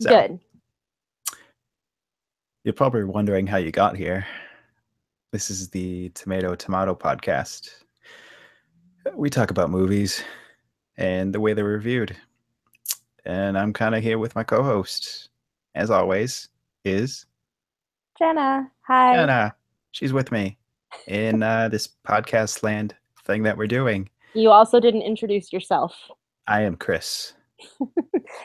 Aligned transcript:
So, 0.00 0.10
Good. 0.10 0.38
You're 2.62 2.74
probably 2.74 3.02
wondering 3.02 3.48
how 3.48 3.56
you 3.56 3.72
got 3.72 3.96
here. 3.96 4.26
This 5.32 5.50
is 5.50 5.70
the 5.70 6.10
Tomato 6.10 6.54
Tomato 6.54 6.94
podcast. 6.94 7.70
We 9.14 9.28
talk 9.28 9.50
about 9.50 9.70
movies 9.70 10.22
and 10.96 11.34
the 11.34 11.40
way 11.40 11.52
they're 11.52 11.64
reviewed. 11.64 12.16
And 13.24 13.58
I'm 13.58 13.72
kind 13.72 13.96
of 13.96 14.02
here 14.02 14.18
with 14.18 14.36
my 14.36 14.44
co-host, 14.44 15.30
as 15.74 15.90
always, 15.90 16.48
is 16.84 17.26
Jenna. 18.18 18.70
Hi. 18.86 19.16
Jenna. 19.16 19.54
She's 19.90 20.12
with 20.12 20.30
me 20.30 20.58
in 21.08 21.42
uh, 21.42 21.68
this 21.68 21.88
podcast 22.06 22.62
land 22.62 22.94
thing 23.24 23.42
that 23.42 23.56
we're 23.56 23.66
doing. 23.66 24.08
You 24.34 24.50
also 24.50 24.78
didn't 24.78 25.02
introduce 25.02 25.52
yourself. 25.52 25.96
I 26.46 26.62
am 26.62 26.76
Chris. 26.76 27.32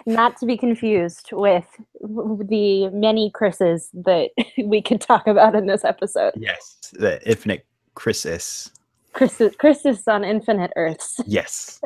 Not 0.06 0.38
to 0.38 0.46
be 0.46 0.58
confused 0.58 1.30
with 1.32 1.66
the 2.02 2.90
many 2.94 3.32
Chris's 3.32 3.90
that 3.94 4.32
we 4.66 4.82
could 4.82 5.02
talk 5.02 5.28
about 5.28 5.56
in 5.56 5.68
this 5.68 5.84
episode. 5.84 6.34
Yes, 6.38 6.78
the 6.94 7.26
infinite 7.28 7.66
Chrisis. 7.96 8.72
Chris 9.14 9.40
is, 9.40 9.56
Chris 9.58 9.86
is 9.86 10.08
on 10.08 10.24
Infinite 10.24 10.72
Earths. 10.76 11.20
Yes. 11.28 11.80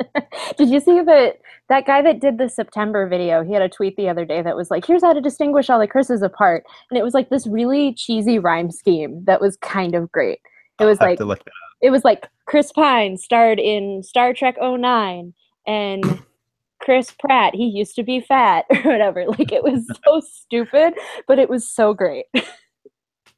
Did 0.57 0.69
you 0.69 0.79
see 0.79 1.01
that 1.01 1.39
that 1.67 1.85
guy 1.85 2.01
that 2.01 2.21
did 2.21 2.37
the 2.37 2.47
September 2.47 3.05
video? 3.05 3.43
He 3.43 3.51
had 3.51 3.61
a 3.61 3.67
tweet 3.67 3.97
the 3.97 4.07
other 4.07 4.23
day 4.23 4.41
that 4.41 4.55
was 4.55 4.71
like, 4.71 4.85
"Here's 4.85 5.03
how 5.03 5.11
to 5.11 5.19
distinguish 5.19 5.69
all 5.69 5.79
the 5.79 5.87
Chris's 5.87 6.21
apart," 6.21 6.65
and 6.89 6.97
it 6.97 7.03
was 7.03 7.13
like 7.13 7.29
this 7.29 7.45
really 7.45 7.93
cheesy 7.93 8.39
rhyme 8.39 8.71
scheme 8.71 9.25
that 9.25 9.41
was 9.41 9.57
kind 9.57 9.93
of 9.93 10.09
great. 10.11 10.39
It 10.79 10.85
was 10.85 11.01
like 11.01 11.17
to 11.17 11.25
look 11.25 11.43
that 11.43 11.51
it 11.81 11.91
was 11.91 12.03
like 12.03 12.27
Chris 12.45 12.71
Pine 12.71 13.17
starred 13.17 13.59
in 13.59 14.03
Star 14.03 14.33
Trek 14.33 14.55
09 14.61 15.33
and 15.65 16.23
Chris 16.81 17.13
Pratt, 17.19 17.55
he 17.55 17.65
used 17.65 17.95
to 17.95 18.03
be 18.03 18.21
fat 18.21 18.65
or 18.71 18.81
whatever. 18.81 19.25
Like 19.27 19.51
it 19.51 19.63
was 19.63 19.85
so 20.05 20.19
stupid, 20.25 20.93
but 21.27 21.39
it 21.39 21.49
was 21.49 21.69
so 21.69 21.93
great. 21.93 22.25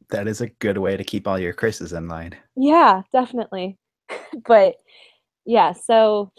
That 0.09 0.27
is 0.27 0.41
a 0.41 0.47
good 0.47 0.79
way 0.79 0.97
to 0.97 1.03
keep 1.03 1.27
all 1.27 1.39
your 1.39 1.53
Chris's 1.53 1.93
in 1.93 2.07
line. 2.07 2.35
yeah, 2.55 3.03
definitely. 3.11 3.77
but 4.45 4.75
yeah, 5.45 5.73
so 5.73 6.31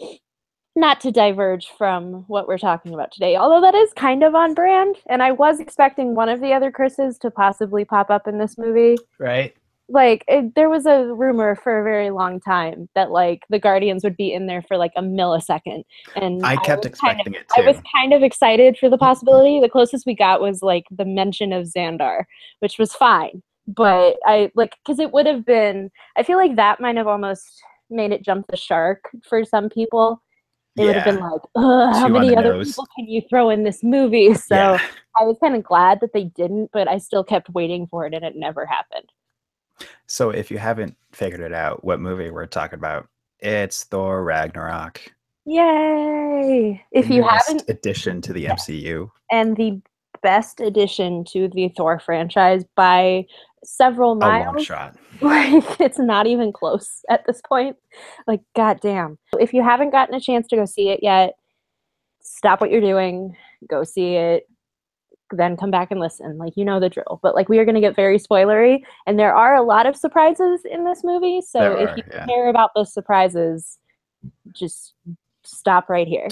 not 0.75 1.01
to 1.01 1.11
diverge 1.11 1.67
from 1.77 2.23
what 2.27 2.47
we're 2.47 2.57
talking 2.57 2.93
about 2.93 3.11
today, 3.11 3.35
although 3.35 3.61
that 3.61 3.75
is 3.75 3.91
kind 3.93 4.23
of 4.23 4.35
on 4.35 4.53
brand. 4.53 4.95
And 5.07 5.21
I 5.21 5.31
was 5.31 5.59
expecting 5.59 6.15
one 6.15 6.29
of 6.29 6.39
the 6.39 6.53
other 6.53 6.71
Chris's 6.71 7.17
to 7.19 7.31
possibly 7.31 7.83
pop 7.83 8.09
up 8.09 8.27
in 8.27 8.37
this 8.37 8.57
movie. 8.57 8.97
Right? 9.19 9.53
Like 9.91 10.23
it, 10.27 10.55
there 10.55 10.69
was 10.69 10.85
a 10.85 11.13
rumor 11.13 11.55
for 11.55 11.79
a 11.79 11.83
very 11.83 12.09
long 12.09 12.39
time 12.39 12.89
that 12.95 13.11
like 13.11 13.43
the 13.49 13.59
guardians 13.59 14.03
would 14.03 14.17
be 14.17 14.33
in 14.33 14.47
there 14.47 14.61
for 14.61 14.77
like 14.77 14.93
a 14.95 15.01
millisecond 15.01 15.83
and 16.15 16.45
I 16.45 16.55
kept 16.57 16.85
was 16.89 16.99
kind 16.99 17.19
of- 17.19 17.27
expecting 17.27 17.33
it 17.33 17.45
i 17.57 17.61
was 17.61 17.77
kind 17.95 18.13
of 18.13 18.23
excited 18.23 18.77
for 18.77 18.89
the 18.89 18.95
mm-hmm. 18.95 19.05
possibility. 19.05 19.59
The 19.59 19.69
closest 19.69 20.05
we 20.05 20.15
got 20.15 20.41
was 20.41 20.61
like 20.61 20.85
the 20.91 21.05
mention 21.05 21.53
of 21.53 21.67
xandar 21.67 22.23
which 22.59 22.77
was 22.79 22.93
fine 22.93 23.43
but 23.67 24.17
i 24.25 24.51
like 24.55 24.75
because 24.83 24.99
it 24.99 25.11
would 25.11 25.25
have 25.27 25.45
been 25.45 25.91
i 26.17 26.23
feel 26.23 26.37
like 26.37 26.55
that 26.55 26.79
might 26.79 26.97
have 26.97 27.07
almost 27.07 27.61
made 27.91 28.11
it 28.11 28.23
jump 28.23 28.47
the 28.47 28.57
shark 28.57 29.09
for 29.27 29.43
some 29.43 29.69
people. 29.69 30.23
They 30.77 30.85
would 30.85 30.95
have 30.95 31.03
been 31.03 31.19
like 31.19 31.41
Ugh, 31.55 31.93
how 31.95 32.07
many 32.07 32.35
other 32.35 32.53
nose. 32.53 32.69
people 32.69 32.87
can 32.95 33.05
you 33.05 33.21
throw 33.29 33.49
in 33.49 33.63
this 33.63 33.83
movie? 33.83 34.33
So 34.35 34.55
Yeah. 34.55 34.81
i 35.19 35.23
was 35.23 35.37
kind 35.43 35.55
of 35.55 35.63
glad 35.63 35.99
that 35.99 36.13
they 36.13 36.23
didn't 36.23 36.69
but 36.71 36.87
i 36.87 36.97
still 36.97 37.23
kept 37.25 37.49
waiting 37.49 37.87
for 37.87 38.05
it 38.05 38.13
and 38.13 38.23
it 38.23 38.35
never 38.37 38.65
happened 38.65 39.11
So 40.07 40.29
if 40.31 40.51
you 40.51 40.57
haven't 40.57 40.95
figured 41.13 41.41
it 41.41 41.53
out, 41.53 41.83
what 41.83 41.99
movie 41.99 42.29
we're 42.31 42.45
talking 42.45 42.77
about, 42.79 43.07
it's 43.39 43.83
Thor 43.85 44.23
Ragnarok. 44.23 45.01
Yay! 45.45 46.83
If 46.91 47.07
the 47.07 47.15
you 47.15 47.23
haven't, 47.23 47.63
addition 47.69 48.21
to 48.21 48.33
the 48.33 48.45
MCU. 48.45 49.09
and 49.31 49.55
the 49.57 49.81
best 50.21 50.59
addition 50.61 51.23
to 51.31 51.47
the 51.47 51.69
Thor 51.75 51.99
franchise 51.99 52.63
by 52.75 53.25
several 53.63 54.11
A 54.13 54.19
long 54.19 54.19
miles. 54.45 54.65
shot. 54.65 54.95
Like 55.21 55.79
it's 55.79 55.99
not 55.99 56.25
even 56.25 56.51
close 56.51 57.01
at 57.09 57.25
this 57.27 57.41
point. 57.47 57.75
Like 58.25 58.41
goddamn. 58.55 59.19
If 59.39 59.53
you 59.53 59.61
haven't 59.63 59.91
gotten 59.91 60.15
a 60.15 60.19
chance 60.19 60.47
to 60.47 60.55
go 60.55 60.65
see 60.65 60.89
it 60.89 61.01
yet, 61.03 61.33
stop 62.21 62.59
what 62.59 62.71
you're 62.71 62.81
doing, 62.81 63.35
go 63.69 63.83
see 63.83 64.15
it, 64.15 64.47
then 65.33 65.57
come 65.57 65.71
back 65.71 65.91
and 65.91 65.99
listen. 65.99 66.37
Like 66.37 66.53
you 66.55 66.65
know 66.65 66.79
the 66.79 66.89
drill. 66.89 67.19
But 67.21 67.35
like 67.35 67.49
we 67.49 67.59
are 67.59 67.65
going 67.65 67.75
to 67.75 67.81
get 67.81 67.95
very 67.95 68.19
spoilery, 68.19 68.81
and 69.05 69.19
there 69.19 69.35
are 69.35 69.55
a 69.55 69.63
lot 69.63 69.85
of 69.85 69.95
surprises 69.95 70.61
in 70.69 70.85
this 70.85 71.03
movie. 71.03 71.41
So 71.41 71.59
There 71.59 71.77
if 71.77 71.89
are, 71.89 71.97
you 71.97 72.03
yeah. 72.11 72.25
care 72.25 72.49
about 72.49 72.71
those 72.75 72.93
surprises, 72.93 73.79
just 74.53 74.93
stop 75.43 75.89
right 75.89 76.07
here. 76.07 76.27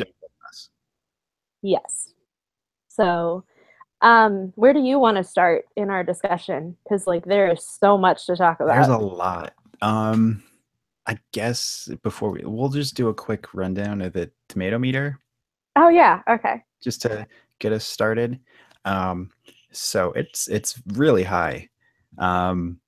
Yes. 1.61 2.13
So, 2.87 3.43
um, 4.01 4.53
where 4.55 4.73
do 4.73 4.79
you 4.79 4.99
want 4.99 5.17
to 5.17 5.23
start 5.23 5.65
in 5.75 5.89
our 5.89 6.03
discussion? 6.03 6.77
Because 6.83 7.07
like 7.07 7.25
there 7.25 7.51
is 7.51 7.65
so 7.65 7.97
much 7.97 8.25
to 8.27 8.35
talk 8.35 8.59
about. 8.59 8.75
There's 8.75 8.87
a 8.87 8.97
lot. 8.97 9.53
Um, 9.81 10.43
I 11.05 11.17
guess 11.31 11.89
before 12.03 12.31
we, 12.31 12.41
we'll 12.43 12.69
just 12.69 12.95
do 12.95 13.07
a 13.07 13.13
quick 13.13 13.53
rundown 13.53 14.01
of 14.01 14.13
the 14.13 14.29
tomato 14.47 14.77
meter 14.77 15.19
oh 15.79 15.89
yeah. 15.89 16.21
Okay. 16.29 16.63
just 16.81 17.01
to 17.03 17.27
get 17.59 17.71
us 17.71 17.85
started. 17.85 18.39
Um, 18.85 19.31
so 19.71 20.11
it's 20.13 20.47
it's 20.47 20.81
really 20.87 21.23
high. 21.23 21.69
Um, 22.17 22.79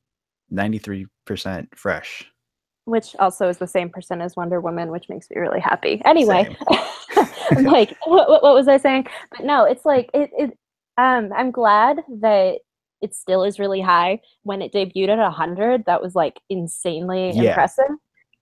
93% 0.52 1.08
fresh. 1.76 2.26
Which 2.86 3.16
also 3.20 3.48
is 3.48 3.58
the 3.58 3.68
same 3.68 3.90
percent 3.90 4.22
as 4.22 4.36
Wonder 4.36 4.60
Woman, 4.60 4.92
which 4.92 5.08
makes 5.08 5.30
me 5.30 5.40
really 5.40 5.60
happy. 5.60 6.02
Anyway, 6.04 6.56
like, 7.62 7.96
what, 8.06 8.28
what, 8.28 8.44
what 8.44 8.56
was 8.56 8.68
I 8.68 8.78
saying? 8.78 9.08
But 9.32 9.46
no, 9.46 9.66
it's 9.66 9.86
like 9.86 10.10
it. 10.14 10.32
it 10.38 10.58
um, 10.98 11.32
I'm 11.36 11.52
glad 11.52 12.02
that 12.20 12.60
it 13.02 13.16
still 13.16 13.44
is 13.44 13.60
really 13.60 13.82
high. 13.82 14.20
When 14.44 14.62
it 14.62 14.74
debuted 14.74 15.10
at 15.10 15.20
100, 15.20 15.86
that 15.86 16.02
was 16.02 16.16
like 16.16 16.40
insanely 16.50 17.32
Yeah. 17.32 17.50
impressive. 17.50 17.96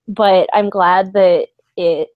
But 0.08 0.48
I'm 0.52 0.70
glad 0.70 1.12
that 1.12 1.48
it. 1.76 2.08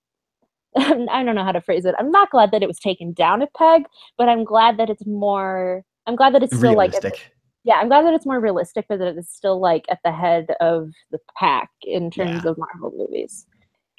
I 1.11 1.23
don't 1.23 1.35
know 1.35 1.45
how 1.45 1.53
to 1.53 1.61
phrase 1.61 1.85
it. 1.85 1.95
I'm 1.99 2.11
not 2.11 2.31
glad 2.31 2.51
that 2.51 2.63
it 2.63 2.67
was 2.69 2.79
taken 2.79 3.13
down 3.13 3.43
a 3.43 3.47
peg, 3.57 3.85
but 4.19 4.29
I'm 4.29 4.45
glad 4.45 4.77
that 4.79 4.91
it's 4.91 5.07
more. 5.07 5.83
I'm 6.07 6.17
glad 6.17 6.35
that 6.35 6.43
it's 6.43 6.57
still 6.57 6.75
like 6.77 6.93
Realistic. 6.93 7.33
yeah, 7.65 7.77
I'm 7.77 7.89
glad 7.89 8.05
that 8.05 8.15
it's 8.15 8.27
more 8.27 8.41
realistic, 8.41 8.87
but 8.89 8.99
that 8.99 9.17
it's 9.17 9.33
still 9.35 9.61
like 9.61 9.85
at 9.89 10.01
the 10.05 10.13
head 10.13 10.49
of 10.61 10.91
the 11.11 11.19
pack 11.39 11.71
in 11.83 12.11
terms 12.11 12.43
Yeah. 12.45 12.51
of 12.51 12.59
Marvel 12.59 12.93
movies. 12.97 13.47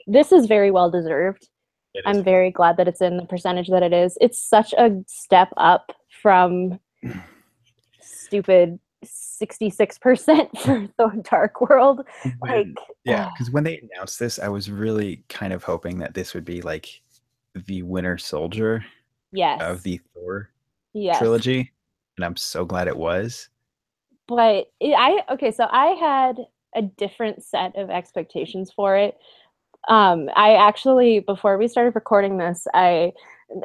This 0.08 0.32
is 0.32 0.46
very 0.46 0.70
well 0.72 0.92
deserved. 0.92 1.48
I'm 2.06 2.24
very 2.26 2.52
glad 2.52 2.76
that 2.78 2.90
it's 2.90 3.00
in 3.02 3.16
the 3.16 3.26
percentage 3.26 3.70
that 3.70 3.82
it 3.82 3.94
is. 3.94 4.18
It's 4.20 4.38
such 4.38 4.74
a 4.74 4.92
step 5.08 5.48
up 5.56 5.94
from 6.22 6.78
stupid 8.02 8.80
66% 9.06 10.58
for 10.60 10.88
the 10.98 11.22
Dark 11.30 11.62
World. 11.62 12.06
Like, 12.42 12.68
yeah, 13.04 13.28
ah. 13.28 13.32
because 13.34 13.52
when 13.52 13.64
they 13.64 13.80
announced 13.80 14.20
this, 14.20 14.40
I 14.40 14.48
was 14.48 14.70
really 14.70 15.24
kind 15.30 15.54
of 15.54 15.64
hoping 15.64 15.98
that 16.00 16.14
this 16.14 16.34
would 16.34 16.46
be 16.46 16.62
like 16.62 17.02
the 17.68 17.84
Winter 17.84 18.18
Soldier 18.18 18.86
yes. 19.32 19.62
of 19.62 19.84
the 19.84 20.00
Thor 20.14 20.50
yes. 20.94 21.18
trilogy, 21.20 21.72
and 22.18 22.26
I'm 22.26 22.36
so 22.36 22.66
glad 22.66 22.88
it 22.88 22.98
was. 22.98 23.50
but 24.28 24.72
it, 24.80 24.94
I 24.98 25.22
okay, 25.34 25.52
so 25.52 25.68
I 25.72 25.88
had 25.88 26.38
a 26.76 26.82
different 26.82 27.44
set 27.44 27.76
of 27.78 27.90
expectations 27.90 28.72
for 28.72 28.98
it. 28.98 29.18
Um, 29.88 30.30
I 30.36 30.56
actually 30.56 31.20
before 31.20 31.58
we 31.58 31.68
started 31.68 31.96
recording 31.96 32.38
this, 32.38 32.68
I 32.74 33.14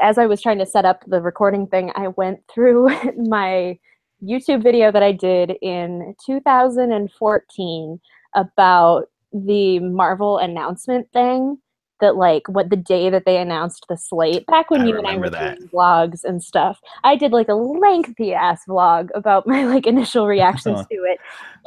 as 0.02 0.18
I 0.18 0.26
was 0.26 0.42
trying 0.42 0.58
to 0.58 0.66
set 0.66 0.84
up 0.84 1.04
the 1.06 1.20
recording 1.20 1.66
thing, 1.66 1.90
I 1.94 2.08
went 2.08 2.40
through 2.52 2.88
my 3.16 3.78
YouTube 4.22 4.62
video 4.62 4.92
that 4.92 5.02
I 5.02 5.12
did 5.12 5.52
in 5.62 6.14
2014 6.24 8.00
about 8.34 9.06
the 9.32 9.78
Marvel 9.78 10.38
announcement 10.38 11.10
thing 11.12 11.58
that 12.00 12.16
like 12.16 12.48
what 12.48 12.70
the 12.70 12.76
day 12.76 13.10
that 13.10 13.24
they 13.26 13.36
announced 13.36 13.86
the 13.88 13.96
slate 13.96 14.46
back 14.46 14.70
when 14.70 14.82
I 14.82 14.86
you 14.86 14.98
and 14.98 15.06
I 15.06 15.16
were 15.16 15.30
that. 15.30 15.58
doing 15.58 15.68
vlogs 15.68 16.24
and 16.24 16.42
stuff. 16.42 16.80
I 17.04 17.14
did 17.14 17.32
like 17.32 17.48
a 17.48 17.54
lengthy 17.54 18.34
ass 18.34 18.62
vlog 18.68 19.10
about 19.14 19.46
my 19.46 19.64
like 19.64 19.86
initial 19.86 20.26
reactions 20.26 20.80
to 20.90 20.96
it. 20.96 21.18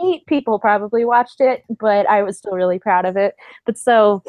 Eight 0.03 0.25
people 0.25 0.59
probably 0.59 1.05
watched 1.05 1.39
it, 1.39 1.63
but 1.79 2.09
I 2.09 2.23
was 2.23 2.37
still 2.37 2.53
really 2.53 2.79
proud 2.79 3.05
of 3.05 3.15
it. 3.15 3.35
But 3.65 3.77
so 3.77 4.23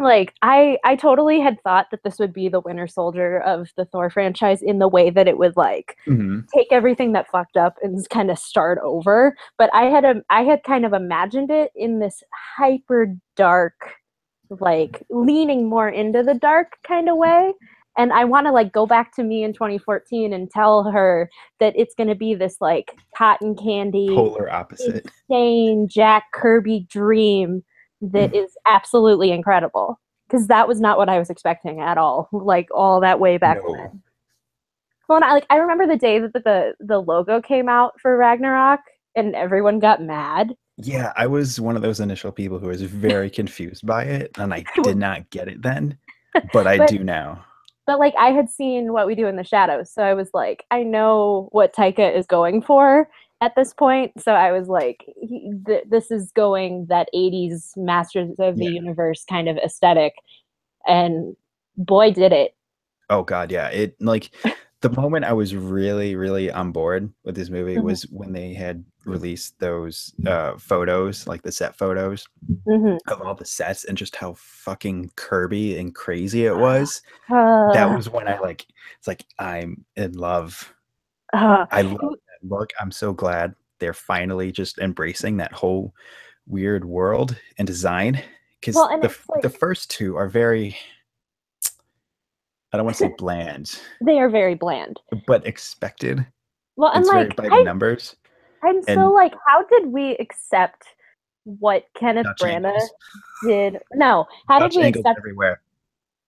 like 0.00 0.34
I 0.42 0.78
I 0.84 0.96
totally 0.96 1.40
had 1.40 1.62
thought 1.62 1.86
that 1.90 2.02
this 2.02 2.18
would 2.18 2.32
be 2.32 2.48
the 2.48 2.60
Winter 2.60 2.86
Soldier 2.88 3.40
of 3.40 3.68
the 3.76 3.84
Thor 3.84 4.10
franchise 4.10 4.62
in 4.62 4.78
the 4.78 4.88
way 4.88 5.10
that 5.10 5.28
it 5.28 5.38
would 5.38 5.56
like 5.56 5.96
Mhm. 6.08 6.48
take 6.54 6.68
everything 6.72 7.12
that 7.12 7.30
fucked 7.30 7.56
up 7.56 7.76
and 7.82 8.08
kind 8.10 8.30
of 8.30 8.38
start 8.38 8.78
over. 8.82 9.36
But 9.58 9.70
I 9.74 9.84
had 9.84 10.04
a 10.04 10.22
I 10.30 10.42
had 10.44 10.62
kind 10.64 10.84
of 10.84 10.92
imagined 10.92 11.50
it 11.50 11.70
in 11.76 11.98
this 12.00 12.22
hyper 12.56 13.14
dark, 13.36 13.74
like 14.60 15.02
leaning 15.10 15.68
more 15.68 15.88
into 15.88 16.22
the 16.22 16.34
dark 16.34 16.78
kind 16.86 17.08
of 17.08 17.16
way. 17.16 17.52
And 17.98 18.12
I 18.12 18.24
want 18.24 18.46
to 18.46 18.52
like 18.52 18.72
go 18.72 18.86
back 18.86 19.14
to 19.16 19.22
me 19.22 19.42
in 19.44 19.52
2014 19.52 20.32
and 20.32 20.50
tell 20.50 20.84
her 20.90 21.28
that 21.58 21.74
it's 21.76 21.94
going 21.94 22.08
to 22.08 22.14
be 22.14 22.34
this 22.34 22.56
like 22.60 22.92
cotton 23.16 23.54
candy, 23.56 24.08
Polar 24.14 24.50
opposite. 24.50 25.06
insane 25.28 25.88
Jack 25.88 26.24
Kirby 26.32 26.86
dream 26.88 27.62
that 28.00 28.32
mm. 28.32 28.44
is 28.44 28.56
absolutely 28.66 29.30
incredible. 29.32 29.98
Because 30.28 30.46
that 30.46 30.68
was 30.68 30.80
not 30.80 30.96
what 30.96 31.08
I 31.08 31.18
was 31.18 31.28
expecting 31.28 31.80
at 31.80 31.98
all. 31.98 32.28
Like 32.32 32.68
all 32.72 33.00
that 33.00 33.18
way 33.18 33.36
back 33.36 33.58
No. 33.64 33.72
when. 33.72 34.02
Well, 35.08 35.24
I, 35.24 35.32
like 35.32 35.46
I 35.50 35.56
remember 35.56 35.88
the 35.88 35.96
day 35.96 36.20
that 36.20 36.32
the, 36.32 36.40
the 36.40 36.74
the 36.78 36.98
logo 37.00 37.42
came 37.42 37.68
out 37.68 38.00
for 38.00 38.16
Ragnarok, 38.16 38.78
and 39.16 39.34
everyone 39.34 39.80
got 39.80 40.00
mad. 40.00 40.54
Yeah, 40.76 41.12
I 41.16 41.26
was 41.26 41.60
one 41.60 41.74
of 41.74 41.82
those 41.82 41.98
initial 41.98 42.30
people 42.30 42.60
who 42.60 42.68
was 42.68 42.82
very 42.82 43.28
confused 43.40 43.84
by 43.84 44.04
it, 44.04 44.30
and 44.38 44.54
I 44.54 44.64
did 44.84 44.96
not 44.96 45.28
get 45.30 45.48
it 45.48 45.62
then, 45.62 45.98
but 46.52 46.68
I 46.68 46.78
But- 46.78 46.88
do 46.88 47.00
now. 47.00 47.44
But 47.86 47.98
like 47.98 48.14
I 48.16 48.30
had 48.30 48.48
seen 48.48 48.92
what 48.92 49.08
we 49.08 49.16
do 49.16 49.26
in 49.26 49.34
the 49.34 49.42
shadows, 49.42 49.92
so 49.92 50.02
I 50.02 50.14
was 50.14 50.30
like, 50.32 50.64
I 50.70 50.84
know 50.84 51.48
what 51.50 51.74
Taika 51.74 52.14
is 52.16 52.24
going 52.24 52.62
for 52.62 53.08
at 53.40 53.54
this 53.56 53.72
point. 53.74 54.12
So 54.20 54.32
I 54.32 54.52
was 54.52 54.68
like, 54.68 55.04
he, 55.20 55.52
th- 55.66 55.84
this 55.88 56.10
is 56.10 56.32
going 56.32 56.86
that 56.88 57.08
'80s 57.14 57.72
Masters 57.76 58.36
of 58.38 58.58
the 58.58 58.66
Yeah. 58.66 58.80
Universe 58.80 59.24
kind 59.28 59.48
of 59.48 59.56
aesthetic, 59.58 60.14
and 60.86 61.36
boy, 61.76 62.12
did 62.12 62.32
it! 62.32 62.54
Oh 63.08 63.22
god, 63.22 63.50
yeah. 63.50 63.68
It 63.68 63.96
like 64.00 64.30
the 64.82 64.90
moment 64.90 65.24
I 65.24 65.32
was 65.32 65.54
really, 65.54 66.14
really 66.16 66.50
on 66.50 66.72
board 66.72 67.12
with 67.24 67.34
this 67.34 67.50
movie 67.50 67.78
Mhm. 67.78 67.84
was 67.84 68.02
when 68.04 68.32
they 68.32 68.54
had 68.54 68.84
released 69.04 69.58
those 69.58 70.14
uh 70.26 70.56
photos, 70.58 71.26
like 71.26 71.42
the 71.42 71.52
set 71.52 71.76
photos 71.76 72.26
hmm 72.66 72.96
of 73.08 73.20
all 73.22 73.34
the 73.34 73.44
sets 73.46 73.84
and 73.84 73.98
just 73.98 74.16
how 74.16 74.34
fucking 74.36 75.10
Kirby 75.16 75.78
and 75.78 75.94
crazy 75.94 76.46
it 76.46 76.56
was. 76.56 77.02
Uh, 77.30 77.72
that 77.72 77.90
was 77.96 78.08
when 78.10 78.28
I 78.28 78.38
like 78.40 78.66
it's 78.98 79.08
like 79.08 79.24
I'm 79.38 79.84
in 79.96 80.12
love. 80.14 80.72
uh, 81.32 81.66
I 81.70 81.82
love 81.82 82.14
look. 82.42 82.70
I'm 82.80 82.90
so 82.90 83.12
glad 83.12 83.54
they're 83.78 83.92
finally 83.94 84.52
just 84.52 84.78
embracing 84.78 85.36
that 85.38 85.52
whole 85.52 85.94
weird 86.46 86.84
world 86.84 87.36
and 87.58 87.66
design 87.66 88.22
because 88.60 88.74
Well, 88.74 88.98
the, 89.00 89.08
f- 89.08 89.26
the 89.42 89.48
first 89.50 89.90
two 89.90 90.16
are 90.16 90.28
very 90.28 90.76
I 92.72 92.76
don't 92.76 92.86
want 92.86 92.96
to 92.98 93.04
say 93.06 93.14
bland, 93.18 93.80
they 94.04 94.18
are 94.20 94.28
very 94.28 94.54
bland. 94.54 95.00
but 95.26 95.44
expected. 95.46 96.24
Well, 96.76 96.92
and 96.92 97.00
it's 97.04 97.10
like 97.12 97.36
by 97.36 97.46
I, 97.46 97.58
the 97.58 97.64
numbers. 97.64 98.16
I'm 98.62 98.76
and- 98.76 98.94
so 98.94 99.10
like, 99.12 99.34
how 99.46 99.64
did 99.64 99.86
we 99.86 100.12
accept 100.16 100.84
what 101.44 101.86
Kenneth 101.96 102.26
Dutch 102.26 102.40
Branagh 102.40 102.66
angles. 102.66 102.90
did? 103.44 103.78
No, 103.94 104.26
how 104.48 104.60
Dutch 104.60 104.74
did 104.74 104.80
we 104.82 104.88
accept? 104.88 105.18
everywhere. 105.18 105.60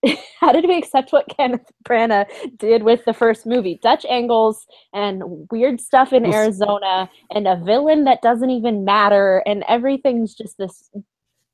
How 0.40 0.52
did 0.52 0.66
we 0.66 0.76
accept 0.76 1.12
what 1.12 1.28
Kenneth 1.28 1.70
Branagh 1.84 2.26
did 2.56 2.82
with 2.82 3.04
the 3.04 3.14
first 3.14 3.46
movie? 3.46 3.78
Dutch 3.82 4.04
angles 4.06 4.66
and 4.92 5.22
weird 5.50 5.80
stuff 5.80 6.12
in 6.12 6.32
Arizona, 6.32 7.08
and 7.30 7.46
a 7.46 7.56
villain 7.56 8.04
that 8.04 8.22
doesn't 8.22 8.50
even 8.50 8.84
matter, 8.84 9.42
and 9.46 9.64
everything's 9.68 10.34
just 10.34 10.58
this 10.58 10.90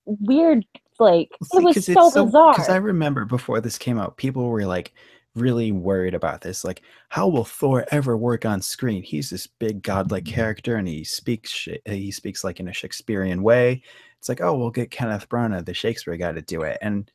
weird. 0.05 0.65
Like 0.99 1.31
it 1.53 1.63
was 1.63 1.85
so 1.85 2.11
bizarre. 2.11 2.53
Because 2.53 2.69
I 2.69 2.77
remember 2.77 3.25
before 3.25 3.61
this 3.61 3.79
came 3.79 3.99
out, 3.99 4.17
people 4.17 4.49
were 4.49 4.67
like 4.67 4.93
really 5.37 5.71
worried 5.71 6.15
about 6.15 6.41
this. 6.41 6.65
Like, 6.65 6.83
how 7.09 7.29
will 7.29 7.45
Thor 7.45 7.87
ever 7.93 8.17
work 8.17 8.45
on 8.45 8.61
screen? 8.61 9.03
He's 9.03 9.31
this 9.31 9.47
big 9.47 9.83
godlike 9.83 10.25
mm-hmm. 10.25 10.35
character, 10.35 10.77
and 10.77 10.89
he 10.89 11.05
speaks 11.05 11.69
he 11.87 12.11
speaks 12.11 12.45
like 12.45 12.61
in 12.61 12.69
a 12.69 12.73
Shakespearean 12.73 13.43
way. 13.43 13.83
It's 14.19 14.29
like, 14.29 14.41
oh, 14.41 14.57
we'll 14.57 14.71
get 14.71 14.91
Kenneth 14.91 15.29
Branagh, 15.29 15.65
the 15.65 15.75
Shakespeare 15.75 16.17
guy, 16.17 16.33
to 16.33 16.43
do 16.43 16.63
it, 16.63 16.79
and 16.83 17.11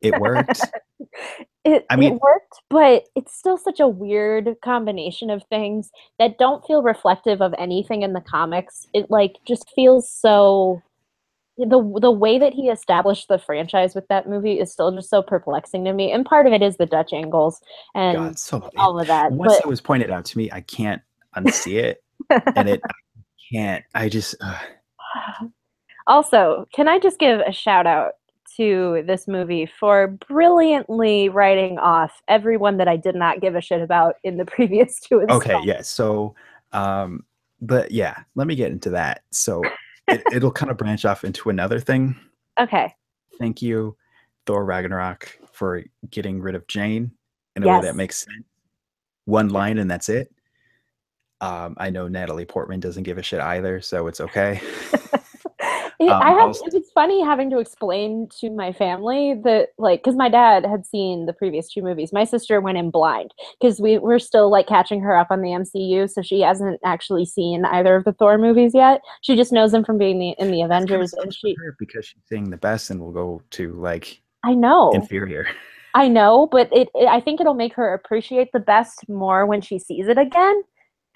it 0.00 0.18
worked. 0.20 0.60
it, 1.64 1.86
I 1.90 1.96
mean- 1.96 2.14
it 2.14 2.20
worked, 2.20 2.60
but 2.70 3.04
it's 3.14 3.36
still 3.36 3.56
such 3.56 3.80
a 3.80 3.88
weird 3.88 4.56
combination 4.62 5.30
of 5.30 5.42
things 5.44 5.90
that 6.18 6.38
don't 6.38 6.64
feel 6.66 6.82
reflective 6.82 7.40
of 7.40 7.54
anything 7.58 8.02
in 8.02 8.12
the 8.12 8.20
comics. 8.20 8.86
It 8.92 9.10
like 9.10 9.36
just 9.46 9.70
feels 9.74 10.10
so 10.10 10.82
the 11.58 11.98
the 12.00 12.10
way 12.10 12.38
that 12.38 12.52
he 12.52 12.68
established 12.68 13.26
the 13.28 13.38
franchise 13.38 13.94
with 13.94 14.06
that 14.08 14.28
movie 14.28 14.60
is 14.60 14.72
still 14.72 14.92
just 14.92 15.10
so 15.10 15.22
perplexing 15.22 15.84
to 15.84 15.92
me. 15.92 16.12
And 16.12 16.24
part 16.24 16.46
of 16.46 16.52
it 16.52 16.62
is 16.62 16.76
the 16.76 16.86
Dutch 16.86 17.12
angles 17.12 17.60
and 17.94 18.16
God, 18.16 18.38
so 18.38 18.70
all 18.76 19.00
of 19.00 19.08
that. 19.08 19.32
once 19.32 19.54
But 19.54 19.64
it 19.64 19.68
was 19.68 19.80
pointed 19.80 20.10
out 20.10 20.24
to 20.26 20.38
me, 20.38 20.50
I 20.52 20.60
can't 20.60 21.02
unsee 21.36 21.82
it, 21.82 22.04
and 22.30 22.68
it 22.68 22.80
I 22.84 23.22
can't. 23.52 23.84
I 23.94 24.08
just 24.08 24.36
uh, 24.40 24.58
also, 26.06 26.66
can 26.72 26.86
I 26.86 27.00
just 27.00 27.18
give 27.18 27.40
a 27.40 27.52
shout 27.52 27.88
out 27.88 28.12
to 28.58 29.04
this 29.06 29.28
movie 29.28 29.66
for 29.66 30.08
brilliantly 30.08 31.28
writing 31.28 31.78
off 31.78 32.20
everyone 32.26 32.76
that 32.76 32.88
I 32.88 32.96
did 32.96 33.14
not 33.14 33.40
give 33.40 33.54
a 33.54 33.60
shit 33.60 33.80
about 33.80 34.16
in 34.24 34.36
the 34.36 34.44
previous 34.56 35.00
two 35.00 35.22
okay 35.30 35.52
yes. 35.52 35.64
yeah 35.64 35.80
so 35.82 36.34
um 36.72 37.24
but 37.62 37.90
yeah 37.90 38.18
let 38.34 38.46
me 38.46 38.54
get 38.54 38.72
into 38.72 38.90
that. 38.90 39.22
So 39.30 39.62
it, 40.08 40.22
it'll 40.32 40.52
kind 40.52 40.70
of 40.70 40.76
branch 40.76 41.04
off 41.04 41.24
into 41.24 41.50
another 41.50 41.80
thing. 41.80 42.16
Okay. 42.60 42.92
thank 43.38 43.62
you 43.62 43.96
thor 44.46 44.64
ragnarok 44.64 45.38
for 45.52 45.84
getting 46.10 46.40
rid 46.40 46.56
of 46.56 46.66
jane 46.66 47.12
in 47.54 47.62
a 47.62 47.68
way 47.68 47.80
that 47.80 47.96
makes 47.96 48.18
sense. 48.18 48.44
One 49.24 49.50
line 49.50 49.78
and 49.78 49.90
that's 49.90 50.08
it. 50.08 50.32
Um 51.40 51.76
i 51.78 51.90
know 51.90 52.08
natalie 52.08 52.44
portman 52.44 52.80
doesn't 52.80 53.04
give 53.04 53.18
a 53.18 53.22
shit 53.22 53.40
either 53.40 53.80
so 53.80 54.08
it's 54.08 54.20
okay 54.20 54.60
It, 55.98 56.08
Um, 56.08 56.22
I 56.22 56.30
had 56.30 56.42
also- 56.42 56.64
it 56.66 56.72
was 56.72 56.90
funny 56.92 57.20
having 57.20 57.50
to 57.50 57.58
explain 57.58 58.28
to 58.38 58.50
my 58.50 58.72
family 58.72 59.34
that 59.42 59.70
like 59.78 60.00
because 60.00 60.14
my 60.14 60.28
dad 60.28 60.64
had 60.64 60.86
seen 60.86 61.26
the 61.26 61.32
previous 61.32 61.68
two 61.68 61.82
movies. 61.82 62.12
My 62.12 62.22
sister 62.22 62.60
went 62.60 62.78
in 62.78 62.90
blind 62.90 63.34
because 63.60 63.80
we 63.80 63.98
were 63.98 64.20
still 64.20 64.48
like 64.48 64.68
catching 64.68 65.00
her 65.00 65.16
up 65.16 65.28
on 65.30 65.42
the 65.42 65.50
MCU, 65.52 66.06
so 66.06 66.22
she 66.22 66.40
hasn't 66.40 66.78
actually 66.84 67.24
seen 67.24 67.64
either 67.64 67.96
of 67.96 68.04
the 68.04 68.12
Thor 68.12 68.38
movies 68.38 68.74
yet. 68.74 69.00
She 69.22 69.34
just 69.34 69.52
knows 69.52 69.72
them 69.72 69.84
from 69.84 69.98
being 69.98 70.20
the, 70.20 70.36
in 70.38 70.52
the 70.52 70.62
Avengers, 70.62 71.12
and 71.14 71.34
she 71.34 71.56
because 71.80 72.06
she's 72.06 72.22
seeing 72.28 72.50
the 72.50 72.56
best 72.56 72.90
and 72.90 73.00
will 73.00 73.12
go 73.12 73.42
to 73.50 73.72
like 73.72 74.20
I 74.44 74.54
know 74.54 74.92
inferior 74.92 75.48
I 75.94 76.06
know, 76.06 76.46
but 76.52 76.68
it, 76.72 76.88
it 76.94 77.08
I 77.08 77.20
think 77.20 77.40
it'll 77.40 77.54
make 77.54 77.74
her 77.74 77.92
appreciate 77.92 78.52
the 78.52 78.60
best 78.60 79.08
more 79.08 79.46
when 79.46 79.60
she 79.60 79.80
sees 79.80 80.06
it 80.06 80.18
again 80.18 80.62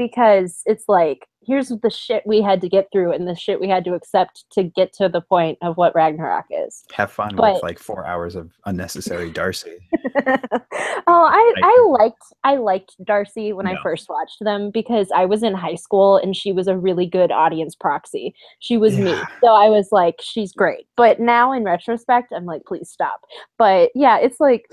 because 0.07 0.63
it's 0.67 0.85
like 0.89 1.27
here's 1.45 1.69
the 1.69 1.91
shit 1.91 2.23
we 2.25 2.41
had 2.41 2.61
to 2.61 2.69
get 2.69 2.87
through 2.93 3.13
and 3.13 3.27
the 3.27 3.35
shit 3.35 3.61
we 3.61 3.69
had 3.69 3.85
to 3.85 3.95
accept 3.95 4.45
to 4.53 4.63
get 4.63 4.93
to 4.93 5.09
the 5.09 5.21
point 5.21 5.59
of 5.61 5.77
what 5.77 5.93
Ragnarok 5.95 6.45
is. 6.51 6.85
have 6.93 7.11
fun 7.11 7.35
But- 7.35 7.55
with 7.55 7.63
like 7.63 7.79
four 7.79 8.07
hours 8.07 8.37
of 8.37 8.53
unnecessary 8.65 9.31
darcy 9.31 9.79
oh, 10.27 11.03
I, 11.09 11.53
I- 11.63 11.87
liked 11.99 12.23
I 12.45 12.57
liked 12.57 12.95
Darcy 13.05 13.53
when 13.53 13.67
I 13.67 13.77
first 13.83 14.09
watched 14.09 14.39
them 14.41 14.71
because 14.71 15.09
I 15.15 15.25
was 15.25 15.43
in 15.43 15.55
high 15.55 15.75
school 15.75 16.17
and 16.17 16.37
she 16.37 16.53
was 16.53 16.67
a 16.69 16.77
really 16.77 17.07
good 17.07 17.31
audience 17.31 17.75
proxy. 17.75 18.35
She 18.61 18.77
was 18.77 18.97
me. 18.99 19.15
So 19.43 19.49
I 19.49 19.69
was 19.69 19.89
like, 19.93 20.17
she's 20.21 20.53
great. 20.53 20.87
But 20.97 21.21
now 21.21 21.53
in 21.53 21.65
retrospect, 21.65 22.33
I'm 22.35 22.45
like, 22.47 22.63
please 22.67 22.91
stop. 22.91 23.21
But 23.59 23.91
yeah, 23.95 24.19
it's 24.19 24.41
like 24.41 24.67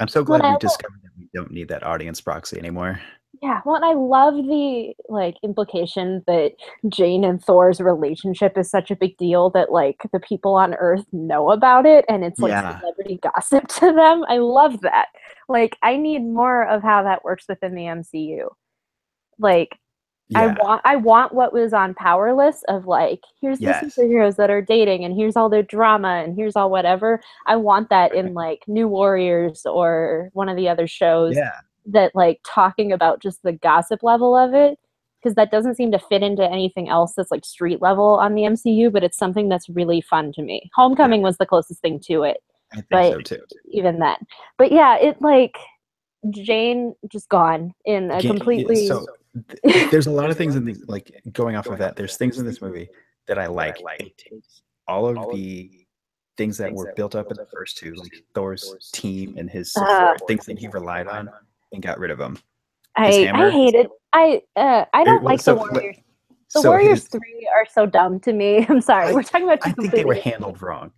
i'm 0.00 0.08
so 0.08 0.24
glad 0.24 0.42
Well, 0.42 0.50
I 0.50 0.54
we 0.54 0.58
discovered 0.58 1.00
that 1.02 1.10
we 1.16 1.28
don't 1.34 1.50
need 1.52 1.68
that 1.68 1.84
audience 1.84 2.20
proxy 2.20 2.58
anymore 2.58 3.00
Yeah, 3.42 3.60
well, 3.64 3.74
and 3.76 3.84
I 3.84 3.94
love 3.94 4.34
the 4.36 4.94
like 5.08 5.36
implication 5.42 6.22
that 6.26 6.52
Jane 6.88 7.24
and 7.24 7.42
Thor's 7.42 7.80
relationship 7.80 8.56
is 8.56 8.70
such 8.70 8.90
a 8.90 8.96
big 8.96 9.16
deal 9.16 9.50
that 9.50 9.72
like 9.72 9.96
the 10.12 10.20
people 10.20 10.54
on 10.54 10.74
Earth 10.74 11.04
know 11.12 11.50
about 11.50 11.84
it 11.86 12.04
and 12.08 12.24
it's 12.24 12.38
like 12.40 12.50
Yeah. 12.52 12.78
celebrity 12.80 13.18
gossip 13.34 13.66
to 13.68 13.92
them. 13.92 14.24
I 14.28 14.38
love 14.38 14.80
that. 14.82 15.08
Like, 15.48 15.76
I 15.82 15.96
need 15.96 16.20
more 16.20 16.66
of 16.68 16.82
how 16.82 17.02
that 17.02 17.24
works 17.24 17.46
within 17.48 17.74
the 17.74 17.82
MCU. 17.82 18.48
Like, 19.38 19.78
I 20.34 20.46
want 20.48 20.80
I 20.84 20.96
want 20.96 21.34
what 21.34 21.52
was 21.52 21.72
on 21.74 21.94
Powerless 21.94 22.62
of 22.68 22.86
like 22.86 23.20
here's 23.40 23.60
Yes. 23.60 23.94
the 23.94 24.02
superheroes 24.02 24.36
that 24.36 24.50
are 24.50 24.62
dating 24.62 25.04
and 25.04 25.14
here's 25.14 25.36
all 25.36 25.48
their 25.50 25.62
drama 25.62 26.22
and 26.24 26.34
here's 26.36 26.56
all 26.56 26.70
whatever. 26.70 27.20
I 27.46 27.56
want 27.56 27.90
that 27.90 28.14
in 28.14 28.32
like 28.34 28.64
New 28.66 28.88
Warriors 28.88 29.66
or 29.66 30.30
one 30.32 30.48
of 30.48 30.56
the 30.56 30.68
other 30.68 30.86
shows 30.86 31.36
yeah 31.36 31.52
that 31.86 32.14
like 32.14 32.40
talking 32.46 32.92
about 32.92 33.20
just 33.20 33.42
the 33.42 33.52
gossip 33.52 34.02
level 34.02 34.36
of 34.36 34.54
it 34.54 34.78
because 35.22 35.34
that 35.36 35.50
doesn't 35.50 35.74
seem 35.76 35.90
to 35.92 35.98
fit 35.98 36.22
into 36.22 36.44
anything 36.50 36.88
else 36.88 37.14
that's 37.16 37.30
like 37.30 37.44
street 37.44 37.80
level 37.80 38.18
on 38.20 38.34
the 38.34 38.42
MCU, 38.42 38.92
but 38.92 39.02
it's 39.02 39.16
something 39.16 39.48
that's 39.48 39.68
really 39.70 40.00
fun 40.02 40.32
to 40.32 40.42
me. 40.42 40.70
Homecoming 40.74 41.22
was 41.22 41.38
the 41.38 41.46
closest 41.46 41.80
thing 41.80 41.98
to 42.06 42.24
it, 42.24 42.38
I 42.72 42.76
think 42.76 42.86
But- 42.90 43.12
so 43.12 43.20
too. 43.20 43.42
even 43.70 43.98
then. 43.98 44.16
But 44.58 44.70
yeah, 44.72 44.96
it 44.98 45.20
like 45.22 45.56
Jane 46.30 46.94
just 47.10 47.28
gone 47.28 47.74
in 47.84 48.10
a 48.10 48.20
yeah, 48.20 48.30
completely 48.30 48.86
So 48.86 49.06
th- 49.64 49.90
there's 49.90 50.06
a 50.06 50.10
lot 50.10 50.30
of 50.30 50.36
things 50.36 50.56
in 50.56 50.64
the 50.64 50.76
like 50.88 51.10
going 51.32 51.56
off 51.56 51.66
of 51.66 51.78
that. 51.78 51.96
There's 51.96 52.16
things 52.16 52.38
in 52.38 52.44
this 52.46 52.60
movie 52.62 52.88
that 53.26 53.38
I 53.38 53.46
like. 53.46 53.78
It 54.00 54.16
takes 54.18 54.62
all 54.88 55.06
of 55.06 55.34
the 55.34 55.70
things 56.36 56.58
that 56.58 56.72
were 56.72 56.92
built 56.96 57.14
up 57.14 57.30
in 57.30 57.36
the 57.36 57.46
first 57.54 57.78
two, 57.78 57.94
like 57.94 58.12
Thor's 58.34 58.90
team 58.92 59.36
and 59.38 59.48
his 59.48 59.74
Uh, 59.76 59.80
support, 60.14 60.28
things 60.28 60.46
that 60.46 60.58
he 60.58 60.68
relied 60.68 61.06
on, 61.06 61.30
and 61.74 61.82
got 61.82 61.98
rid 61.98 62.10
of 62.10 62.18
them. 62.18 62.38
I. 62.96 63.28
I 63.32 63.50
hated 63.50 63.88
I 64.12 64.40
uh 64.56 64.84
I 64.94 65.04
don't 65.04 65.22
well, 65.22 65.32
like 65.32 65.40
so 65.40 65.54
the 65.56 65.60
Warriors. 65.60 65.96
The 66.54 66.60
so 66.60 66.70
Warriors 66.70 67.00
his- 67.00 67.08
three 67.08 67.48
are 67.54 67.66
so 67.70 67.84
dumb 67.86 68.20
to 68.20 68.32
me. 68.32 68.64
I'm 68.68 68.80
sorry. 68.80 69.08
I- 69.08 69.12
We're 69.12 69.22
talking 69.24 69.46
about 69.48 69.58
I 69.66 69.72
think 69.72 69.90
they 69.92 70.04
were 70.04 70.14
handled 70.14 70.62
wrong, 70.62 70.92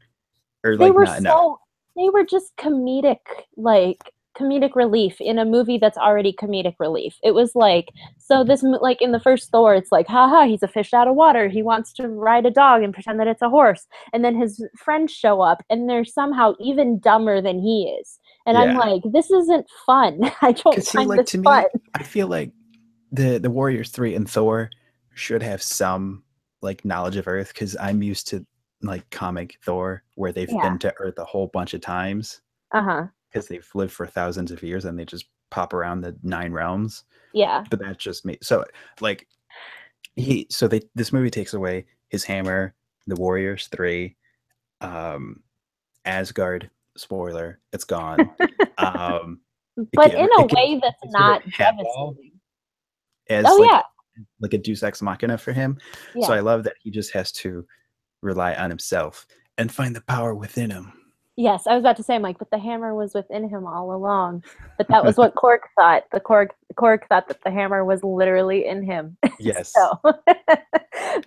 or 0.64 0.76
they 0.76 0.87
like 0.87 0.95
were 0.95 1.04
not 1.06 1.16
so 1.16 1.18
enough. 1.18 1.59
they 1.97 2.11
were 2.11 2.25
just 2.25 2.54
comedic 2.56 3.16
like 3.56 4.12
comedic 4.38 4.75
relief 4.75 5.18
in 5.18 5.38
a 5.38 5.47
movie 5.47 5.78
that's 5.78 5.97
already 5.97 6.30
comedic 6.30 6.75
relief 6.78 7.16
it 7.25 7.30
was 7.30 7.54
like 7.54 7.88
so 8.18 8.45
this 8.45 8.62
like 8.83 9.00
in 9.00 9.12
the 9.12 9.18
first 9.21 9.50
thor 9.50 9.75
it's 9.75 9.90
like 9.90 10.06
haha 10.06 10.45
he's 10.47 10.62
a 10.62 10.68
fish 10.68 10.92
out 10.92 11.09
of 11.09 11.14
water 11.14 11.49
he 11.49 11.62
wants 11.62 11.90
to 11.90 12.06
ride 12.06 12.45
a 12.45 12.50
dog 12.50 12.83
and 12.83 12.92
pretend 12.92 13.18
that 13.18 13.26
it's 13.26 13.40
a 13.40 13.49
horse 13.49 13.87
and 14.12 14.23
then 14.23 14.37
his 14.38 14.62
friends 14.76 15.11
show 15.11 15.40
up 15.40 15.62
and 15.71 15.88
they're 15.88 16.04
somehow 16.04 16.52
even 16.61 16.99
dumber 16.99 17.40
than 17.40 17.59
he 17.59 17.85
is 17.99 18.18
and 18.47 18.57
I'm 18.57 18.76
like, 18.76 19.03
this 19.12 19.31
isn't 19.31 19.67
fun. 19.85 20.21
I 20.43 20.53
don't 20.53 20.83
see, 20.83 20.99
find 20.99 21.09
like 21.09 21.21
this 21.21 21.31
to 21.33 21.38
me, 21.38 21.45
fun. 21.45 21.65
I 21.95 22.03
feel 22.03 22.29
like 22.29 22.53
the 23.12 23.38
the 23.38 23.50
Warriors 23.50 23.91
three 23.91 24.15
and 24.15 24.29
Thor 24.29 24.71
should 25.15 25.43
have 25.43 25.62
some 25.62 26.23
like 26.62 26.85
knowledge 26.85 27.17
of 27.17 27.29
Earth 27.29 27.49
because 27.55 27.76
I'm 27.81 28.03
used 28.03 28.29
to 28.29 28.45
like 28.83 29.09
comic 29.11 29.57
Thor 29.65 30.03
where 30.15 30.33
they've 30.33 30.50
Yeah. 30.50 30.62
been 30.69 30.79
to 30.81 30.95
Earth 30.99 31.19
a 31.19 31.25
whole 31.25 31.49
bunch 31.49 31.75
of 31.75 31.81
times 31.81 32.41
Uh 32.73 32.83
huh. 32.83 33.07
because 33.31 33.49
they've 33.49 33.69
lived 33.75 33.93
for 33.93 34.07
thousands 34.07 34.50
of 34.50 34.62
years 34.62 34.85
and 34.85 34.99
they 34.99 35.05
just 35.05 35.26
pop 35.50 35.73
around 35.73 36.00
the 36.03 36.17
nine 36.23 36.53
realms. 36.53 37.05
Yeah. 37.33 37.65
But 37.71 37.79
that's 37.81 38.03
just 38.03 38.25
me. 38.25 38.38
So 38.43 38.65
like 39.00 39.26
he 40.17 40.47
so 40.50 40.67
they 40.69 40.81
this 40.95 41.12
movie 41.12 41.31
takes 41.31 41.55
away 41.55 41.87
his 42.09 42.25
hammer, 42.25 42.75
the 43.07 43.17
Warriors 43.17 43.69
three, 43.69 44.17
um, 44.81 45.43
Asgard. 46.05 46.71
Spoiler, 46.97 47.61
it's 47.73 47.85
gone. 47.85 48.31
um, 48.79 49.41
But 49.93 50.15
in 50.15 50.21
a 50.38 50.45
it 50.45 50.49
can 50.49 50.57
way 50.57 50.81
that's 50.83 51.12
not 51.12 51.43
devastating. 51.59 52.33
as 53.31 53.45
Oh 53.49 53.57
like 53.57 53.71
yeah. 53.71 53.83
like 54.41 54.55
a 54.55 54.59
Deus 54.59 54.83
Ex 54.83 55.03
Machina 55.03 55.37
for 55.38 55.53
him. 55.53 55.79
Yeah. 56.15 56.26
So 56.26 56.33
I 56.33 56.41
love 56.41 56.65
that 56.65 56.75
he 56.81 56.91
just 56.91 57.12
has 57.12 57.33
to 57.33 57.67
rely 58.23 58.55
on 58.55 58.71
himself 58.71 59.26
and 59.59 59.71
find 59.73 59.95
the 59.95 60.00
power 60.03 60.35
within 60.35 60.71
him. 60.71 60.93
Yes, 61.38 61.67
I 61.67 61.75
was 61.75 61.83
about 61.83 61.97
to 61.99 62.03
say, 62.03 62.15
I'm 62.15 62.23
like, 62.23 62.38
but 62.38 62.50
the 62.50 62.59
hammer 62.59 62.95
was 62.95 63.12
within 63.12 63.47
him 63.47 63.67
all 63.67 63.95
along. 63.95 64.43
But 64.79 64.88
that 64.88 65.05
was 65.05 65.19
what 65.19 65.35
Korg 65.43 65.59
thought. 65.79 66.05
The 66.11 66.21
Korg 66.21 66.49
Korg 66.76 67.07
thought 67.09 67.29
that 67.29 67.43
the 67.45 67.50
hammer 67.50 67.85
was 67.85 68.03
literally 68.03 68.65
in 68.67 68.83
him. 68.83 69.19
Yes. 69.38 69.75
So, 69.75 70.00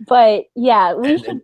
but 0.07 0.45
yeah, 0.55 0.95
we 0.95 1.11
And- 1.11 1.19
should 1.23 1.41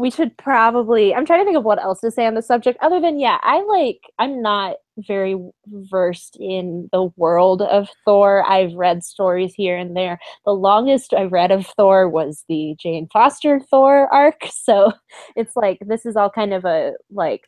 we 0.00 0.10
should 0.10 0.36
probably. 0.38 1.14
I'm 1.14 1.26
trying 1.26 1.40
to 1.40 1.44
think 1.44 1.56
of 1.58 1.64
what 1.64 1.78
else 1.82 2.00
to 2.00 2.10
say 2.10 2.26
on 2.26 2.34
the 2.34 2.42
subject, 2.42 2.78
other 2.80 3.00
than 3.00 3.18
yeah, 3.18 3.38
I 3.42 3.62
like. 3.62 4.00
I'm 4.18 4.40
not 4.40 4.76
very 5.06 5.36
versed 5.66 6.36
in 6.40 6.88
the 6.92 7.04
world 7.16 7.62
of 7.62 7.88
Thor. 8.04 8.42
I've 8.46 8.72
read 8.74 9.04
stories 9.04 9.52
here 9.54 9.76
and 9.76 9.96
there. 9.96 10.18
The 10.46 10.52
longest 10.52 11.12
I've 11.14 11.32
read 11.32 11.50
of 11.50 11.66
Thor 11.66 12.08
was 12.08 12.44
the 12.48 12.74
Jane 12.78 13.08
Foster 13.12 13.60
Thor 13.60 14.08
arc. 14.12 14.40
So 14.52 14.92
it's 15.36 15.56
like 15.56 15.78
this 15.86 16.06
is 16.06 16.16
all 16.16 16.30
kind 16.30 16.54
of 16.54 16.64
a 16.64 16.92
like 17.10 17.46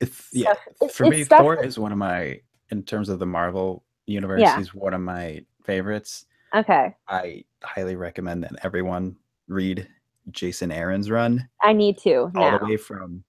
It's, 0.00 0.28
yeah. 0.32 0.54
stuff- 0.76 0.92
For 0.92 1.04
it's 1.04 1.10
me, 1.16 1.24
stuff 1.24 1.40
Thor 1.40 1.62
is 1.64 1.78
one 1.78 1.92
of 1.92 1.98
my 1.98 2.40
in 2.70 2.82
terms 2.82 3.08
of 3.08 3.18
the 3.20 3.26
Marvel 3.26 3.84
universe, 4.06 4.40
Yeah. 4.40 4.56
he's 4.58 4.74
one 4.74 4.94
of 4.94 5.00
my 5.00 5.44
favorites. 5.64 6.26
Okay, 6.54 6.94
I 7.08 7.44
highly 7.62 7.96
recommend 7.96 8.42
that 8.44 8.52
everyone 8.64 9.16
read 9.48 9.88
Jason 10.30 10.72
Aaron's 10.72 11.10
run 11.10 11.48
I 11.62 11.72
need 11.72 11.98
to 11.98 12.30
all 12.34 12.50
now. 12.50 12.58
the 12.58 12.64
way 12.66 12.76
from 12.76 13.24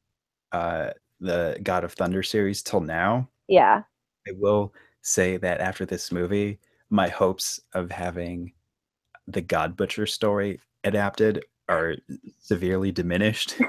uh 0.52 0.92
the 1.20 1.58
God 1.64 1.84
of 1.84 1.94
Thunder 1.94 2.22
series 2.24 2.62
till 2.62 2.82
now. 2.82 3.28
Yeah. 3.48 3.82
I 4.28 4.32
will 4.38 4.74
say 5.02 5.38
that 5.38 5.62
after 5.62 5.86
this 5.86 6.12
movie, 6.12 6.60
my 6.90 7.08
hopes 7.08 7.60
of 7.74 7.90
having 7.92 8.54
the 9.28 9.42
God 9.42 9.76
Butcher 9.76 10.06
story 10.06 10.60
adapted 10.84 11.44
are 11.70 11.96
severely 12.40 12.92
diminished. 12.92 13.56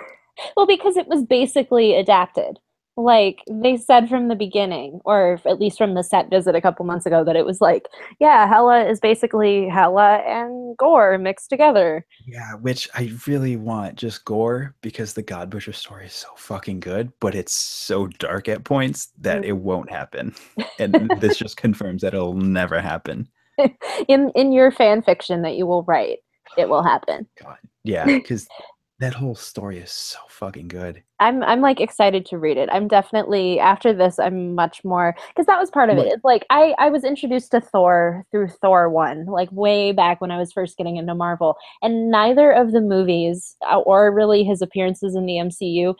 Well, 0.56 0.68
because 0.68 0.96
it 0.96 1.08
was 1.08 1.24
basically 1.24 1.96
adapted. 1.96 2.60
Like 2.98 3.44
they 3.48 3.76
said 3.76 4.08
from 4.08 4.26
the 4.26 4.34
beginning, 4.34 5.00
or 5.04 5.38
at 5.46 5.60
least 5.60 5.78
from 5.78 5.94
the 5.94 6.02
set 6.02 6.30
visit 6.30 6.56
a 6.56 6.60
couple 6.60 6.84
months 6.84 7.06
ago, 7.06 7.22
that 7.22 7.36
it 7.36 7.46
was 7.46 7.60
like, 7.60 7.88
yeah, 8.18 8.48
Hela 8.48 8.86
is 8.86 8.98
basically 8.98 9.68
Hela 9.68 10.16
and 10.26 10.76
Gorr 10.76 11.16
mixed 11.16 11.48
together. 11.48 12.04
yeah, 12.26 12.54
which 12.54 12.88
I 12.94 13.12
really 13.28 13.54
want 13.56 13.94
just 13.94 14.24
Gorr 14.24 14.74
because 14.80 15.14
the 15.14 15.22
God 15.22 15.48
Butcher 15.48 15.72
story 15.72 16.06
is 16.06 16.12
so 16.12 16.28
fucking 16.36 16.80
good, 16.80 17.12
but 17.20 17.36
it's 17.36 17.54
so 17.54 18.08
dark 18.08 18.48
at 18.48 18.64
points 18.64 19.12
that 19.20 19.42
mm. 19.42 19.46
it 19.46 19.52
won't 19.52 19.90
happen. 19.90 20.34
And 20.80 21.10
this 21.20 21.38
just 21.38 21.56
confirms 21.56 22.02
that 22.02 22.14
it'll 22.14 22.34
never 22.34 22.80
happen. 22.80 23.28
In 24.08 24.30
in 24.36 24.52
your 24.52 24.70
fan 24.70 25.02
fiction 25.02 25.42
that 25.42 25.56
you 25.56 25.66
will 25.66 25.82
write, 25.84 26.18
it 26.56 26.68
will 26.68 26.82
happen. 26.82 27.26
God. 27.42 27.58
Yeah, 27.82 28.04
because 28.04 28.46
that 29.00 29.14
whole 29.14 29.36
story 29.36 29.78
is 29.78 29.92
so 29.92 30.18
fucking 30.28 30.66
good. 30.66 31.02
I'm 31.20 31.42
I'm 31.44 31.60
like 31.60 31.80
excited 31.80 32.26
to 32.26 32.38
read 32.38 32.56
it. 32.56 32.68
I'm 32.72 32.88
definitely 32.88 33.60
after 33.60 33.92
this 33.92 34.18
I'm 34.18 34.54
much 34.54 34.84
more 34.84 35.14
because 35.28 35.46
that 35.46 35.58
was 35.58 35.70
part 35.70 35.90
of 35.90 35.98
it. 35.98 36.06
It's 36.06 36.24
like 36.24 36.44
I 36.50 36.74
I 36.78 36.90
was 36.90 37.04
introduced 37.04 37.52
to 37.52 37.60
Thor 37.60 38.26
through 38.32 38.48
Thor 38.48 38.90
1 38.90 39.26
like 39.26 39.50
way 39.52 39.92
back 39.92 40.20
when 40.20 40.32
I 40.32 40.38
was 40.38 40.52
first 40.52 40.76
getting 40.76 40.96
into 40.96 41.14
Marvel 41.14 41.56
and 41.80 42.10
neither 42.10 42.50
of 42.50 42.72
the 42.72 42.80
movies 42.80 43.56
uh, 43.70 43.78
or 43.80 44.12
really 44.12 44.42
his 44.42 44.62
appearances 44.62 45.14
in 45.14 45.26
the 45.26 45.34
MCU 45.34 45.94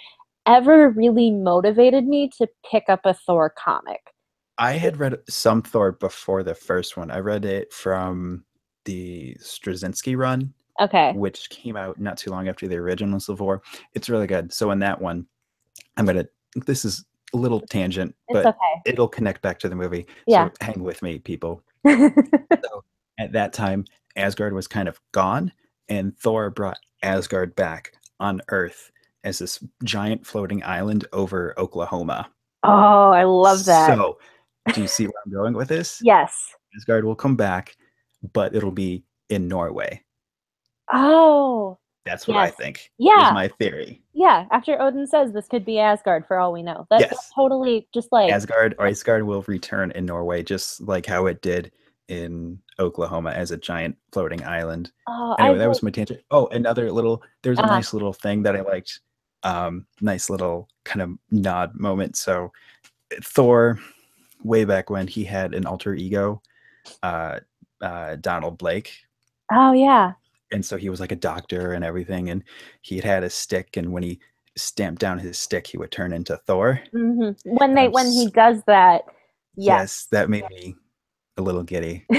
ever 0.47 0.91
really 0.91 1.31
motivated 1.31 2.07
me 2.07 2.31
to 2.39 2.49
pick 2.69 2.85
up 2.89 3.01
a 3.05 3.15
Thor 3.15 3.51
comic. 3.51 4.01
I 4.57 4.73
had 4.73 4.97
read 4.97 5.19
some 5.29 5.63
Thor 5.63 5.93
before 5.93 6.43
the 6.43 6.55
first 6.55 6.97
one. 6.97 7.13
I 7.13 7.21
read 7.21 7.45
it 7.45 7.73
from 7.73 8.45
the 8.87 9.37
Straczynski 9.41 10.17
run, 10.17 10.55
Okay. 10.81 11.13
which 11.13 11.51
came 11.51 11.77
out 11.77 11.99
not 12.01 12.17
too 12.17 12.31
long 12.31 12.49
after 12.49 12.69
the 12.69 12.77
original 12.77 13.19
Civil 13.21 13.47
War. 13.47 13.63
It's 13.95 14.09
really 14.09 14.27
good. 14.27 14.53
So 14.53 14.71
in 14.71 14.79
that 14.81 15.01
one, 15.01 15.27
I'm 15.97 16.07
gonna. 16.07 16.27
This 16.67 16.85
is 16.85 17.05
a 17.35 17.37
little 17.37 17.61
tangent, 17.61 18.15
It's 18.29 18.35
but 18.37 18.47
okay. 18.47 18.83
it'll 18.87 19.09
connect 19.09 19.43
back 19.43 19.59
to 19.61 19.69
the 19.69 19.77
movie. 19.77 20.07
Yeah. 20.27 20.49
So 20.49 20.53
hang 20.61 20.83
with 20.83 21.03
me, 21.03 21.19
people. 21.19 21.63
At 23.19 23.33
that 23.33 23.53
time, 23.53 23.85
Asgard 24.17 24.53
was 24.53 24.67
kind 24.69 24.89
of 24.89 25.01
gone, 25.13 25.53
and 25.89 26.17
Thor 26.19 26.51
brought 26.51 26.79
Asgard 27.03 27.55
back 27.57 27.93
on 28.21 28.41
Earth 28.49 28.91
as 29.25 29.39
this 29.41 29.63
giant 29.85 30.27
floating 30.27 30.63
island 30.63 31.05
over 31.13 31.55
Oklahoma. 31.59 32.31
oh, 32.63 33.11
I 33.11 33.25
love 33.25 33.65
that. 33.67 33.89
So, 33.89 34.19
do 34.73 34.81
you 34.81 34.87
see 34.89 35.07
where 35.07 35.15
I'm 35.27 35.33
going 35.33 35.55
with 35.55 35.69
this? 35.69 36.01
yes. 36.05 36.55
Asgard 36.77 37.05
will 37.05 37.17
come 37.17 37.37
back, 37.37 37.77
but 38.33 38.55
it'll 38.55 38.71
be 38.71 39.03
in 39.29 39.49
Norway. 39.49 40.03
Oh. 40.93 41.79
That's 42.05 42.27
what 42.27 42.39
I 42.39 42.49
think. 42.49 42.91
Yeah. 42.97 43.31
My 43.35 43.49
theory. 43.49 44.03
Yeah, 44.15 44.47
after 44.51 44.81
Odin 44.81 45.07
says 45.07 45.33
this 45.33 45.47
could 45.47 45.65
be 45.67 45.79
Asgard 45.79 46.27
for 46.27 46.39
all 46.39 46.53
we 46.53 46.63
know. 46.63 46.87
That's 46.91 47.03
Yes. 47.03 47.31
totally 47.35 47.87
just 47.93 48.11
like 48.13 48.33
Asgard 48.33 48.75
or 48.79 48.87
Asgard 48.87 49.25
will 49.25 49.43
return 49.43 49.91
in 49.91 50.07
Norway, 50.07 50.43
just 50.43 50.81
like 50.81 51.05
how 51.05 51.27
it 51.27 51.43
did 51.43 51.71
in 52.09 52.59
Oklahoma 52.79 53.33
as 53.33 53.51
a 53.51 53.59
giant 53.59 53.97
floating 54.13 54.43
island. 54.45 54.91
oh, 55.07 55.35
Anyway, 55.39 55.57
I 55.57 55.59
that 55.59 55.69
was 55.69 55.83
my 55.83 55.91
tangent. 55.91 56.21
Oh, 56.31 56.47
another 56.47 56.91
little 56.91 57.23
there's 57.43 57.59
a 57.59 57.63
Uh-huh. 57.63 57.75
nice 57.75 57.93
little 57.93 58.15
thing 58.15 58.43
that 58.45 58.57
I 58.57 58.63
liked. 58.63 59.01
Um, 59.43 59.87
nice 60.01 60.31
little 60.31 60.69
kind 60.85 61.03
of 61.03 61.11
nod 61.31 61.75
moment. 61.79 62.17
So 62.17 62.51
Thor, 63.23 63.79
way 64.43 64.65
back 64.65 64.89
when 64.89 65.07
he 65.07 65.25
had 65.25 65.53
an 65.55 65.67
alter 65.67 65.93
ego, 65.95 66.41
uh, 67.03 67.41
uh, 67.83 68.17
Donald 68.17 68.57
Blake, 68.57 68.93
Oh 69.53 69.73
yeah. 69.73 70.13
And 70.53 70.65
so 70.65 70.77
he 70.77 70.89
was 70.89 71.01
like 71.01 71.13
a 71.13 71.17
doctor 71.17 71.73
and 71.73 71.85
everything 71.85 72.31
and 72.31 72.43
he 72.83 72.97
had 72.97 73.05
had 73.05 73.25
a 73.25 73.31
stick 73.31 73.77
and 73.77 73.93
when 73.93 74.03
he 74.03 74.19
stamped 74.57 75.01
down 75.01 75.19
his 75.19 75.39
stick 75.39 75.67
he 75.67 75.79
would 75.79 75.91
turn 75.91 76.13
into 76.13 76.37
thor. 76.47 76.81
Hmm 76.93 77.31
When 77.45 77.75
they 77.75 77.87
I'm 77.87 77.93
when 77.93 78.11
he 78.11 78.31
does 78.31 78.63
that, 78.67 79.03
yes, 79.57 80.07
that 80.11 80.29
made 80.31 80.49
me 80.51 80.75
a 81.37 81.43
little 81.43 81.63
giddy. 81.63 82.05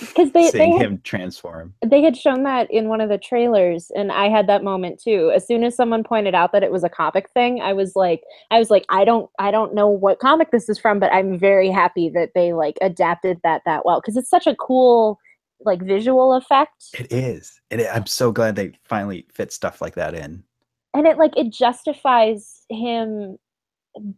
Because 0.00 0.32
they 0.32 0.44
they 0.44 0.50
seeing 0.50 0.72
had, 0.78 0.86
him 0.86 1.00
transform. 1.04 1.74
they 1.84 2.02
had 2.02 2.16
shown 2.16 2.44
that 2.44 2.70
in 2.70 2.88
one 2.88 3.00
of 3.00 3.08
the 3.08 3.18
trailers, 3.18 3.90
and 3.94 4.10
I 4.10 4.28
had 4.28 4.46
that 4.48 4.64
moment 4.64 5.00
too. 5.02 5.30
As 5.34 5.46
soon 5.46 5.64
as 5.64 5.74
someone 5.76 6.02
pointed 6.04 6.34
out 6.34 6.52
that 6.52 6.62
it 6.62 6.72
was 6.72 6.84
a 6.84 6.88
comic 6.88 7.28
thing, 7.30 7.60
I 7.60 7.72
was 7.72 7.94
like, 7.94 8.22
I 8.50 8.58
was 8.58 8.70
like, 8.70 8.84
I 8.88 9.04
don't 9.04 9.28
I 9.38 9.50
don't 9.50 9.74
know 9.74 9.88
what 9.88 10.20
comic 10.20 10.50
this 10.50 10.68
is 10.68 10.78
from, 10.78 10.98
but 11.00 11.12
I'm 11.12 11.38
very 11.38 11.70
happy 11.70 12.08
that 12.10 12.30
they 12.34 12.52
like 12.52 12.78
adapted 12.80 13.40
that 13.42 13.62
that 13.66 13.84
well. 13.84 14.00
Because 14.00 14.16
it's 14.16 14.30
such 14.30 14.46
a 14.46 14.54
cool 14.56 15.18
like 15.60 15.80
visual 15.82 16.34
effect. 16.34 16.84
it 16.98 17.12
is 17.12 17.60
it, 17.70 17.80
i- 17.80 17.94
i'm 17.94 18.06
so 18.06 18.30
glad 18.32 18.56
they 18.56 18.72
finally 18.84 19.26
fit 19.32 19.52
stuff 19.52 19.80
like 19.80 19.94
that 19.94 20.14
in. 20.14 20.42
And 20.94 21.06
it 21.06 21.18
like 21.18 21.36
it 21.36 21.50
justifies 21.52 22.64
him 22.70 23.36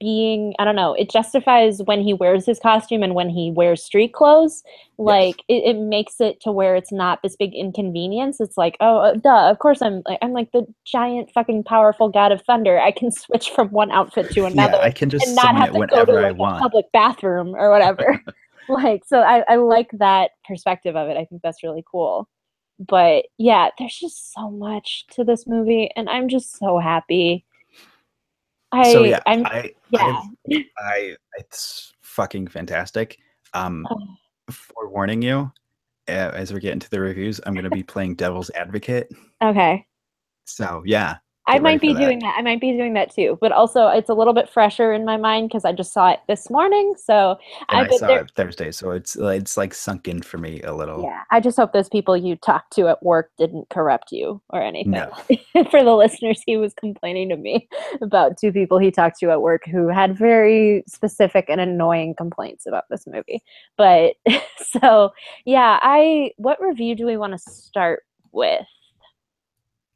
being 0.00 0.54
i 0.58 0.64
don't 0.64 0.74
know 0.74 0.94
it 0.94 1.10
justifies 1.10 1.82
when 1.84 2.00
he 2.00 2.14
wears 2.14 2.46
his 2.46 2.58
costume 2.58 3.02
and 3.02 3.14
when 3.14 3.28
he 3.28 3.50
wears 3.50 3.82
street 3.82 4.14
clothes. 4.14 4.62
Like 4.98 5.36
it, 5.48 5.64
it 5.64 5.76
makes 5.78 6.18
it 6.18 6.40
to 6.40 6.50
where 6.50 6.74
it's 6.76 6.90
not 6.90 7.20
this 7.22 7.36
big 7.36 7.54
inconvenience. 7.54 8.40
It's 8.40 8.56
like 8.56 8.76
oh 8.80 8.96
uh, 8.98 9.14
duh 9.14 9.50
of 9.50 9.58
course 9.58 9.82
i'm 9.82 10.02
like 10.06 10.18
i'm 10.22 10.32
like 10.32 10.50
the 10.52 10.66
giant 10.86 11.30
fucking 11.32 11.64
powerful 11.64 12.08
god 12.08 12.32
of 12.32 12.40
thunder. 12.42 12.78
I 12.80 12.90
can 12.90 13.10
switch 13.24 13.50
from 13.50 13.68
one 13.68 13.90
outfit 13.90 14.30
to 14.32 14.46
another 14.46 14.78
yeah 14.78 14.82
i 14.82 14.90
can 14.90 15.10
just 15.10 15.26
and 15.26 15.36
not 15.36 15.54
have 15.54 15.74
it 15.74 15.80
to 15.80 15.86
go 15.86 16.04
to 16.06 16.12
like 16.12 16.38
a 16.38 16.60
public 16.60 16.86
bathroom 16.92 17.54
or 17.54 17.70
whatever 17.70 18.18
like 18.68 19.04
so 19.06 19.20
I, 19.20 19.44
I 19.48 19.56
like 19.56 19.90
that 19.94 20.32
perspective 20.46 20.96
of 20.96 21.08
it. 21.08 21.16
I 21.16 21.24
think 21.24 21.42
that's 21.42 21.62
really 21.62 21.84
cool. 21.90 22.28
But 22.78 23.26
yeah 23.38 23.70
there's 23.78 23.96
just 23.96 24.32
so 24.32 24.50
much 24.50 25.06
to 25.12 25.24
this 25.24 25.46
movie 25.46 25.90
and 25.96 26.08
i'm 26.10 26.28
just 26.28 26.58
so 26.58 26.78
happy. 26.78 27.44
I 28.72 28.92
so 28.92 29.04
yeah 29.04 29.20
i'm 29.26 29.46
i 29.46 29.72
yeah. 29.90 30.20
I, 30.50 30.64
I 30.78 31.16
it's 31.38 31.94
fucking 32.02 32.48
fantastic. 32.48 33.18
Um 33.54 33.86
Oh. 33.90 33.98
forewarning 34.50 35.22
you 35.22 35.50
uh, 36.08 36.30
as 36.34 36.52
we 36.52 36.60
get 36.60 36.72
into 36.72 36.88
the 36.90 37.00
reviews 37.00 37.40
i'm 37.46 37.54
going 37.54 37.64
to 37.64 37.70
be 37.70 37.82
playing 37.82 38.14
devil's 38.14 38.50
advocate. 38.50 39.10
Okay. 39.42 39.86
So 40.44 40.82
yeah 40.86 41.16
I 41.48 41.58
might 41.58 41.80
be 41.80 41.92
for 41.92 42.00
doing 42.00 42.18
that. 42.20 42.34
I 42.36 42.42
might 42.42 42.60
be 42.60 42.72
doing 42.72 42.94
that 42.94 43.14
too. 43.14 43.38
But 43.40 43.52
also, 43.52 43.88
it's 43.88 44.10
a 44.10 44.14
little 44.14 44.32
bit 44.32 44.48
fresher 44.48 44.92
in 44.92 45.04
my 45.04 45.16
mind 45.16 45.48
because 45.48 45.64
I 45.64 45.72
just 45.72 45.92
saw 45.92 46.10
it 46.10 46.20
this 46.28 46.50
morning. 46.50 46.94
So 46.96 47.38
And 47.68 47.80
I, 47.80 47.84
I 47.84 47.96
saw 47.96 48.06
there- 48.08 48.20
it 48.22 48.32
Thursday, 48.34 48.72
so 48.72 48.90
it's 48.90 49.18
uh, 49.18 49.28
it's 49.28 49.56
like 49.56 49.72
sunk 49.74 50.08
in 50.08 50.22
for 50.22 50.38
me 50.38 50.60
a 50.62 50.72
little. 50.74 51.02
yeah, 51.02 51.22
I 51.30 51.40
just 51.40 51.56
hope 51.56 51.72
those 51.72 51.88
people 51.88 52.16
you 52.16 52.36
talked 52.36 52.72
to 52.74 52.88
at 52.88 53.02
work 53.02 53.30
didn't 53.38 53.68
corrupt 53.68 54.10
you 54.12 54.40
or 54.50 54.60
anything. 54.60 54.90
No. 54.92 55.12
For 55.70 55.82
the 55.84 55.94
listeners, 55.94 56.42
he 56.46 56.56
was 56.56 56.74
complaining 56.74 57.28
to 57.30 57.36
me 57.36 57.68
about 58.00 58.38
two 58.38 58.52
people 58.52 58.78
he 58.78 58.90
talked 58.90 59.18
to 59.20 59.30
at 59.30 59.40
work 59.40 59.64
who 59.66 59.88
had 59.88 60.16
very 60.18 60.82
specific 60.86 61.46
and 61.48 61.60
annoying 61.60 62.14
complaints 62.14 62.66
about 62.66 62.84
this 62.90 63.06
movie. 63.06 63.42
But 63.76 64.14
so 64.80 65.12
yeah, 65.44 65.78
I 65.82 66.32
what 66.36 66.60
review 66.60 66.94
do 66.96 67.06
we 67.06 67.16
want 67.16 67.32
to 67.32 67.38
start 67.38 68.02
with? 68.32 68.66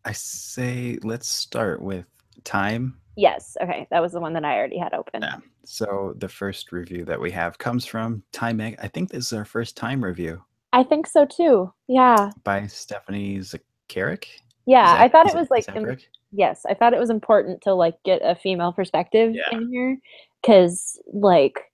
I 0.04 0.12
say 0.12 0.99
let's 1.02 1.28
start 1.28 1.83
with 1.83 2.07
time. 2.45 2.97
Yes, 3.16 3.57
okay, 3.62 3.87
that 3.90 4.00
was 4.00 4.12
the 4.12 4.21
one 4.21 4.33
that 4.33 4.45
I 4.45 4.57
already 4.57 4.78
had 4.78 4.95
open. 4.95 5.23
Yeah. 5.23 5.37
So 5.64 6.14
the 6.16 6.28
first 6.28 6.73
review 6.73 7.04
that 7.04 7.21
we 7.21 7.30
have 7.33 7.59
comes 7.59 7.85
from 7.85 8.23
Time 8.33 8.57
Mag. 8.57 8.76
I 8.83 8.88
think 8.88 9.11
this 9.11 9.26
is 9.26 9.33
our 9.33 9.45
first 9.45 9.76
time 9.76 10.02
review 10.02 10.42
I 10.73 10.85
think 10.85 11.07
so 11.07 11.26
too. 11.26 11.73
Yeah. 11.88 12.30
by 12.45 12.66
Stephanie 12.66 13.38
Zacharek. 13.38 14.25
Yeah, 14.66 14.95
Is 14.95 15.00
I 15.00 15.09
thought 15.09 15.26
it 15.28 15.35
was 15.35 15.50
like 15.50 15.69
im- 15.75 15.99
yes, 16.33 16.64
I 16.69 16.75
thought 16.75 16.95
it 16.95 17.00
was 17.00 17.11
important 17.11 17.61
to 17.62 17.75
like 17.75 17.97
get 18.04 18.21
a 18.23 18.35
female 18.37 18.73
perspective 18.73 19.35
Yeah. 19.35 19.57
in 19.59 19.69
here 19.71 19.99
cuz 20.45 20.99
like 21.12 21.70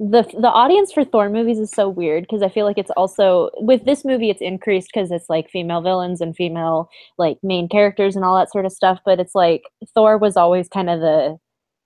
the 0.00 0.22
the 0.40 0.48
audience 0.50 0.92
for 0.92 1.04
Thor 1.04 1.28
movies 1.28 1.58
is 1.58 1.70
so 1.70 1.88
weird 1.88 2.24
because 2.24 2.42
I 2.42 2.48
feel 2.48 2.64
like 2.64 2.78
it's 2.78 2.90
also 2.96 3.50
with 3.58 3.84
this 3.84 4.02
movie 4.04 4.30
it's 4.30 4.40
increased 4.40 4.92
cuz 4.94 5.10
it's 5.10 5.28
like 5.28 5.50
female 5.50 5.82
villains 5.82 6.22
and 6.22 6.34
female 6.34 6.88
like 7.18 7.38
main 7.42 7.68
characters 7.68 8.16
and 8.16 8.24
all 8.24 8.34
that 8.38 8.50
sort 8.50 8.64
of 8.66 8.72
stuff, 8.72 8.98
but 9.04 9.20
it's 9.20 9.34
like 9.34 9.62
Thor 9.94 10.16
was 10.18 10.36
always 10.38 10.68
kind 10.68 10.88
of 10.90 11.00
the 11.00 11.38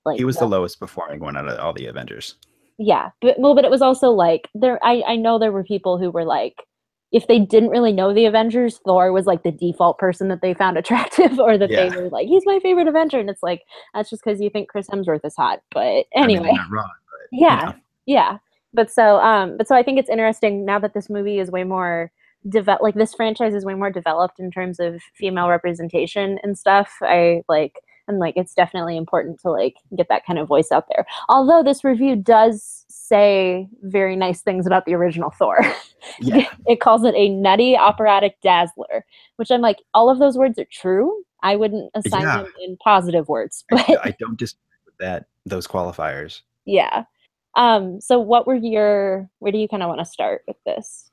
like 0.06 0.16
He 0.18 0.24
was 0.24 0.36
the 0.36 0.46
lowest 0.46 0.78
performing 0.78 1.20
one 1.20 1.36
out 1.36 1.48
of 1.48 1.58
all 1.58 1.72
the 1.72 1.86
Avengers. 1.86 2.36
yeah 2.78 3.10
but 3.20 3.38
well 3.38 3.54
but 3.54 3.64
it 3.64 3.70
was 3.70 3.82
also 3.82 4.10
like 4.10 4.48
there 4.54 4.78
i 4.84 5.02
i 5.06 5.16
know 5.16 5.38
there 5.38 5.52
were 5.52 5.62
people 5.64 5.96
who 5.98 6.10
were 6.10 6.24
like 6.24 6.54
if 7.12 7.28
they 7.28 7.38
didn't 7.38 7.70
really 7.70 7.92
know 7.92 8.12
the 8.12 8.26
avengers 8.26 8.80
thor 8.84 9.12
was 9.12 9.26
like 9.26 9.44
the 9.44 9.52
default 9.52 9.96
person 9.98 10.26
that 10.28 10.40
they 10.42 10.52
found 10.54 10.76
attractive 10.82 11.38
or 11.38 11.56
that 11.56 11.70
Yeah. 11.70 11.88
they 11.88 11.96
were 12.02 12.08
like 12.10 12.26
he's 12.26 12.42
my 12.46 12.58
favorite 12.60 12.88
avenger 12.88 13.20
and 13.20 13.30
it's 13.30 13.44
like 13.44 13.62
that's 13.94 14.10
just 14.10 14.24
because 14.24 14.40
you 14.40 14.50
think 14.50 14.68
chris 14.68 14.88
hemsworth 14.88 15.24
is 15.24 15.36
hot 15.36 15.60
but 15.70 16.06
I 16.16 16.26
mean, 16.26 16.38
anyway 16.38 16.58
wrong. 16.70 16.90
But, 17.12 17.28
you 17.32 17.46
yeah 17.46 17.64
know, 17.66 17.74
yeah 18.06 18.38
but 18.72 18.90
so 18.90 19.16
um 19.20 19.56
but 19.56 19.66
so 19.68 19.74
i 19.74 19.82
think 19.82 19.98
it's 19.98 20.10
interesting 20.10 20.64
now 20.64 20.78
that 20.78 20.94
this 20.94 21.08
movie 21.10 21.38
is 21.38 21.50
way 21.50 21.64
more 21.64 22.10
developed 22.48 22.82
like 22.82 22.94
this 22.94 23.14
franchise 23.14 23.54
is 23.54 23.64
way 23.64 23.74
more 23.74 23.90
developed 23.90 24.38
in 24.38 24.50
terms 24.50 24.78
of 24.78 25.00
female 25.14 25.48
representation 25.48 26.38
and 26.42 26.58
stuff 26.58 26.92
i 27.02 27.42
like 27.48 27.80
and 28.06 28.18
like 28.18 28.34
it's 28.36 28.52
definitely 28.52 28.98
important 28.98 29.40
to 29.40 29.50
like 29.50 29.76
get 29.96 30.08
that 30.10 30.26
kind 30.26 30.38
of 30.38 30.46
voice 30.46 30.70
out 30.70 30.84
there 30.94 31.06
although 31.30 31.62
this 31.62 31.82
review 31.84 32.14
does 32.16 32.84
say 32.88 33.66
very 33.82 34.14
nice 34.16 34.42
things 34.42 34.66
about 34.66 34.84
the 34.84 34.92
original 34.94 35.30
thor 35.30 35.58
yeah. 36.20 36.46
it 36.66 36.80
calls 36.80 37.02
it 37.04 37.14
a 37.14 37.28
nutty 37.30 37.76
operatic 37.76 38.36
dazzler 38.42 39.06
which 39.36 39.50
i'm 39.50 39.62
like 39.62 39.78
all 39.94 40.10
of 40.10 40.18
those 40.18 40.36
words 40.36 40.58
are 40.58 40.66
true 40.70 41.22
i 41.42 41.56
wouldn't 41.56 41.90
assign 41.94 42.22
Yeah. 42.22 42.42
them 42.42 42.52
in 42.62 42.76
positive 42.76 43.26
words 43.28 43.64
I, 43.72 43.84
but 43.88 44.06
I 44.06 44.14
don't 44.18 44.38
disagree 44.38 44.60
with 44.84 44.96
that. 44.98 45.26
Those 45.46 45.66
qualifiers. 45.66 46.40
yeah 46.66 47.04
um 47.56 48.00
so 48.00 48.18
what 48.18 48.46
were 48.46 48.54
your 48.54 49.28
where 49.38 49.52
do 49.52 49.58
you 49.58 49.68
kind 49.68 49.82
of 49.82 49.88
want 49.88 50.00
to 50.00 50.04
start 50.04 50.42
with 50.46 50.56
this 50.66 51.10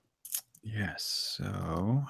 Yes. 0.63 1.37
So, 1.37 2.03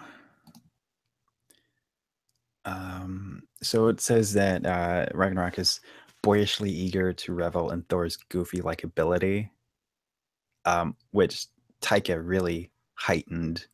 um, 2.65 3.43
so 3.61 3.87
it 3.87 4.01
says 4.01 4.33
that 4.33 4.65
uh, 4.65 5.05
Ragnarok 5.13 5.57
is 5.59 5.79
boyishly 6.21 6.69
eager 6.69 7.13
to 7.13 7.33
revel 7.33 7.71
in 7.71 7.83
Thor's 7.83 8.17
goofy 8.17 8.59
likability, 8.59 9.49
um, 10.65 10.95
which 11.11 11.47
Taika 11.81 12.19
really 12.21 12.71
heightened. 12.95 13.65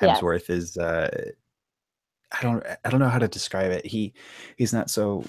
Yeah. 0.00 0.14
Hemsworth 0.14 0.50
is. 0.50 0.76
Uh, 0.76 1.30
I 2.32 2.42
don't. 2.42 2.62
I 2.84 2.90
don't 2.90 3.00
know 3.00 3.08
how 3.08 3.18
to 3.18 3.28
describe 3.28 3.70
it. 3.70 3.86
He 3.86 4.12
he's 4.58 4.72
not 4.72 4.90
so 4.90 5.24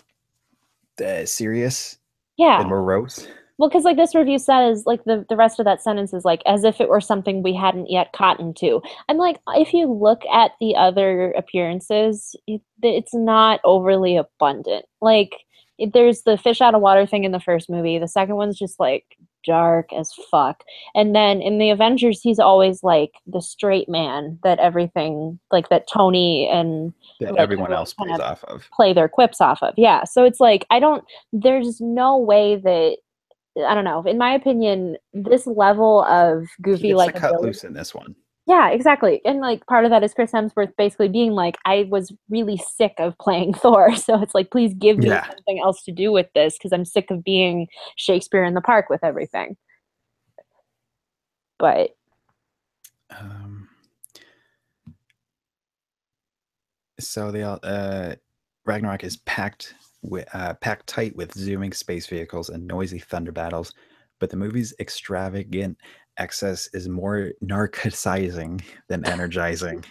uh, 1.03 1.25
serious 1.25 1.97
yeah 2.37 2.59
and 2.59 2.69
morose. 2.69 3.27
Well, 3.57 3.69
because 3.69 3.83
like 3.83 3.97
this 3.97 4.13
review 4.15 4.37
says, 4.39 4.83
like 4.85 5.03
the, 5.05 5.25
the 5.29 5.35
rest 5.35 5.59
of 5.59 5.65
that 5.65 5.81
sentence 5.81 6.13
is 6.13 6.23
like 6.25 6.41
as 6.45 6.63
if 6.63 6.79
it 6.79 6.89
were 6.89 7.01
something 7.01 7.41
we 7.41 7.55
hadn't 7.55 7.89
yet 7.89 8.13
cottoned 8.13 8.55
to. 8.57 8.81
I'm 9.09 9.17
like, 9.17 9.39
if 9.55 9.73
you 9.73 9.91
look 9.91 10.21
at 10.31 10.51
the 10.59 10.75
other 10.75 11.31
appearances, 11.31 12.35
it, 12.45 12.61
it's 12.83 13.13
not 13.15 13.59
overly 13.63 14.15
abundant. 14.15 14.85
Like 15.01 15.35
it, 15.79 15.93
there's 15.93 16.21
the 16.21 16.37
fish 16.37 16.61
out 16.61 16.75
of 16.75 16.81
water 16.81 17.05
thing 17.05 17.23
in 17.23 17.31
the 17.31 17.39
first 17.39 17.69
movie. 17.69 17.97
The 17.99 18.07
second 18.07 18.35
one's 18.35 18.59
just 18.59 18.79
like 18.79 19.05
dark 19.45 19.93
as 19.93 20.11
fuck. 20.29 20.63
And 20.93 21.15
then 21.15 21.41
in 21.41 21.57
the 21.57 21.69
Avengers, 21.69 22.21
he's 22.21 22.37
always 22.39 22.83
like 22.83 23.13
the 23.25 23.41
straight 23.41 23.87
man 23.87 24.37
that 24.43 24.59
everything 24.59 25.39
like 25.51 25.69
that 25.69 25.87
Tony 25.91 26.47
and 26.51 26.93
That 27.21 27.31
Like, 27.31 27.39
everyone 27.39 27.71
everyone 27.71 27.73
else 27.73 27.93
plays 27.93 28.11
of- 28.15 28.21
off 28.21 28.43
of. 28.43 28.69
play 28.73 28.93
their 28.93 29.07
quips 29.07 29.39
off 29.41 29.63
of. 29.63 29.73
Yeah. 29.77 30.03
So 30.03 30.23
it's 30.25 30.39
like 30.39 30.65
I 30.69 30.79
don't 30.79 31.03
there's 31.33 31.79
no 31.81 32.17
way 32.17 32.57
that 32.57 32.97
I 33.65 33.73
don't 33.73 33.83
know. 33.85 34.03
In 34.03 34.17
my 34.17 34.33
opinion, 34.33 34.97
this 35.13 35.47
level 35.47 36.03
of 36.03 36.47
goofy 36.61 36.93
like 36.93 37.15
cut 37.15 37.41
loose 37.41 37.63
in 37.63 37.73
this 37.73 37.93
one. 37.93 38.15
Yeah, 38.47 38.69
exactly. 38.69 39.21
And 39.25 39.41
like 39.41 39.65
part 39.65 39.83
of 39.83 39.91
that 39.91 40.03
is 40.03 40.13
Chris 40.13 40.31
Hemsworth 40.31 40.71
basically 40.77 41.09
being 41.09 41.33
like, 41.33 41.57
I 41.65 41.85
was 41.89 42.13
really 42.29 42.55
sick 42.57 42.93
of 42.97 43.17
playing 43.17 43.53
Thor. 43.55 43.93
So 43.95 44.21
it's 44.21 44.33
like, 44.33 44.51
please 44.51 44.73
give 44.73 44.97
me 44.97 45.07
Yeah. 45.09 45.27
something 45.27 45.59
else 45.59 45.83
to 45.83 45.91
do 45.91 46.13
with 46.13 46.27
this 46.33 46.57
because 46.57 46.71
I'm 46.71 46.85
sick 46.85 47.11
of 47.11 47.25
being 47.25 47.67
Shakespeare 47.97 48.45
in 48.45 48.53
the 48.53 48.61
park 48.61 48.89
with 48.89 49.03
everything. 49.03 49.57
But 51.59 51.91
Um, 53.09 53.67
so 56.99 57.31
the 57.31 57.43
uh, 57.43 58.15
Ragnarok 58.65 59.03
is 59.03 59.17
packed 59.17 59.75
uh, 60.33 60.53
packed 60.55 60.87
tight 60.87 61.15
with 61.15 61.33
zooming 61.33 61.73
space 61.73 62.07
vehicles 62.07 62.49
and 62.49 62.65
noisy 62.67 62.99
thunder 62.99 63.31
battles, 63.31 63.73
but 64.19 64.29
the 64.29 64.37
movie's 64.37 64.73
extravagant 64.79 65.77
excess 66.17 66.69
is 66.73 66.89
more 66.89 67.31
narcotizing 67.43 68.61
than 68.87 69.05
energizing. 69.05 69.83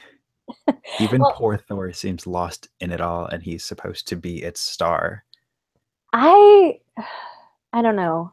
Even 1.00 1.20
Well- 1.20 1.32
poor 1.32 1.56
Thor 1.56 1.92
seems 1.92 2.26
lost 2.26 2.68
in 2.80 2.92
it 2.92 3.00
all, 3.00 3.26
and 3.26 3.42
he's 3.42 3.64
supposed 3.64 4.06
to 4.08 4.16
be 4.16 4.42
its 4.42 4.60
star. 4.60 5.24
I 6.12 6.78
I 7.72 7.82
don't 7.82 7.96
know. 7.96 8.32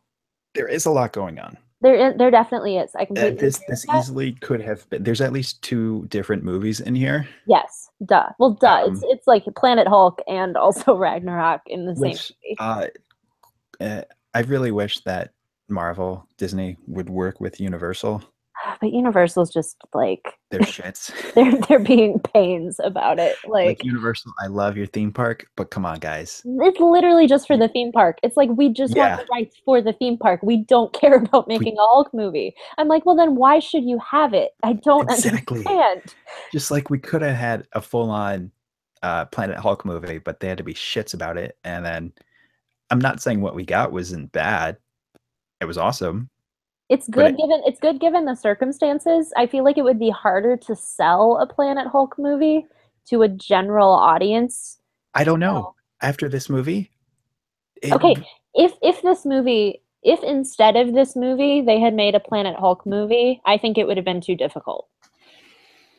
There 0.54 0.68
is 0.68 0.86
a 0.86 0.92
lot 0.92 1.12
going 1.14 1.40
on. 1.40 1.58
There 1.84 2.18
there 2.18 2.32
definitely 2.32 2.78
is. 2.78 2.96
I 2.96 3.04
Uh, 3.04 3.06
completely 3.06 3.38
this 3.38 3.60
this 3.68 3.86
that. 3.86 3.98
easily 4.00 4.34
could 4.34 4.62
have 4.62 4.90
been. 4.90 5.04
There's 5.04 5.22
at 5.22 5.34
least 5.34 5.62
two 5.62 6.06
different 6.08 6.44
movies 6.44 6.80
in 6.80 6.96
here. 6.96 7.28
Yes, 7.46 7.90
duh. 8.06 8.30
Well, 8.40 8.52
duh. 8.54 8.86
it's 8.88 9.04
Um, 9.04 9.10
it's 9.12 9.28
like 9.28 9.46
Planet 9.58 9.88
Hulk 9.88 10.22
and 10.28 10.58
also 10.58 10.96
Ragnarok 10.98 11.62
in 11.68 11.86
the 11.86 11.94
Which, 11.94 12.28
same 12.30 12.36
movie. 12.44 12.58
uh, 12.60 12.88
uh, 13.82 14.02
I 14.34 14.42
really 14.42 14.72
wish 14.72 15.02
that 15.02 15.32
Marvel, 15.70 16.28
Disney 16.38 16.78
would 16.88 17.10
work 17.10 17.40
with 17.42 17.60
Universal. 17.60 18.24
But 18.80 18.92
Universal's 18.94 19.52
just 19.52 19.78
like 19.94 20.34
They're 20.52 20.62
shits. 20.62 21.12
they're 21.34 21.52
they're 21.68 21.80
being 21.80 22.20
pains 22.20 22.80
about 22.84 23.20
it. 23.20 23.36
like, 23.46 23.68
Like 23.68 23.84
Universal, 23.84 24.32
I 24.42 24.48
love 24.48 24.78
your 24.78 24.86
theme 24.88 25.12
park, 25.12 25.48
but 25.56 25.70
come 25.72 25.86
on, 25.86 26.00
guys. 26.00 26.42
it's 26.46 26.80
literally 26.80 27.28
just 27.28 27.48
for 27.48 27.58
the 27.58 27.68
theme 27.68 27.92
park. 27.92 28.20
It's 28.24 28.38
like 28.38 28.50
we 28.52 28.70
just 28.70 28.96
want 28.96 29.20
the 29.20 29.28
rights 29.32 29.58
for 29.66 29.82
the 29.82 29.94
theme 29.94 30.18
park. 30.18 30.42
We 30.44 30.64
don't 30.66 30.94
care 31.00 31.16
about 31.16 31.48
making 31.48 31.74
a 31.78 31.82
Hulk 31.82 32.14
movie. 32.14 32.56
I'm 32.78 32.88
like, 32.88 33.06
well 33.06 33.16
then 33.16 33.36
why 33.36 33.60
should 33.60 33.84
you 33.84 34.00
have 34.00 34.34
it? 34.34 34.52
I 34.64 34.74
don't 34.74 35.10
Exactly. 35.12 35.60
understand. 35.66 36.16
Just 36.52 36.72
like 36.72 36.90
we 36.90 37.00
could 37.00 37.22
have 37.22 37.36
had 37.36 37.68
a 37.74 37.82
full-on 37.82 38.52
uh, 39.02 39.26
Planet 39.26 39.58
Hulk 39.58 39.84
movie, 39.86 40.18
but 40.18 40.40
they 40.40 40.48
had 40.48 40.58
to 40.58 40.64
be 40.64 40.74
shits 40.74 41.14
about 41.14 41.38
it. 41.38 41.58
And 41.64 41.86
then, 41.86 42.14
I'm 42.90 43.00
not 43.00 43.22
saying 43.22 43.42
what 43.42 43.56
we 43.56 43.66
got 43.66 43.92
wasn't 43.92 44.32
bad. 44.32 44.78
It 45.60 45.66
was 45.66 45.78
awesome. 45.78 46.30
It's 46.94 47.08
good 47.08 47.32
it- 47.32 47.38
given 47.38 47.62
it's 47.66 47.80
good 47.80 48.00
given 48.00 48.26
the 48.26 48.36
circumstances. 48.36 49.34
I 49.36 49.48
feel 49.48 49.64
like 49.64 49.80
it 49.80 49.84
would 49.84 50.00
be 50.00 50.12
harder 50.12 50.56
to 50.58 50.76
sell 50.76 51.40
a 51.42 51.48
Planet 51.48 51.88
Hulk 51.88 52.16
movie 52.20 52.68
to 53.08 53.24
a 53.24 53.28
general 53.28 53.90
audience 53.90 54.80
I 55.16 55.24
don't 55.24 55.40
know. 55.40 55.76
After 56.02 56.28
this 56.30 56.50
movie, 56.50 56.92
it- 57.82 57.94
Okay, 57.94 58.16
if 58.54 58.74
if 58.82 59.02
this 59.02 59.26
movie 59.26 59.82
if 60.04 60.22
instead 60.24 60.76
of 60.76 60.94
this 60.94 61.16
movie 61.16 61.62
they 61.62 61.80
had 61.80 61.96
made 61.96 62.14
a 62.14 62.20
Planet 62.20 62.56
Hulk 62.56 62.86
movie, 62.86 63.42
I 63.46 63.58
think 63.58 63.78
it 63.78 63.88
would 63.88 63.98
have 63.98 64.06
been 64.06 64.22
too 64.22 64.36
difficult. 64.36 64.88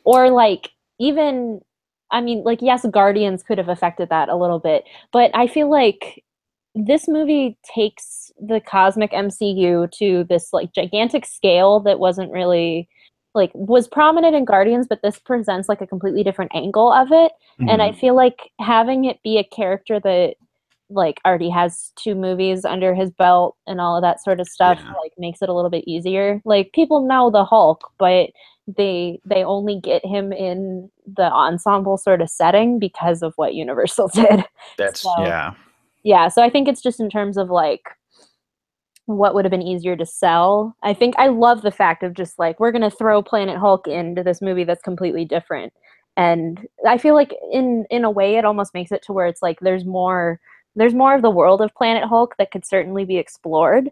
Or 0.04 0.30
like 0.30 0.70
even 1.00 1.61
I 2.12 2.20
mean 2.20 2.44
like 2.44 2.62
yes, 2.62 2.87
Guardians 2.87 3.42
could 3.42 3.59
have 3.59 3.68
affected 3.68 4.11
that 4.11 4.28
a 4.28 4.37
little 4.37 4.61
bit, 4.61 4.85
but 5.12 5.33
I 5.35 5.48
feel 5.48 5.68
like 5.68 6.22
this 6.74 7.06
movie 7.08 7.56
takes 7.74 8.32
the 8.40 8.60
cosmic 8.60 9.12
MCU 9.12 9.90
to 9.92 10.24
this 10.24 10.52
like 10.52 10.72
gigantic 10.72 11.24
scale 11.24 11.80
that 11.80 11.98
wasn't 11.98 12.32
really 12.32 12.88
like 13.34 13.50
was 13.54 13.88
prominent 13.88 14.34
in 14.34 14.44
Guardians, 14.44 14.87
but 14.88 15.02
this 15.02 15.18
presents 15.18 15.68
like 15.68 15.80
a 15.80 15.87
completely 15.87 16.22
different 16.22 16.52
angle 16.54 16.92
of 16.92 17.08
it. 17.10 17.32
Mm-hmm. 17.60 17.68
And 17.68 17.82
I 17.82 17.90
mm-hmm. 17.90 18.00
feel 18.00 18.16
like 18.16 18.50
having 18.60 19.04
it 19.04 19.22
be 19.22 19.38
a 19.38 19.44
character 19.44 20.00
that 20.00 20.34
like 20.90 21.20
already 21.24 21.50
has 21.50 21.92
two 21.96 22.14
movies 22.14 22.64
under 22.64 22.94
his 22.94 23.10
belt 23.10 23.56
and 23.66 23.80
all 23.80 23.96
of 23.96 24.02
that 24.02 24.22
sort 24.22 24.38
of 24.38 24.46
stuff 24.46 24.78
yeah. 24.80 24.92
like 25.02 25.12
makes 25.18 25.42
it 25.42 25.48
a 25.48 25.52
little 25.52 25.70
bit 25.70 25.84
easier. 25.87 26.40
Like 26.44 26.72
people 26.72 27.06
know 27.06 27.30
the 27.30 27.44
Hulk, 27.44 27.92
but 27.98 28.30
they 28.66 29.20
they 29.24 29.44
only 29.44 29.80
get 29.80 30.04
him 30.06 30.32
in 30.32 30.90
the 31.06 31.30
ensemble 31.30 31.98
sort 31.98 32.22
of 32.22 32.30
setting 32.30 32.78
because 32.78 33.22
of 33.22 33.32
what 33.37 33.54
Universal 33.54 34.08
did. 34.14 34.44
That's 34.78 35.00
so, 35.00 35.12
yeah. 35.18 35.54
Yeah, 36.04 36.28
so 36.28 36.42
I 36.42 36.50
think 36.50 36.68
it's 36.68 36.82
just 36.82 37.00
in 37.00 37.10
terms 37.10 37.36
of 37.36 37.50
like 37.50 37.82
what 39.06 39.34
would 39.34 39.44
have 39.44 39.50
been 39.50 39.62
easier 39.62 39.96
to 39.96 40.06
sell. 40.06 40.76
I 40.82 40.94
think 40.94 41.14
I 41.18 41.28
love 41.28 41.62
the 41.62 41.70
fact 41.70 42.02
of 42.02 42.14
just 42.14 42.38
like 42.38 42.60
we're 42.60 42.72
going 42.72 42.82
to 42.82 42.90
throw 42.90 43.22
Planet 43.22 43.58
Hulk 43.58 43.86
into 43.86 44.22
this 44.22 44.40
movie 44.40 44.64
that's 44.64 44.82
completely 44.82 45.24
different. 45.24 45.72
And 46.16 46.66
I 46.86 46.98
feel 46.98 47.14
like 47.14 47.34
in 47.52 47.86
in 47.90 48.04
a 48.04 48.10
way 48.10 48.36
it 48.36 48.44
almost 48.44 48.74
makes 48.74 48.92
it 48.92 49.02
to 49.06 49.12
where 49.12 49.26
it's 49.26 49.42
like 49.42 49.58
there's 49.60 49.84
more 49.84 50.40
there's 50.76 50.94
more 50.94 51.14
of 51.14 51.22
the 51.22 51.30
world 51.30 51.60
of 51.60 51.74
Planet 51.74 52.04
Hulk 52.04 52.34
that 52.38 52.50
could 52.50 52.66
certainly 52.66 53.04
be 53.04 53.18
explored. 53.18 53.90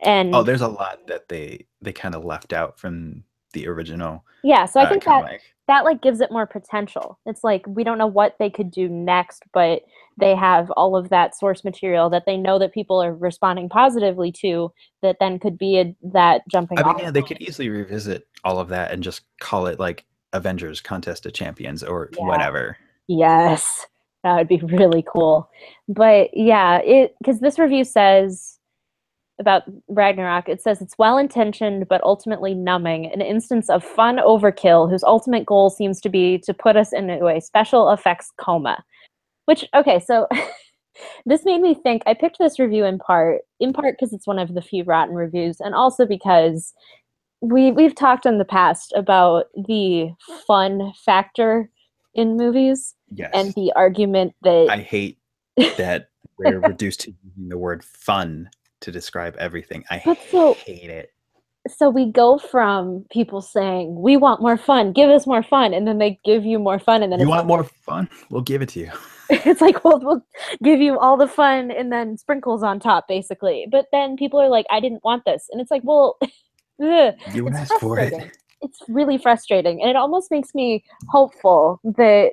And 0.00 0.34
oh, 0.34 0.42
there's 0.42 0.60
a 0.60 0.68
lot 0.68 1.06
that 1.06 1.28
they 1.28 1.66
they 1.80 1.92
kind 1.92 2.14
of 2.14 2.24
left 2.24 2.52
out 2.52 2.78
from 2.78 3.24
the 3.52 3.68
original. 3.68 4.24
Yeah, 4.42 4.66
so 4.66 4.80
I 4.80 4.84
uh, 4.84 4.88
think 4.88 5.04
that 5.04 5.40
that 5.68 5.84
like 5.84 6.02
gives 6.02 6.20
it 6.20 6.30
more 6.30 6.46
potential. 6.46 7.18
It's 7.26 7.44
like 7.44 7.64
we 7.66 7.84
don't 7.84 7.98
know 7.98 8.06
what 8.06 8.36
they 8.38 8.50
could 8.50 8.70
do 8.70 8.88
next, 8.88 9.44
but 9.52 9.82
they 10.18 10.34
have 10.34 10.70
all 10.72 10.96
of 10.96 11.08
that 11.10 11.36
source 11.36 11.64
material 11.64 12.10
that 12.10 12.24
they 12.26 12.36
know 12.36 12.58
that 12.58 12.74
people 12.74 13.02
are 13.02 13.14
responding 13.14 13.68
positively 13.68 14.32
to 14.32 14.72
that 15.02 15.16
then 15.20 15.38
could 15.38 15.56
be 15.56 15.78
a, 15.78 15.96
that 16.02 16.42
jumping 16.48 16.78
I 16.78 16.84
mean, 16.84 16.98
yeah, 16.98 17.10
they 17.10 17.22
could 17.22 17.40
easily 17.40 17.68
revisit 17.68 18.26
all 18.44 18.58
of 18.58 18.68
that 18.68 18.90
and 18.90 19.02
just 19.02 19.22
call 19.40 19.66
it 19.66 19.78
like 19.78 20.04
Avengers 20.32 20.80
Contest 20.80 21.26
of 21.26 21.32
Champions 21.32 21.82
or 21.82 22.10
yeah. 22.12 22.24
whatever. 22.24 22.76
Yes. 23.08 23.86
That 24.24 24.36
would 24.36 24.48
be 24.48 24.58
really 24.58 25.04
cool. 25.10 25.48
But 25.88 26.30
yeah, 26.32 26.78
it 26.78 27.14
cuz 27.24 27.40
this 27.40 27.58
review 27.58 27.84
says 27.84 28.58
about 29.38 29.62
Ragnarok, 29.88 30.48
it 30.48 30.62
says 30.62 30.80
it's 30.80 30.98
well 30.98 31.18
intentioned 31.18 31.88
but 31.88 32.02
ultimately 32.02 32.54
numbing, 32.54 33.06
an 33.12 33.20
instance 33.20 33.68
of 33.68 33.84
fun 33.84 34.16
overkill 34.18 34.90
whose 34.90 35.04
ultimate 35.04 35.46
goal 35.46 35.70
seems 35.70 36.00
to 36.00 36.08
be 36.08 36.38
to 36.38 36.54
put 36.54 36.76
us 36.76 36.92
into 36.92 37.26
a 37.26 37.40
special 37.40 37.90
effects 37.90 38.30
coma. 38.36 38.82
Which, 39.46 39.64
okay, 39.74 39.98
so 39.98 40.28
this 41.26 41.44
made 41.44 41.60
me 41.60 41.74
think. 41.74 42.02
I 42.06 42.14
picked 42.14 42.38
this 42.38 42.58
review 42.58 42.84
in 42.84 42.98
part, 42.98 43.42
in 43.60 43.72
part 43.72 43.96
because 43.98 44.12
it's 44.12 44.26
one 44.26 44.38
of 44.38 44.54
the 44.54 44.62
few 44.62 44.84
rotten 44.84 45.14
reviews, 45.14 45.60
and 45.60 45.74
also 45.74 46.06
because 46.06 46.72
we 47.40 47.72
we've 47.72 47.94
talked 47.94 48.24
in 48.24 48.38
the 48.38 48.44
past 48.44 48.92
about 48.96 49.46
the 49.66 50.10
fun 50.46 50.92
factor 51.04 51.68
in 52.14 52.36
movies 52.36 52.94
yes. 53.12 53.30
and 53.34 53.52
the 53.54 53.72
argument 53.74 54.34
that 54.42 54.68
I 54.70 54.78
hate 54.78 55.18
that 55.56 56.08
we're 56.38 56.60
reduced 56.60 57.00
to 57.00 57.14
using 57.24 57.48
the 57.48 57.58
word 57.58 57.84
fun 57.84 58.48
to 58.82 58.92
describe 58.92 59.36
everything. 59.38 59.84
I 59.90 60.16
so, 60.30 60.54
hate 60.54 60.90
it. 60.90 61.10
So 61.68 61.88
we 61.88 62.10
go 62.10 62.38
from 62.38 63.04
people 63.10 63.40
saying, 63.40 64.00
"We 64.00 64.16
want 64.16 64.42
more 64.42 64.56
fun. 64.56 64.92
Give 64.92 65.10
us 65.10 65.26
more 65.26 65.42
fun," 65.42 65.72
and 65.72 65.86
then 65.86 65.98
they 65.98 66.18
give 66.24 66.44
you 66.44 66.58
more 66.58 66.78
fun, 66.78 67.02
and 67.02 67.12
then 67.12 67.20
you 67.20 67.28
want 67.28 67.46
more 67.46 67.64
fun. 67.64 68.08
We'll 68.30 68.42
give 68.42 68.62
it 68.62 68.68
to 68.70 68.80
you. 68.80 68.90
it's 69.30 69.60
like 69.60 69.84
well, 69.84 70.00
we'll 70.02 70.26
give 70.64 70.80
you 70.80 70.98
all 70.98 71.16
the 71.16 71.28
fun 71.28 71.70
and 71.70 71.92
then 71.92 72.18
sprinkles 72.18 72.62
on 72.62 72.80
top, 72.80 73.06
basically. 73.06 73.66
But 73.70 73.86
then 73.92 74.16
people 74.16 74.40
are 74.40 74.48
like, 74.48 74.66
"I 74.70 74.80
didn't 74.80 75.04
want 75.04 75.24
this," 75.24 75.48
and 75.52 75.60
it's 75.60 75.70
like, 75.70 75.82
well, 75.84 76.18
ugh, 76.82 77.14
you 77.32 77.48
asked 77.48 77.74
for 77.80 77.98
it. 77.98 78.12
It's 78.60 78.80
really 78.88 79.18
frustrating, 79.18 79.80
and 79.80 79.88
it 79.88 79.96
almost 79.96 80.32
makes 80.32 80.54
me 80.54 80.84
hopeful 81.10 81.80
that 81.84 82.32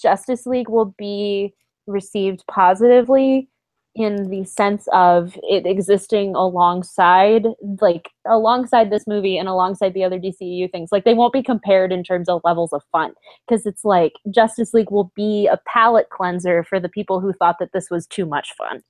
Justice 0.00 0.44
League 0.44 0.68
will 0.68 0.94
be 0.98 1.54
received 1.86 2.44
positively 2.46 3.48
in 3.96 4.28
the 4.28 4.44
sense 4.44 4.86
of 4.92 5.38
it 5.42 5.64
existing 5.66 6.34
alongside 6.34 7.46
like 7.80 8.10
alongside 8.26 8.90
this 8.90 9.06
movie 9.06 9.38
and 9.38 9.48
alongside 9.48 9.94
the 9.94 10.04
other 10.04 10.20
DCU 10.20 10.70
things 10.70 10.90
like 10.92 11.04
they 11.04 11.14
won't 11.14 11.32
be 11.32 11.42
compared 11.42 11.90
in 11.90 12.04
terms 12.04 12.28
of 12.28 12.42
levels 12.44 12.74
of 12.74 12.82
fun 12.92 13.14
because 13.48 13.64
it's 13.64 13.84
like 13.84 14.12
Justice 14.30 14.74
League 14.74 14.90
will 14.90 15.10
be 15.16 15.46
a 15.46 15.58
palate 15.66 16.10
cleanser 16.10 16.62
for 16.62 16.78
the 16.78 16.90
people 16.90 17.20
who 17.20 17.32
thought 17.32 17.56
that 17.58 17.72
this 17.72 17.90
was 17.90 18.06
too 18.06 18.26
much 18.26 18.54
fun 18.54 18.82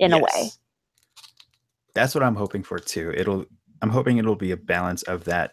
in 0.00 0.10
yes. 0.10 0.20
a 0.20 0.24
way 0.24 0.50
that's 1.94 2.14
what 2.14 2.24
I'm 2.24 2.36
hoping 2.36 2.64
for 2.64 2.80
too 2.80 3.14
it'll 3.16 3.44
I'm 3.80 3.90
hoping 3.90 4.18
it'll 4.18 4.34
be 4.34 4.50
a 4.50 4.56
balance 4.56 5.04
of 5.04 5.24
that 5.24 5.52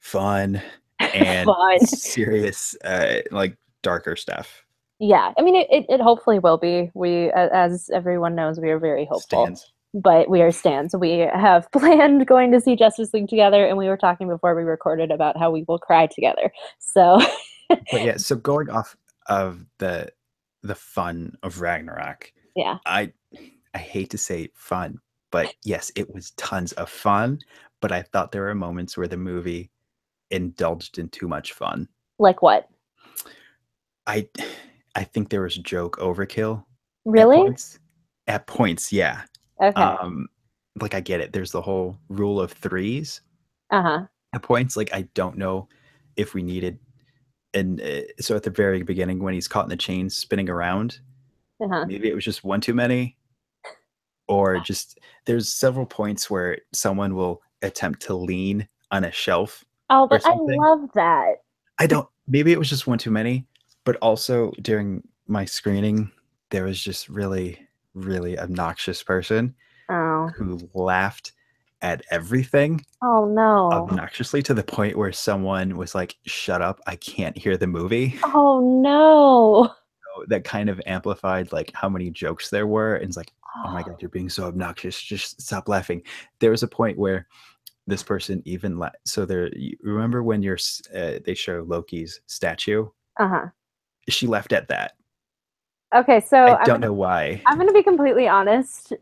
fun 0.00 0.60
and 0.98 1.46
fun. 1.46 1.78
serious 1.86 2.74
uh 2.84 3.20
like 3.30 3.56
darker 3.84 4.16
stuff 4.16 4.64
yeah 4.98 5.32
i 5.38 5.42
mean 5.42 5.54
it, 5.54 5.66
it, 5.70 5.86
it, 5.88 6.00
hopefully 6.00 6.38
will 6.38 6.58
be. 6.58 6.90
We 6.94 7.30
as 7.30 7.90
everyone 7.92 8.34
knows 8.34 8.58
we 8.60 8.70
are 8.70 8.78
very 8.78 9.04
hopeful. 9.04 9.44
Stands. 9.44 9.72
but 9.94 10.28
we 10.28 10.42
are 10.42 10.52
stands. 10.52 10.94
We 10.96 11.18
have 11.18 11.70
planned 11.72 12.26
going 12.26 12.52
to 12.52 12.60
see 12.60 12.76
justice 12.76 13.12
league 13.12 13.28
together 13.28 13.66
and 13.66 13.76
we 13.76 13.88
were 13.88 13.96
talking 13.96 14.28
before 14.28 14.54
we 14.54 14.62
recorded 14.62 15.10
about 15.10 15.36
how 15.36 15.50
we 15.50 15.64
will 15.66 15.78
cry 15.78 16.06
together. 16.06 16.52
So 16.78 17.20
but 17.68 18.04
yeah 18.04 18.16
so 18.16 18.36
going 18.36 18.70
off 18.70 18.96
of 19.26 19.64
the 19.78 20.08
the 20.62 20.74
fun 20.74 21.36
of 21.42 21.60
ragnarok 21.60 22.32
yeah. 22.56 22.78
I 22.86 23.12
i 23.74 23.78
hate 23.78 24.10
to 24.10 24.18
say 24.18 24.48
fun 24.54 24.98
but 25.30 25.54
yes 25.64 25.92
it 25.94 26.12
was 26.12 26.30
tons 26.32 26.72
of 26.72 26.88
fun 26.88 27.38
but 27.80 27.92
i 27.92 28.02
thought 28.02 28.32
there 28.32 28.42
were 28.42 28.54
moments 28.54 28.96
where 28.96 29.06
the 29.06 29.18
movie 29.18 29.70
indulged 30.30 30.98
in 30.98 31.08
too 31.08 31.28
much 31.28 31.52
fun. 31.52 31.88
Like 32.18 32.42
what? 32.42 32.68
I 34.06 34.28
I 34.98 35.04
think 35.04 35.30
there 35.30 35.42
was 35.42 35.56
joke 35.56 35.96
overkill. 35.98 36.64
Really? 37.04 37.36
At 37.36 37.42
points, 37.42 37.78
at 38.26 38.46
points 38.48 38.92
yeah. 38.92 39.22
Okay. 39.62 39.80
Um, 39.80 40.26
like 40.80 40.92
I 40.94 41.00
get 41.00 41.20
it. 41.20 41.32
There's 41.32 41.52
the 41.52 41.62
whole 41.62 41.96
rule 42.08 42.40
of 42.40 42.50
threes. 42.50 43.20
Uh 43.70 43.82
huh. 43.82 44.06
At 44.34 44.42
points, 44.42 44.76
like 44.76 44.92
I 44.92 45.02
don't 45.14 45.38
know 45.38 45.68
if 46.16 46.34
we 46.34 46.42
needed, 46.42 46.80
and 47.54 47.80
uh, 47.80 48.00
so 48.18 48.34
at 48.34 48.42
the 48.42 48.50
very 48.50 48.82
beginning 48.82 49.22
when 49.22 49.34
he's 49.34 49.46
caught 49.46 49.66
in 49.66 49.70
the 49.70 49.76
chains 49.76 50.16
spinning 50.16 50.50
around, 50.50 50.98
uh-huh. 51.62 51.86
maybe 51.86 52.08
it 52.08 52.14
was 52.14 52.24
just 52.24 52.42
one 52.42 52.60
too 52.60 52.74
many, 52.74 53.16
or 54.26 54.58
just 54.58 54.98
there's 55.26 55.48
several 55.48 55.86
points 55.86 56.28
where 56.28 56.58
someone 56.72 57.14
will 57.14 57.40
attempt 57.62 58.02
to 58.02 58.14
lean 58.14 58.66
on 58.90 59.04
a 59.04 59.12
shelf. 59.12 59.64
Oh, 59.90 60.08
but 60.08 60.26
I 60.26 60.34
love 60.34 60.90
that. 60.94 61.36
I 61.78 61.86
don't. 61.86 62.08
Maybe 62.26 62.50
it 62.50 62.58
was 62.58 62.68
just 62.68 62.88
one 62.88 62.98
too 62.98 63.12
many, 63.12 63.46
but 63.88 63.96
also 64.02 64.52
during 64.60 65.02
my 65.28 65.46
screening, 65.46 66.10
there 66.50 66.64
was 66.64 66.78
just 66.78 67.08
really, 67.08 67.58
really 67.94 68.38
obnoxious 68.38 69.02
person 69.02 69.54
oh. 69.88 70.28
who 70.36 70.60
laughed 70.74 71.32
at 71.80 72.02
everything. 72.10 72.84
Oh 73.02 73.24
no. 73.24 73.72
Obnoxiously 73.72 74.42
to 74.42 74.52
the 74.52 74.62
point 74.62 74.98
where 74.98 75.10
someone 75.10 75.78
was 75.78 75.94
like, 75.94 76.16
shut 76.26 76.60
up, 76.60 76.80
I 76.86 76.96
can't 76.96 77.38
hear 77.38 77.56
the 77.56 77.66
movie. 77.66 78.18
Oh 78.24 78.60
no. 78.60 79.72
So 79.72 80.24
that 80.26 80.44
kind 80.44 80.68
of 80.68 80.82
amplified 80.84 81.50
like 81.50 81.72
how 81.72 81.88
many 81.88 82.10
jokes 82.10 82.50
there 82.50 82.66
were. 82.66 82.96
And 82.96 83.06
it's 83.06 83.16
like, 83.16 83.32
oh 83.64 83.72
my 83.72 83.82
god, 83.82 83.96
you're 84.02 84.10
being 84.10 84.28
so 84.28 84.44
obnoxious. 84.44 85.00
Just 85.00 85.40
stop 85.40 85.66
laughing. 85.66 86.02
There 86.40 86.50
was 86.50 86.62
a 86.62 86.68
point 86.68 86.98
where 86.98 87.26
this 87.86 88.02
person 88.02 88.42
even 88.44 88.76
la- 88.76 88.90
so 89.06 89.24
there 89.24 89.48
you 89.56 89.78
remember 89.80 90.22
when 90.22 90.42
you're 90.42 90.58
uh, 90.94 91.20
they 91.24 91.32
show 91.32 91.64
Loki's 91.66 92.20
statue? 92.26 92.86
Uh-huh 93.18 93.46
she 94.08 94.26
left 94.26 94.52
at 94.52 94.68
that. 94.68 94.92
Okay, 95.94 96.20
so 96.20 96.58
I 96.58 96.64
don't 96.64 96.80
know 96.80 96.92
why. 96.92 97.42
I'm 97.46 97.56
going 97.56 97.68
to 97.68 97.74
be 97.74 97.82
completely 97.82 98.28
honest. 98.28 98.92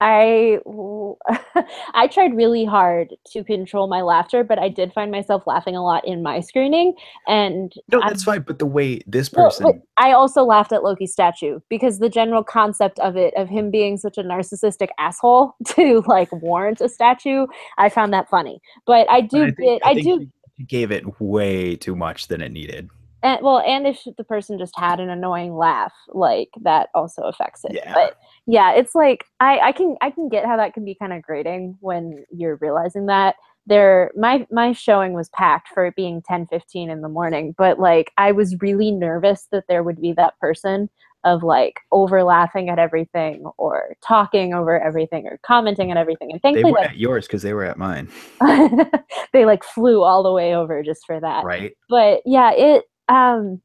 I 0.00 0.58
I 1.94 2.06
tried 2.06 2.34
really 2.34 2.64
hard 2.64 3.14
to 3.32 3.44
control 3.44 3.86
my 3.86 4.00
laughter, 4.00 4.42
but 4.44 4.58
I 4.58 4.68
did 4.68 4.92
find 4.92 5.10
myself 5.10 5.42
laughing 5.46 5.76
a 5.76 5.82
lot 5.82 6.06
in 6.06 6.22
my 6.22 6.40
screening. 6.40 6.94
And 7.26 7.72
no, 7.92 8.00
that's 8.00 8.26
I, 8.26 8.32
fine. 8.32 8.42
But 8.42 8.60
the 8.60 8.66
way 8.66 9.00
this 9.06 9.28
person, 9.28 9.66
well, 9.66 9.82
I 9.98 10.12
also 10.12 10.44
laughed 10.44 10.72
at 10.72 10.82
Loki's 10.82 11.12
statue 11.12 11.60
because 11.68 11.98
the 11.98 12.08
general 12.08 12.42
concept 12.42 12.98
of 13.00 13.16
it, 13.16 13.34
of 13.36 13.48
him 13.48 13.70
being 13.70 13.98
such 13.98 14.16
a 14.16 14.22
narcissistic 14.22 14.88
asshole 14.98 15.54
to 15.66 16.02
like 16.06 16.32
warrant 16.32 16.80
a 16.80 16.88
statue, 16.88 17.46
I 17.76 17.90
found 17.90 18.14
that 18.14 18.30
funny. 18.30 18.60
But 18.86 19.10
I 19.10 19.20
do, 19.20 19.44
I, 19.44 19.50
think, 19.50 19.82
I, 19.84 19.90
I 19.90 19.94
do. 20.00 20.26
Gave 20.66 20.92
it 20.92 21.20
way 21.20 21.74
too 21.76 21.96
much 21.96 22.28
than 22.28 22.40
it 22.40 22.52
needed 22.52 22.90
and 23.22 23.40
well 23.42 23.60
and 23.60 23.86
if 23.86 24.02
the 24.16 24.24
person 24.24 24.58
just 24.58 24.78
had 24.78 25.00
an 25.00 25.10
annoying 25.10 25.54
laugh 25.54 25.92
like 26.08 26.48
that 26.62 26.88
also 26.94 27.22
affects 27.22 27.64
it 27.64 27.72
yeah. 27.74 27.92
but 27.94 28.16
yeah 28.46 28.72
it's 28.72 28.94
like 28.94 29.24
i 29.40 29.58
i 29.58 29.72
can 29.72 29.96
i 30.00 30.10
can 30.10 30.28
get 30.28 30.44
how 30.44 30.56
that 30.56 30.74
can 30.74 30.84
be 30.84 30.94
kind 30.94 31.12
of 31.12 31.22
grating 31.22 31.76
when 31.80 32.24
you're 32.30 32.56
realizing 32.56 33.06
that 33.06 33.36
there 33.66 34.10
my 34.16 34.46
my 34.50 34.72
showing 34.72 35.12
was 35.12 35.28
packed 35.30 35.68
for 35.68 35.86
it 35.86 35.94
being 35.96 36.22
10 36.22 36.46
15 36.46 36.90
in 36.90 37.02
the 37.02 37.08
morning 37.08 37.54
but 37.58 37.78
like 37.78 38.12
i 38.16 38.32
was 38.32 38.60
really 38.60 38.90
nervous 38.90 39.46
that 39.52 39.64
there 39.68 39.82
would 39.82 40.00
be 40.00 40.12
that 40.12 40.38
person 40.40 40.88
of 41.24 41.42
like 41.42 41.80
over 41.92 42.22
laughing 42.22 42.68
at 42.68 42.78
everything 42.78 43.44
or 43.58 43.96
talking 44.02 44.54
over 44.54 44.80
everything 44.80 45.26
or 45.26 45.38
commenting 45.42 45.90
on 45.90 45.96
everything. 45.96 46.30
And 46.32 46.40
They 46.40 46.52
thankfully, 46.52 46.72
weren't 46.72 46.90
at 46.90 46.96
yours 46.96 47.26
because 47.26 47.42
they 47.42 47.52
were 47.52 47.64
at 47.64 47.78
mine, 47.78 48.08
they 49.32 49.44
like 49.44 49.62
flew 49.62 50.02
all 50.02 50.22
the 50.22 50.32
way 50.32 50.54
over 50.54 50.82
just 50.82 51.04
for 51.06 51.20
that. 51.20 51.44
right? 51.44 51.76
But 51.88 52.22
yeah, 52.24 52.52
it. 52.52 52.84
Um, 53.10 53.60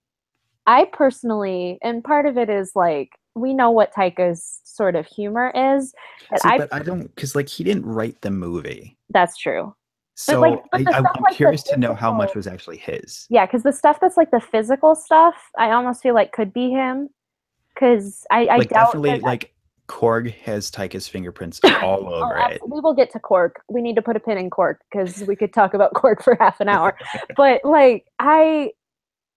I 0.68 0.86
personally, 0.86 1.78
and 1.84 2.04
part 2.04 2.26
of 2.26 2.38
it 2.38 2.50
is 2.50 2.72
like 2.76 3.10
we 3.36 3.54
know 3.54 3.70
what 3.70 3.94
Taika's 3.94 4.62
sort 4.64 4.96
of 4.96 5.06
humor 5.06 5.52
is. 5.56 5.94
And 6.32 6.40
See, 6.42 6.50
I 6.50 6.58
but 6.60 6.74
I 6.74 6.80
don't 6.80 7.04
because 7.16 7.36
like 7.36 7.48
he 7.50 7.64
didn't 7.64 7.86
write 7.86 8.22
the 8.22 8.32
movie, 8.32 8.98
that's 9.10 9.38
true. 9.38 9.76
so 10.16 10.40
like, 10.40 10.60
but 10.72 10.88
I, 10.94 10.98
i'm 10.98 11.04
like 11.22 11.36
curious 11.36 11.62
to 11.64 11.78
know 11.78 11.94
how 11.94 12.12
much 12.14 12.34
was 12.36 12.48
actually 12.48 12.78
his. 12.78 13.28
Yeah, 13.30 13.46
because 13.46 13.64
the 13.64 13.72
stuff 13.74 14.00
that's 14.00 14.18
like 14.18 14.32
the 14.32 14.40
physical 14.42 14.96
stuff, 14.96 15.36
I 15.58 15.72
almost 15.72 16.02
feel 16.02 16.16
like 16.16 16.32
could 16.32 16.52
be 16.54 16.70
him. 16.72 17.10
Because 17.74 18.26
I, 18.32 18.46
I 18.48 18.58
like 18.58 18.70
doubt 18.70 18.86
definitely 18.86 19.12
that- 19.12 19.24
like 19.24 19.52
Korg 19.88 20.34
has 20.34 20.72
Taika's 20.72 21.08
fingerprints 21.08 21.60
all 21.64 22.08
Oh, 22.08 22.24
over 22.24 22.38
abs- 22.40 22.56
it. 22.56 22.62
we 22.68 22.80
will 22.80 22.94
get 22.96 23.12
to 23.12 23.20
Korg. 23.20 23.52
We 23.70 23.82
need 23.82 23.96
to 23.98 24.02
put 24.02 24.16
a 24.16 24.20
pin 24.20 24.38
in 24.40 24.50
Korg 24.50 24.78
because 24.90 25.22
we 25.28 25.36
could 25.36 25.54
talk 25.54 25.74
about 25.76 25.94
Korg 25.94 26.24
for 26.24 26.36
half 26.40 26.60
an 26.62 26.70
hour. 26.70 26.98
but 27.38 27.60
like 27.66 28.06
I 28.18 28.72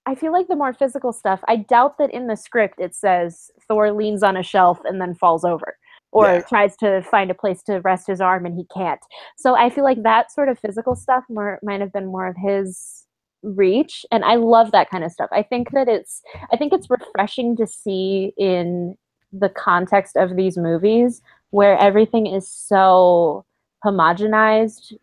I 0.09 0.15
feel 0.15 0.33
like 0.33 0.49
the 0.49 0.57
more 0.57 0.73
physical 0.73 1.13
stuff, 1.13 1.41
I 1.49 1.57
doubt 1.57 1.99
that 1.99 2.11
in 2.15 2.29
the 2.29 2.37
script 2.37 2.81
it 2.81 2.95
says 2.95 3.51
Thor 3.69 3.93
leans 3.93 4.23
on 4.23 4.39
a 4.39 4.43
shelf 4.43 4.79
and 4.85 4.99
then 5.03 5.15
falls 5.15 5.45
over. 5.45 5.77
Or 6.13 6.25
Yeah. 6.25 6.41
tries 6.41 6.75
to 6.79 7.03
find 7.03 7.31
a 7.31 7.35
place 7.35 7.63
to 7.65 7.81
rest 7.81 8.07
his 8.07 8.23
arm 8.23 8.47
and 8.47 8.55
he 8.57 8.65
can't. 8.75 9.01
So 9.37 9.55
I 9.55 9.69
feel 9.69 9.85
like 9.85 10.03
that 10.05 10.33
sort 10.33 10.49
of 10.49 10.59
physical 10.59 10.97
stuff 10.97 11.25
more 11.29 11.59
might 11.63 11.83
have 11.83 11.93
been 11.93 12.07
more 12.07 12.27
of 12.27 12.37
his 12.39 13.07
reach. 13.43 14.07
And 14.11 14.25
I 14.25 14.37
love 14.37 14.73
that 14.73 14.89
kind 14.89 15.05
of 15.05 15.13
stuff. 15.13 15.29
I 15.31 15.43
think 15.43 15.73
that 15.73 15.89
it's 15.89 16.23
I 16.51 16.57
think 16.57 16.73
it's 16.73 16.89
refreshing 16.89 17.55
to 17.57 17.67
see 17.67 18.33
in 18.39 18.97
the 19.31 19.51
context 19.51 20.17
of 20.17 20.37
these 20.37 20.57
movies 20.57 21.21
where 21.51 21.77
everything 21.77 22.27
is 22.27 22.49
so 22.49 23.45
homogenized 23.85 24.95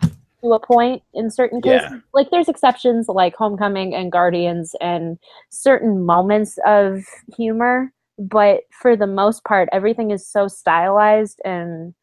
to 0.46 0.54
a 0.54 0.60
point 0.60 1.02
in 1.14 1.30
certain 1.30 1.62
cases. 1.62 1.90
Yeah. 1.92 2.00
Like 2.14 2.30
there's 2.32 2.48
exceptions 2.50 3.08
like 3.10 3.36
Homecoming 3.36 3.94
and 3.96 4.12
Guardians 4.12 4.76
and 4.80 5.18
certain 5.50 6.06
moments 6.06 6.58
of 6.66 7.04
humor, 7.36 7.92
but 8.18 8.62
for 8.82 8.96
the 8.96 9.08
most 9.08 9.44
part 9.44 9.68
everything 9.72 10.12
is 10.12 10.28
so 10.28 10.48
stylized 10.48 11.42
and 11.44 11.94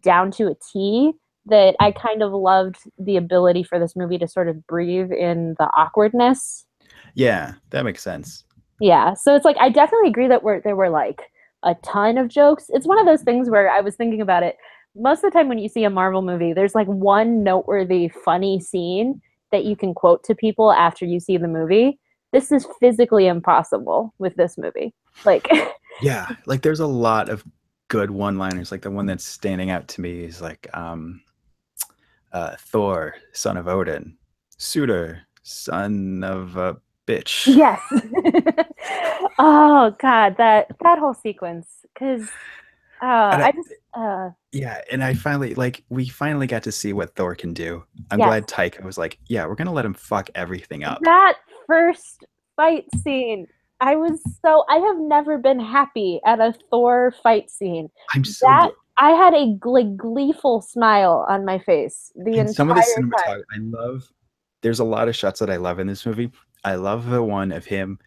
down 0.00 0.30
to 0.32 0.48
a 0.48 0.54
T 0.72 1.12
that 1.46 1.74
I 1.80 1.90
kind 1.92 2.22
of 2.22 2.32
loved 2.32 2.76
the 2.98 3.16
ability 3.16 3.62
for 3.62 3.78
this 3.78 3.96
movie 3.96 4.18
to 4.18 4.28
sort 4.28 4.48
of 4.48 4.66
breathe 4.66 5.10
in 5.10 5.54
the 5.58 5.64
awkwardness 5.76 6.66
Yeah, 7.14 7.54
that 7.70 7.84
makes 7.84 8.02
sense. 8.02 8.44
yeah, 8.80 9.14
so 9.14 9.34
it's 9.34 9.44
like 9.44 9.56
I 9.58 9.68
definitely 9.70 10.08
agree 10.08 10.28
that 10.28 10.42
we're, 10.42 10.60
there 10.60 10.76
were 10.76 10.90
like 10.90 11.22
a 11.62 11.74
ton 11.84 12.18
of 12.18 12.28
jokes. 12.28 12.66
It's 12.70 12.86
one 12.86 12.98
of 12.98 13.06
those 13.06 13.22
things 13.22 13.50
where 13.50 13.70
I 13.70 13.80
was 13.80 13.96
thinking 13.96 14.20
about 14.20 14.42
it. 14.42 14.56
Most 14.96 15.22
of 15.24 15.32
the 15.32 15.38
time 15.38 15.48
when 15.48 15.58
you 15.58 15.68
see 15.68 15.84
a 15.84 15.90
Marvel 15.90 16.22
movie, 16.22 16.52
there's 16.52 16.74
like 16.74 16.88
one 16.88 17.42
noteworthy 17.42 18.08
funny 18.08 18.58
scene 18.60 19.20
that 19.52 19.64
you 19.64 19.76
can 19.76 19.94
quote 19.94 20.24
to 20.24 20.34
people 20.34 20.72
after 20.72 21.04
you 21.04 21.20
see 21.20 21.36
the 21.36 21.48
movie. 21.48 21.98
This 22.32 22.52
is 22.52 22.66
physically 22.78 23.26
impossible 23.26 24.14
with 24.18 24.34
this 24.36 24.56
movie. 24.58 24.94
Like 25.24 25.48
Yeah, 26.02 26.28
like 26.46 26.62
there's 26.62 26.80
a 26.80 26.86
lot 26.86 27.28
of 27.28 27.44
good 27.88 28.10
one-liners. 28.10 28.70
Like 28.70 28.82
the 28.82 28.90
one 28.90 29.06
that's 29.06 29.24
standing 29.24 29.70
out 29.70 29.88
to 29.88 30.00
me 30.00 30.24
is 30.24 30.40
like 30.40 30.68
um 30.74 31.22
uh 32.32 32.56
Thor, 32.58 33.14
son 33.32 33.56
of 33.56 33.68
Odin, 33.68 34.16
Surtur, 34.56 35.22
son 35.42 36.24
of 36.24 36.56
a 36.56 36.76
bitch. 37.06 37.46
yes. 37.46 37.80
oh 39.38 39.94
god, 40.00 40.36
that 40.36 40.68
that 40.82 40.98
whole 40.98 41.14
sequence 41.14 41.66
cuz 41.96 42.30
uh, 43.02 43.06
I- 43.06 43.42
I 43.48 43.52
just 43.52 43.72
uh 43.94 44.30
Yeah, 44.52 44.80
and 44.92 45.02
I 45.02 45.14
finally 45.14 45.54
like 45.54 45.84
we 45.88 46.08
finally 46.08 46.46
got 46.46 46.62
to 46.64 46.72
see 46.72 46.92
what 46.92 47.14
Thor 47.16 47.34
can 47.34 47.52
do. 47.52 47.84
I'm 48.10 48.18
Yes. 48.18 48.28
glad 48.28 48.46
Taika 48.46 48.84
was 48.84 48.98
like, 48.98 49.18
yeah, 49.26 49.46
we're 49.46 49.54
gonna 49.54 49.72
let 49.72 49.84
him 49.84 49.94
fuck 49.94 50.28
everything 50.34 50.84
up. 50.84 50.98
That 51.02 51.36
first 51.66 52.24
fight 52.56 52.84
scene, 53.02 53.46
I 53.80 53.96
was 53.96 54.20
so 54.44 54.64
I 54.68 54.76
have 54.76 54.98
never 54.98 55.38
been 55.38 55.60
happy 55.60 56.20
at 56.26 56.40
a 56.40 56.54
Thor 56.70 57.14
fight 57.22 57.50
scene. 57.50 57.88
I'm 58.14 58.24
so 58.24 58.46
that 58.46 58.72
I 58.98 59.10
had 59.12 59.32
a 59.34 59.54
gl- 59.58 59.96
gleeful 59.96 60.60
smile 60.60 61.24
on 61.28 61.44
my 61.46 61.58
face 61.58 62.12
the 62.16 62.38
and 62.38 62.48
entire 62.48 62.52
some 62.52 62.70
of 62.70 62.76
the 62.76 62.82
time. 62.82 63.10
cinematography 63.10 63.42
I 63.54 63.58
love. 63.60 64.12
There's 64.62 64.80
a 64.80 64.84
lot 64.84 65.08
of 65.08 65.16
shots 65.16 65.40
that 65.40 65.48
I 65.48 65.56
love 65.56 65.78
in 65.78 65.86
this 65.86 66.04
movie. 66.04 66.30
I 66.64 66.74
love 66.74 67.06
the 67.08 67.22
one 67.22 67.50
of 67.50 67.64
him 67.64 67.98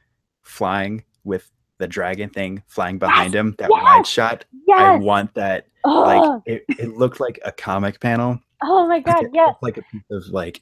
flying 0.43 1.03
with 1.23 1.49
the 1.83 1.87
dragon 1.89 2.29
thing 2.29 2.63
flying 2.65 2.97
behind 2.97 3.35
him. 3.35 3.55
That 3.57 3.69
wide 3.69 3.97
yes, 3.97 4.07
shot. 4.07 4.45
I 4.73 4.95
want 4.95 5.33
that. 5.33 5.67
Like 5.85 6.21
oh, 6.21 6.41
it, 6.45 6.63
it 6.69 6.95
looked 6.95 7.19
like 7.19 7.39
a 7.43 7.51
comic 7.51 7.99
panel. 7.99 8.39
oh 8.63 8.87
my 8.87 9.01
god, 9.01 9.25
yes. 9.33 9.55
like 9.61 9.77
a 9.77 9.81
piece 9.81 10.01
of 10.09 10.23
like 10.27 10.61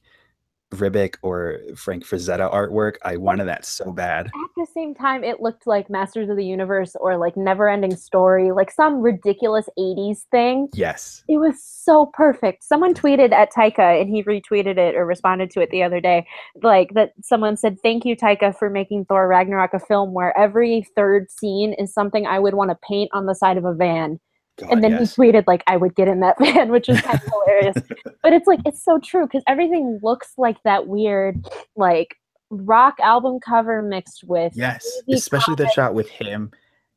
Ribic 0.71 1.15
or 1.21 1.59
Frank 1.75 2.05
Frazetta 2.05 2.51
artwork. 2.51 2.95
I 3.03 3.17
wanted 3.17 3.45
that 3.45 3.65
so 3.65 3.91
bad. 3.91 4.27
At 4.27 4.31
the 4.55 4.67
same 4.73 4.95
time, 4.95 5.23
it 5.23 5.41
looked 5.41 5.67
like 5.67 5.89
Masters 5.89 6.29
of 6.29 6.37
the 6.37 6.45
Universe 6.45 6.95
or 6.99 7.17
like 7.17 7.35
Never 7.35 7.69
Ending 7.69 7.95
Story, 7.95 8.51
like 8.51 8.71
some 8.71 9.01
ridiculous 9.01 9.67
80s 9.77 10.23
thing. 10.31 10.69
Yes. 10.73 11.23
It 11.27 11.37
was 11.37 11.61
so 11.61 12.07
perfect. 12.13 12.63
Someone 12.63 12.93
tweeted 12.93 13.33
at 13.33 13.51
Taika 13.51 14.01
and 14.01 14.09
he 14.09 14.23
retweeted 14.23 14.77
it 14.77 14.95
or 14.95 15.05
responded 15.05 15.51
to 15.51 15.61
it 15.61 15.69
the 15.71 15.83
other 15.83 15.99
day. 15.99 16.25
Like 16.63 16.93
that 16.93 17.11
someone 17.21 17.57
said, 17.57 17.77
Thank 17.81 18.05
you, 18.05 18.15
Taika, 18.15 18.57
for 18.57 18.69
making 18.69 19.05
Thor 19.05 19.27
Ragnarok 19.27 19.73
a 19.73 19.79
film 19.79 20.13
where 20.13 20.37
every 20.37 20.87
third 20.95 21.29
scene 21.29 21.73
is 21.73 21.93
something 21.93 22.25
I 22.25 22.39
would 22.39 22.53
want 22.53 22.71
to 22.71 22.77
paint 22.87 23.11
on 23.13 23.25
the 23.25 23.35
side 23.35 23.57
of 23.57 23.65
a 23.65 23.73
van. 23.73 24.19
God, 24.61 24.71
And 24.71 24.83
then 24.83 24.91
yes. 24.91 25.15
he 25.15 25.21
tweeted 25.21 25.43
like 25.47 25.63
I 25.67 25.77
would 25.77 25.95
get 25.95 26.07
in 26.07 26.19
that 26.21 26.37
van, 26.39 26.69
which 26.69 26.89
is 26.89 27.01
kind 27.01 27.19
of 27.19 27.23
hilarious. 27.23 27.75
But 28.23 28.33
it's 28.33 28.47
like 28.47 28.59
it's 28.65 28.83
so 28.83 28.99
true 28.99 29.25
because 29.25 29.43
everything 29.47 29.99
looks 30.01 30.33
like 30.37 30.57
that 30.63 30.87
weird 30.87 31.45
like 31.75 32.15
rock 32.49 32.95
album 33.01 33.39
cover 33.45 33.81
mixed 33.81 34.23
with 34.25 34.53
Yes, 34.55 34.85
especially 35.09 35.55
the 35.55 35.69
shot 35.69 35.93
with 35.93 36.09
him 36.09 36.51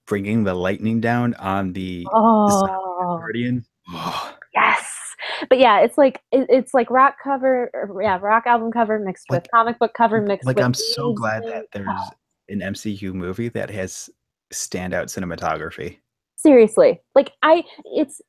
bringing 0.06 0.44
the 0.44 0.54
lightning 0.54 1.00
down 1.00 1.34
on 1.34 1.72
the 1.72 2.06
Oh 2.12 3.16
Guardian. 3.18 3.64
yes. 4.54 4.90
But 5.48 5.58
yeah, 5.58 5.80
it's 5.80 5.96
like 5.96 6.20
it, 6.32 6.46
it's 6.48 6.74
like 6.74 6.90
rock 6.90 7.16
cover, 7.22 7.70
or, 7.72 8.02
yeah, 8.02 8.18
rock 8.20 8.44
album 8.46 8.70
cover 8.70 8.98
mixed 8.98 9.26
with 9.30 9.46
comic 9.52 9.78
book 9.78 9.92
cover 9.96 10.20
mixed 10.20 10.46
like. 10.46 10.60
I'm 10.60 10.74
so 10.74 11.12
glad 11.12 11.44
that 11.44 11.66
there's 11.72 11.88
an 12.48 12.60
MCU 12.60 13.14
movie 13.14 13.48
that 13.50 13.70
has 13.70 14.10
standout 14.52 15.06
cinematography. 15.06 15.98
Seriously 16.44 17.00
like 17.14 17.32
I 17.42 17.64
it's 17.84 18.20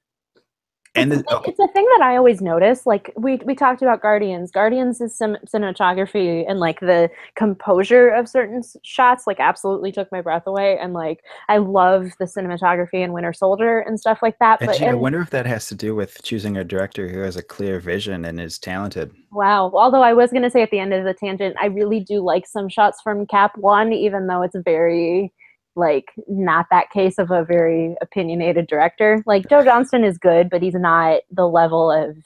And 0.95 1.11
it's, 1.11 1.23
the, 1.23 1.35
okay, 1.35 1.45
oh. 1.45 1.49
it's 1.49 1.59
a 1.59 1.67
thing 1.73 1.83
that 1.97 2.01
I 2.03 2.15
always 2.15 2.39
notice. 2.41 2.85
Like 2.85 3.11
we 3.17 3.35
we 3.43 3.53
talked 3.53 3.81
about 3.81 4.01
Guardians. 4.01 4.49
Guardians 4.49 5.01
is 5.01 5.17
some 5.21 5.35
cinematography 5.45 6.45
and 6.47 6.57
like 6.61 6.79
the 6.79 7.09
composure 7.35 8.07
of 8.07 8.29
certain 8.29 8.61
shots 8.83 9.27
like 9.27 9.41
absolutely 9.41 9.91
took 9.91 10.09
my 10.13 10.21
breath 10.21 10.47
away. 10.47 10.77
And 10.77 10.93
like 10.93 11.19
I 11.49 11.57
love 11.57 12.11
the 12.17 12.25
cinematography 12.25 13.03
in 13.03 13.11
Winter 13.11 13.33
Soldier 13.33 13.79
and 13.79 13.99
stuff 13.99 14.19
like 14.21 14.39
that. 14.39 14.61
and 14.61 14.69
But 14.69 14.77
gee, 14.77 14.85
I 14.85 14.93
wonder 14.93 15.19
if 15.19 15.31
that 15.31 15.45
has 15.45 15.67
to 15.67 15.75
do 15.75 15.95
with 15.95 16.23
choosing 16.23 16.55
a 16.55 16.63
director 16.63 17.09
who 17.09 17.19
has 17.19 17.35
a 17.35 17.43
clear 17.43 17.81
vision 17.81 18.23
and 18.23 18.39
is 18.39 18.57
talented. 18.57 19.11
wow. 19.33 19.69
Although 19.73 20.03
I 20.03 20.13
was 20.13 20.31
gonna 20.31 20.49
say 20.49 20.61
at 20.61 20.71
the 20.71 20.79
end 20.79 20.93
of 20.93 21.03
the 21.03 21.13
tangent, 21.13 21.57
I 21.59 21.65
really 21.65 21.99
do 21.99 22.21
like 22.21 22.47
some 22.47 22.69
shots 22.69 23.01
from 23.01 23.27
Cap 23.27 23.57
One, 23.57 23.91
even 23.91 24.27
though 24.27 24.43
it's 24.43 24.55
very 24.63 25.33
like 25.75 26.11
not 26.27 26.67
that 26.71 26.89
case 26.91 27.17
of 27.17 27.31
a 27.31 27.43
very 27.43 27.95
opinionated 28.01 28.67
director. 28.67 29.23
Like 29.25 29.49
Joe 29.49 29.63
Johnston 29.63 30.03
is 30.03 30.17
good, 30.17 30.49
but 30.49 30.61
he's 30.61 30.75
not 30.75 31.21
the 31.31 31.47
level 31.47 31.91
of 31.91 32.17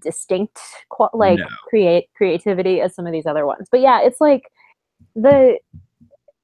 distinct 0.00 0.58
like 1.12 1.38
No. 1.38 1.46
create 1.68 2.08
creativity 2.16 2.80
as 2.80 2.94
some 2.94 3.06
of 3.06 3.12
these 3.12 3.26
other 3.26 3.46
ones. 3.46 3.68
But 3.70 3.80
yeah, 3.80 4.00
it's 4.02 4.20
like 4.20 4.50
the 5.14 5.58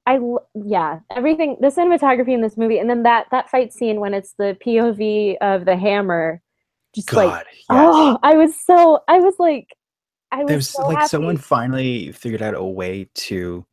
I 0.07 0.19
yeah, 0.55 0.99
everything 1.15 1.57
the 1.61 1.67
cinematography 1.67 2.33
in 2.33 2.41
this 2.41 2.57
movie 2.57 2.79
and 2.79 2.89
then 2.89 3.03
that 3.03 3.27
that 3.31 3.49
fight 3.49 3.71
scene 3.71 3.99
when 3.99 4.13
it's 4.13 4.33
the 4.37 4.57
POV 4.65 5.37
of 5.41 5.65
the 5.65 5.77
hammer 5.77 6.41
just 6.93 7.09
God, 7.09 7.27
like 7.27 7.45
yes. 7.45 7.65
oh, 7.69 8.17
I 8.23 8.35
was 8.35 8.53
so 8.65 9.01
I 9.07 9.19
was 9.19 9.35
like 9.39 9.67
I 10.31 10.43
was 10.43 10.69
so 10.69 10.87
like 10.87 10.97
happy. 10.97 11.07
someone 11.09 11.37
finally 11.37 12.11
figured 12.11 12.41
out 12.41 12.55
a 12.55 12.63
way 12.63 13.09
to 13.13 13.65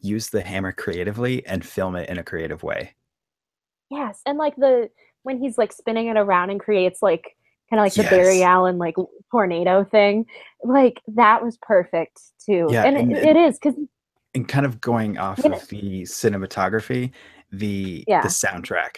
use 0.00 0.28
the 0.30 0.42
hammer 0.42 0.72
creatively 0.72 1.44
and 1.46 1.64
film 1.64 1.96
it 1.96 2.08
in 2.08 2.18
a 2.18 2.22
creative 2.22 2.62
way. 2.62 2.94
Yes, 3.90 4.20
and 4.26 4.38
like 4.38 4.56
the 4.56 4.90
when 5.22 5.38
he's 5.38 5.58
like 5.58 5.72
spinning 5.72 6.06
it 6.08 6.16
around 6.16 6.50
and 6.50 6.60
creates 6.60 7.02
like 7.02 7.36
kind 7.68 7.78
of 7.80 7.84
like 7.84 7.94
the 7.94 8.02
Barry 8.04 8.42
Allen 8.42 8.78
like 8.78 8.94
tornado 9.30 9.84
thing, 9.84 10.26
like 10.64 11.00
that 11.08 11.42
was 11.44 11.58
perfect 11.60 12.20
too. 12.44 12.66
Yeah, 12.70 12.84
and, 12.84 12.96
and 12.96 13.12
it, 13.12 13.18
it- 13.24 13.36
it 13.36 13.36
is 13.36 13.58
because 13.58 13.74
And 14.34 14.48
kind 14.48 14.64
of 14.64 14.80
going 14.80 15.18
off 15.18 15.44
of 15.44 15.68
the 15.68 16.02
cinematography, 16.02 17.10
the 17.52 18.04
Yeah. 18.06 18.22
the 18.22 18.28
soundtrack 18.28 18.96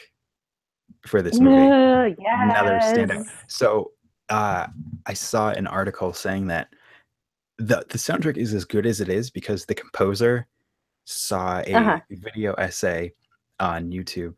for 1.06 1.22
this 1.22 1.40
movie. 1.40 1.56
another 1.56 2.78
standout. 2.82 3.26
So 3.48 3.92
uh, 4.28 4.66
I 5.06 5.14
saw 5.14 5.50
an 5.50 5.66
article 5.66 6.12
saying 6.12 6.46
that 6.48 6.68
the 7.58 7.84
the 7.88 7.98
soundtrack 7.98 8.36
is 8.36 8.52
as 8.54 8.64
good 8.64 8.86
as 8.86 9.00
it 9.00 9.08
is 9.08 9.30
because 9.30 9.64
the 9.64 9.74
composer 9.74 10.46
saw 11.04 11.60
a 11.66 11.72
Uh-huh. 11.74 12.00
video 12.10 12.54
essay 12.54 13.12
on 13.60 13.90
YouTube 13.90 14.34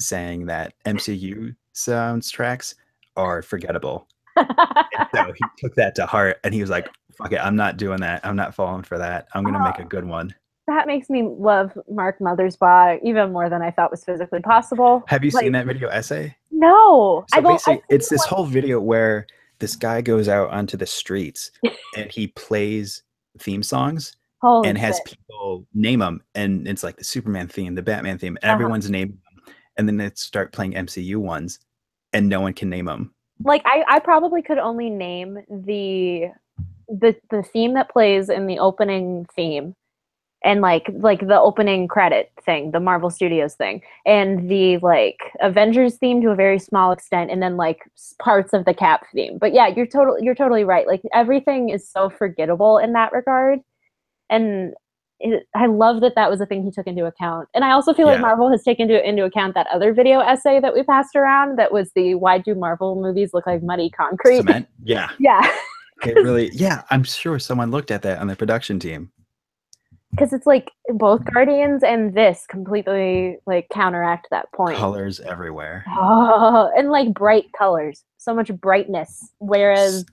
saying 0.00 0.46
that 0.46 0.74
MCU 0.86 1.54
soundtracks 1.74 2.74
are 3.16 3.42
forgettable. 3.42 4.06
so 4.38 5.32
he 5.32 5.44
took 5.58 5.74
that 5.74 5.94
to 5.96 6.06
heart 6.06 6.38
and 6.44 6.54
he 6.54 6.60
was 6.60 6.70
like, 6.70 6.88
fuck 7.16 7.32
it, 7.32 7.40
I'm 7.44 7.56
not 7.56 7.76
doing 7.76 8.00
that. 8.00 8.24
I'm 8.24 8.36
not 8.36 8.54
falling 8.54 8.82
for 8.84 8.98
that. 8.98 9.26
I'm 9.34 9.42
going 9.42 9.54
to 9.54 9.62
make 9.64 9.78
a 9.78 9.84
good 9.84 10.04
one. 10.04 10.34
that 10.68 10.86
makes 10.86 11.08
me 11.10 11.22
love 11.26 11.76
Mark 11.90 12.18
Mothersbaugh 12.20 13.00
even 13.02 13.32
more 13.32 13.48
than 13.48 13.62
I 13.62 13.70
thought 13.70 13.90
was 13.90 14.04
physically 14.04 14.40
possible. 14.40 15.02
Have 15.08 15.24
you 15.24 15.30
Like- 15.30 15.44
seen 15.44 15.52
that 15.52 15.66
video 15.66 15.88
essay? 15.88 16.36
No, 16.50 17.24
So 17.32 17.40
basically, 17.40 17.82
it's 17.88 18.08
this 18.08 18.20
one- 18.22 18.28
whole 18.28 18.44
video 18.46 18.78
where 18.78 19.26
this 19.60 19.74
guy 19.76 20.02
goes 20.02 20.28
out 20.28 20.50
onto 20.50 20.76
the 20.76 20.86
streets 20.86 21.50
and 21.96 22.12
he 22.12 22.28
plays 22.28 23.02
theme 23.38 23.62
songs 23.62 24.16
Holy 24.40 24.68
and 24.68 24.78
has 24.78 24.96
shit. 24.96 25.18
people 25.18 25.66
name 25.74 25.98
them, 26.00 26.22
and 26.34 26.66
it's 26.68 26.82
like 26.82 26.96
the 26.96 27.04
Superman 27.04 27.48
theme, 27.48 27.74
the 27.74 27.82
Batman 27.82 28.18
theme, 28.18 28.36
and 28.42 28.44
Uh-huh. 28.44 28.54
everyone's 28.54 28.90
name, 28.90 29.08
them, 29.08 29.54
and 29.76 29.88
then 29.88 29.96
they 29.96 30.10
start 30.14 30.52
playing 30.52 30.74
MCU 30.74 31.18
ones, 31.18 31.58
and 32.12 32.28
no 32.28 32.40
one 32.40 32.52
can 32.52 32.68
name 32.70 32.86
them. 32.86 33.14
like 33.44 33.62
I, 33.66 33.84
I 33.88 33.98
probably 34.00 34.42
could 34.42 34.58
only 34.58 34.90
name 34.90 35.38
the 35.48 36.26
the 36.88 37.14
the 37.30 37.42
theme 37.42 37.74
that 37.74 37.90
plays 37.90 38.28
in 38.28 38.46
the 38.46 38.58
opening 38.58 39.26
theme 39.36 39.74
and 40.44 40.60
like 40.60 40.88
like 40.94 41.20
the 41.26 41.38
opening 41.38 41.86
credit 41.86 42.30
thing 42.44 42.70
the 42.70 42.80
marvel 42.80 43.10
studios 43.10 43.54
thing 43.54 43.82
and 44.06 44.48
the 44.50 44.78
like 44.78 45.18
avengers 45.40 45.96
theme 45.96 46.22
to 46.22 46.30
a 46.30 46.34
very 46.34 46.58
small 46.58 46.90
extent 46.92 47.30
and 47.30 47.42
then 47.42 47.56
like 47.56 47.80
parts 48.20 48.52
of 48.52 48.64
the 48.64 48.72
cap 48.74 49.04
theme 49.12 49.36
but 49.38 49.52
yeah 49.52 49.66
you're 49.66 49.86
total 49.86 50.16
you're 50.20 50.34
totally 50.34 50.64
right 50.64 50.86
like 50.86 51.02
everything 51.12 51.68
is 51.68 51.88
so 51.88 52.08
forgettable 52.08 52.78
in 52.78 52.92
that 52.94 53.12
regard 53.12 53.60
and 54.30 54.74
it, 55.20 55.48
i 55.56 55.66
love 55.66 56.00
that 56.00 56.14
that 56.14 56.30
was 56.30 56.40
a 56.40 56.46
thing 56.46 56.62
he 56.62 56.70
took 56.70 56.86
into 56.86 57.04
account. 57.06 57.48
And 57.54 57.64
i 57.64 57.72
also 57.72 57.92
feel 57.92 58.06
like 58.06 58.20
marvel 58.20 58.50
has 58.50 58.62
taken 58.62 58.86
to, 58.88 59.08
into 59.08 59.24
account 59.24 59.54
that 59.54 59.66
other 59.72 59.92
video 59.92 60.20
essay 60.20 60.60
that 60.60 60.74
we 60.74 60.82
passed 60.84 61.16
around 61.16 61.58
that 61.58 61.72
was 61.72 61.90
the 61.94 62.14
why 62.14 62.38
do 62.38 62.54
marvel 62.54 63.00
movies 63.00 63.30
look 63.34 63.46
like 63.46 63.62
muddy 63.62 63.90
concrete? 63.90 64.38
Cement, 64.38 64.68
yeah, 64.84 65.10
yeah. 65.18 65.50
It 66.04 66.14
really, 66.14 66.50
yeah. 66.52 66.82
I'm 66.90 67.02
sure 67.02 67.40
someone 67.40 67.72
looked 67.72 67.90
at 67.90 68.02
that 68.02 68.18
on 68.20 68.28
the 68.28 68.36
production 68.36 68.78
team. 68.78 69.10
because 70.12 70.32
it's 70.32 70.46
like 70.46 70.70
both 70.94 71.22
guardians 71.32 71.82
and 71.82 72.14
this 72.14 72.46
completely 72.48 73.38
like 73.46 73.68
counteract 73.70 74.28
that 74.30 74.50
point. 74.52 74.76
Colors 74.76 75.20
everywhere. 75.20 75.84
oh, 75.88 76.70
and 76.76 76.90
like 76.90 77.12
bright 77.12 77.46
colors. 77.56 78.04
So 78.18 78.34
much 78.34 78.52
brightness. 78.60 79.32
Whereas 79.38 80.04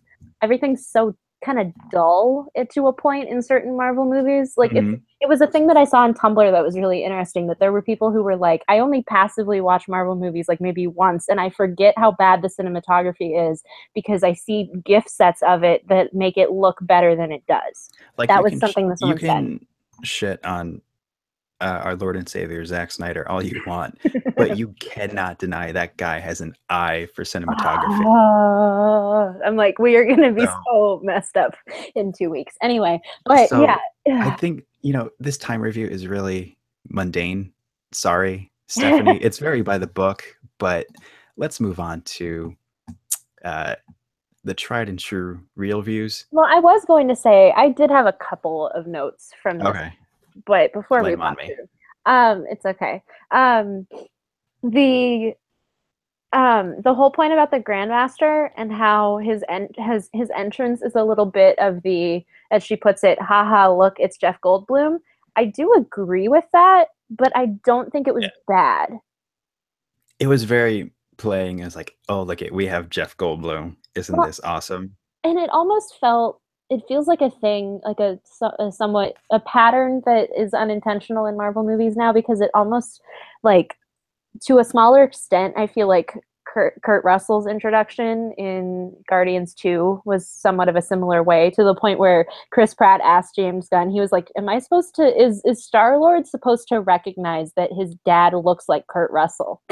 everything's 0.41 0.87
so 0.87 1.15
kind 1.45 1.59
of 1.59 1.67
dull 1.91 2.47
it, 2.55 2.69
to 2.71 2.87
a 2.87 2.93
point 2.93 3.29
in 3.29 3.41
certain 3.41 3.77
marvel 3.77 4.05
movies 4.05 4.53
like 4.57 4.71
Mhm. 4.71 5.01
it 5.21 5.29
was 5.29 5.39
a 5.41 5.47
thing 5.47 5.67
that 5.67 5.77
I 5.77 5.85
saw 5.85 5.99
on 6.01 6.13
Tumblr 6.13 6.51
that 6.51 6.63
was 6.63 6.75
really 6.77 7.03
interesting. 7.03 7.47
That 7.47 7.59
there 7.59 7.71
were 7.71 7.81
people 7.81 8.11
who 8.11 8.21
were 8.23 8.35
like, 8.35 8.63
I 8.67 8.79
only 8.79 9.01
passively 9.03 9.61
watch 9.61 9.87
Marvel 9.87 10.15
movies 10.15 10.47
like 10.49 10.59
maybe 10.59 10.87
once, 10.87 11.27
and 11.29 11.39
I 11.39 11.49
forget 11.49 11.93
how 11.97 12.11
bad 12.11 12.41
the 12.41 12.49
cinematography 12.49 13.51
is 13.51 13.63
because 13.93 14.23
I 14.23 14.33
see 14.33 14.69
gift 14.83 15.09
sets 15.09 15.41
of 15.43 15.63
it 15.63 15.87
that 15.87 16.13
make 16.13 16.37
it 16.37 16.51
look 16.51 16.77
better 16.81 17.15
than 17.15 17.31
it 17.31 17.43
does. 17.47 17.89
Like 18.17 18.27
That 18.29 18.43
was 18.43 18.53
sh- 18.53 18.59
something 18.59 18.89
that 18.89 18.97
you 19.01 19.17
someone 19.17 19.19
said. 19.19 19.27
can 19.27 19.67
shit 20.03 20.45
on 20.45 20.81
uh, 21.61 21.81
our 21.83 21.95
Lord 21.95 22.15
and 22.17 22.27
Savior 22.27 22.63
Zack 22.65 22.91
Snyder 22.91 23.27
all 23.29 23.41
you 23.43 23.61
want, 23.67 23.97
but 24.35 24.57
you 24.57 24.69
cannot 24.79 25.39
deny 25.39 25.71
that 25.71 25.95
guy 25.97 26.19
has 26.19 26.41
an 26.41 26.53
eye 26.69 27.07
for 27.15 27.23
cinematography. 27.23 28.03
Oh, 28.05 29.39
I'm 29.45 29.55
like, 29.55 29.79
we 29.79 29.95
are 29.95 30.05
gonna 30.05 30.33
be 30.33 30.43
No. 30.43 30.61
so 30.67 31.01
messed 31.03 31.37
up 31.37 31.55
in 31.95 32.11
two 32.11 32.29
weeks. 32.29 32.55
Anyway, 32.61 32.99
but 33.25 33.49
So, 33.49 33.61
yeah, 33.61 33.77
I 34.07 34.31
think 34.31 34.63
you 34.81 34.93
know 34.93 35.09
this 35.19 35.37
time 35.37 35.61
review 35.61 35.87
is 35.87 36.07
really 36.07 36.57
mundane. 36.89 37.51
Sorry, 37.91 38.51
Stephanie. 38.67 39.17
it's 39.21 39.37
very 39.39 39.61
by 39.61 39.77
the 39.77 39.87
book, 39.87 40.23
but 40.57 40.87
let's 41.37 41.59
move 41.59 41.79
on 41.79 42.01
to 42.01 42.55
uh, 43.43 43.75
the 44.43 44.53
tried 44.53 44.89
and 44.89 44.99
true 44.99 45.39
real 45.55 45.81
views. 45.81 46.25
well, 46.31 46.45
I 46.49 46.59
was 46.59 46.83
going 46.85 47.07
to 47.07 47.15
say 47.15 47.51
I 47.55 47.69
did 47.69 47.89
have 47.89 48.05
a 48.05 48.13
couple 48.13 48.67
of 48.69 48.87
notes 48.87 49.31
from 49.41 49.57
this 49.59 49.67
Okay, 49.67 49.93
but 50.45 50.73
before 50.73 51.01
Lay 51.03 51.15
we 51.15 51.21
on 51.21 51.35
me. 51.35 51.47
through, 51.47 51.67
um, 52.11 52.45
it's 52.49 52.65
okay. 52.65 53.01
Um, 53.31 53.87
the 54.63 55.33
um 56.33 56.75
the 56.83 56.93
whole 56.93 57.11
point 57.11 57.31
about 57.33 57.51
the 57.51 57.59
grandmaster 57.59 58.49
and 58.57 58.71
how 58.73 59.17
his 59.19 59.43
en- 59.47 59.69
his 59.77 60.09
his 60.13 60.29
entrance 60.35 60.81
is 60.81 60.95
a 60.95 61.03
little 61.03 61.25
bit 61.27 61.57
of 61.59 61.81
the 61.83 62.25
as 62.51 62.63
she 62.63 62.75
puts 62.75 63.03
it 63.03 63.21
haha 63.21 63.71
look 63.71 63.93
it's 63.99 64.17
jeff 64.17 64.41
goldblum 64.41 64.97
i 65.35 65.45
do 65.45 65.71
agree 65.77 66.27
with 66.27 66.43
that 66.51 66.87
but 67.11 67.31
i 67.37 67.45
don't 67.63 67.91
think 67.91 68.07
it 68.07 68.13
was 68.15 68.23
Yeah. 68.23 68.29
bad 68.47 68.99
it 70.19 70.25
was 70.27 70.45
very 70.45 70.91
playing 71.17 71.61
as 71.61 71.75
like, 71.75 71.95
oh, 72.09 72.23
look 72.23 72.41
it, 72.41 72.53
we 72.53 72.65
have 72.67 72.89
Jeff 72.89 73.15
Goldblum. 73.17 73.75
Isn't 73.95 74.15
Well, 74.17 74.27
this 74.27 74.39
awesome? 74.43 74.95
and 75.23 75.37
it 75.39 75.49
almost 75.51 75.95
felt 75.99 76.39
it 76.69 76.81
feels 76.87 77.07
like 77.07 77.21
a 77.21 77.29
thing 77.29 77.79
like 77.83 77.99
a, 77.99 78.19
a 78.59 78.71
somewhat 78.71 79.15
a 79.31 79.39
pattern 79.39 80.01
that 80.05 80.29
is 80.37 80.53
unintentional 80.53 81.25
in 81.25 81.37
marvel 81.37 81.63
movies 81.63 81.95
now 81.95 82.11
because 82.11 82.41
it 82.41 82.49
almost 82.53 83.01
like 83.43 83.77
to 84.41 84.59
a 84.59 84.63
smaller 84.63 85.03
extent 85.03 85.53
i 85.57 85.67
feel 85.67 85.87
like 85.87 86.13
kurt, 86.55 86.81
kurt 86.81 87.03
russell's 87.03 87.45
introduction 87.45 88.33
in 88.37 88.95
guardians 89.09 89.53
2 89.53 90.01
was 90.05 90.27
somewhat 90.27 90.69
of 90.69 90.75
a 90.75 90.81
similar 90.81 91.21
way 91.21 91.51
to 91.51 91.63
the 91.63 91.75
point 91.75 91.99
where 91.99 92.25
chris 92.51 92.73
pratt 92.73 93.01
asked 93.03 93.35
james 93.35 93.67
gunn 93.69 93.89
he 93.89 93.99
was 93.99 94.11
like 94.11 94.31
am 94.37 94.47
i 94.47 94.57
supposed 94.57 94.95
to 94.95 95.03
is 95.21 95.41
is 95.45 95.63
star 95.63 95.99
lord 95.99 96.25
supposed 96.25 96.67
to 96.69 96.79
recognize 96.79 97.51
that 97.55 97.69
his 97.77 97.93
dad 98.05 98.33
looks 98.33 98.65
like 98.67 98.87
kurt 98.87 99.11
russell? 99.11 99.61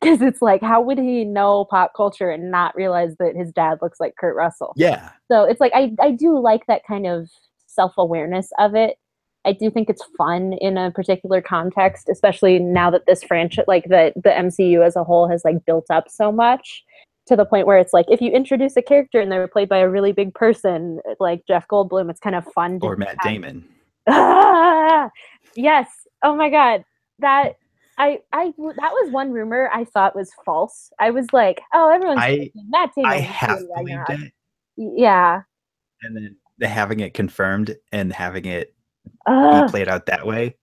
Because 0.00 0.22
it's 0.22 0.40
like 0.40 0.62
how 0.62 0.80
would 0.80 0.98
he 0.98 1.24
know 1.24 1.66
pop 1.66 1.92
culture 1.96 2.30
and 2.30 2.50
not 2.50 2.74
realize 2.74 3.16
that 3.18 3.34
his 3.36 3.52
dad 3.52 3.78
looks 3.82 4.00
like 4.00 4.14
kurt 4.18 4.36
russell? 4.36 4.72
Yeah, 4.76 5.10
so 5.30 5.44
it's 5.44 5.60
like 5.60 5.72
I, 5.74 5.92
I 6.00 6.12
do 6.12 6.38
like 6.38 6.66
that 6.66 6.82
kind 6.86 7.06
of 7.06 7.28
self-awareness 7.66 8.50
of 8.58 8.74
it 8.74 8.96
i 9.48 9.52
do 9.52 9.70
think 9.70 9.88
it's 9.90 10.04
fun 10.16 10.52
in 10.60 10.76
a 10.78 10.90
particular 10.92 11.40
context 11.40 12.08
especially 12.08 12.58
now 12.58 12.90
that 12.90 13.06
this 13.06 13.22
franchise 13.24 13.64
like 13.66 13.84
the 13.84 14.12
the 14.16 14.30
mcu 14.30 14.84
as 14.86 14.94
a 14.96 15.02
whole 15.04 15.28
has 15.28 15.42
like 15.44 15.64
built 15.66 15.86
up 15.90 16.08
so 16.08 16.30
much 16.30 16.84
to 17.26 17.36
the 17.36 17.44
point 17.44 17.66
where 17.66 17.78
it's 17.78 17.92
like 17.92 18.06
if 18.08 18.20
you 18.20 18.30
introduce 18.30 18.76
a 18.76 18.82
character 18.82 19.20
and 19.20 19.30
they're 19.30 19.48
played 19.48 19.68
by 19.68 19.78
a 19.78 19.88
really 19.88 20.12
big 20.12 20.32
person 20.34 21.00
like 21.20 21.42
jeff 21.48 21.66
goldblum 21.68 22.08
it's 22.10 22.20
kind 22.20 22.36
of 22.36 22.44
fun 22.52 22.78
to 22.80 22.86
or 22.86 22.96
Matt 22.96 23.16
have- 23.20 23.32
Damon. 23.32 23.64
Ah, 24.06 25.10
yes 25.56 25.88
oh 26.22 26.34
my 26.34 26.48
god 26.50 26.84
that 27.18 27.56
I 27.98 28.20
I 28.32 28.52
that 28.56 28.92
was 28.92 29.10
one 29.10 29.32
rumor 29.32 29.68
I 29.74 29.84
thought 29.84 30.14
was 30.14 30.30
false. 30.46 30.92
I 31.00 31.10
was 31.10 31.26
like, 31.32 31.60
oh, 31.74 31.90
everyone's 31.90 32.20
I- 32.22 32.48
Matt 32.68 32.90
Damon. 32.94 33.10
I 33.10 33.16
half 33.18 33.58
believed 33.76 34.08
it, 34.10 34.32
Yeah. 34.76 35.42
and 36.02 36.16
then 36.16 36.36
having 36.70 37.00
it 37.00 37.12
confirmed 37.12 37.74
and 37.90 38.12
having 38.12 38.44
it 38.44 38.72
be 39.08 39.32
Ugh. 39.32 39.70
played 39.70 39.88
out 39.88 40.06
that 40.06 40.26
way 40.26 40.56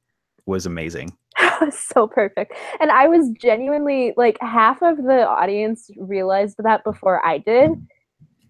was 0.46 0.66
amazing. 0.66 1.16
so 1.72 2.08
perfect. 2.08 2.54
And 2.80 2.92
I 2.92 3.08
was 3.08 3.30
genuinely 3.32 4.14
like 4.18 4.38
half 4.42 4.82
of 4.82 4.98
the 4.98 5.28
audience 5.28 5.90
realized 5.98 6.56
that 6.60 6.84
before 6.84 7.26
I 7.26 7.40
did. 7.40 7.72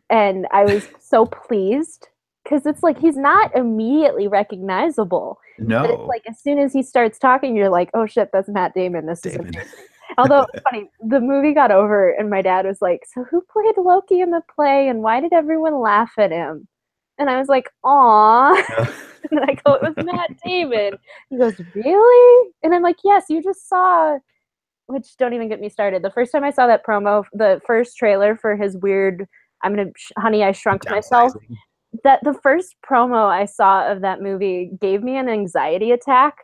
And 0.10 0.48
I 0.52 0.66
was 0.66 0.88
so 1.00 1.26
pleased 1.26 2.08
because 2.44 2.66
it's 2.66 2.84
like 2.84 3.00
he's 3.00 3.18
not 3.18 3.56
immediately 3.56 4.28
recognizable. 4.28 5.40
But 5.58 5.68
No, 5.68 5.84
it's 5.86 6.08
like 6.08 6.24
as 6.30 6.40
soon 6.40 6.60
as 6.60 6.74
he 6.74 6.84
starts 6.84 7.18
talking, 7.18 7.56
you're 7.56 7.70
like, 7.70 7.90
oh 7.94 8.06
shit, 8.06 8.30
that's 8.32 8.50
Matt 8.50 8.74
Damon. 8.76 9.06
This 9.08 9.26
is 9.26 9.34
Damon. 9.34 9.50
amazing. 9.56 9.72
Although 10.18 10.46
funny, 10.70 10.90
the 11.02 11.20
movie 11.20 11.54
got 11.54 11.72
over 11.72 12.12
and 12.12 12.30
my 12.30 12.42
dad 12.42 12.66
was 12.66 12.82
like, 12.82 13.02
So 13.12 13.24
who 13.24 13.42
played 13.52 13.76
Loki 13.78 14.22
in 14.22 14.32
the 14.32 14.44
play 14.54 14.90
and 14.90 15.02
why 15.02 15.22
did 15.22 15.34
everyone 15.34 15.80
laugh 15.80 16.12
at 16.20 16.32
him? 16.32 16.68
And 17.18 17.30
I 17.30 17.38
was 17.38 17.48
like, 17.48 17.70
Aw. 17.84 18.92
And 19.32 19.40
I 19.40 19.56
go, 19.66 19.74
it 19.74 19.82
was 19.82 19.96
Matt 20.06 20.38
Damon. 20.46 20.94
He 21.32 21.38
goes, 21.40 21.60
really? 21.74 22.52
And 22.62 22.76
I'm 22.76 22.84
like, 22.84 22.98
yes, 23.04 23.26
you 23.28 23.42
just 23.42 23.68
saw. 23.68 24.20
Which 24.86 25.18
don't 25.18 25.34
even 25.34 25.50
get 25.50 25.60
me 25.60 25.68
started. 25.68 26.04
The 26.04 26.12
first 26.12 26.32
time 26.32 26.44
I 26.44 26.52
saw 26.52 26.68
that 26.68 26.86
promo, 26.86 27.24
the 27.34 27.60
first 27.66 27.98
trailer 27.98 28.36
for 28.38 28.56
his 28.56 28.78
weird, 28.78 29.26
I'm 29.64 29.76
gonna, 29.76 29.90
sh- 29.98 30.12
honey, 30.20 30.44
I 30.44 30.52
shrunk 30.52 30.88
myself. 30.92 31.34
That 32.04 32.20
the 32.24 32.36
first 32.44 32.76
promo 32.88 33.26
I 33.28 33.46
saw 33.46 33.92
of 33.92 34.02
that 34.02 34.22
movie 34.22 34.70
gave 34.80 35.02
me 35.02 35.18
an 35.18 35.28
anxiety 35.28 35.90
attack. 35.90 36.36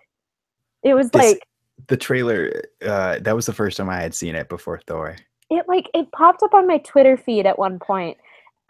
It 0.81 0.95
was 0.95 1.12
This- 1.12 1.34
like 1.34 1.47
the 1.88 1.97
trailer 1.97 2.63
uh 2.86 3.17
that 3.19 3.36
was 3.36 3.47
the 3.47 3.53
first 3.53 3.75
time 3.77 3.89
i 3.89 3.99
had 3.99 4.13
seen 4.13 4.36
it 4.36 4.47
before 4.49 4.79
thor 4.86 5.15
it 5.49 5.65
like 5.67 5.89
it 5.95 6.12
popped 6.12 6.43
up 6.43 6.53
on 6.53 6.67
my 6.67 6.77
Twitter 6.77 7.17
feed 7.17 7.45
at 7.47 7.57
one 7.60 7.80
point, 7.80 8.17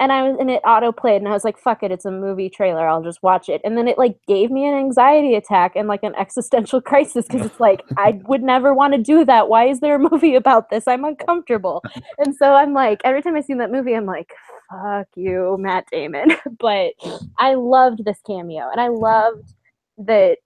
and 0.02 0.12
I 0.12 0.24
was 0.24 0.36
and 0.40 0.50
it 0.50 0.62
auto 0.66 0.92
played, 0.92 1.18
and 1.18 1.28
I 1.28 1.32
was 1.32 1.46
like, 1.46 1.60
"Fuck 1.60 1.84
it, 1.84 1.92
it's 1.92 2.06
a 2.06 2.12
movie 2.12 2.50
trailer. 2.50 2.88
I'll 2.88 3.04
just 3.04 3.22
watch 3.22 3.48
it." 3.50 3.62
And 3.64 3.78
then 3.78 3.88
it 3.88 4.00
like 4.00 4.18
gave 4.28 4.50
me 4.50 4.68
an 4.68 4.74
anxiety 4.74 5.36
attack 5.36 5.76
and 5.76 5.88
like 5.88 6.02
an 6.02 6.16
existential 6.16 6.82
crisis 6.92 7.28
because 7.28 7.46
it's 7.46 7.60
like 7.60 7.84
I 7.98 8.20
would 8.28 8.42
never 8.42 8.74
want 8.74 8.94
to 8.94 9.00
do 9.00 9.24
that. 9.26 9.48
Why 9.48 9.68
is 9.68 9.80
there 9.80 9.96
a 9.96 10.10
movie 10.12 10.34
about 10.34 10.72
this? 10.72 10.88
I'm 10.88 11.06
uncomfortable, 11.06 11.84
and 12.18 12.36
so 12.36 12.56
I'm 12.56 12.74
like, 12.74 13.00
every 13.04 13.22
time 13.22 13.36
I 13.36 13.42
see 13.42 13.54
that 13.54 13.72
movie, 13.72 13.94
I'm 13.94 14.08
like, 14.08 14.34
"Fuck 14.72 15.08
you, 15.16 15.56
Matt 15.60 15.86
Damon." 15.92 16.32
but 16.60 16.94
I 17.38 17.54
loved 17.54 18.04
this 18.04 18.20
cameo, 18.26 18.70
and 18.72 18.82
I 18.82 18.88
loved 18.88 19.54
that 20.00 20.40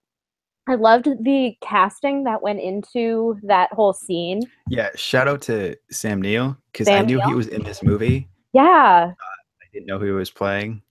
I 0.67 0.75
loved 0.75 1.05
the 1.23 1.53
casting 1.61 2.25
that 2.25 2.41
went 2.41 2.59
into 2.59 3.39
that 3.43 3.71
whole 3.71 3.93
scene. 3.93 4.41
Yeah, 4.67 4.89
shout 4.95 5.29
out 5.29 5.41
to 5.43 5.77
Sam 5.91 6.21
Neill 6.21 6.57
because 6.73 6.89
I 6.89 7.03
knew 7.03 7.21
he 7.21 7.33
was 7.33 7.47
in 7.47 7.63
this 7.63 7.81
movie. 7.81 8.27
Yeah, 8.51 9.11
I 9.11 9.34
didn't 9.75 9.87
know 9.87 9.99
who 9.99 10.05
he 10.05 10.11
was 10.11 10.31
playing, 10.31 10.81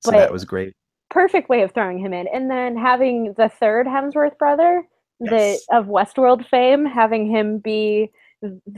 so 0.00 0.10
But- 0.10 0.18
that 0.18 0.32
was 0.32 0.44
great. 0.44 0.74
perfect 1.10 1.48
way 1.48 1.62
of 1.62 1.70
throwing 1.72 1.98
him 1.98 2.12
in. 2.12 2.26
And 2.28 2.50
then 2.50 2.76
having 2.76 3.32
the 3.34 3.48
third 3.48 3.86
Hemsworth 3.86 4.36
brother, 4.38 4.86
Yes. 5.20 5.64
the 5.68 5.76
of 5.78 5.86
Westworld 5.86 6.44
fame, 6.46 6.84
having 6.84 7.26
him 7.30 7.58
be 7.58 8.10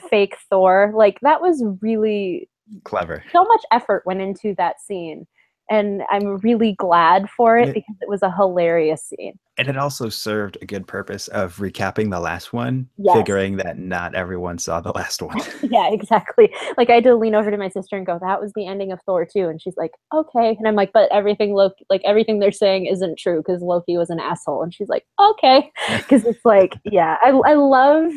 fake 0.09 0.37
Thor, 0.49 0.93
like 0.95 1.19
that 1.21 1.41
was 1.43 1.65
really 1.81 2.49
Clever. 2.85 3.25
so 3.33 3.45
much 3.45 3.63
effort 3.73 4.05
went 4.07 4.21
into 4.21 4.55
that 4.57 4.81
scene. 4.81 5.27
And 5.71 6.03
I'm 6.11 6.39
really 6.39 6.73
glad 6.73 7.29
for 7.31 7.59
it 7.59 7.67
Yeah. 7.69 7.73
because 7.75 7.97
it 8.01 8.09
was 8.09 8.23
a 8.23 8.31
hilarious 8.35 9.03
scene. 9.05 9.39
And 9.59 9.69
it 9.69 9.77
also 9.77 10.09
served 10.09 10.57
a 10.63 10.67
good 10.67 10.87
purpose 10.87 11.29
of 11.29 11.57
recapping 11.57 12.11
the 12.11 12.21
last 12.21 12.53
one, 12.53 12.89
Yes. 12.97 13.17
figuring 13.17 13.57
that 13.57 13.77
not 13.79 14.15
everyone 14.15 14.59
saw 14.59 14.81
the 14.81 14.93
last 14.93 15.21
one. 15.21 15.37
yeah, 15.63 15.91
exactly. 15.91 16.55
Like 16.77 16.89
I 16.91 16.95
had 16.95 17.05
to 17.05 17.17
lean 17.17 17.35
over 17.35 17.51
to 17.51 17.57
my 17.57 17.69
sister 17.69 17.97
and 17.97 18.07
go, 18.07 18.19
"That 18.23 18.41
was 18.41 18.53
the 18.55 18.67
ending 18.67 18.93
of 18.93 19.01
Thor 19.03 19.27
2." 19.27 19.49
and 19.49 19.61
she's 19.61 19.77
like, 19.77 19.91
"Okay," 20.15 20.55
and 20.59 20.67
I'm 20.69 20.77
like, 20.77 20.93
"But 20.93 21.11
everything 21.13 21.53
Loki, 21.55 21.85
like 21.91 22.03
everything 22.05 22.39
they're 22.39 22.53
saying, 22.53 22.87
isn't 22.87 23.19
true 23.19 23.39
because 23.45 23.61
Loki 23.61 23.97
was 23.99 24.11
an 24.11 24.21
asshole." 24.21 24.63
And 24.63 24.73
she's 24.73 24.89
like, 24.89 25.05
"Okay," 25.21 25.71
because 25.99 26.25
it's 26.25 26.45
like, 26.45 26.75
yeah, 26.85 27.17
I 27.21 27.31
I 27.31 27.55
love. 27.55 28.13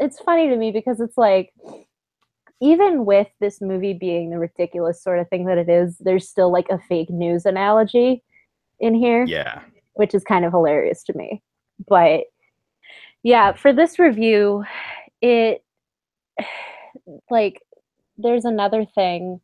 It's 0.00 0.20
funny 0.20 0.48
to 0.48 0.56
me 0.56 0.70
because 0.70 1.00
it's 1.00 1.16
like, 1.18 1.52
even 2.60 3.04
with 3.04 3.28
this 3.40 3.60
movie 3.60 3.92
being 3.92 4.30
the 4.30 4.38
ridiculous 4.38 5.02
sort 5.02 5.18
of 5.18 5.28
thing 5.28 5.44
that 5.46 5.58
it 5.58 5.68
is, 5.68 5.96
there's 5.98 6.28
still 6.28 6.52
like 6.52 6.68
a 6.70 6.78
fake 6.78 7.10
news 7.10 7.46
analogy 7.46 8.22
in 8.80 8.94
here 8.94 9.24
yeah. 9.24 9.60
which 9.94 10.14
is 10.14 10.24
kind 10.24 10.44
of 10.44 10.52
hilarious 10.52 11.02
to 11.04 11.16
me. 11.16 11.42
But 11.86 12.24
yeah, 13.22 13.52
for 13.52 13.72
this 13.72 13.98
review, 13.98 14.64
it 15.20 15.62
like 17.30 17.62
there's 18.16 18.44
another 18.44 18.84
thing 18.84 19.40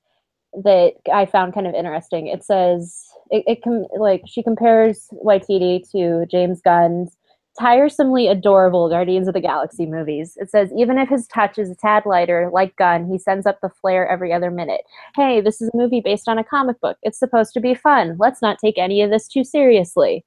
that 0.65 0.95
I 1.12 1.27
found 1.27 1.55
kind 1.55 1.67
of 1.67 1.75
interesting. 1.75 2.27
It 2.29 2.45
says 2.45 3.05
it, 3.31 3.45
it 3.47 3.62
com- 3.62 3.87
like 3.99 4.23
she 4.27 4.43
compares 4.43 5.09
Waititi 5.12 5.89
to 5.93 6.27
James 6.31 6.61
Gunn's 6.61 7.17
tiresomely 7.59 8.29
adorable 8.29 8.89
Guardians 8.89 9.29
of 9.29 9.35
the 9.35 9.41
Galaxy 9.41 9.87
movies. 9.87 10.37
It 10.37 10.51
says 10.51 10.73
even 10.77 10.99
if 10.99 11.09
his 11.09 11.27
touch 11.29 11.59
is 11.59 11.71
a 11.71 11.77
tad 11.77 12.05
lighter, 12.07 12.51
like 12.53 12.77
Gunn, 12.77 13.11
he 13.11 13.19
sends 13.19 13.47
up 13.47 13.61
the 13.61 13.69
flare 13.69 14.09
every 14.09 14.33
other 14.33 14.51
minute. 14.51 14.83
Hey, 15.15 15.41
this 15.41 15.61
is 15.63 15.71
a 15.73 15.77
movie 15.77 16.01
based 16.01 16.29
on 16.29 16.39
a 16.39 16.45
comic 16.45 16.81
book. 16.81 16.99
It's 17.03 17.19
supposed 17.19 17.55
to 17.55 17.61
be 17.61 17.75
fun. 17.75 18.17
Let's 18.19 18.43
not 18.43 18.59
take 18.59 18.79
any 18.79 19.03
of 19.03 19.11
this 19.11 19.29
too 19.29 19.45
seriously. 19.45 20.25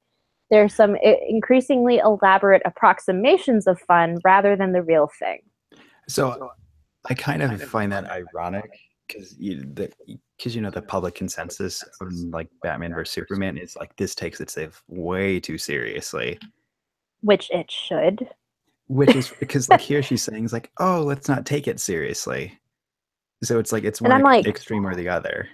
There's 0.50 0.74
some 0.74 0.96
i- 1.04 1.20
increasingly 1.28 1.98
elaborate 1.98 2.62
approximations 2.64 3.66
of 3.66 3.78
fun 3.80 4.18
rather 4.24 4.56
than 4.56 4.72
the 4.72 4.82
real 4.82 5.10
thing. 5.18 5.40
So 6.08 6.50
I 7.08 7.14
kind 7.14 7.42
of 7.42 7.62
find 7.62 7.92
that 7.92 8.10
ironic 8.10 8.70
because 9.06 9.36
you 9.38 9.62
the 9.74 9.90
because 10.36 10.54
you 10.54 10.62
know 10.62 10.70
the 10.70 10.82
public 10.82 11.14
consensus 11.14 11.84
on 12.00 12.30
like 12.30 12.48
Batman 12.62 12.94
versus 12.94 13.12
Superman 13.12 13.58
is 13.58 13.76
like 13.76 13.94
this 13.96 14.14
takes 14.14 14.40
itself 14.40 14.82
way 14.88 15.40
too 15.40 15.58
seriously. 15.58 16.38
Which 17.20 17.50
it 17.50 17.70
should. 17.70 18.28
Which 18.88 19.14
is 19.14 19.32
because 19.40 19.68
like 19.68 19.80
here 19.80 20.02
she's 20.02 20.22
saying 20.22 20.44
is 20.44 20.52
like, 20.52 20.70
oh, 20.78 21.02
let's 21.02 21.28
not 21.28 21.46
take 21.46 21.66
it 21.68 21.80
seriously. 21.80 22.58
So 23.42 23.58
it's 23.58 23.72
like 23.72 23.84
it's 23.84 24.00
one 24.00 24.22
like- 24.22 24.46
extreme 24.46 24.86
or 24.86 24.94
the 24.94 25.08
other. 25.08 25.48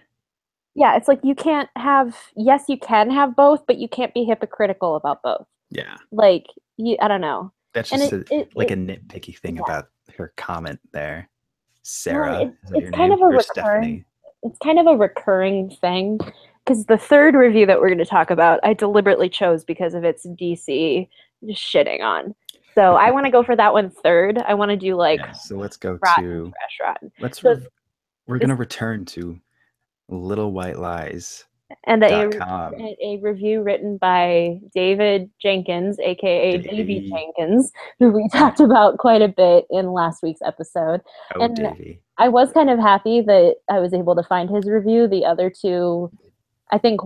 Yeah, 0.77 0.97
it's 0.97 1.07
like 1.07 1.21
you 1.23 1.35
can't 1.37 1.69
have 1.77 2.17
yes, 2.37 2.65
you 2.69 2.79
can 2.79 3.11
have 3.11 3.37
both, 3.37 3.65
but 3.67 3.79
you 3.79 3.89
can't 3.89 4.13
be 4.13 4.25
hypocritical 4.25 4.97
about 4.97 5.23
both. 5.23 5.47
Yeah, 5.71 5.97
Like 6.11 6.47
you 6.77 6.97
I 7.01 7.07
don't 7.09 7.21
know. 7.21 7.53
that's 7.73 7.91
just 7.91 8.13
it- 8.13 8.31
a, 8.31 8.35
it- 8.41 8.57
like 8.57 8.71
it- 8.71 8.75
a 8.75 8.77
nitpicky 8.77 9.39
thing 9.39 9.57
yeah. 9.57 9.63
about 9.63 9.89
her 10.19 10.33
comment 10.37 10.81
there. 10.93 11.29
Sarah, 11.83 12.41
it- 12.43 12.55
is 12.65 12.71
that 12.71 12.79
it's 12.83 12.91
kind 12.97 13.11
name? 13.11 13.13
of 13.13 13.21
a 13.21 13.27
recurring- 13.37 13.43
Stephanie? 13.43 14.05
it's 14.43 14.59
kind 14.59 14.79
of 14.81 14.87
a 14.87 14.97
recurring 14.97 15.71
thing 15.81 16.19
because 16.65 16.87
the 16.87 16.97
third 16.99 17.35
review 17.35 17.67
that 17.67 17.81
we're 17.81 17.89
going 17.89 17.99
to 17.99 18.05
talk 18.05 18.31
about 18.31 18.61
I 18.63 18.75
deliberately 18.75 19.29
chose 19.29 19.65
because 19.65 19.95
of 19.95 20.05
its 20.05 20.27
DC 20.27 21.09
shitting 21.51 22.01
on. 22.03 22.35
So 22.75 22.95
I 22.97 23.11
want 23.11 23.27
to 23.27 23.31
go 23.31 23.43
for 23.45 23.55
that 23.57 23.73
one 23.73 23.91
third. 23.91 24.39
I 24.39 24.55
want 24.55 24.71
to 24.71 24.77
do 24.77 24.97
like 24.97 25.21
Yeah, 25.21 25.33
so 25.33 25.57
let's 25.57 25.77
go 25.77 25.99
rotten 26.03 26.25
to 26.25 26.51
trash 26.51 26.79
rotten. 26.83 27.13
let's 27.21 27.41
So 27.41 27.51
rev- 27.51 27.69
we're 28.27 28.39
gonna 28.39 28.57
return 28.57 29.05
to 29.07 29.39
Little 30.09 30.53
White 30.53 30.79
Lies. 30.79 31.45
And 31.87 32.05
a, 32.05 32.29
a, 33.03 33.19
review 33.21 33.63
written 33.63 33.97
by 33.97 34.59
David 34.75 35.31
Jenkins, 35.41 35.99
aka 35.99 36.59
Davey. 36.59 37.09
Jenkins, 37.11 37.73
who 37.99 38.11
we 38.11 38.29
talked 38.29 38.61
about 38.61 38.99
quite 38.99 39.23
a 39.23 39.29
bit 39.29 39.67
in 39.71 39.93
last 39.93 40.23
week's 40.23 40.43
episode. 40.43 41.01
Oh, 41.35 41.43
And- 41.43 41.57
Davey. 41.57 42.01
I 42.17 42.29
was 42.29 42.53
kind 42.53 42.71
of 42.71 42.79
happy 42.79 43.23
that 43.23 43.57
I 43.69 43.81
was 43.81 43.93
able 43.93 44.15
to 44.15 44.23
find 44.23 44.49
his 44.49 44.67
review. 44.67 45.09
The 45.09 45.25
other 45.25 45.51
two, 45.51 46.13
I 46.75 46.79
think 46.79 47.01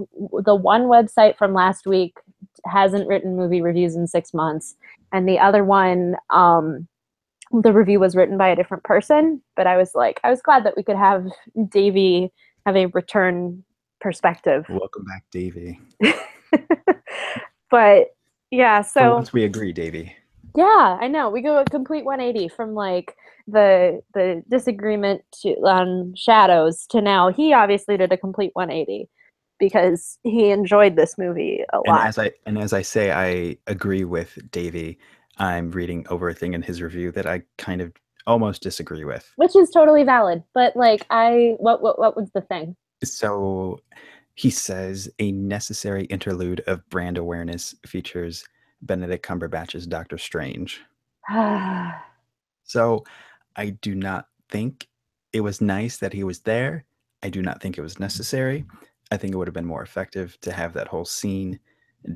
the 0.45 0.55
one 0.55 0.85
website 0.85 1.37
from 1.37 1.53
last 1.53 1.87
week 1.87 2.17
hasn't 2.65 3.07
written 3.07 3.37
movie 3.37 3.61
reviews 3.61 3.97
in 3.97 4.07
six 4.07 4.33
months, 4.33 4.75
and 5.13 5.29
the 5.29 5.39
other 5.39 5.63
one, 5.63 6.17
um, 6.31 6.89
the 7.53 7.75
review 7.75 8.01
was 8.01 8.17
written 8.17 8.39
by 8.39 8.49
a 8.49 8.57
different 8.57 8.83
person. 8.85 9.43
But 9.57 9.67
I 9.67 9.77
was 9.77 9.95
like, 9.95 10.21
I 10.25 10.31
was 10.31 10.41
glad 10.41 10.65
that 10.65 10.75
we 10.75 10.83
could 10.83 10.97
have 10.97 11.27
Davey 11.69 12.33
have 12.65 12.77
a 12.77 12.87
return 12.87 13.63
perspective. 14.01 14.65
Welcome 14.71 15.05
back, 15.05 15.25
Davey. 15.31 15.79
but 17.71 18.07
yeah, 18.51 18.81
so 18.81 19.17
once 19.17 19.35
we 19.35 19.45
agree, 19.45 19.75
Davey. 19.75 20.17
yeah, 20.57 20.97
I 20.99 21.09
know. 21.09 21.29
We 21.29 21.43
go 21.43 21.59
a 21.59 21.67
complete 21.67 22.07
180 22.07 22.49
from 22.49 22.73
like 22.73 23.15
the 23.47 24.01
the 24.15 24.43
disagreement 24.49 25.25
to 25.43 25.51
on 25.57 26.15
shadows 26.17 26.87
to 26.87 27.03
now 27.03 27.31
he 27.31 27.53
obviously 27.53 27.99
did 27.99 28.13
a 28.13 28.17
complete 28.17 28.51
180 28.55 29.09
because 29.59 30.19
he 30.23 30.51
enjoyed 30.51 30.97
this 30.97 31.17
movie 31.19 31.65
a 31.73 31.79
And 31.85 31.97
lot. 31.97 32.07
as 32.07 32.19
I 32.19 32.33
and 32.47 32.59
as 32.59 32.73
I 32.73 32.83
say, 32.83 33.13
I 33.13 33.57
agree 33.71 34.05
with 34.05 34.39
Davey. 34.51 34.99
I'm 35.39 35.71
reading 35.71 36.07
over 36.11 36.29
a 36.29 36.35
thing 36.35 36.55
in 36.55 36.63
his 36.63 36.83
review 36.83 37.13
that 37.13 37.27
I 37.27 37.43
kind 37.59 37.81
of 37.81 37.93
almost 38.27 38.63
disagree 38.63 39.05
with. 39.05 39.33
which 39.37 39.57
is 39.57 39.71
totally 39.71 40.05
valid. 40.05 40.43
But 40.55 40.77
like 40.77 41.07
I 41.11 41.55
what 41.59 41.83
what 41.83 41.99
what 41.99 42.17
was 42.17 42.31
the 42.33 42.41
thing? 42.43 42.77
So 43.05 43.81
he 44.35 44.51
says 44.51 45.09
a 45.19 45.33
necessary 45.33 46.05
interlude 46.07 46.61
of 46.67 46.89
brand 46.91 47.19
awareness 47.19 47.75
features 47.87 48.45
Benedict 48.83 49.25
Cumberbatch's 49.27 49.87
Doctor 49.87 50.19
Strange. 50.19 50.81
So 52.65 53.05
I 53.57 53.71
do 53.71 53.95
not 53.95 54.27
think 54.51 54.89
it 55.33 55.41
was 55.41 55.61
nice 55.61 55.99
that 55.99 56.13
he 56.13 56.23
was 56.25 56.41
there. 56.41 56.85
I 57.23 57.31
do 57.31 57.41
not 57.43 57.61
think 57.63 57.79
it 57.79 57.83
was 57.83 57.99
necessary. 57.99 58.67
I 59.11 59.17
think 59.17 59.33
it 59.33 59.37
would 59.37 59.47
have 59.49 59.55
been 59.55 59.65
more 59.65 59.83
effective 59.83 60.39
to 60.43 60.53
have 60.53 60.73
that 60.75 60.89
whole 60.89 61.05
scene 61.05 61.59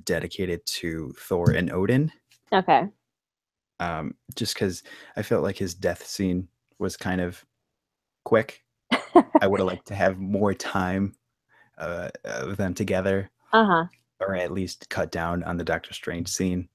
dedicated 0.05 0.65
to 0.67 1.15
Thor 1.19 1.51
and 1.53 1.71
Odin. 1.73 2.13
okay. 2.53 2.89
Um, 3.81 4.15
just 4.37 4.55
because 4.55 4.83
I 5.17 5.23
felt 5.23 5.43
like 5.43 5.57
his 5.57 5.75
death 5.75 6.07
scene 6.07 6.47
was 6.79 6.97
kind 6.97 7.21
of 7.21 7.45
quick. 8.25 8.63
I 9.41 9.47
would 9.47 9.59
have 9.59 9.67
liked 9.67 9.87
to 9.89 9.95
have 9.95 10.19
more 10.19 10.55
time 10.55 11.15
uh, 11.79 12.11
of 12.25 12.57
them 12.57 12.75
together, 12.75 13.29
Uh-huh. 13.53 13.87
or 14.21 14.37
at 14.37 14.53
least 14.53 14.89
cut 14.89 15.11
down 15.11 15.43
on 15.45 15.57
the 15.57 15.65
Doctor 15.65 15.93
Strange 15.95 16.29
scene. 16.29 16.69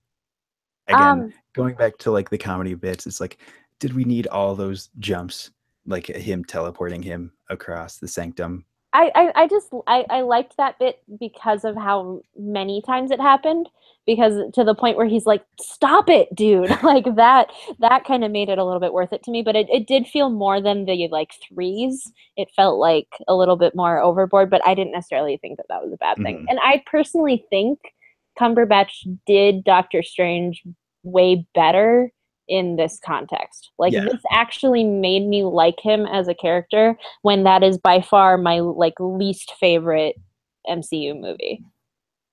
Again, 0.87 1.01
Um 1.21 1.33
going 1.53 1.75
back 1.75 1.97
to 1.99 2.11
like 2.11 2.29
the 2.29 2.37
comedy 2.37 2.73
bits, 2.73 3.07
it's 3.07 3.21
like, 3.21 3.37
did 3.79 3.93
we 3.93 4.03
need 4.03 4.27
all 4.27 4.53
those 4.55 4.89
jumps, 4.99 5.51
like 5.85 6.07
him 6.07 6.43
teleporting 6.43 7.01
him 7.01 7.31
across 7.49 7.97
the 7.99 8.07
sanctum? 8.07 8.65
I, 8.93 9.11
I, 9.15 9.43
I 9.43 9.47
just 9.47 9.67
I, 9.85 10.05
I 10.09 10.21
liked 10.21 10.55
that 10.57 10.79
bit 10.79 11.01
because 11.19 11.65
of 11.65 11.75
how 11.75 12.21
many 12.37 12.81
times 12.81 13.11
it 13.11 13.19
happened 13.19 13.67
because 14.05 14.49
to 14.53 14.63
the 14.63 14.73
point 14.73 14.95
where 14.97 15.05
he's 15.05 15.25
like 15.25 15.43
stop 15.59 16.09
it 16.09 16.33
dude. 16.33 16.69
Like 16.83 17.15
that 17.15 17.51
that 17.79 18.05
kind 18.05 18.23
of 18.23 18.31
made 18.31 18.49
it 18.49 18.57
a 18.57 18.63
little 18.63 18.79
bit 18.79 18.93
worth 18.93 19.11
it 19.13 19.23
to 19.23 19.31
me 19.31 19.41
but 19.43 19.55
it, 19.55 19.67
it 19.69 19.87
did 19.87 20.07
feel 20.07 20.29
more 20.29 20.61
than 20.61 20.85
the 20.85 21.07
like 21.11 21.31
threes. 21.47 22.11
It 22.37 22.47
felt 22.55 22.79
like 22.79 23.07
a 23.27 23.35
little 23.35 23.57
bit 23.57 23.75
more 23.75 23.99
overboard 23.99 24.49
but 24.49 24.65
i 24.65 24.73
didn't 24.73 24.93
necessarily 24.93 25.37
think 25.37 25.57
that 25.57 25.65
that 25.69 25.83
was 25.83 25.91
a 25.93 25.97
bad 25.97 26.17
thing. 26.17 26.39
Mhm. 26.39 26.45
and 26.49 26.59
i 26.63 26.81
personally 26.89 27.45
think 27.49 27.79
cumberbatch 28.39 29.05
did 29.25 29.63
doctor 29.63 30.01
strange 30.01 30.63
way 31.03 31.45
better 31.53 32.11
in 32.47 32.75
this 32.77 32.99
context 33.03 33.71
like 33.77 33.93
Yeah. 33.93 34.05
this 34.05 34.21
actually 34.31 34.83
made 34.83 35.27
me 35.27 35.43
like 35.43 35.79
him 35.79 36.05
as 36.05 36.27
a 36.27 36.33
character 36.33 36.97
when 37.21 37.43
that 37.43 37.63
is 37.63 37.77
by 37.77 38.01
far 38.01 38.37
my 38.37 38.59
like 38.59 38.93
least 38.99 39.53
favorite 39.59 40.15
MCU 40.67 41.19
movie. 41.19 41.63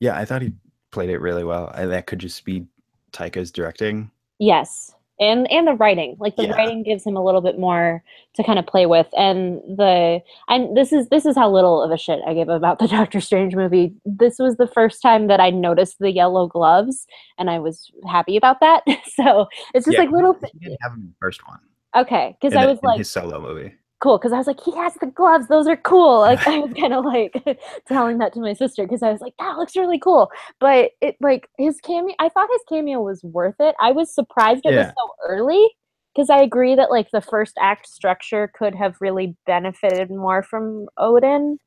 Yeah, 0.01 0.17
I 0.17 0.25
thought 0.25 0.43
he 0.43 0.53
played 0.91 1.11
it 1.11 1.19
really 1.19 1.45
well. 1.45 1.71
I, 1.75 1.87
that 1.87 2.07
could 2.07 2.19
just 2.19 2.45
be 2.45 2.67
Taika's 3.13 3.51
directing. 3.51 4.11
Yes. 4.39 4.94
And 5.21 5.51
and 5.51 5.67
the 5.67 5.75
writing 5.75 6.17
like 6.19 6.35
the 6.37 6.45
Yeah. 6.45 6.53
writing 6.57 6.83
gives 6.83 7.05
him 7.07 7.17
a 7.17 7.25
little 7.25 7.41
bit 7.41 7.59
more 7.59 8.03
to 8.35 8.43
kind 8.43 8.59
of 8.59 8.67
play 8.67 8.87
with 8.87 9.07
and 9.17 9.61
the 9.79 10.21
and 10.49 10.77
this 10.77 10.93
is 10.93 11.09
this 11.09 11.25
is 11.25 11.37
how 11.37 11.51
little 11.51 11.83
of 11.83 11.91
a 11.91 11.97
shit 11.99 12.21
i 12.27 12.35
give 12.35 12.49
about 12.49 12.79
the 12.81 12.89
doctor 12.89 13.21
strange 13.21 13.55
movie 13.55 13.95
this 14.05 14.39
was 14.39 14.57
the 14.57 14.67
first 14.67 15.01
time 15.03 15.29
that 15.29 15.41
i 15.41 15.51
noticed 15.51 15.97
the 16.01 16.11
yellow 16.11 16.47
gloves 16.49 17.07
and 17.39 17.49
i 17.51 17.59
was 17.59 17.91
happy 18.09 18.37
about 18.37 18.59
that 18.61 18.83
so 19.15 19.47
it's 19.73 19.87
just 19.87 19.95
Yeah, 19.97 20.01
like 20.01 20.11
little 20.11 20.37
he 20.53 20.59
didn't 20.59 20.79
have 20.83 20.93
him 20.93 21.01
in 21.03 21.07
the 21.09 21.15
first 21.21 21.47
one. 21.47 21.61
okay 21.97 22.37
because 22.41 22.57
i 22.57 22.67
was 22.67 22.79
like 22.83 22.99
his 22.99 23.11
solo 23.11 23.41
movie. 23.41 23.73
Cool 24.05 24.19
because 24.19 24.33
I 24.33 24.39
was 24.39 24.47
like, 24.47 24.61
he 24.61 24.73
has 24.77 24.95
the 25.01 25.07
gloves; 25.07 25.49
those 25.49 25.67
are 25.67 25.77
cool. 25.79 26.21
Like 26.21 26.47
I 26.47 26.59
was 26.59 26.73
kind 26.79 26.93
of 26.93 27.05
like 27.05 27.59
telling 27.89 28.19
that 28.19 28.35
to 28.35 28.41
my 28.41 28.53
sister 28.53 28.85
because 28.85 29.03
I 29.03 29.11
was 29.11 29.21
like, 29.23 29.33
that 29.39 29.57
looks 29.57 29.75
really 29.75 29.99
cool. 29.99 30.31
But 30.61 30.91
it 31.01 31.17
like 31.21 31.49
his 31.59 31.81
cameo, 31.81 32.15
I 32.21 32.29
thought 32.29 32.49
his 32.53 32.61
cameo 32.69 33.01
was 33.01 33.25
worth 33.25 33.57
it. 33.61 33.75
I 33.81 33.93
was 33.93 34.15
surprised 34.15 34.63
it 34.65 34.77
was 34.77 34.87
so 34.87 35.15
early 35.27 35.69
because 36.15 36.29
I 36.31 36.43
agree 36.43 36.75
that 36.75 36.91
like 36.91 37.11
the 37.11 37.23
first 37.23 37.57
act 37.59 37.89
structure 37.89 38.53
could 38.55 38.75
have 38.75 38.97
really 39.01 39.37
benefited 39.47 40.11
more 40.11 40.43
from 40.43 40.87
Odin, 40.99 41.59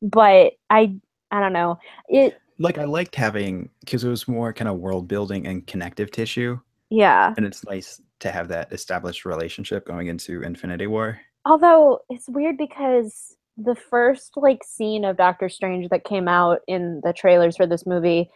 but 0.00 0.52
I 0.70 0.96
I 1.32 1.40
don't 1.40 1.52
know 1.52 1.78
it. 2.08 2.38
Like 2.60 2.78
I 2.78 2.84
liked 2.84 3.16
having 3.16 3.68
because 3.80 4.04
it 4.04 4.08
was 4.08 4.28
more 4.28 4.52
kind 4.52 4.68
of 4.68 4.78
world 4.78 5.08
building 5.08 5.44
and 5.48 5.66
connective 5.66 6.12
tissue, 6.12 6.60
Yeah. 6.88 7.34
and 7.36 7.44
it's 7.44 7.64
nice 7.66 8.00
to 8.20 8.30
have 8.30 8.46
that 8.48 8.72
established 8.72 9.24
relationship 9.24 9.84
going 9.84 10.06
into 10.06 10.42
Infinity 10.42 10.86
War. 10.86 11.20
Although 11.44 12.00
it's 12.08 12.28
weird 12.28 12.56
because 12.56 13.36
the 13.56 13.74
first 13.74 14.32
like 14.36 14.64
scene 14.64 15.04
of 15.04 15.16
Doctor 15.16 15.48
Strange 15.48 15.88
that 15.90 16.04
came 16.04 16.28
out 16.28 16.60
in 16.66 17.00
the 17.04 17.12
trailers 17.12 17.56
for 17.56 17.66
this 17.66 17.86
movie, 17.86 18.30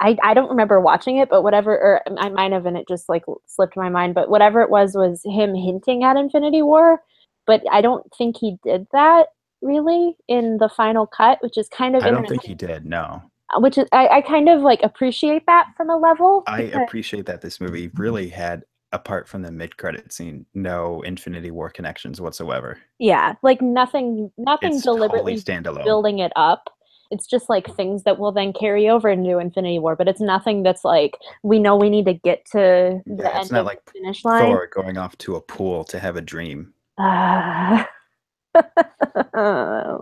I 0.00 0.16
I 0.22 0.34
don't 0.34 0.50
remember 0.50 0.80
watching 0.80 1.18
it, 1.18 1.28
but 1.28 1.42
whatever, 1.42 1.72
or 1.72 2.02
I 2.18 2.28
might 2.28 2.52
have, 2.52 2.66
and 2.66 2.76
it 2.76 2.86
just 2.88 3.08
like 3.08 3.24
slipped 3.46 3.76
my 3.76 3.88
mind. 3.88 4.14
But 4.14 4.30
whatever 4.30 4.62
it 4.62 4.70
was, 4.70 4.94
was 4.94 5.22
him 5.24 5.54
hinting 5.54 6.04
at 6.04 6.16
Infinity 6.16 6.62
War, 6.62 7.02
but 7.46 7.62
I 7.70 7.80
don't 7.80 8.06
think 8.16 8.36
he 8.38 8.58
did 8.64 8.86
that 8.92 9.28
really 9.60 10.16
in 10.28 10.58
the 10.58 10.68
final 10.68 11.06
cut, 11.06 11.38
which 11.42 11.58
is 11.58 11.68
kind 11.68 11.96
of 11.96 12.04
I 12.04 12.10
don't 12.10 12.28
think 12.28 12.44
he 12.44 12.54
did. 12.54 12.86
No, 12.86 13.22
which 13.56 13.78
is 13.78 13.88
I, 13.92 14.08
I 14.08 14.20
kind 14.20 14.48
of 14.48 14.60
like 14.60 14.82
appreciate 14.82 15.44
that 15.46 15.68
from 15.76 15.90
a 15.90 15.96
level. 15.96 16.44
I 16.46 16.62
appreciate 16.62 17.26
that 17.26 17.40
this 17.40 17.60
movie 17.60 17.88
really 17.94 18.28
had, 18.28 18.64
apart 18.92 19.28
from 19.28 19.42
the 19.42 19.52
mid 19.52 19.76
credit 19.76 20.12
scene, 20.12 20.46
no 20.54 21.02
Infinity 21.02 21.50
War 21.50 21.70
connections 21.70 22.20
whatsoever. 22.20 22.78
yeah, 22.98 23.34
like 23.42 23.62
nothing, 23.62 24.30
nothing 24.38 24.76
It's 24.76 24.82
deliberately 24.82 25.34
totally 25.34 25.36
standalone. 25.36 25.84
building 25.84 26.18
it 26.20 26.32
up. 26.36 26.64
It's 27.10 27.26
just 27.26 27.48
like 27.48 27.74
things 27.76 28.02
that 28.04 28.18
will 28.18 28.32
then 28.32 28.52
carry 28.52 28.88
over 28.88 29.08
into 29.08 29.38
Infinity 29.38 29.78
War, 29.78 29.96
but 29.96 30.08
it's 30.08 30.20
nothing 30.20 30.62
that's 30.62 30.84
like 30.84 31.16
we 31.42 31.58
know 31.58 31.76
we 31.76 31.90
need 31.90 32.04
to 32.06 32.14
get 32.14 32.44
to 32.52 33.00
the 33.06 33.24
Yeah, 33.24 33.36
it's 33.38 33.50
end 33.50 33.50
not 33.50 33.60
of 33.60 33.66
like 33.66 33.84
the 33.86 33.92
finish 33.92 34.24
line. 34.24 34.48
Thor 34.48 34.66
going 34.66 34.98
off 34.98 35.16
to 35.18 35.36
a 35.36 35.40
pool 35.40 35.84
to 35.84 35.98
have 35.98 36.16
a 36.16 36.20
dream. 36.20 36.74
Ah. 36.98 37.88
I 39.34 39.98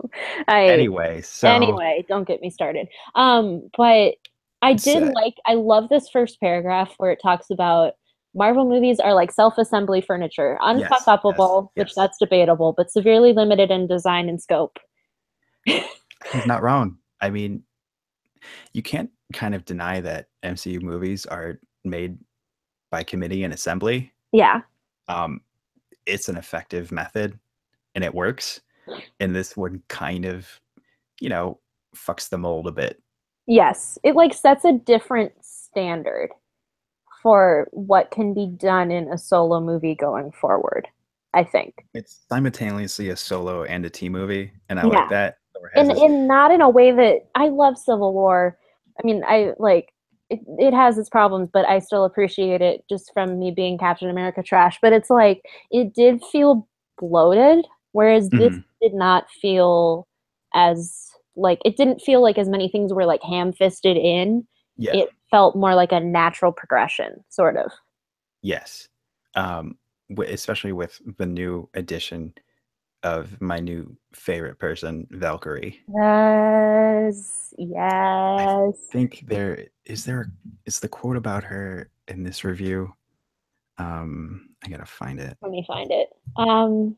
Anyway, 0.47 1.21
so 1.21 1.47
anyway, 1.47 2.05
don't 2.09 2.27
get 2.27 2.41
me 2.41 2.49
started. 2.49 2.87
Um, 3.15 3.69
but 3.77 4.15
I 4.61 4.73
did 4.73 5.03
Set. 5.03 5.13
like 5.15 5.35
I 5.45 5.53
love 5.55 5.89
this 5.89 6.09
first 6.09 6.39
paragraph 6.39 6.93
where 6.97 7.11
it 7.11 7.19
talks 7.21 7.49
about 7.51 7.93
Marvel 8.37 8.69
movies 8.69 8.99
are 8.99 9.13
like 9.15 9.31
self-assembly 9.31 10.01
furniture, 10.01 10.57
Yes, 10.61 10.91
unfuck-upable, 10.91 11.69
yes, 11.75 11.81
which 11.83 11.87
yes. 11.89 11.95
that's 11.95 12.17
debatable, 12.19 12.73
but 12.77 12.91
severely 12.91 13.33
limited 13.33 13.71
in 13.71 13.87
design 13.87 14.29
and 14.29 14.41
scope. 14.41 14.77
he's 15.65 16.45
not 16.45 16.61
wrong. 16.61 16.97
I 17.19 17.31
mean, 17.31 17.63
you 18.73 18.83
can't 18.83 19.09
kind 19.33 19.55
of 19.55 19.65
deny 19.65 19.99
that 20.01 20.27
MCU 20.43 20.81
movies 20.81 21.25
are 21.25 21.59
made 21.83 22.19
by 22.91 23.03
committee 23.03 23.43
and 23.43 23.53
assembly. 23.53 24.13
Yeah. 24.31 24.61
Um, 25.07 25.41
it's 26.05 26.29
an 26.29 26.37
effective 26.37 26.91
method 26.91 27.37
and 27.95 28.03
it 28.03 28.13
works. 28.13 28.61
And 29.19 29.35
this 29.35 29.57
one 29.57 29.81
kind 29.89 30.25
of, 30.25 30.47
you 31.19 31.27
know, 31.29 31.59
fucks 31.95 32.29
the 32.29 32.37
mold 32.37 32.67
a 32.67 32.71
bit. 32.71 33.01
Yes, 33.47 33.97
it 34.03 34.15
like 34.15 34.33
sets 34.33 34.63
a 34.63 34.73
different 34.73 35.33
standard 35.41 36.29
for 37.23 37.67
what 37.71 38.11
can 38.11 38.33
be 38.33 38.47
done 38.47 38.91
in 38.91 39.11
a 39.11 39.17
solo 39.17 39.59
movie 39.59 39.95
going 39.95 40.31
forward. 40.31 40.87
I 41.33 41.43
think, 41.43 41.85
It's 41.93 42.25
simultaneously 42.29 43.09
a 43.09 43.15
solo 43.15 43.63
and 43.63 43.85
a 43.85 43.89
team 43.89 44.13
movie, 44.13 44.51
and 44.69 44.79
I 44.79 44.87
Yeah. 44.87 44.99
like 45.01 45.09
that. 45.09 45.37
And 45.75 46.27
not 46.27 46.51
in 46.51 46.61
a 46.61 46.69
way 46.69 46.91
that 46.91 47.27
I 47.35 47.49
love 47.49 47.77
Civil 47.77 48.13
War. 48.13 48.57
I 48.99 49.05
mean, 49.05 49.23
I 49.27 49.53
like 49.59 49.93
it. 50.29 50.39
It 50.57 50.73
has 50.73 50.97
its 50.97 51.09
problems, 51.09 51.49
but 51.51 51.67
I 51.67 51.79
still 51.79 52.05
appreciate 52.05 52.61
it 52.61 52.83
just 52.89 53.11
from 53.13 53.37
me 53.37 53.51
being 53.51 53.77
Captain 53.77 54.09
America 54.09 54.41
trash. 54.41 54.79
But 54.81 54.93
it's 54.93 55.09
like 55.09 55.41
it 55.69 55.93
did 55.93 56.23
feel 56.31 56.67
bloated, 56.99 57.67
whereas 57.91 58.29
this 58.29 58.55
Mhm. 58.55 58.63
did 58.81 58.93
not 58.93 59.29
feel 59.29 60.07
as 60.55 61.09
like 61.35 61.59
it 61.65 61.75
didn't 61.77 62.01
feel 62.01 62.21
like 62.21 62.37
as 62.39 62.49
many 62.49 62.67
things 62.69 62.93
were 62.93 63.05
like 63.05 63.21
ham-fisted 63.21 63.97
in. 63.97 64.47
Yeah, 64.77 64.95
it 64.95 65.09
felt 65.29 65.55
more 65.55 65.75
like 65.75 65.91
a 65.91 65.99
natural 65.99 66.51
progression, 66.51 67.23
sort 67.29 67.57
of. 67.57 67.71
yes. 68.41 68.87
Um, 69.35 69.77
especially 70.27 70.71
with 70.71 70.99
the 71.17 71.25
new 71.25 71.69
addition 71.75 72.33
of 73.03 73.39
my 73.39 73.59
new 73.59 73.95
favorite 74.13 74.57
person, 74.57 75.07
Valkyrie. 75.11 75.79
Yes, 75.93 77.53
yes. 77.57 77.77
I 77.79 78.71
think 78.91 79.23
there 79.27 79.65
is 79.85 80.05
there 80.05 80.31
is 80.65 80.79
the 80.79 80.87
quote 80.87 81.17
about 81.17 81.43
her 81.43 81.89
in 82.07 82.23
this 82.23 82.43
review. 82.43 82.93
Um, 83.77 84.49
I 84.63 84.69
gotta 84.69 84.85
find 84.85 85.19
it. 85.19 85.37
Let 85.41 85.51
me 85.51 85.63
find 85.67 85.91
it. 85.91 86.09
Um, 86.35 86.97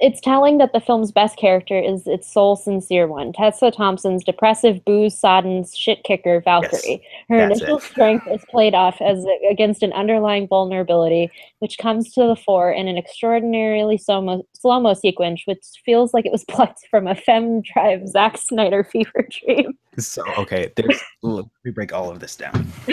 it's 0.00 0.20
telling 0.20 0.58
that 0.58 0.72
the 0.72 0.80
film's 0.80 1.12
best 1.12 1.36
character 1.36 1.78
is 1.78 2.06
its 2.06 2.32
sole 2.32 2.56
sincere 2.56 3.06
one, 3.06 3.32
Tessa 3.32 3.70
Thompson's 3.70 4.24
depressive, 4.24 4.84
booze-sodden 4.84 5.64
shit 5.72 6.02
kicker 6.02 6.40
Valkyrie. 6.40 7.02
Her 7.28 7.48
that's 7.48 7.60
initial 7.60 7.78
it. 7.78 7.84
strength 7.84 8.26
is 8.26 8.44
played 8.50 8.74
off 8.74 9.00
as 9.00 9.24
against 9.48 9.84
an 9.84 9.92
underlying 9.92 10.48
vulnerability, 10.48 11.30
which 11.60 11.78
comes 11.78 12.12
to 12.14 12.26
the 12.26 12.34
fore 12.34 12.72
in 12.72 12.88
an 12.88 12.98
extraordinarily 12.98 13.96
slow-mo, 13.98 14.44
slow-mo 14.54 14.94
sequence, 14.94 15.42
which 15.44 15.64
feels 15.84 16.12
like 16.12 16.26
it 16.26 16.32
was 16.32 16.44
plucked 16.48 16.86
from 16.90 17.06
a 17.06 17.14
femme 17.14 17.62
drive 17.62 18.08
Zack 18.08 18.36
Snyder 18.36 18.82
fever 18.82 19.28
dream. 19.44 19.78
So 19.98 20.22
okay, 20.38 20.72
there's 20.76 21.00
let 21.22 21.46
me 21.64 21.70
break 21.70 21.92
all 21.92 22.10
of 22.10 22.18
this 22.18 22.36
down. 22.36 22.66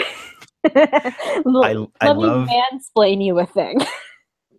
I, 0.74 1.12
I 1.44 1.86
I 2.00 2.08
Let 2.08 2.16
love. 2.16 2.46
me 2.48 2.62
mansplain 2.72 3.24
you 3.24 3.38
a 3.38 3.46
thing. 3.46 3.80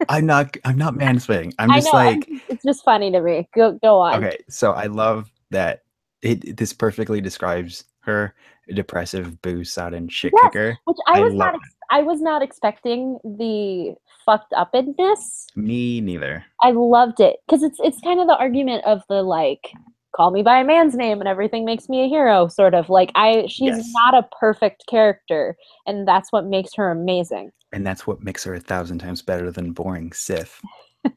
I'm 0.09 0.25
not 0.25 0.55
I'm 0.65 0.77
not 0.77 0.93
mansplaining. 0.95 1.53
I'm 1.59 1.71
just 1.71 1.91
know. 1.93 1.99
I'm 1.99 2.19
like 2.19 2.29
it's 2.49 2.63
just 2.63 2.83
funny 2.83 3.11
to 3.11 3.21
me. 3.21 3.47
Go 3.55 3.77
go 3.81 3.99
on. 3.99 4.23
okay. 4.23 4.37
So 4.49 4.71
I 4.71 4.85
love 4.85 5.31
that 5.51 5.83
it 6.21 6.57
this 6.57 6.73
perfectly 6.73 7.21
describes 7.21 7.85
her 8.01 8.33
depressive, 8.73 9.41
booze 9.41 9.71
sodden 9.71 10.07
shit 10.09 10.33
Yes, 10.35 10.51
kicker. 10.51 10.77
Which 10.85 10.97
I 11.07 11.19
I 11.19 11.21
was 11.21 11.33
not. 11.33 11.55
Ex- 11.55 11.75
I 11.89 12.01
was 12.03 12.21
not 12.21 12.41
expecting 12.41 13.17
the 13.23 13.95
fucked 14.25 14.53
upness. 14.53 15.47
Me 15.55 16.01
neither. 16.01 16.43
I 16.61 16.71
loved 16.71 17.19
it 17.19 17.37
because 17.47 17.63
it's 17.63 17.79
it's 17.81 17.99
kind 18.01 18.19
of 18.19 18.27
the 18.27 18.35
argument 18.37 18.83
of 18.85 19.03
the 19.09 19.23
like 19.23 19.71
call 20.15 20.31
me 20.31 20.41
by 20.41 20.59
a 20.59 20.63
man's 20.63 20.95
name 20.95 21.19
and 21.19 21.27
everything 21.27 21.63
makes 21.63 21.87
me 21.89 22.03
a 22.03 22.07
hero 22.07 22.47
sort 22.47 22.73
of 22.73 22.89
like 22.89 23.11
I 23.15 23.45
she's 23.47 23.75
Yes. 23.77 23.91
not 23.93 24.15
a 24.15 24.27
perfect 24.39 24.85
character 24.89 25.55
and 25.85 26.07
that's 26.07 26.31
what 26.31 26.45
makes 26.45 26.73
her 26.75 26.89
amazing. 26.91 27.51
And 27.73 27.85
that's 27.85 28.07
what 28.07 28.23
makes 28.23 28.43
her 28.45 28.53
a 28.53 28.59
thousand 28.59 28.99
times 28.99 29.21
better 29.21 29.51
than 29.51 29.71
boring 29.73 30.11
Sif. 30.13 30.61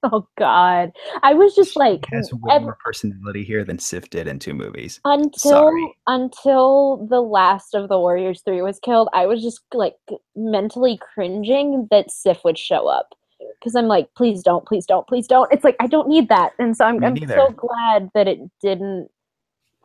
Oh 0.05 0.29
God, 0.39 0.93
I 1.23 1.35
was 1.35 1.55
just 1.55 1.73
She 1.73 1.79
like 1.81 2.07
has 2.13 2.33
way 2.33 2.55
ev- 2.55 2.63
more 2.63 2.79
personality 2.85 3.43
here 3.43 3.65
than 3.65 3.79
Sif 3.79 4.09
did 4.09 4.29
in 4.29 4.39
two 4.39 4.55
movies. 4.55 5.01
until 5.05 5.51
Sorry. 5.51 5.95
until 6.07 7.07
the 7.09 7.21
last 7.21 7.75
of 7.75 7.89
the 7.89 7.99
Warriors 7.99 8.43
three 8.45 8.63
was 8.63 8.79
killed, 8.79 9.09
I 9.13 9.27
was 9.27 9.43
just 9.43 9.63
like 9.73 9.97
mentally 10.37 11.01
cringing 11.15 11.89
that 11.91 12.11
Sif 12.11 12.45
would 12.45 12.59
show 12.59 12.87
up 12.87 13.15
because 13.59 13.75
I'm 13.75 13.87
like, 13.87 14.09
please 14.17 14.43
don't, 14.45 14.65
please 14.65 14.87
don't, 14.87 15.09
please 15.09 15.27
don't. 15.27 15.53
It's 15.53 15.65
like 15.65 15.77
I 15.81 15.89
don't 15.89 16.09
need 16.09 16.29
that, 16.29 16.53
and 16.61 16.77
so 16.77 16.85
I'm, 16.85 17.03
I'm 17.03 17.17
so 17.27 17.51
glad 17.51 18.11
that 18.15 18.29
it 18.29 18.39
didn't 18.63 19.09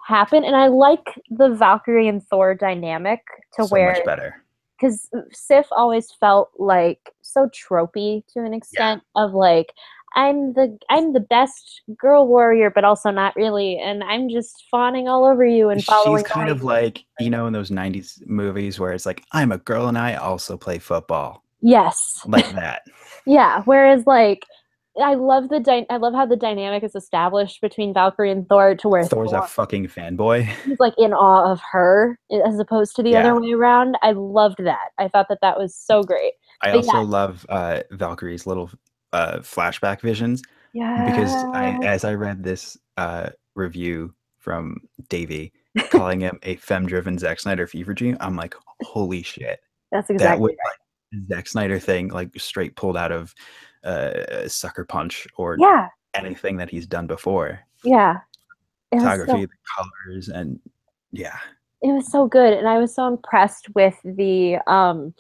happen. 0.06 0.44
And 0.44 0.56
I 0.56 0.68
like 0.68 1.20
the 1.32 1.50
Valkyrie 1.50 2.08
and 2.08 2.24
Thor 2.28 2.54
dynamic 2.54 3.22
to 3.54 3.64
so 3.64 3.70
where 3.70 3.94
much 3.94 4.06
better. 4.06 4.44
Because 4.80 5.10
Sif 5.32 5.68
always 5.72 6.12
felt 6.12 6.52
like 6.58 7.14
so 7.22 7.50
tropey 7.50 8.26
to 8.34 8.44
an 8.44 8.54
extent 8.54 9.04
of 9.16 9.34
like 9.34 9.74
I'm 10.16 10.54
the 10.54 10.78
I'm 10.90 11.12
the 11.12 11.20
best 11.20 11.82
girl 11.98 12.28
warrior, 12.28 12.70
but 12.70 12.86
also 12.86 13.12
not 13.12 13.36
really, 13.36 13.78
and 13.78 14.04
I'm 14.04 14.30
just 14.30 14.66
fawning 14.72 15.08
all 15.10 15.26
over 15.26 15.46
you 15.46 15.70
and 15.70 15.84
following. 15.84 16.24
She's 16.24 16.32
kind 16.32 16.50
of 16.50 16.64
like, 16.64 17.04
you 17.20 17.30
know, 17.30 17.48
in 17.48 17.54
those 17.54 17.70
90s 17.70 18.26
movies 18.26 18.80
where 18.80 18.94
it's 18.94 19.06
like, 19.06 19.24
I'm 19.34 19.52
a 19.52 19.58
girl 19.58 19.88
and 19.88 19.98
I 19.98 20.16
also 20.16 20.58
play 20.58 20.80
football. 20.80 21.44
yes, 21.62 22.22
Like 22.26 22.50
that. 22.54 22.84
yeah. 23.26 23.62
Whereas 23.66 24.06
like 24.08 24.44
I 25.02 25.16
love 25.16 25.50
the 25.50 25.60
dy- 25.60 25.86
I 25.90 25.98
love 25.98 26.14
how 26.14 26.26
the 26.26 26.36
dynamic 26.38 26.84
is 26.84 26.96
established 26.96 27.60
between 27.62 27.94
Valkyrie 27.94 28.32
and 28.32 28.48
Thor 28.48 28.76
to 28.76 28.88
where 28.88 29.04
Thor's 29.04 29.32
Thor, 29.32 29.44
a 29.44 29.48
fucking 29.48 29.88
fanboy. 29.88 30.44
he's 30.66 30.80
like 30.80 30.94
in 30.98 31.14
awe 31.14 31.52
of 31.52 31.60
her 31.72 32.18
as 32.46 32.58
opposed 32.60 32.96
to 32.96 33.04
the 33.04 33.12
Yeah. 33.12 33.20
other 33.32 33.42
way 33.42 33.52
around. 33.52 33.98
I 34.02 34.12
loved 34.12 34.64
that. 34.64 34.92
I 34.98 35.08
thought 35.10 35.28
that 35.30 35.40
that 35.42 35.58
was 35.58 35.76
so 35.76 36.02
great. 36.04 36.34
I 36.62 36.72
But 36.72 36.78
also 36.78 36.94
yeah. 36.94 37.04
love 37.04 37.46
uh, 37.50 37.82
Valkyrie's 37.92 38.48
little 38.48 38.70
uh, 39.12 39.40
flashback 39.40 40.02
visions 40.02 40.42
Yeah. 40.74 41.10
because 41.10 41.32
I, 41.54 41.78
as 41.84 42.04
I 42.06 42.14
read 42.14 42.44
this 42.44 42.78
uh, 42.98 43.30
review 43.56 44.14
from 44.40 44.78
Davey 45.10 45.52
calling 45.90 46.22
him 46.22 46.40
a 46.44 46.56
femme-driven 46.58 47.18
Zack 47.18 47.40
Snyder 47.42 47.68
fever 47.68 47.94
dream, 47.94 48.16
I'm 48.22 48.36
like, 48.38 48.56
holy 48.84 49.24
shit, 49.24 49.60
that's 49.92 50.10
exactly 50.10 50.18
that 50.38 50.40
was 50.40 50.52
right. 50.52 51.22
like 51.22 51.28
Zack 51.38 51.48
Snyder 51.48 51.80
thing, 51.80 52.08
like 52.10 52.30
straight 52.40 52.76
pulled 52.76 52.96
out 52.98 53.12
of 53.12 53.34
uh, 53.86 54.48
Sucker 54.48 54.86
Punch 54.86 55.28
or 55.38 55.58
Yeah. 55.60 55.90
anything 56.14 56.58
that 56.58 56.70
he's 56.70 56.88
done 56.88 57.08
before. 57.08 57.60
Yeah. 57.84 58.20
Was, 58.92 59.02
so, 59.02 59.10
Photography, 59.10 59.46
the 59.46 59.52
colors, 59.76 60.30
and 60.30 60.60
yeah, 61.12 61.38
it 61.82 61.92
was 61.92 62.12
so 62.12 62.28
good. 62.28 62.54
And 62.54 62.68
I 62.68 62.80
was 62.80 62.94
so 62.94 63.08
impressed 63.08 63.74
with 63.76 64.00
the 64.04 64.58
um 64.68 65.14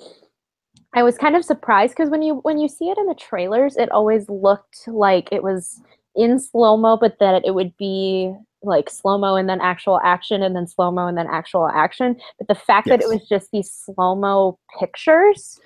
I 0.93 1.03
was 1.03 1.17
kind 1.17 1.35
of 1.35 1.43
surprised 1.43 1.95
because 1.95 2.09
when 2.09 2.21
you 2.21 2.35
when 2.35 2.57
you 2.57 2.69
see 2.69 2.89
it 2.89 2.97
in 2.97 3.05
the 3.05 3.15
trailers, 3.15 3.75
it 3.77 3.91
always 3.91 4.29
looked 4.29 4.87
like 4.87 5.29
it 5.31 5.43
was 5.43 5.81
in 6.15 6.39
slow 6.39 6.77
mo, 6.77 6.97
but 6.97 7.19
that 7.19 7.45
it 7.45 7.53
would 7.53 7.75
be 7.77 8.33
like 8.63 8.89
slow 8.89 9.17
mo 9.17 9.35
and 9.35 9.47
then 9.47 9.61
actual 9.61 9.99
action 10.03 10.41
and 10.41 10.55
then 10.55 10.65
slow 10.65 10.91
mo 10.91 11.07
and 11.07 11.17
then 11.17 11.27
actual 11.29 11.67
action. 11.67 12.15
But 12.39 12.47
the 12.47 12.55
fact 12.55 12.87
that 12.87 13.01
it 13.01 13.09
was 13.09 13.27
just 13.27 13.51
these 13.51 13.71
slow 13.71 14.15
mo 14.15 14.57
pictures, 14.79 15.59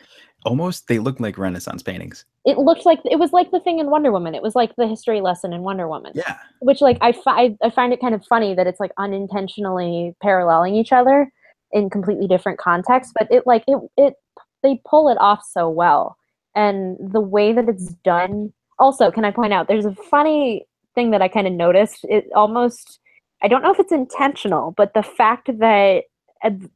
almost 0.46 0.88
they 0.88 1.00
look 1.00 1.20
like 1.20 1.38
Renaissance 1.38 1.84
paintings. 1.84 2.26
it 2.46 2.58
looked 2.58 2.86
like 2.86 3.00
it 3.06 3.20
was 3.20 3.34
like 3.34 3.52
the 3.52 3.60
thing 3.60 3.80
in 3.80 3.90
Wonder 3.90 4.12
Woman. 4.12 4.36
It 4.36 4.42
was 4.42 4.56
like 4.56 4.76
the 4.76 4.88
history 4.88 5.22
lesson 5.22 5.54
in 5.54 5.62
Wonder 5.62 5.88
Woman. 5.88 6.14
Yeah, 6.16 6.38
which 6.62 6.82
like 6.82 6.98
I, 7.02 7.12
fi- 7.12 7.58
I 7.62 7.70
find 7.70 7.92
it 7.94 8.02
kind 8.02 8.16
of 8.16 8.26
funny 8.26 8.54
that 8.56 8.68
it's 8.68 8.80
like 8.80 8.92
unintentionally 8.98 10.16
paralleling 10.22 10.76
each 10.76 10.92
other 10.92 11.32
in 11.72 11.90
completely 11.90 12.28
different 12.28 12.58
contexts 12.58 13.14
but 13.18 13.32
it 13.32 13.44
like 13.46 13.64
it 13.68 13.78
it 13.96 14.16
they 14.64 14.82
pull 14.90 15.10
it 15.10 15.18
off 15.20 15.44
so 15.46 15.70
well 15.70 16.18
and 16.56 16.98
the 17.00 17.22
way 17.22 17.54
that 17.54 17.70
it's 17.70 17.94
done 18.04 18.52
also 18.80 19.12
can 19.12 19.24
i 19.24 19.30
point 19.32 19.54
out 19.54 19.68
there's 19.68 19.86
a 19.86 19.94
funny 19.94 20.66
thing 20.96 21.12
that 21.12 21.22
i 21.22 21.28
kind 21.28 21.46
of 21.46 21.54
noticed 21.54 22.06
it 22.10 22.28
almost 22.36 23.00
i 23.44 23.48
don't 23.48 23.62
know 23.62 23.72
if 23.72 23.80
it's 23.80 23.92
intentional 23.92 24.74
but 24.78 24.96
the 24.96 25.04
fact 25.04 25.50
that 25.60 26.06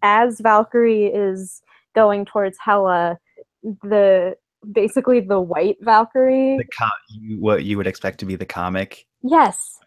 as 0.04 0.40
valkyrie 0.40 1.06
is 1.06 1.64
going 1.96 2.24
towards 2.24 2.58
hela 2.64 3.18
the 3.64 4.36
basically 4.72 5.20
the 5.20 5.42
white 5.42 5.78
valkyrie 5.82 6.58
the 6.58 6.66
co- 6.78 6.88
you, 7.10 7.40
what 7.40 7.64
you 7.64 7.78
would 7.78 7.88
expect 7.88 8.20
to 8.20 8.26
be 8.26 8.36
the 8.36 8.46
comic. 8.46 9.06
yes 9.24 9.80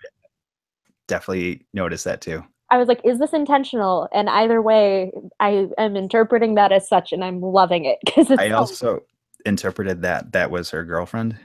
Definitely 1.09 1.64
notice 1.72 2.03
that 2.03 2.20
too. 2.20 2.45
I 2.68 2.79
was 2.79 2.89
like, 2.89 3.01
is 3.05 3.20
this 3.20 3.33
intentional? 3.33 4.09
And 4.12 4.29
either 4.29 4.61
way, 4.61 5.12
I 5.39 5.68
am 5.79 5.95
interpreting 5.95 6.57
that 6.57 6.72
as 6.72 6.89
such, 6.89 7.12
and 7.12 7.22
I'm 7.22 7.41
loving 7.41 7.85
it 7.85 7.99
because 8.05 8.29
I 8.33 8.49
so- 8.49 8.57
also 8.57 9.01
interpreted 9.45 10.03
that 10.03 10.33
that 10.33 10.51
was 10.51 10.70
her 10.70 10.83
girlfriend 10.83 11.39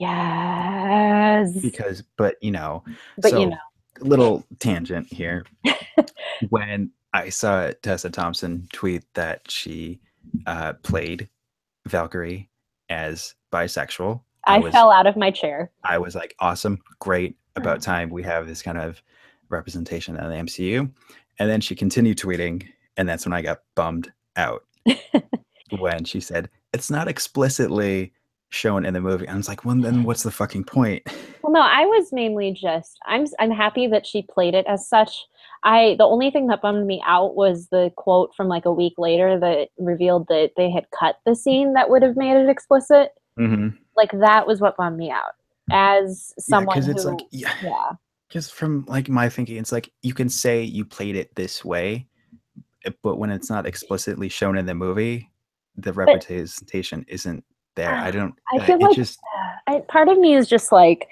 yes, 0.00 1.52
because, 1.60 2.02
but 2.16 2.36
you 2.40 2.50
know, 2.50 2.82
but 3.18 3.30
so 3.30 3.40
you 3.40 3.50
know, 3.50 3.56
little 4.00 4.44
tangent 4.58 5.06
here. 5.12 5.44
when 6.48 6.90
I 7.12 7.28
saw 7.28 7.70
Tessa 7.82 8.10
Thompson 8.10 8.66
tweet 8.72 9.04
that 9.14 9.48
she 9.50 10.00
uh, 10.46 10.72
played 10.82 11.28
Valkyrie 11.86 12.48
as 12.88 13.34
bisexual, 13.52 14.22
I, 14.44 14.58
was 14.58 14.72
fell 14.72 14.90
out 14.90 15.06
of 15.06 15.16
my 15.16 15.30
chair. 15.30 15.70
I 15.84 15.98
was 15.98 16.14
like, 16.14 16.34
awesome, 16.40 16.78
great, 16.98 17.36
about 17.56 17.78
hmm. 17.78 17.82
time 17.82 18.10
we 18.10 18.22
have 18.22 18.46
this 18.46 18.62
kind 18.62 18.78
of 18.78 19.02
representation 19.48 20.16
in 20.16 20.28
the 20.28 20.36
MCU. 20.36 20.90
And 21.38 21.50
then 21.50 21.60
she 21.60 21.74
continued 21.74 22.18
tweeting, 22.18 22.66
and 22.96 23.08
that's 23.08 23.24
when 23.24 23.32
I 23.32 23.42
got 23.42 23.60
bummed 23.74 24.12
out 24.36 24.64
when 25.78 26.04
she 26.04 26.20
said, 26.20 26.50
It's 26.72 26.90
not 26.90 27.08
explicitly 27.08 28.12
shown 28.50 28.84
in 28.84 28.94
the 28.94 29.00
movie. 29.00 29.28
I 29.28 29.36
was 29.36 29.48
like, 29.48 29.64
Well, 29.64 29.76
then 29.76 30.02
what's 30.02 30.22
the 30.22 30.30
fucking 30.30 30.64
point? 30.64 31.02
Well, 31.42 31.52
no, 31.52 31.60
I 31.60 31.86
was 31.86 32.12
mainly 32.12 32.52
just 32.52 32.98
I'm 33.06 33.26
I'm 33.38 33.50
happy 33.50 33.86
that 33.88 34.06
she 34.06 34.22
played 34.22 34.54
it 34.54 34.66
as 34.66 34.86
such. 34.86 35.26
I 35.62 35.96
the 35.98 36.04
only 36.04 36.30
thing 36.30 36.46
that 36.46 36.62
bummed 36.62 36.86
me 36.86 37.02
out 37.06 37.34
was 37.34 37.68
the 37.68 37.92
quote 37.96 38.34
from 38.34 38.48
like 38.48 38.64
a 38.64 38.72
week 38.72 38.94
later 38.96 39.38
that 39.38 39.68
revealed 39.78 40.26
that 40.28 40.52
they 40.56 40.70
had 40.70 40.86
cut 40.98 41.16
the 41.26 41.34
scene 41.34 41.74
that 41.74 41.90
would 41.90 42.02
have 42.02 42.16
made 42.16 42.36
it 42.36 42.48
explicit. 42.48 43.12
Mm-hmm. 43.38 43.76
Like 43.96 44.10
that 44.12 44.46
was 44.46 44.60
what 44.60 44.76
bummed 44.76 44.96
me 44.96 45.10
out. 45.10 45.32
As 45.70 46.32
someone 46.38 46.74
because 46.74 46.86
who, 46.86 46.92
it's 46.92 47.04
like, 47.04 47.20
yeah, 47.30 47.52
yeah, 47.62 47.90
because 48.28 48.50
from 48.50 48.84
like 48.88 49.08
my 49.08 49.28
thinking, 49.28 49.56
it's 49.56 49.72
like 49.72 49.92
you 50.02 50.14
can 50.14 50.28
say 50.28 50.62
you 50.62 50.84
played 50.84 51.14
it 51.14 51.34
this 51.34 51.64
way, 51.64 52.06
uh, 52.86 52.90
but 53.02 53.16
when 53.16 53.30
it's 53.30 53.50
not 53.50 53.66
explicitly 53.66 54.28
shown 54.28 54.56
in 54.56 54.66
the 54.66 54.74
movie, 54.74 55.30
the 55.76 55.92
representation 55.92 57.04
isn't 57.08 57.44
there. 57.76 57.94
I 57.94 58.10
don't. 58.10 58.34
I 58.52 58.64
feel 58.66 58.80
like 58.80 58.96
just 58.96 59.20
I, 59.66 59.80
part 59.88 60.08
of 60.08 60.18
me 60.18 60.34
is 60.34 60.48
just 60.48 60.72
like 60.72 61.08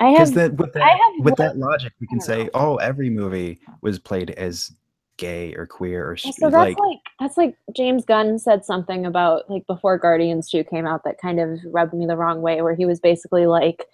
I 0.00 0.12
because 0.12 0.28
have 0.28 0.34
that 0.36 0.54
with 0.54 0.72
that 0.74 0.82
have 0.82 1.24
with 1.24 1.36
that 1.36 1.56
logic, 1.56 1.92
we 2.00 2.06
can 2.06 2.20
say, 2.20 2.44
know. 2.44 2.50
oh, 2.54 2.76
every 2.76 3.10
movie 3.10 3.60
was 3.80 3.98
played 3.98 4.30
as 4.30 4.72
gay 5.18 5.52
or 5.54 5.66
queer 5.66 6.10
or 6.10 6.16
So 6.16 6.30
that's 6.48 6.54
like 6.54 6.78
like, 6.78 6.98
that's 7.20 7.36
like 7.36 7.56
James 7.76 8.04
Gunn 8.04 8.38
said 8.38 8.64
something 8.64 9.04
about 9.04 9.50
like 9.50 9.66
before 9.66 9.98
Guardians 9.98 10.48
2 10.50 10.64
came 10.64 10.86
out 10.86 11.02
that 11.04 11.20
kind 11.20 11.40
of 11.40 11.58
rubbed 11.66 11.92
me 11.92 12.06
the 12.06 12.16
wrong 12.16 12.40
way 12.40 12.62
where 12.62 12.74
he 12.74 12.86
was 12.86 13.00
basically 13.00 13.46
like 13.46 13.84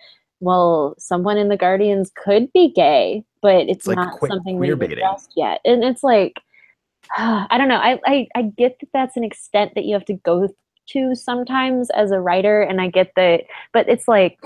well 0.40 0.94
someone 0.98 1.38
in 1.38 1.48
the 1.48 1.56
Guardians 1.56 2.12
could 2.14 2.52
be 2.52 2.70
gay 2.70 3.24
but 3.40 3.68
it's, 3.68 3.86
like 3.86 3.96
not 3.96 4.20
que- 4.20 4.28
something 4.28 4.58
we've 4.58 4.80
addressed 4.80 5.32
yet. 5.36 5.60
And 5.64 5.82
it's 5.82 6.04
like 6.04 6.34
I 7.16 7.56
don't 7.58 7.68
know. 7.68 7.76
I, 7.76 7.98
I 8.06 8.28
I 8.34 8.42
get 8.42 8.78
that 8.80 8.88
that's 8.92 9.16
an 9.16 9.24
extent 9.24 9.72
that 9.74 9.84
you 9.84 9.94
have 9.94 10.04
to 10.06 10.14
go 10.14 10.48
to 10.86 11.14
sometimes 11.14 11.88
as 11.90 12.10
a 12.10 12.20
writer 12.20 12.60
and 12.60 12.80
I 12.80 12.88
get 12.88 13.12
that 13.16 13.44
but 13.72 13.88
it's 13.88 14.06
like 14.06 14.38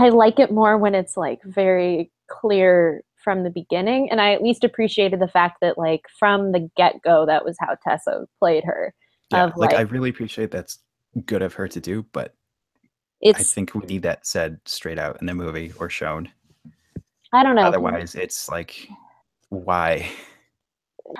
I 0.00 0.08
like 0.08 0.38
it 0.38 0.50
more 0.50 0.78
when 0.78 0.94
it's 0.94 1.16
like 1.16 1.42
very 1.44 2.10
clear 2.28 3.02
from 3.22 3.42
the 3.42 3.50
beginning 3.50 4.10
and 4.10 4.20
I 4.20 4.32
at 4.32 4.42
least 4.42 4.64
appreciated 4.64 5.20
the 5.20 5.28
fact 5.28 5.58
that 5.60 5.76
like 5.76 6.06
from 6.18 6.52
the 6.52 6.70
get-go 6.76 7.26
that 7.26 7.44
was 7.44 7.56
how 7.60 7.76
Tessa 7.86 8.26
played 8.38 8.64
her. 8.64 8.94
yeah, 9.30 9.44
of, 9.44 9.56
like 9.56 9.74
I 9.74 9.82
really 9.82 10.08
appreciate 10.08 10.50
that's 10.50 10.78
good 11.26 11.42
of 11.42 11.54
her 11.54 11.68
to 11.68 11.80
do, 11.80 12.06
but 12.12 12.34
I 13.24 13.42
think 13.42 13.74
we 13.74 13.84
need 13.86 14.02
that 14.02 14.26
said 14.26 14.58
straight 14.64 14.98
out 14.98 15.18
in 15.20 15.26
the 15.26 15.34
movie 15.34 15.72
or 15.78 15.90
shown. 15.90 16.30
I 17.32 17.42
don't 17.42 17.54
know. 17.54 17.62
Otherwise, 17.62 18.14
it's 18.14 18.48
like 18.48 18.88
why? 19.50 20.10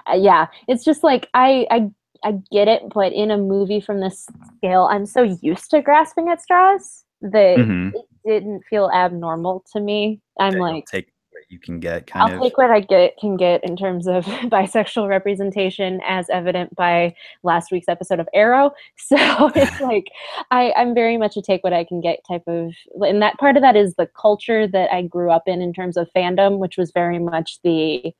Uh, 0.08 0.14
yeah, 0.14 0.46
it's 0.68 0.84
just 0.84 1.04
like 1.04 1.28
I 1.34 1.66
I 1.70 1.90
I 2.24 2.38
get 2.50 2.68
it, 2.68 2.82
but 2.94 3.12
in 3.12 3.30
a 3.30 3.36
movie 3.36 3.80
from 3.80 4.00
this 4.00 4.26
scale, 4.56 4.88
I'm 4.90 5.04
so 5.04 5.22
used 5.42 5.70
to 5.70 5.82
grasping 5.82 6.28
at 6.28 6.40
straws 6.40 7.04
that 7.20 7.58
Mhm. 7.58 7.94
it 7.94 8.06
didn't 8.26 8.62
feel 8.68 8.90
abnormal 8.92 9.64
to 9.72 9.80
me. 9.80 10.20
I'm 10.38 10.54
you'll 10.54 10.62
like 10.62 10.86
take 10.86 11.12
what 11.30 11.44
you 11.48 11.58
can 11.58 11.80
get 11.80 12.06
kind 12.06 12.30
I'll 12.30 12.36
of 12.36 12.42
take 12.42 12.58
what 12.58 12.70
I 12.70 12.80
get 12.80 13.16
can 13.18 13.36
get 13.36 13.62
in 13.64 13.76
terms 13.76 14.06
of 14.06 14.24
bisexual 14.26 15.08
representation, 15.08 16.00
as 16.06 16.28
evident 16.30 16.74
by 16.74 17.14
last 17.42 17.70
week's 17.70 17.88
episode 17.88 18.20
of 18.20 18.28
Arrow. 18.34 18.72
So 18.96 19.50
it's 19.54 19.80
like 19.80 20.06
I, 20.50 20.72
I'm 20.76 20.94
very 20.94 21.16
much 21.16 21.36
a 21.36 21.42
take 21.42 21.64
what 21.64 21.72
I 21.72 21.84
can 21.84 22.00
get 22.00 22.20
type 22.28 22.44
of, 22.46 22.72
and 23.00 23.22
that 23.22 23.38
part 23.38 23.56
of 23.56 23.62
that 23.62 23.76
is 23.76 23.94
the 23.94 24.08
culture 24.20 24.66
that 24.68 24.92
I 24.92 25.02
grew 25.02 25.30
up 25.30 25.44
in 25.46 25.60
in 25.60 25.72
terms 25.72 25.96
of 25.96 26.08
fandom, 26.14 26.58
which 26.58 26.76
was 26.76 26.92
very 26.92 27.18
much 27.18 27.58
the 27.64 28.12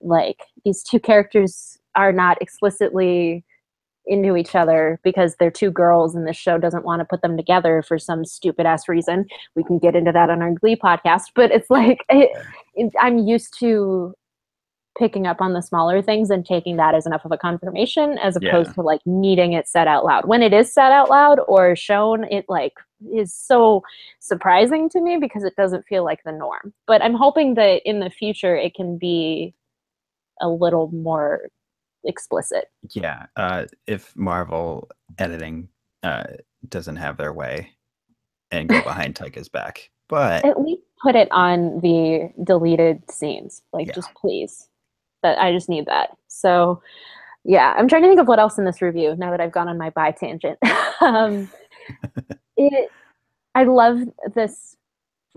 like 0.00 0.42
these 0.64 0.82
two 0.82 1.00
characters 1.00 1.78
are 1.94 2.12
not 2.12 2.40
explicitly 2.40 3.44
into 4.06 4.36
each 4.36 4.54
other 4.54 5.00
because 5.02 5.36
they're 5.36 5.50
two 5.50 5.70
girls 5.70 6.14
and 6.14 6.26
the 6.28 6.32
show 6.32 6.58
doesn't 6.58 6.84
want 6.84 7.00
to 7.00 7.04
put 7.04 7.22
them 7.22 7.36
together 7.36 7.82
for 7.82 7.98
some 7.98 8.24
stupid 8.24 8.64
ass 8.66 8.88
reason. 8.88 9.26
We 9.54 9.64
can 9.64 9.78
get 9.78 9.96
into 9.96 10.12
that 10.12 10.30
on 10.30 10.42
our 10.42 10.52
Glee 10.52 10.76
podcast, 10.76 11.32
but 11.34 11.50
it's 11.50 11.70
like 11.70 12.04
it, 12.08 12.30
it- 12.74 12.92
I'm 13.00 13.18
used 13.18 13.58
to 13.60 14.14
picking 14.98 15.26
up 15.26 15.42
on 15.42 15.52
the 15.52 15.60
smaller 15.60 16.00
things 16.00 16.30
and 16.30 16.46
taking 16.46 16.76
that 16.78 16.94
as 16.94 17.04
enough 17.04 17.24
of 17.26 17.32
a 17.32 17.36
confirmation 17.36 18.16
as 18.16 18.34
opposed 18.34 18.68
Yeah. 18.70 18.74
to 18.74 18.80
like 18.82 19.00
needing 19.04 19.52
it 19.52 19.68
said 19.68 19.86
out 19.88 20.06
loud. 20.06 20.26
When 20.26 20.40
it 20.42 20.54
is 20.54 20.72
said 20.72 20.90
out 20.90 21.10
loud 21.10 21.38
or 21.48 21.76
shown, 21.76 22.24
it 22.32 22.46
like 22.48 22.72
is 23.12 23.34
so 23.34 23.82
surprising 24.20 24.88
to 24.88 25.00
me 25.02 25.18
because 25.18 25.44
it 25.44 25.54
doesn't 25.54 25.84
feel 25.86 26.02
like 26.02 26.20
the 26.24 26.32
norm. 26.32 26.72
But 26.86 27.02
I'm 27.02 27.12
hoping 27.12 27.54
that 27.56 27.82
in 27.84 28.00
the 28.00 28.08
future 28.08 28.56
it 28.56 28.74
can 28.74 28.96
be 28.96 29.52
a 30.40 30.48
little 30.48 30.90
more 30.92 31.48
explicit. 32.04 32.66
yeah. 32.94 33.26
Uh, 33.36 33.66
if 33.86 34.14
Marvel 34.16 34.88
editing 35.18 35.68
uh, 36.02 36.24
doesn't 36.68 36.96
have 36.96 37.16
their 37.16 37.32
way 37.32 37.72
and 38.50 38.68
go 38.68 38.80
behind 38.84 39.14
Taika's 39.14 39.48
back, 39.48 39.90
but 40.08 40.44
At 40.44 40.60
least 40.60 40.82
put 41.02 41.16
it 41.16 41.28
on 41.32 41.80
the 41.80 42.32
deleted 42.44 43.02
scenes. 43.10 43.62
Like 43.72 43.88
Yeah. 43.88 43.94
just 43.94 44.14
please. 44.14 44.68
That 45.22 45.38
I 45.38 45.52
just 45.52 45.68
need 45.68 45.86
that. 45.86 46.10
So 46.28 46.80
yeah, 47.44 47.74
I'm 47.76 47.88
trying 47.88 48.02
to 48.02 48.08
think 48.08 48.20
of 48.20 48.28
what 48.28 48.38
else 48.38 48.58
in 48.58 48.64
this 48.64 48.82
review 48.82 49.14
now 49.16 49.30
that 49.30 49.40
I've 49.40 49.52
gone 49.52 49.68
on 49.68 49.78
my 49.78 49.90
bi 49.90 50.10
tangent. 50.12 50.58
um, 51.00 51.50
it 52.56 52.90
I 53.54 53.64
love 53.64 54.00
this 54.34 54.76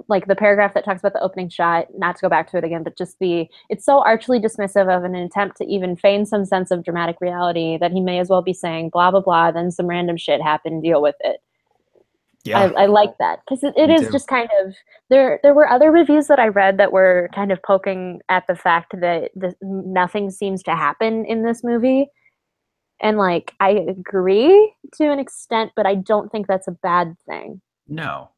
like 0.07 0.27
the 0.27 0.35
paragraph 0.35 0.73
that 0.73 0.85
talks 0.85 1.01
about 1.01 1.13
the 1.13 1.21
opening 1.21 1.49
shot, 1.49 1.87
not 1.97 2.15
to 2.15 2.21
go 2.21 2.29
back 2.29 2.49
to 2.51 2.57
it 2.57 2.63
again, 2.63 2.83
but 2.83 2.97
just 2.97 3.17
the 3.19 3.47
it's 3.69 3.85
so 3.85 4.03
archly 4.03 4.39
dismissive 4.39 4.95
of 4.95 5.03
an 5.03 5.15
attempt 5.15 5.57
to 5.57 5.65
even 5.65 5.95
feign 5.95 6.25
some 6.25 6.45
sense 6.45 6.71
of 6.71 6.83
dramatic 6.83 7.17
reality 7.21 7.77
that 7.79 7.91
he 7.91 8.01
may 8.01 8.19
as 8.19 8.29
well 8.29 8.41
be 8.41 8.53
saying 8.53 8.89
blah 8.89 9.11
blah 9.11 9.21
blah, 9.21 9.51
then 9.51 9.71
some 9.71 9.87
random 9.87 10.17
shit 10.17 10.41
happened, 10.41 10.83
deal 10.83 11.01
with 11.01 11.15
it. 11.21 11.41
Yeah. 12.45 12.59
I, 12.59 12.83
I 12.83 12.85
like 12.85 13.17
that 13.19 13.39
because 13.45 13.63
it, 13.63 13.73
it 13.75 13.89
is 13.89 14.07
too. 14.07 14.11
just 14.11 14.27
kind 14.27 14.49
of 14.63 14.73
there. 15.09 15.39
There 15.43 15.53
were 15.53 15.69
other 15.69 15.91
reviews 15.91 16.27
that 16.27 16.39
I 16.39 16.47
read 16.47 16.77
that 16.77 16.93
were 16.93 17.29
kind 17.35 17.51
of 17.51 17.61
poking 17.61 18.21
at 18.29 18.47
the 18.47 18.55
fact 18.55 18.93
that 18.99 19.31
the, 19.35 19.53
nothing 19.61 20.31
seems 20.31 20.63
to 20.63 20.75
happen 20.75 21.25
in 21.25 21.43
this 21.43 21.63
movie, 21.63 22.07
and 23.01 23.17
like 23.17 23.53
I 23.59 23.71
agree 23.71 24.73
to 24.95 25.11
an 25.11 25.19
extent, 25.19 25.73
but 25.75 25.85
I 25.85 25.95
don't 25.95 26.31
think 26.31 26.47
that's 26.47 26.67
a 26.67 26.71
bad 26.71 27.15
thing. 27.27 27.61
no. 27.87 28.29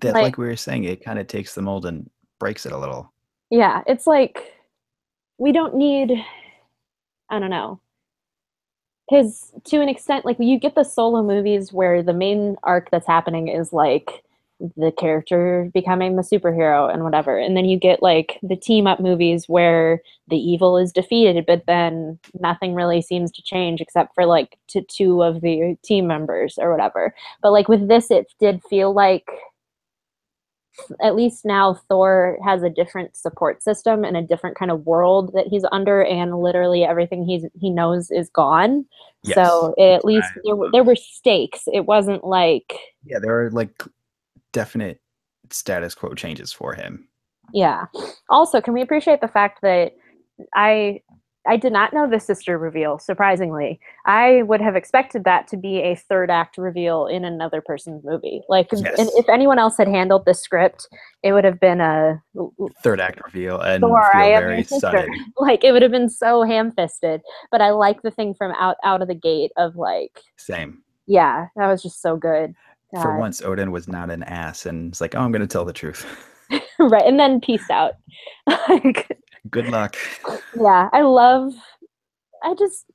That 0.00 0.14
Like- 0.14 0.22
like 0.22 0.38
we 0.38 0.46
were 0.46 0.56
saying, 0.56 0.84
it 0.84 1.04
kind 1.04 1.18
of 1.18 1.26
takes 1.26 1.54
the 1.54 1.62
mold 1.62 1.84
and 1.86 2.08
breaks 2.38 2.66
it 2.66 2.72
a 2.72 2.78
little. 2.78 3.12
Yeah, 3.50 3.82
it's 3.86 4.06
like 4.06 4.52
we 5.38 5.52
don't 5.52 5.74
need. 5.74 6.12
I 7.28 7.38
don't 7.38 7.50
know. 7.50 7.80
Because 9.08 9.52
to 9.64 9.80
an 9.80 9.88
extent, 9.88 10.24
like 10.24 10.38
you 10.38 10.58
get 10.58 10.74
the 10.74 10.84
solo 10.84 11.22
movies 11.22 11.72
where 11.72 12.02
the 12.02 12.14
main 12.14 12.56
arc 12.62 12.90
that's 12.90 13.06
happening 13.06 13.48
is 13.48 13.72
like 13.72 14.22
the 14.76 14.92
character 14.92 15.70
becoming 15.74 16.14
the 16.16 16.22
superhero 16.22 16.92
and 16.92 17.02
whatever. 17.02 17.36
And 17.36 17.56
then 17.56 17.64
you 17.64 17.78
get 17.78 18.02
like 18.02 18.38
the 18.42 18.56
team 18.56 18.86
up 18.86 19.00
movies 19.00 19.48
where 19.48 20.00
the 20.28 20.36
evil 20.36 20.78
is 20.78 20.92
defeated, 20.92 21.44
but 21.46 21.66
then 21.66 22.18
nothing 22.40 22.74
really 22.74 23.02
seems 23.02 23.32
to 23.32 23.42
change 23.42 23.80
except 23.80 24.14
for 24.14 24.24
like 24.24 24.56
to 24.68 24.82
two 24.82 25.22
of 25.22 25.40
the 25.40 25.76
team 25.82 26.06
members 26.06 26.58
or 26.58 26.70
whatever. 26.70 27.14
But 27.42 27.50
like 27.52 27.68
with 27.68 27.88
this, 27.88 28.10
it 28.10 28.32
did 28.38 28.62
feel 28.70 28.94
like 28.94 29.28
at 31.02 31.14
least 31.14 31.44
now 31.44 31.74
Thor 31.88 32.38
has 32.44 32.62
a 32.62 32.70
different 32.70 33.16
support 33.16 33.62
system 33.62 34.04
and 34.04 34.16
a 34.16 34.22
different 34.22 34.56
kind 34.56 34.70
of 34.70 34.86
world 34.86 35.32
that 35.34 35.46
he's 35.46 35.64
under, 35.72 36.02
and 36.04 36.38
literally 36.40 36.84
everything 36.84 37.24
he's 37.24 37.44
he 37.60 37.70
knows 37.70 38.10
is 38.10 38.28
gone. 38.30 38.84
So 39.24 39.74
it, 39.76 39.92
at 39.94 40.04
least 40.04 40.28
there 40.44 40.54
there 40.72 40.84
were 40.84 40.96
stakes. 40.96 41.62
It 41.72 41.86
wasn't 41.86 42.24
like 42.24 42.74
Yeah, 43.04 43.18
there 43.18 43.38
are 43.44 43.50
like 43.50 43.82
definite 44.52 45.00
status 45.50 45.94
quo 45.94 46.14
changes 46.14 46.52
for 46.52 46.74
him. 46.74 47.08
yeah. 47.52 47.86
Also, 48.30 48.60
can 48.60 48.74
we 48.74 48.82
appreciate 48.82 49.20
the 49.20 49.28
fact 49.28 49.60
that 49.62 49.92
I 50.54 51.02
I 51.46 51.56
did 51.56 51.72
not 51.72 51.92
know 51.92 52.08
the 52.08 52.20
sister 52.20 52.56
reveal. 52.58 52.98
Surprisingly, 52.98 53.80
I 54.06 54.42
would 54.42 54.60
have 54.60 54.76
expected 54.76 55.24
that 55.24 55.48
to 55.48 55.56
be 55.56 55.78
a 55.78 55.96
third 55.96 56.30
act 56.30 56.56
reveal 56.56 57.06
in 57.06 57.24
another 57.24 57.60
person's 57.60 58.04
movie. 58.04 58.42
Like, 58.48 58.72
and 58.72 58.86
if 58.86 59.28
anyone 59.28 59.58
else 59.58 59.76
had 59.76 59.88
handled 59.88 60.24
the 60.24 60.34
script, 60.34 60.88
it 61.22 61.32
would 61.32 61.44
have 61.44 61.58
been 61.60 61.80
a 61.80 62.22
Third 62.82 63.00
act 63.00 63.20
reveal 63.24 63.60
and 63.60 63.82
feel 63.82 63.94
I 64.14 64.26
am 64.26 64.42
very 64.42 64.62
sister. 64.62 64.80
sudden. 64.80 65.32
like 65.38 65.64
it 65.64 65.72
would 65.72 65.82
have 65.82 65.90
been 65.90 66.08
so 66.08 66.42
ham-fisted 66.42 67.20
but 67.50 67.60
i 67.60 67.70
like 67.70 68.02
the 68.02 68.10
thing 68.10 68.34
from 68.34 68.52
out 68.52 68.76
out 68.84 69.02
of 69.02 69.08
the 69.08 69.14
gate 69.14 69.52
of 69.56 69.76
like 69.76 70.20
Same. 70.36 70.82
yeah 71.06 71.46
that 71.56 71.68
was 71.68 71.82
just 71.82 72.00
so 72.02 72.16
good 72.16 72.54
For 72.92 73.16
uh, 73.16 73.18
once, 73.18 73.40
Odin 73.42 73.70
was 73.70 73.88
not 73.88 74.10
an 74.10 74.22
ass 74.24 74.66
and 74.66 74.90
it's 74.90 75.00
like, 75.00 75.14
oh, 75.14 75.20
I'm 75.20 75.32
going 75.32 75.40
to 75.40 75.46
tell 75.46 75.64
the 75.64 75.72
truth. 75.72 76.04
right 76.78 77.04
and 77.06 77.18
then 77.18 77.40
peace 77.40 77.68
out 77.70 77.92
like 78.68 79.16
Good 79.50 79.68
luck. 79.68 79.96
yeah 80.54 80.88
i 80.92 81.02
love 81.02 81.52
i 82.42 82.54
just 82.58 82.86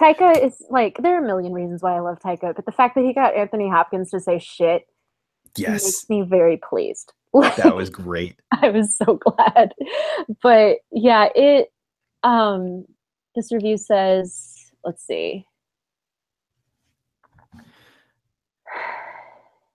taika 0.00 0.44
is 0.44 0.64
like 0.70 0.96
there 1.02 1.16
are 1.16 1.24
a 1.24 1.26
million 1.26 1.52
reasons 1.52 1.82
why 1.82 1.96
i 1.96 2.00
love 2.00 2.18
taika 2.18 2.54
but 2.54 2.64
the 2.66 2.72
fact 2.72 2.94
that 2.94 3.04
he 3.04 3.12
got 3.12 3.34
anthony 3.36 3.68
hopkins 3.68 4.10
to 4.10 4.20
say 4.20 4.38
shit 4.38 4.82
Yes, 5.56 5.84
makes 5.84 6.10
me 6.10 6.22
very 6.22 6.56
pleased 6.56 7.12
that 7.56 7.74
was 7.74 7.90
great. 7.90 8.36
I 8.62 8.70
was 8.70 8.96
so 8.96 9.14
glad. 9.24 9.74
But 10.42 10.78
yeah, 10.92 11.28
it 11.34 11.72
um 12.22 12.84
this 13.34 13.52
review 13.52 13.76
says, 13.76 14.70
let's 14.84 15.04
see. 15.04 15.44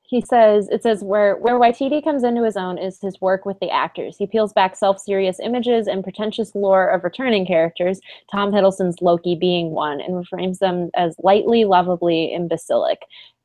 He 0.10 0.22
says 0.22 0.68
it 0.70 0.82
says 0.82 1.04
where 1.04 1.36
where 1.38 1.60
Waititi 1.60 2.04
comes 2.04 2.24
into 2.24 2.44
his 2.44 2.58
own 2.58 2.80
is 2.80 3.00
his 3.00 3.22
work 3.22 3.46
with 3.46 3.60
the 3.60 3.70
actors. 3.70 4.18
He 4.18 4.26
peels 4.26 4.54
back 4.54 4.76
self-serious 4.76 5.40
images 5.40 5.88
and 5.88 6.04
pretentious 6.04 6.56
lore 6.56 6.88
of 6.88 7.04
returning 7.04 7.46
characters, 7.46 8.02
Tom 8.32 8.52
Hiddleston's 8.52 9.02
Loki 9.02 9.36
being 9.36 9.70
one, 9.70 10.02
and 10.02 10.14
reframes 10.14 10.58
them 10.58 10.90
as 10.96 11.16
lightly, 11.20 11.64
lovably 11.64 12.34
imbecilic. 12.34 13.00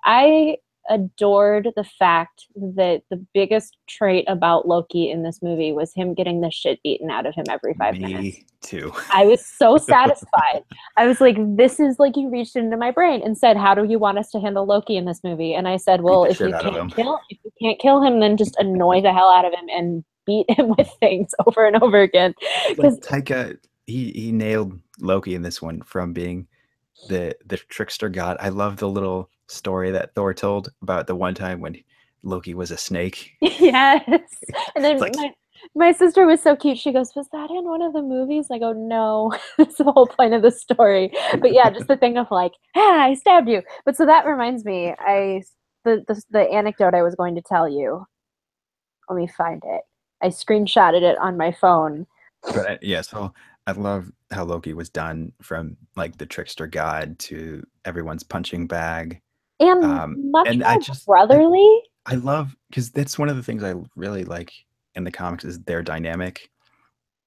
I 0.07 0.57
adored 0.91 1.69
the 1.77 1.85
fact 1.85 2.47
that 2.57 3.03
the 3.11 3.25
biggest 3.35 3.77
trait 3.89 4.25
about 4.29 4.69
Loki 4.69 5.11
in 5.11 5.23
this 5.23 5.41
movie 5.43 5.73
was 5.73 5.93
him 5.95 6.15
getting 6.15 6.41
the 6.41 6.51
shit 6.51 6.83
beaten 6.83 7.11
out 7.11 7.27
of 7.27 7.35
him 7.35 7.45
every 7.49 7.75
five 7.75 7.95
Me 7.95 8.01
minutes. 8.15 8.39
too. 8.61 8.93
I 9.13 9.25
was 9.27 9.45
so 9.45 9.77
satisfied. 9.79 10.63
I 10.97 11.07
was 11.07 11.21
like, 11.21 11.37
this 11.57 11.81
is 11.81 11.99
like 11.99 12.17
you 12.17 12.31
reached 12.31 12.57
into 12.57 12.77
my 12.77 12.91
brain 12.91 13.23
and 13.25 13.37
said, 13.37 13.57
How 13.57 13.75
do 13.75 13.85
you 13.85 13.99
want 13.99 14.19
us 14.19 14.31
to 14.33 14.41
handle 14.41 14.67
Loki 14.67 14.97
in 14.97 15.05
this 15.05 15.23
movie? 15.25 15.55
And 15.55 15.67
I 15.69 15.77
said, 15.77 16.03
Well, 16.03 16.25
if 16.25 16.39
you 16.41 16.47
shit 16.47 16.55
out 16.55 16.67
of 16.67 16.75
him." 16.75 16.91
can't 16.91 16.95
kill 16.97 17.21
if 17.31 17.39
you 17.45 17.51
can't 17.61 17.79
kill 17.81 18.03
him, 18.03 18.21
then 18.21 18.37
just 18.37 18.57
annoy 18.59 19.01
the 19.01 19.13
hell 19.13 19.31
out 19.31 19.45
of 19.45 19.53
him 19.53 19.69
and 19.71 20.05
beat 20.27 20.47
him 20.51 20.69
with 20.79 20.91
things 21.01 21.31
over 21.47 21.67
and 21.67 21.83
over 21.83 22.01
again. 22.01 22.35
Like 22.69 22.77
Because 22.77 22.99
Taika, 23.01 23.57
he 23.87 24.11
he 24.13 24.33
nailed 24.33 24.79
Loki 25.01 25.35
in 25.35 25.43
this 25.43 25.61
one 25.63 25.83
from 25.83 26.13
being 26.13 26.47
the 27.09 27.37
the 27.47 27.57
trickster 27.57 28.09
god. 28.09 28.37
I 28.41 28.51
love 28.51 28.77
the 28.77 28.89
little 28.89 29.31
story 29.49 29.91
that 29.93 30.15
Thor 30.15 30.35
told 30.35 30.71
about 30.83 31.07
the 31.07 31.15
one 31.15 31.35
time 31.35 31.61
when 31.61 31.77
Loki 32.23 32.55
was 32.55 32.71
a 32.71 32.77
snake. 32.79 33.33
yes. 33.41 34.03
And 34.75 34.85
then 34.85 34.99
like- 34.99 35.15
my 35.17 35.33
my 35.75 35.93
sister 35.93 36.27
was 36.27 36.43
so 36.43 36.57
cute. 36.57 36.79
She 36.79 36.93
goes, 36.93 37.15
"Was 37.17 37.29
that 37.33 37.49
in 37.51 37.65
one 37.65 37.81
of 37.81 37.93
the 37.95 38.03
movies?" 38.03 38.49
I 38.51 38.59
go, 38.59 38.73
"No, 38.73 39.33
that's 39.59 39.77
the 39.77 39.85
whole 39.85 40.07
point 40.07 40.35
of 40.35 40.43
the 40.43 40.51
story." 40.51 41.11
But 41.41 41.53
yeah, 41.53 41.71
just 41.71 41.89
the 41.89 41.97
thing 41.97 42.19
of 42.19 42.31
like, 42.31 42.53
"Ah, 42.77 43.05
I 43.05 43.15
stabbed 43.15 43.49
you." 43.49 43.63
But 43.87 43.97
so 43.97 44.05
that 44.05 44.27
reminds 44.27 44.65
me, 44.65 44.95
I 44.99 45.43
the 45.85 46.05
the, 46.07 46.23
the 46.31 46.41
anecdote 46.51 46.95
I 46.95 47.03
was 47.03 47.15
going 47.15 47.35
to 47.37 47.43
tell 47.43 47.69
you. 47.69 48.05
Let 49.09 49.17
me 49.17 49.27
find 49.27 49.63
it. 49.65 49.83
I 50.23 50.29
screenshotted 50.29 51.03
it 51.03 51.19
on 51.19 51.37
my 51.37 51.53
phone. 51.53 52.07
But 52.43 52.71
I, 52.71 52.79
yeah, 52.83 53.01
so 53.03 53.33
I 53.67 53.73
love 53.73 54.11
how 54.31 54.45
Loki 54.45 54.75
was 54.75 54.91
done 54.91 55.33
from 55.43 55.77
like 55.97 56.19
the 56.19 56.27
trickster 56.27 56.67
god 56.67 57.19
to 57.21 57.63
everyone's 57.85 58.23
punching 58.23 58.67
bag. 58.67 59.21
And 59.61 59.85
Um, 59.85 60.31
much 60.31 60.49
and 60.49 60.61
more 60.61 60.69
I 60.69 60.79
just- 60.79 61.07
brotherly. 61.07 61.83
I 62.07 62.17
love 62.17 62.55
because 62.69 62.91
that's 62.91 63.19
one 63.19 63.29
of 63.29 63.37
the 63.37 63.43
things 63.43 63.63
I 63.63 63.75
really 63.97 64.25
like 64.25 64.53
in 64.95 65.05
the 65.05 65.11
comics 65.11 65.45
is 65.45 65.61
their 65.63 65.83
dynamic. 65.83 66.51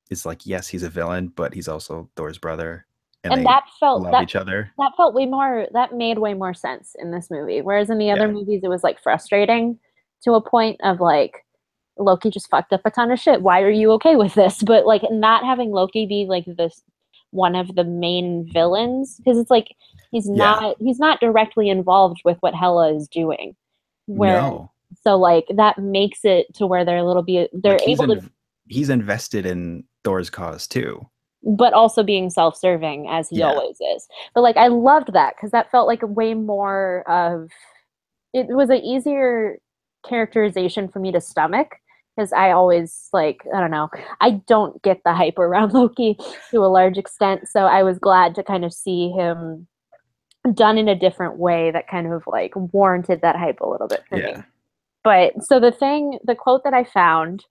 It's 0.09 0.25
like 0.25 0.45
yes, 0.45 0.67
he's 0.67 0.83
a 0.83 0.89
villain, 0.89 1.29
but 1.35 1.53
he's 1.53 1.67
also 1.67 2.09
Thor's 2.15 2.37
brother, 2.37 2.85
and, 3.23 3.33
And, 3.33 3.41
they 3.41 3.45
that 3.45 3.63
felt 3.79 4.03
love 4.03 4.11
that 4.11 4.23
each 4.23 4.35
other. 4.35 4.71
that 4.77 4.91
felt 4.95 5.13
way 5.15 5.25
more 5.25 5.67
that 5.73 5.93
made 5.93 6.19
way 6.19 6.33
more 6.33 6.53
sense 6.53 6.95
in 6.99 7.11
this 7.11 7.29
movie 7.31 7.61
whereas 7.61 7.89
in 7.89 7.97
the 7.97 8.11
other 8.11 8.27
Yeah. 8.27 8.31
movies 8.33 8.61
it 8.63 8.69
was 8.69 8.83
like 8.83 8.99
frustrating 9.01 9.79
to 10.23 10.33
a 10.35 10.41
point 10.41 10.79
of 10.83 10.99
like 11.01 11.43
loki 11.97 12.29
just 12.29 12.49
fucked 12.49 12.71
up 12.71 12.81
a 12.85 12.91
ton 12.91 13.11
of 13.11 13.19
shit 13.19 13.41
why 13.41 13.61
are 13.63 13.69
you 13.71 13.91
okay 13.93 14.15
with 14.15 14.33
this 14.35 14.61
but 14.63 14.85
like 14.85 15.01
not 15.09 15.43
having 15.43 15.71
loki 15.71 16.05
be 16.05 16.25
like 16.29 16.45
this 16.45 16.83
one 17.31 17.55
of 17.55 17.75
the 17.75 17.83
main 17.83 18.49
villains 18.51 19.15
because 19.17 19.37
it's 19.37 19.51
like 19.51 19.67
he's 20.11 20.27
Yeah. 20.27 20.35
not 20.35 20.75
he's 20.79 20.99
not 20.99 21.19
directly 21.19 21.69
involved 21.69 22.21
with 22.23 22.37
what 22.39 22.55
hela 22.55 22.93
is 22.95 23.07
doing 23.07 23.55
where 24.05 24.35
no, 24.41 24.71
so 25.03 25.17
like 25.17 25.45
that 25.55 25.77
makes 25.77 26.23
it 26.23 26.47
to 26.55 26.65
where 26.65 26.85
they're 26.85 26.97
a 26.97 27.03
little 27.05 27.23
bit 27.23 27.49
they're 27.53 27.73
like, 27.79 27.87
able 27.87 28.07
to 28.07 28.21
he's 28.67 28.89
invested 28.89 29.45
in 29.45 29.83
Thor's 30.03 30.29
cause 30.29 30.67
too. 30.67 31.09
but 31.43 31.73
also 31.73 32.03
being 32.03 32.29
self-serving 32.29 33.07
as 33.09 33.29
he 33.29 33.39
Yeah. 33.39 33.47
always 33.47 33.77
is. 33.95 34.07
But 34.33 34.41
like 34.41 34.57
I 34.57 34.67
loved 34.67 35.13
that 35.13 35.35
because 35.35 35.51
that 35.51 35.69
felt 35.71 35.87
like 35.87 36.03
a 36.03 36.07
way 36.07 36.33
more 36.33 37.03
of 37.09 37.49
it 38.33 38.47
was 38.47 38.69
an 38.69 38.77
easier 38.77 39.59
characterization 40.07 40.87
for 40.87 40.99
me 40.99 41.11
to 41.11 41.19
stomach 41.21 41.75
because 42.17 42.33
I 42.33 42.51
always 42.51 43.09
like 43.13 43.43
I 43.55 43.59
don't 43.59 43.71
know 43.71 43.89
I 44.21 44.41
don't 44.47 44.81
get 44.81 45.01
the 45.05 45.13
hype 45.13 45.37
around 45.37 45.73
Loki 45.73 46.17
to 46.51 46.57
a 46.59 46.67
large 46.67 46.97
extent, 46.97 47.47
so 47.47 47.61
I 47.61 47.83
was 47.83 47.99
glad 47.99 48.35
to 48.35 48.43
kind 48.43 48.65
of 48.65 48.73
see 48.73 49.11
him 49.11 49.67
done 50.53 50.77
in 50.77 50.87
a 50.87 50.95
different 50.95 51.37
way 51.37 51.71
that 51.71 51.87
kind 51.87 52.11
of 52.11 52.23
like 52.25 52.53
warranted 52.55 53.21
that 53.21 53.35
hype 53.35 53.59
a 53.59 53.67
little 53.67 53.87
bit 53.87 54.03
for 54.09 54.17
me. 54.17 54.43
But 55.03 55.33
so 55.43 55.59
the 55.59 55.71
thing 55.71 56.19
the 56.23 56.35
quote 56.35 56.63
that 56.63 56.73
i 56.73 56.83
found 56.83 57.45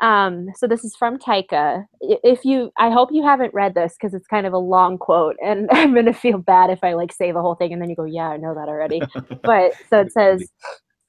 um 0.00 0.48
so 0.54 0.68
this 0.68 0.84
is 0.84 0.94
from 0.94 1.18
taika. 1.18 1.84
If 2.00 2.44
you 2.44 2.70
i 2.78 2.90
hope 2.90 3.10
you 3.12 3.24
haven't 3.24 3.54
read 3.54 3.74
this 3.74 3.94
because 3.94 4.14
it's 4.14 4.26
kind 4.28 4.46
of 4.46 4.52
a 4.52 4.58
long 4.58 4.98
quote 4.98 5.36
and 5.44 5.68
i'm 5.72 5.94
gonna 5.94 6.12
feel 6.12 6.38
bad 6.38 6.70
if 6.70 6.84
i 6.84 6.92
like 6.92 7.12
say 7.12 7.32
the 7.32 7.40
whole 7.40 7.56
thing 7.56 7.72
and 7.72 7.82
then 7.82 7.90
you 7.90 7.96
go 7.96 8.04
yeah 8.04 8.28
i 8.28 8.36
know 8.36 8.54
that 8.54 8.68
already. 8.68 9.00
But 9.42 9.72
so 9.90 10.00
it 10.00 10.12
says 10.12 10.48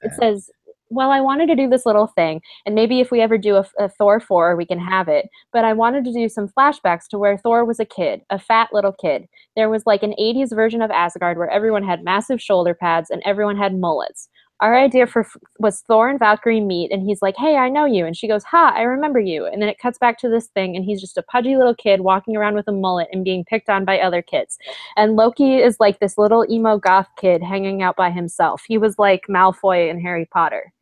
it 0.01 0.11
says 0.19 0.49
well 0.89 1.11
i 1.11 1.21
wanted 1.21 1.47
to 1.47 1.55
do 1.55 1.69
this 1.69 1.85
little 1.85 2.07
thing 2.07 2.41
and 2.65 2.75
maybe 2.75 2.99
if 2.99 3.11
we 3.11 3.21
ever 3.21 3.37
do 3.37 3.55
a, 3.55 3.65
a 3.79 3.89
thor 3.89 4.19
4 4.19 4.55
we 4.55 4.65
can 4.65 4.79
have 4.79 5.07
it 5.07 5.27
but 5.51 5.65
i 5.65 5.73
wanted 5.73 6.03
to 6.05 6.13
do 6.13 6.29
some 6.29 6.47
flashbacks 6.47 7.07
to 7.09 7.17
where 7.17 7.37
thor 7.37 7.65
was 7.65 7.79
a 7.79 7.85
kid 7.85 8.21
a 8.29 8.39
fat 8.39 8.69
little 8.71 8.93
kid 8.93 9.27
there 9.55 9.69
was 9.69 9.83
like 9.85 10.03
an 10.03 10.15
80s 10.19 10.53
version 10.53 10.81
of 10.81 10.91
asgard 10.91 11.37
where 11.37 11.49
everyone 11.49 11.83
had 11.83 12.03
massive 12.03 12.41
shoulder 12.41 12.73
pads 12.73 13.09
and 13.09 13.21
everyone 13.25 13.57
had 13.57 13.77
mullets 13.77 14.29
our 14.59 14.77
idea 14.77 15.07
for 15.07 15.25
was 15.59 15.81
Thor 15.87 16.09
and 16.09 16.19
Valkyrie 16.19 16.59
meet, 16.59 16.91
and 16.91 17.01
he's 17.01 17.21
like, 17.21 17.37
"Hey, 17.37 17.55
I 17.55 17.69
know 17.69 17.85
you," 17.85 18.05
and 18.05 18.15
she 18.15 18.27
goes, 18.27 18.43
"Ha, 18.43 18.73
I 18.75 18.81
remember 18.81 19.19
you." 19.19 19.45
And 19.45 19.61
then 19.61 19.69
it 19.69 19.79
cuts 19.79 19.97
back 19.97 20.17
to 20.19 20.29
this 20.29 20.47
thing, 20.47 20.75
and 20.75 20.83
he's 20.83 20.99
just 20.99 21.17
a 21.17 21.23
pudgy 21.23 21.55
little 21.55 21.75
kid 21.75 22.01
walking 22.01 22.35
around 22.35 22.55
with 22.55 22.67
a 22.67 22.73
mullet 22.73 23.07
and 23.11 23.23
being 23.23 23.45
picked 23.45 23.69
on 23.69 23.85
by 23.85 23.99
other 23.99 24.21
kids. 24.21 24.57
And 24.97 25.15
Loki 25.15 25.57
is 25.57 25.79
like 25.79 25.99
this 25.99 26.17
little 26.17 26.45
emo 26.49 26.77
goth 26.77 27.07
kid 27.17 27.41
hanging 27.41 27.81
out 27.81 27.95
by 27.95 28.11
himself. 28.11 28.63
He 28.67 28.77
was 28.77 28.99
like 28.99 29.21
Malfoy 29.29 29.89
in 29.89 29.99
Harry 30.01 30.25
Potter. 30.25 30.73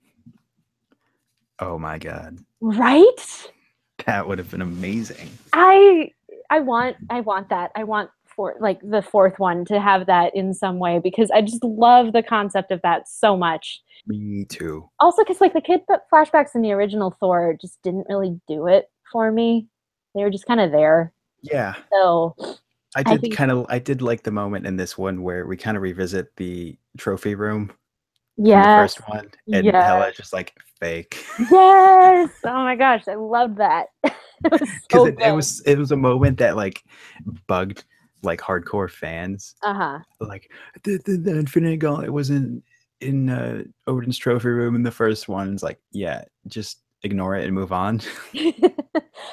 Oh 1.59 1.77
my 1.77 1.97
god. 1.97 2.39
Right? 2.61 3.51
That 4.05 4.27
would 4.27 4.37
have 4.37 4.51
been 4.51 4.61
amazing. 4.61 5.29
I 5.53 6.11
I 6.49 6.59
want 6.59 6.97
I 7.09 7.21
want 7.21 7.49
that. 7.49 7.71
I 7.75 7.83
want 7.83 8.09
for 8.37 8.55
like 8.59 8.79
the 8.83 9.01
fourth 9.01 9.39
one 9.39 9.65
to 9.65 9.79
have 9.79 10.05
that 10.05 10.33
in 10.35 10.53
some 10.53 10.77
way 10.77 10.99
because 11.03 11.31
I 11.31 11.41
just 11.41 11.63
love 11.63 12.13
the 12.13 12.21
concept 12.21 12.71
of 12.71 12.81
that 12.83 13.07
so 13.07 13.35
much. 13.35 13.81
Me 14.05 14.45
too. 14.45 14.87
Also, 14.99 15.23
because 15.23 15.41
like 15.41 15.53
the 15.53 15.61
kid 15.61 15.81
flashbacks 16.13 16.53
in 16.53 16.61
the 16.61 16.71
original 16.71 17.15
Thor 17.19 17.57
just 17.59 17.81
didn't 17.81 18.05
really 18.07 18.39
do 18.47 18.67
it 18.67 18.89
for 19.11 19.31
me. 19.31 19.67
They 20.13 20.23
were 20.23 20.29
just 20.29 20.45
kind 20.45 20.61
of 20.61 20.71
there. 20.71 21.11
Yeah. 21.41 21.75
So 21.91 22.35
I 22.95 23.03
did 23.03 23.35
kind 23.35 23.51
of 23.51 23.65
I 23.69 23.79
did 23.79 24.01
like 24.01 24.23
the 24.23 24.31
moment 24.31 24.67
in 24.67 24.77
this 24.77 24.97
one 24.97 25.23
where 25.23 25.45
we 25.45 25.57
kind 25.57 25.75
of 25.75 25.83
revisit 25.83 26.35
the 26.37 26.77
trophy 26.97 27.35
room. 27.35 27.71
Yeah. 28.37 28.83
First 28.83 29.07
one. 29.09 29.29
And 29.51 29.65
yes. 29.65 29.73
Hela 29.73 30.11
just 30.15 30.33
like 30.33 30.53
fake. 30.79 31.25
Yes. 31.39 32.29
Oh 32.43 32.63
my 32.63 32.75
gosh, 32.75 33.07
I 33.07 33.15
love 33.15 33.55
that. 33.57 33.87
Because 34.43 34.61
it, 34.61 34.89
so 34.91 35.05
it, 35.07 35.15
it 35.19 35.31
was 35.31 35.61
it 35.61 35.79
was 35.79 35.91
a 35.91 35.97
moment 35.97 36.37
that 36.37 36.55
like 36.55 36.83
bugged 37.47 37.85
like 38.21 38.39
hardcore 38.39 38.89
fans. 38.89 39.55
Uh-huh. 39.63 39.99
Like 40.19 40.51
the, 40.83 40.99
the, 41.05 41.17
the 41.17 41.39
Infinity 41.39 41.77
Gauntlet 41.77 42.13
was 42.13 42.29
in 42.29 42.61
in 43.01 43.29
uh, 43.29 43.63
Odin's 43.87 44.17
trophy 44.17 44.49
room 44.49 44.75
in 44.75 44.83
the 44.83 44.91
first 44.91 45.27
one. 45.27 45.53
It's 45.53 45.63
like, 45.63 45.79
yeah, 45.91 46.23
just 46.47 46.81
ignore 47.03 47.35
it 47.35 47.45
and 47.45 47.53
move 47.53 47.71
on. 47.71 48.01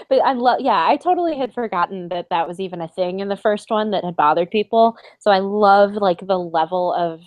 but 0.08 0.20
I 0.24 0.32
love, 0.32 0.60
yeah, 0.60 0.86
I 0.86 0.96
totally 0.96 1.36
had 1.36 1.54
forgotten 1.54 2.08
that 2.08 2.26
that 2.30 2.46
was 2.46 2.60
even 2.60 2.80
a 2.80 2.88
thing 2.88 3.20
in 3.20 3.28
the 3.28 3.36
first 3.36 3.70
one 3.70 3.90
that 3.90 4.04
had 4.04 4.16
bothered 4.16 4.50
people. 4.50 4.96
So 5.18 5.30
I 5.30 5.38
love 5.38 5.94
like 5.94 6.26
the 6.26 6.38
level 6.38 6.92
of 6.92 7.20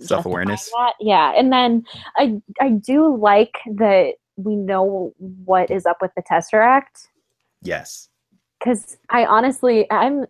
self 0.00 0.26
awareness. 0.26 0.70
Yeah, 1.00 1.32
and 1.36 1.52
then 1.52 1.84
I 2.16 2.40
I 2.60 2.70
do 2.70 3.16
like 3.16 3.58
that 3.76 4.14
we 4.36 4.56
know 4.56 5.12
what 5.18 5.70
is 5.70 5.86
up 5.86 5.98
with 6.00 6.10
the 6.16 6.22
Tesseract. 6.22 7.08
Yes. 7.62 8.08
Because 8.58 8.96
I 9.10 9.26
honestly, 9.26 9.90
I'm 9.90 10.26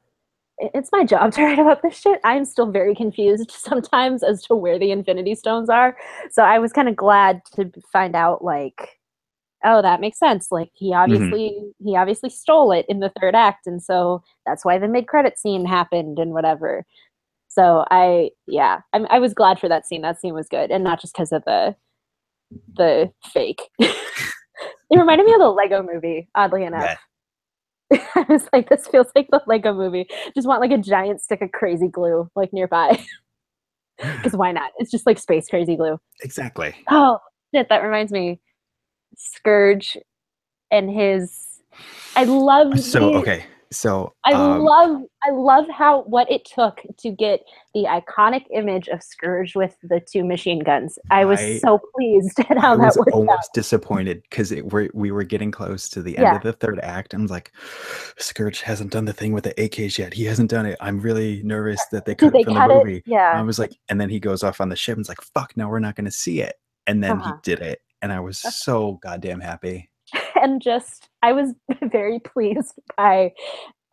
it's 0.58 0.90
my 0.92 1.04
job 1.04 1.32
to 1.34 1.42
write 1.42 1.58
about 1.58 1.82
this 1.82 1.98
shit. 1.98 2.20
I'm 2.24 2.44
still 2.44 2.70
very 2.70 2.94
confused 2.94 3.50
sometimes 3.54 4.22
as 4.22 4.42
to 4.44 4.54
where 4.54 4.78
the 4.78 4.90
Infinity 4.90 5.34
Stones 5.34 5.68
are. 5.68 5.96
So 6.30 6.42
I 6.42 6.58
was 6.58 6.72
kind 6.72 6.88
of 6.88 6.96
glad 6.96 7.42
to 7.56 7.70
find 7.92 8.14
out, 8.14 8.44
like, 8.44 9.00
oh, 9.64 9.82
that 9.82 10.00
makes 10.00 10.18
sense. 10.18 10.48
Like 10.50 10.70
he 10.74 10.90
mm-hmm. 10.90 10.98
obviously 10.98 11.50
mm-hmm. 11.50 11.88
he 11.88 11.96
obviously 11.96 12.30
stole 12.30 12.72
it 12.72 12.86
in 12.88 13.00
the 13.00 13.12
third 13.20 13.34
act, 13.34 13.66
and 13.66 13.82
so 13.82 14.22
that's 14.46 14.64
why 14.64 14.78
the 14.78 14.88
mid 14.88 15.06
credit 15.08 15.38
scene 15.38 15.64
happened 15.64 16.18
and 16.18 16.32
whatever. 16.32 16.84
So 17.54 17.84
I 17.90 18.30
yeah, 18.46 18.80
I, 18.92 19.04
I 19.10 19.18
was 19.18 19.34
glad 19.34 19.58
for 19.58 19.68
that 19.68 19.86
scene. 19.86 20.02
That 20.02 20.20
scene 20.20 20.34
was 20.34 20.48
good, 20.48 20.70
and 20.70 20.82
not 20.82 21.00
just 21.00 21.14
because 21.14 21.32
of 21.32 21.44
the 21.44 21.76
the 22.76 23.10
fake. 23.32 23.62
it 23.78 23.94
reminded 24.90 25.26
me 25.26 25.32
of 25.34 25.40
the 25.40 25.50
Lego 25.50 25.82
Movie, 25.82 26.28
oddly 26.34 26.64
enough. 26.64 26.82
Yeah 26.82 26.96
I 28.14 28.24
was 28.28 28.48
like, 28.52 28.68
this 28.68 28.86
feels 28.86 29.08
like 29.14 29.28
the 29.30 29.40
Lego 29.46 29.72
movie. 29.72 30.06
Just 30.34 30.46
want 30.46 30.60
like 30.60 30.70
a 30.70 30.78
giant 30.78 31.20
stick 31.20 31.42
of 31.42 31.52
crazy 31.52 31.88
glue 31.88 32.30
like 32.36 32.52
nearby. 32.52 33.02
Because 33.96 34.36
why 34.36 34.50
not? 34.50 34.72
It's 34.78 34.90
just 34.90 35.06
like 35.06 35.20
space 35.20 35.46
crazy 35.48 35.76
glue. 35.76 36.00
Exactly. 36.24 36.74
Oh 36.90 37.20
shit, 37.54 37.68
that 37.68 37.78
reminds 37.78 38.10
me. 38.10 38.40
Skurge 39.16 39.96
and 40.72 40.90
his 40.90 41.60
I 42.16 42.24
love 42.24 42.80
So 42.80 43.14
okay. 43.14 43.44
So 43.74 44.12
I 44.24 44.32
um, 44.32 44.62
love 44.62 45.02
I 45.24 45.30
love 45.30 45.66
how 45.68 46.02
what 46.02 46.30
it 46.30 46.44
took 46.44 46.80
to 46.98 47.10
get 47.10 47.40
the 47.72 47.84
iconic 47.84 48.44
image 48.52 48.88
of 48.88 49.00
Skurge 49.00 49.54
with 49.54 49.76
the 49.82 50.00
two 50.00 50.24
machine 50.24 50.60
guns. 50.60 50.98
I 51.10 51.24
was 51.24 51.40
I, 51.40 51.58
so 51.58 51.80
pleased 51.94 52.38
at 52.40 52.58
how 52.58 52.74
I 52.74 52.76
that 52.76 52.86
was 52.86 52.96
worked 52.98 53.12
almost 53.12 53.50
out. 53.50 53.54
disappointed 53.54 54.22
because 54.28 54.52
we 54.52 54.90
we 54.92 55.10
were 55.10 55.24
getting 55.24 55.50
close 55.50 55.88
to 55.90 56.02
the 56.02 56.16
end 56.16 56.24
yeah. 56.24 56.36
of 56.36 56.42
the 56.42 56.52
third 56.52 56.78
act. 56.80 57.14
I 57.14 57.18
was 57.18 57.30
like, 57.30 57.52
Skurge 58.18 58.60
hasn't 58.60 58.92
done 58.92 59.04
the 59.04 59.12
thing 59.12 59.32
with 59.32 59.44
the 59.44 59.54
AKs 59.54 59.98
yet. 59.98 60.14
He 60.14 60.24
hasn't 60.24 60.50
done 60.50 60.66
it. 60.66 60.76
I'm 60.80 61.00
really 61.00 61.42
nervous 61.42 61.84
that 61.92 62.04
they 62.04 62.14
cut 62.14 62.32
they 62.32 62.40
it 62.40 62.44
from 62.44 62.54
the 62.54 62.68
movie. 62.68 62.96
It? 62.98 63.04
Yeah. 63.06 63.30
And 63.30 63.40
I 63.40 63.42
was 63.42 63.58
like, 63.58 63.72
and 63.88 64.00
then 64.00 64.10
he 64.10 64.20
goes 64.20 64.42
off 64.42 64.60
on 64.60 64.68
the 64.68 64.76
ship 64.76 64.96
and 64.96 65.02
it's 65.02 65.08
like, 65.08 65.20
fuck, 65.20 65.56
no, 65.56 65.68
we're 65.68 65.80
not 65.80 65.96
going 65.96 66.04
to 66.04 66.10
see 66.10 66.40
it. 66.40 66.56
And 66.86 67.02
then 67.02 67.20
uh-huh. 67.20 67.32
he 67.42 67.50
did 67.50 67.60
it, 67.60 67.80
and 68.02 68.12
I 68.12 68.20
was 68.20 68.38
so 68.38 68.98
goddamn 69.02 69.40
happy. 69.40 69.88
And 70.44 70.62
just 70.62 71.08
I 71.22 71.32
was 71.32 71.52
very 71.82 72.20
pleased 72.20 72.74
by 72.96 73.32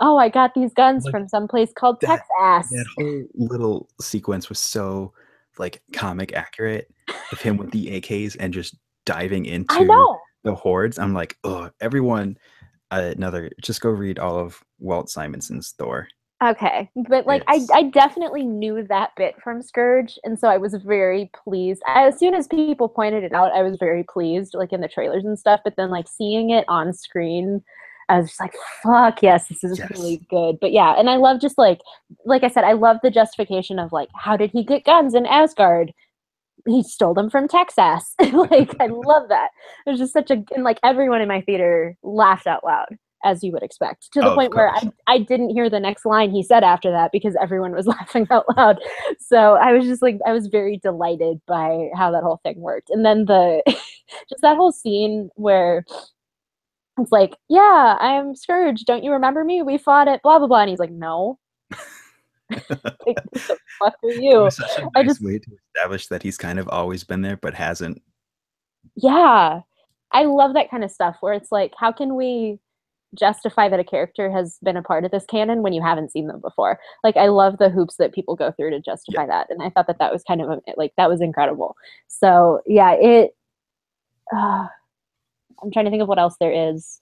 oh, 0.01 0.17
I 0.17 0.29
got 0.29 0.53
these 0.55 0.73
guns 0.73 1.05
like, 1.05 1.11
from 1.11 1.27
some 1.27 1.47
place 1.47 1.71
called 1.73 2.01
that, 2.01 2.21
Texas. 2.39 2.71
That 2.71 2.85
whole 2.97 3.23
little 3.35 3.89
sequence 4.01 4.49
was 4.49 4.59
so 4.59 5.13
like 5.59 5.81
comic 5.93 6.33
accurate 6.33 6.91
of 7.31 7.39
him 7.39 7.57
with 7.57 7.71
the 7.71 8.01
AKs 8.01 8.35
and 8.39 8.53
just 8.53 8.75
diving 9.05 9.45
into 9.45 9.75
the 10.43 10.55
hordes. 10.55 10.97
I'm 10.97 11.13
like, 11.13 11.37
oh, 11.43 11.69
everyone. 11.79 12.37
Uh, 12.89 13.13
another, 13.15 13.49
just 13.61 13.79
go 13.79 13.89
read 13.89 14.19
all 14.19 14.37
of 14.37 14.61
Walt 14.79 15.07
Simonson's 15.07 15.73
Thor. 15.77 16.07
Okay, 16.43 16.89
but 17.07 17.27
like 17.27 17.43
I, 17.47 17.59
I 17.71 17.83
definitely 17.83 18.43
knew 18.43 18.81
that 18.87 19.11
bit 19.15 19.35
from 19.43 19.61
Skurge, 19.61 20.17
and 20.23 20.39
so 20.39 20.47
I 20.47 20.57
was 20.57 20.73
very 20.73 21.29
pleased. 21.35 21.83
As 21.85 22.17
soon 22.17 22.33
as 22.33 22.47
people 22.47 22.89
pointed 22.89 23.23
it 23.23 23.31
out, 23.31 23.51
I 23.51 23.61
was 23.61 23.77
very 23.77 24.03
pleased, 24.03 24.55
like 24.55 24.73
in 24.73 24.81
the 24.81 24.87
trailers 24.87 25.23
and 25.23 25.37
stuff. 25.37 25.61
But 25.63 25.75
then, 25.75 25.91
like 25.91 26.07
seeing 26.07 26.49
it 26.49 26.65
on 26.67 26.93
screen, 26.93 27.61
I 28.09 28.17
was 28.17 28.29
just 28.29 28.39
like, 28.39 28.55
"Fuck 28.81 29.21
yes, 29.21 29.49
this 29.49 29.63
is 29.63 29.77
yes. 29.77 29.91
really 29.91 30.25
good." 30.31 30.59
But 30.59 30.71
yeah, 30.71 30.95
and 30.97 31.11
I 31.11 31.17
love 31.17 31.39
just 31.39 31.59
like, 31.59 31.81
like 32.25 32.43
I 32.43 32.49
said, 32.49 32.63
I 32.63 32.73
love 32.73 32.97
the 33.03 33.11
justification 33.11 33.77
of 33.77 33.91
like, 33.91 34.09
how 34.15 34.35
did 34.35 34.49
he 34.49 34.63
get 34.63 34.83
guns 34.83 35.13
in 35.13 35.27
Asgard? 35.27 35.93
He 36.65 36.81
stole 36.81 37.13
them 37.13 37.29
from 37.29 37.47
Texas. 37.47 38.15
like 38.19 38.75
I 38.79 38.87
love 38.87 39.29
that. 39.29 39.49
It 39.85 39.91
was 39.91 39.99
just 39.99 40.13
such 40.13 40.31
a 40.31 40.43
and 40.55 40.63
like 40.63 40.79
everyone 40.83 41.21
in 41.21 41.27
my 41.27 41.41
theater 41.41 41.97
laughed 42.01 42.47
out 42.47 42.63
loud 42.63 42.97
as 43.23 43.43
you 43.43 43.51
would 43.51 43.63
expect, 43.63 44.11
to 44.13 44.21
the 44.21 44.31
oh, 44.31 44.35
point 44.35 44.55
where 44.55 44.69
I, 44.69 44.91
I 45.07 45.17
didn't 45.19 45.49
hear 45.49 45.69
the 45.69 45.79
next 45.79 46.05
line 46.05 46.31
he 46.31 46.43
said 46.43 46.63
after 46.63 46.91
that 46.91 47.11
because 47.11 47.35
everyone 47.41 47.73
was 47.73 47.87
laughing 47.87 48.27
out 48.31 48.45
loud. 48.57 48.79
So 49.19 49.55
I 49.55 49.73
was 49.73 49.85
just 49.85 50.01
like, 50.01 50.19
I 50.25 50.31
was 50.31 50.47
very 50.47 50.77
delighted 50.77 51.41
by 51.47 51.89
how 51.95 52.11
that 52.11 52.23
whole 52.23 52.39
thing 52.43 52.59
worked. 52.59 52.89
And 52.89 53.05
then 53.05 53.25
the, 53.25 53.61
just 53.67 54.41
that 54.41 54.57
whole 54.57 54.71
scene 54.71 55.29
where 55.35 55.83
it's 56.99 57.11
like, 57.11 57.35
yeah, 57.49 57.97
I'm 57.99 58.33
Skurge. 58.33 58.83
Don't 58.85 59.03
you 59.03 59.11
remember 59.11 59.43
me? 59.43 59.61
We 59.61 59.77
fought 59.77 60.07
at 60.07 60.21
blah, 60.21 60.39
blah, 60.39 60.47
blah. 60.47 60.61
And 60.61 60.69
he's 60.69 60.79
like, 60.79 60.91
no. 60.91 61.39
like, 62.51 63.17
the 63.33 63.57
fuck 63.79 63.95
are 64.03 64.11
you? 64.11 64.43
Nice 64.43 64.59
I 64.95 65.03
just, 65.03 65.23
way 65.23 65.39
to 65.39 65.51
establish 65.75 66.07
that 66.07 66.23
he's 66.23 66.37
kind 66.37 66.59
of 66.59 66.67
always 66.69 67.03
been 67.03 67.21
there, 67.21 67.37
but 67.37 67.53
hasn't. 67.53 68.01
Yeah. 68.95 69.61
I 70.11 70.23
love 70.23 70.53
that 70.53 70.69
kind 70.69 70.83
of 70.83 70.91
stuff 70.91 71.17
where 71.21 71.33
it's 71.33 71.51
like, 71.51 71.73
how 71.77 71.91
can 71.91 72.15
we 72.15 72.59
justify 73.17 73.67
that 73.69 73.79
a 73.79 73.83
character 73.83 74.31
has 74.31 74.57
been 74.63 74.77
a 74.77 74.83
part 74.83 75.05
of 75.05 75.11
this 75.11 75.25
canon 75.25 75.61
when 75.61 75.73
you 75.73 75.81
haven't 75.81 76.11
seen 76.11 76.27
them 76.27 76.39
before. 76.39 76.79
Like 77.03 77.17
I 77.17 77.27
love 77.27 77.57
the 77.57 77.69
hoops 77.69 77.95
that 77.97 78.13
people 78.13 78.35
go 78.35 78.51
through 78.51 78.71
to 78.71 78.79
justify 78.79 79.23
yeah. 79.23 79.27
that, 79.27 79.47
and 79.49 79.61
I 79.61 79.69
thought 79.69 79.87
that 79.87 79.99
that 79.99 80.13
was 80.13 80.23
kind 80.23 80.41
of 80.41 80.61
like 80.77 80.93
that 80.97 81.09
was 81.09 81.21
incredible. 81.21 81.75
So 82.07 82.61
yeah, 82.65 82.93
it. 82.93 83.35
Uh, 84.33 84.67
I'm 85.63 85.71
trying 85.71 85.85
to 85.85 85.91
think 85.91 86.01
of 86.01 86.07
what 86.07 86.19
else 86.19 86.35
there 86.39 86.73
is. 86.73 87.01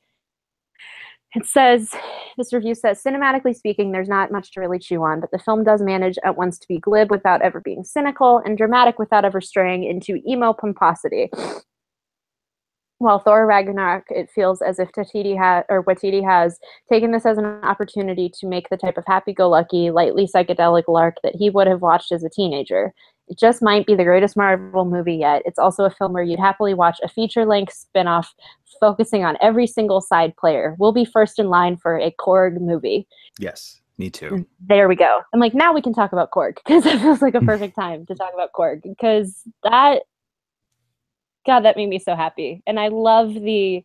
It 1.36 1.46
says, 1.46 1.94
this 2.38 2.52
review 2.54 2.74
says, 2.74 3.04
cinematically 3.04 3.56
speaking, 3.56 3.92
there's 3.92 4.10
not 4.10 4.32
much 4.32 4.52
to 4.54 4.60
really 4.60 4.80
chew 4.80 5.04
on, 5.04 5.20
but 5.20 5.30
the 5.30 5.38
film 5.38 5.64
does 5.64 5.80
manage 5.80 6.18
at 6.24 6.36
once 6.36 6.58
to 6.58 6.68
be 6.68 6.80
glib 6.80 7.12
without 7.12 7.44
ever 7.44 7.62
being 7.62 7.84
cynical 7.84 8.42
and 8.44 8.58
dramatic 8.58 8.98
without 8.98 9.26
ever 9.26 9.40
straying 9.40 9.84
into 9.84 10.20
emo 10.28 10.54
pomposity. 10.54 11.30
While 13.00 13.20
Thor 13.20 13.46
Ragnarok, 13.46 14.04
it 14.10 14.30
feels 14.30 14.62
as 14.62 14.78
if 14.78 14.92
Tatiti 14.92 15.38
ha- 15.38 15.64
or 15.70 15.84
Waititi 15.86 16.24
has 16.24 16.60
taken 16.92 17.12
this 17.12 17.26
as 17.26 17.38
an 17.38 17.46
opportunity 17.46 18.30
to 18.40 18.48
make 18.48 18.70
the 18.70 18.78
type 18.78 18.98
of 18.98 19.06
happy-go-lucky, 19.08 19.90
lightly 19.90 20.28
psychedelic 20.28 20.84
lark 20.90 21.16
that 21.24 21.36
he 21.36 21.50
would 21.50 21.66
have 21.66 21.82
watched 21.82 22.12
as 22.12 22.26
a 22.26 22.30
teenager. 22.30 22.94
It 23.30 23.40
just 23.40 23.62
might 23.62 23.86
be 23.86 23.96
the 23.96 24.04
greatest 24.04 24.36
Marvel 24.36 24.84
movie 24.84 25.16
yet. 25.16 25.44
It's 25.46 25.60
also 25.60 25.86
a 25.86 25.90
film 25.90 26.12
where 26.12 26.24
you'd 26.24 26.40
happily 26.40 26.74
watch 26.74 27.00
a 27.02 27.08
feature-length 27.08 27.72
spin-off 27.72 28.34
focusing 28.82 29.24
on 29.24 29.38
every 29.42 29.66
single 29.66 30.02
side 30.02 30.36
player. 30.36 30.76
We'll 30.78 30.92
be 30.92 31.06
first 31.06 31.40
in 31.40 31.48
line 31.48 31.78
for 31.78 31.98
a 31.98 32.12
Korg 32.20 32.60
movie. 32.60 33.08
Yes, 33.40 33.80
me 33.98 34.10
too. 34.10 34.30
Mm, 34.30 34.46
there 34.60 34.90
we 34.90 34.98
go. 34.98 35.22
I'm 35.34 35.40
like, 35.40 35.54
now 35.54 35.74
we 35.74 35.82
can 35.82 35.94
talk 35.94 36.12
about 36.12 36.32
Korg 36.32 36.56
because 36.56 36.86
it 36.86 37.00
feels 37.02 37.22
like 37.22 37.36
a 37.36 37.42
perfect 37.42 37.76
time 37.76 38.06
to 38.08 38.16
talk 38.16 38.34
about 38.34 38.52
Korg 38.54 38.82
because 38.84 39.44
that 39.64 40.04
God, 41.46 41.62
that 41.62 41.78
made 41.78 41.90
me 41.90 42.00
so 42.00 42.16
happy. 42.16 42.62
And 42.68 42.80
I 42.80 42.90
love 42.90 43.34
the 43.34 43.84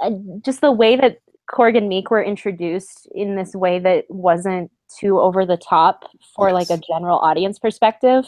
uh, 0.00 0.10
just 0.44 0.60
the 0.60 0.72
way 0.72 0.96
that 0.96 1.18
Korg 1.50 1.76
and 1.76 1.88
Meek 1.88 2.10
were 2.10 2.22
introduced 2.22 3.08
in 3.14 3.36
this 3.36 3.54
way 3.54 3.78
that 3.80 4.06
wasn't 4.08 4.70
too 4.98 5.20
over 5.20 5.46
the 5.46 5.56
top 5.56 6.04
for 6.36 6.48
yes. 6.48 6.54
like 6.54 6.70
a 6.70 6.82
general 6.82 7.18
audience 7.18 7.58
perspective. 7.58 8.24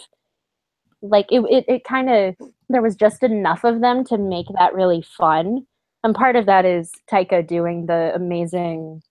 like 1.02 1.26
it 1.30 1.40
it, 1.50 1.64
it 1.68 1.84
kind 1.84 2.10
of 2.10 2.36
there 2.68 2.82
was 2.82 2.96
just 2.96 3.22
enough 3.22 3.64
of 3.64 3.80
them 3.80 4.04
to 4.04 4.18
make 4.18 4.46
that 4.58 4.74
really 4.74 5.02
fun. 5.02 5.66
And 6.02 6.14
part 6.14 6.36
of 6.36 6.46
that 6.46 6.64
is 6.64 6.92
Taika 7.10 7.46
doing 7.46 7.86
the 7.86 8.12
amazing 8.14 9.02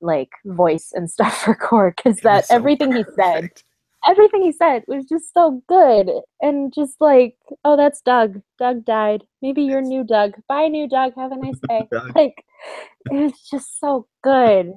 like 0.00 0.30
voice 0.44 0.92
and 0.94 1.10
stuff 1.10 1.36
for 1.44 1.54
Korg 1.56 1.96
because 1.96 2.20
that 2.20 2.46
so 2.46 2.54
everything 2.54 2.92
he 2.92 3.04
said 3.16 3.42
perfect. 3.42 3.64
Everything 4.08 4.42
he 4.42 4.52
said 4.52 4.84
was 4.86 5.04
just 5.06 5.32
so 5.34 5.62
good. 5.68 6.10
And 6.40 6.72
just 6.74 7.00
like 7.00 7.36
oh 7.64 7.76
that's 7.76 8.00
doug. 8.02 8.40
Doug 8.58 8.84
died. 8.84 9.24
Maybe 9.42 9.62
you're 9.62 9.82
new 9.82 10.04
doug. 10.04 10.34
Bye 10.48 10.68
new 10.68 10.88
doug. 10.88 11.14
Have 11.16 11.32
a 11.32 11.36
nice 11.36 11.58
day. 11.68 11.88
Like 12.14 12.44
it 13.10 13.14
was 13.14 13.32
just 13.50 13.78
so 13.80 14.06
good. 14.22 14.72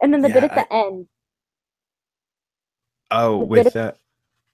And 0.00 0.12
then 0.12 0.22
the 0.22 0.28
bit 0.28 0.44
at 0.44 0.54
the 0.54 0.72
end. 0.72 1.06
Oh, 3.10 3.40
The 3.40 3.44
with 3.46 3.76
uh, 3.76 3.92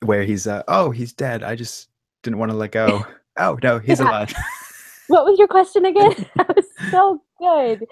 where 0.05 0.25
he's 0.25 0.47
uh, 0.47 0.63
oh, 0.69 0.91
he's 0.91 1.13
dead. 1.13 1.43
I 1.43 1.55
just 1.55 1.89
didn't 2.23 2.39
want 2.39 2.51
to 2.51 2.57
let 2.57 2.73
go. 2.73 3.07
oh 3.39 3.59
no, 3.63 3.79
he's 3.79 4.01
Yeah. 4.01 4.09
alive. 4.09 4.35
what 5.09 5.25
was 5.25 5.39
your 5.39 5.49
question 5.49 5.85
again? 5.85 6.15
That 6.37 6.55
was 6.55 6.67
so 6.91 7.21
good. 7.41 7.85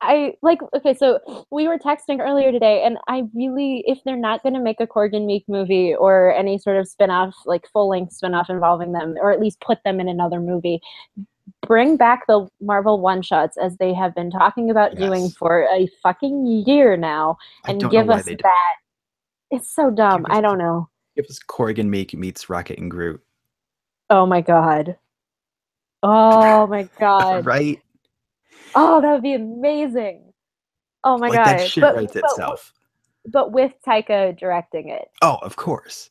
I 0.00 0.34
like 0.42 0.60
okay 0.74 0.94
so 0.94 1.20
we 1.50 1.68
were 1.68 1.78
texting 1.78 2.20
earlier 2.20 2.50
today 2.52 2.82
and 2.84 2.96
i 3.06 3.22
really 3.34 3.84
if 3.86 3.98
they're 4.04 4.16
not 4.16 4.42
going 4.42 4.54
to 4.54 4.60
make 4.60 4.80
a 4.80 4.86
Korg 4.86 5.14
and 5.14 5.26
meek 5.26 5.44
movie 5.48 5.94
or 5.94 6.34
any 6.34 6.58
sort 6.58 6.76
of 6.76 6.88
spin-off 6.88 7.34
like 7.44 7.68
full-length 7.72 8.12
spin-off 8.12 8.48
involving 8.48 8.92
them 8.92 9.14
or 9.20 9.30
at 9.30 9.40
least 9.40 9.60
put 9.60 9.78
them 9.84 10.00
in 10.00 10.08
another 10.08 10.40
movie 10.40 10.80
bring 11.66 11.96
back 11.96 12.26
the 12.26 12.46
marvel 12.60 13.00
one-shots 13.00 13.56
as 13.58 13.76
they 13.76 13.92
have 13.92 14.14
been 14.14 14.30
talking 14.30 14.70
about 14.70 14.96
doing 14.96 15.28
for 15.30 15.66
a 15.72 15.88
fucking 16.02 16.46
year 16.66 16.96
now 16.96 17.36
and 17.66 17.90
give 17.90 18.10
us 18.10 18.24
that. 18.24 18.74
It's 19.50 19.74
so 19.74 19.90
dumb. 19.90 20.24
Us 20.26 20.30
i 20.30 20.40
don't 20.40 20.58
know. 20.58 20.88
It 21.16 21.26
was 21.28 21.38
Korg 21.38 21.78
and 21.78 21.90
Meek 21.90 22.14
meets 22.14 22.48
Rocket 22.50 22.78
and 22.78 22.90
Groot. 22.90 23.20
oh 24.10 24.26
my 24.26 24.40
god 24.40 24.96
oh 26.04 26.66
my 26.66 26.88
god 27.00 27.44
right? 27.46 27.80
Oh, 28.76 29.00
that 29.00 29.12
would 29.12 29.22
be 29.22 29.34
amazing. 29.34 30.32
Oh 31.04 31.16
my 31.18 31.28
like 31.28 31.38
god. 31.38 31.58
that 31.58 31.68
shit 31.68 31.82
but, 31.82 31.96
writes 31.96 32.12
but- 32.14 32.24
itself. 32.24 32.72
But 33.26 33.52
with 33.52 33.72
Taika 33.86 34.38
directing 34.38 34.90
it. 34.90 35.08
Oh, 35.22 35.38
of 35.42 35.56
course. 35.56 36.10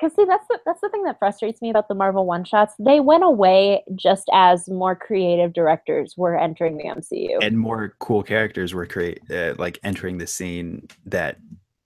Cuz 0.00 0.14
see 0.14 0.24
that's 0.24 0.46
the 0.48 0.60
that's 0.64 0.80
the 0.80 0.88
thing 0.90 1.02
that 1.02 1.18
frustrates 1.18 1.60
me 1.60 1.70
about 1.70 1.88
the 1.88 1.94
Marvel 1.94 2.24
one-shots. 2.26 2.74
They 2.78 3.00
went 3.00 3.24
away 3.24 3.82
just 3.96 4.28
as 4.32 4.68
more 4.68 4.94
creative 4.94 5.52
directors 5.52 6.16
were 6.16 6.38
entering 6.38 6.76
the 6.76 6.84
MCU. 6.84 7.38
And 7.42 7.58
more 7.58 7.94
cool 7.98 8.22
characters 8.22 8.72
were 8.74 8.86
create 8.86 9.20
uh, 9.30 9.54
like 9.58 9.80
entering 9.82 10.18
the 10.18 10.28
scene 10.28 10.86
that 11.06 11.38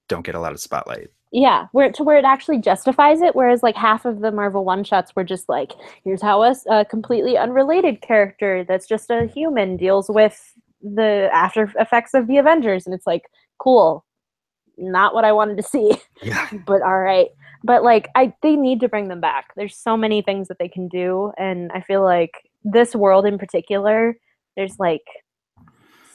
don't 0.09 0.26
get 0.26 0.35
a 0.35 0.41
lot 0.41 0.53
of 0.53 0.61
spotlight. 0.61 1.09
Yeah, 1.33 1.66
where 1.72 1.91
to 1.91 2.05
where 2.05 2.18
it 2.18 2.24
actually 2.24 2.59
justifies 2.59 3.20
it 3.22 3.35
whereas 3.35 3.62
like 3.62 3.74
half 3.76 4.05
of 4.05 4.20
the 4.20 4.30
Marvel 4.30 4.64
one-shots 4.64 5.16
were 5.16 5.24
just 5.24 5.49
like 5.49 5.72
here's 6.05 6.20
how 6.22 6.43
a 6.43 6.85
completely 6.85 7.37
unrelated 7.39 8.03
character 8.03 8.64
that's 8.68 8.87
just 8.87 9.11
a 9.11 9.26
human 9.26 9.76
deals 9.76 10.11
with 10.11 10.53
the 10.83 11.30
after 11.33 11.72
effects 11.78 12.12
of 12.14 12.26
the 12.26 12.37
Avengers 12.39 12.87
and 12.87 12.95
it's 12.95 13.07
like 13.07 13.22
cool. 13.59 14.05
Not 14.78 15.14
what 15.14 15.24
I 15.24 15.33
wanted 15.33 15.57
to 15.59 15.62
see. 15.62 15.93
Yeah. 16.22 16.49
but 16.66 16.83
all 16.83 17.01
right 17.01 17.26
but 17.64 17.83
like 17.83 18.07
i 18.14 18.33
they 18.43 18.55
need 18.55 18.78
to 18.78 18.89
bring 18.89 19.09
them 19.09 19.20
back 19.20 19.47
there's 19.57 19.76
so 19.76 19.97
many 19.97 20.22
things 20.22 20.47
that 20.47 20.59
they 20.61 20.68
can 20.68 20.87
do 20.87 21.33
and 21.37 21.72
i 21.74 21.80
feel 21.80 22.05
like 22.05 22.49
this 22.62 22.95
world 22.95 23.26
in 23.26 23.39
particular 23.39 24.16
there's 24.57 24.78
like 24.78 25.03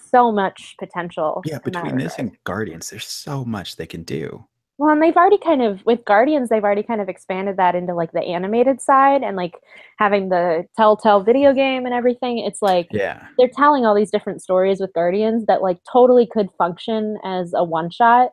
so 0.09 0.31
much 0.31 0.75
potential 0.79 1.41
Yeah, 1.45 1.59
between 1.59 1.97
this 1.97 2.13
regard. 2.13 2.19
and 2.19 2.43
Guardians, 2.45 2.89
there's 2.89 3.05
so 3.07 3.43
much 3.43 3.75
they 3.75 3.85
can 3.85 4.03
do. 4.03 4.45
Well 4.77 4.89
and 4.91 5.01
they've 5.01 5.15
already 5.15 5.37
kind 5.37 5.61
of 5.61 5.85
with 5.85 6.03
guardians 6.05 6.49
they've 6.49 6.63
already 6.63 6.83
kind 6.83 7.01
of 7.01 7.09
expanded 7.09 7.57
that 7.57 7.75
into 7.75 7.93
like 7.93 8.11
the 8.11 8.21
animated 8.21 8.79
side 8.81 9.23
and 9.23 9.35
like 9.35 9.53
having 9.97 10.29
the 10.29 10.65
telltale 10.75 11.21
video 11.23 11.53
game 11.53 11.85
and 11.85 11.93
everything 11.93 12.39
it's 12.39 12.61
like 12.61 12.87
Yeah. 12.91 13.27
they're 13.37 13.49
telling 13.55 13.85
all 13.85 13.95
these 13.95 14.11
different 14.11 14.41
stories 14.41 14.79
with 14.79 14.93
guardians 14.93 15.45
that 15.47 15.61
like 15.61 15.77
totally 15.91 16.27
could 16.27 16.49
function 16.57 17.17
as 17.23 17.53
a 17.55 17.63
one 17.63 17.89
shot 17.89 18.29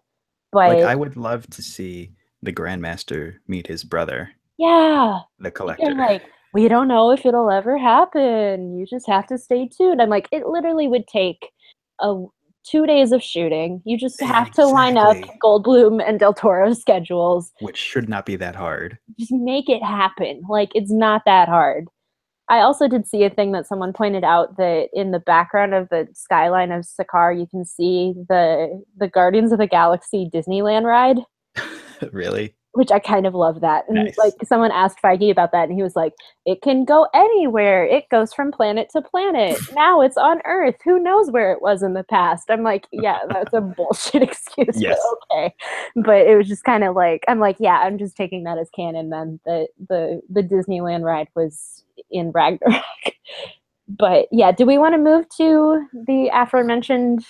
but 0.52 0.68
Like 0.76 0.84
I 0.84 0.94
would 0.94 1.16
love 1.16 1.46
to 1.50 1.62
see 1.62 2.12
the 2.42 2.52
Grandmaster 2.52 3.36
meet 3.48 3.66
his 3.66 3.82
brother, 3.84 4.30
yeah 4.58 5.20
the 5.38 5.50
collector. 5.50 5.86
They're 5.86 5.94
like, 5.94 6.22
we 6.52 6.68
don't 6.68 6.86
know 6.88 7.10
if 7.10 7.26
it'll 7.26 7.50
ever 7.50 7.76
happen. 7.76 8.76
You 8.78 8.86
just 8.86 9.08
have 9.08 9.26
to 9.28 9.38
stay 9.38 9.66
tuned. 9.66 10.00
I'm 10.00 10.10
like, 10.10 10.28
it 10.30 10.46
literally 10.46 10.86
would 10.86 11.08
take 11.08 11.50
a 12.00 12.24
two 12.68 12.86
days 12.86 13.12
of 13.12 13.22
shooting. 13.22 13.82
You 13.84 13.98
just 13.98 14.20
have 14.20 14.50
to 14.52 14.66
line 14.66 14.96
up 14.96 15.16
Exactly. 15.16 15.38
Goldblum 15.42 16.02
and 16.06 16.18
Del 16.18 16.34
Toro's 16.34 16.80
schedules. 16.80 17.52
which 17.60 17.76
should 17.76 18.08
not 18.08 18.26
be 18.26 18.36
that 18.36 18.56
hard. 18.56 18.98
Just 19.18 19.32
make 19.32 19.68
it 19.68 19.82
happen. 19.82 20.42
Like 20.48 20.70
it's 20.74 20.92
not 20.92 21.22
that 21.26 21.48
hard. 21.48 21.86
I 22.48 22.60
also 22.60 22.88
did 22.88 23.06
see 23.06 23.24
a 23.24 23.30
thing 23.30 23.52
that 23.52 23.66
someone 23.66 23.94
pointed 23.94 24.22
out 24.22 24.58
that 24.58 24.88
in 24.92 25.12
the 25.12 25.18
background 25.18 25.72
of 25.72 25.88
the 25.88 26.06
skyline 26.12 26.72
of 26.72 26.84
Sakaar, 26.84 27.38
you 27.38 27.46
can 27.46 27.64
see 27.64 28.14
the 28.28 28.82
the 28.98 29.08
Guardians 29.08 29.52
of 29.52 29.58
the 29.58 29.66
Galaxy 29.66 30.28
Disneyland 30.32 30.84
ride 30.84 31.18
really? 32.12 32.54
Which 32.74 32.90
I 32.92 32.98
kind 32.98 33.26
of 33.26 33.34
love 33.34 33.60
that. 33.60 33.84
And 33.88 33.96
Nice. 34.04 34.18
like 34.18 34.34
someone 34.44 34.70
asked 34.72 34.98
Feige 35.02 35.30
about 35.30 35.52
that, 35.52 35.68
and 35.68 35.76
he 35.76 35.82
was 35.82 35.96
like, 35.96 36.12
"It 36.44 36.60
can 36.62 36.84
go 36.84 37.06
anywhere. 37.14 37.84
It 37.84 38.08
goes 38.10 38.32
from 38.34 38.52
planet 38.52 38.88
to 38.90 39.02
planet. 39.02 39.58
now 39.74 40.00
it's 40.00 40.16
on 40.16 40.40
Earth. 40.44 40.76
Who 40.84 40.98
knows 41.00 41.30
where 41.30 41.52
it 41.52 41.62
was 41.62 41.82
in 41.82 41.94
the 41.94 42.04
past?" 42.04 42.50
I'm 42.50 42.62
like, 42.62 42.86
"Yeah, 42.92 43.18
that's 43.28 43.52
a 43.54 43.60
bullshit 43.60 44.22
excuse, 44.28 44.80
Yes. 44.80 44.98
but 45.30 45.36
okay." 45.38 45.54
But 45.96 46.26
it 46.26 46.36
was 46.36 46.48
just 46.48 46.64
kind 46.64 46.84
of 46.84 46.94
like, 46.94 47.24
I'm 47.28 47.40
like, 47.40 47.56
"Yeah, 47.60 47.78
I'm 47.78 47.96
just 47.98 48.16
taking 48.16 48.44
that 48.44 48.58
as 48.58 48.68
canon." 48.70 49.10
Then 49.10 49.40
the 49.44 49.68
the 49.88 50.20
the 50.28 50.42
Disneyland 50.42 51.02
ride 51.04 51.28
was 51.34 51.84
in 52.10 52.30
Ragnarok. 52.32 52.82
but 53.88 54.26
yeah, 54.32 54.50
do 54.52 54.66
we 54.66 54.78
want 54.78 54.94
to 54.94 54.98
move 54.98 55.28
to 55.36 55.86
the 56.06 56.30
aforementioned 56.32 57.24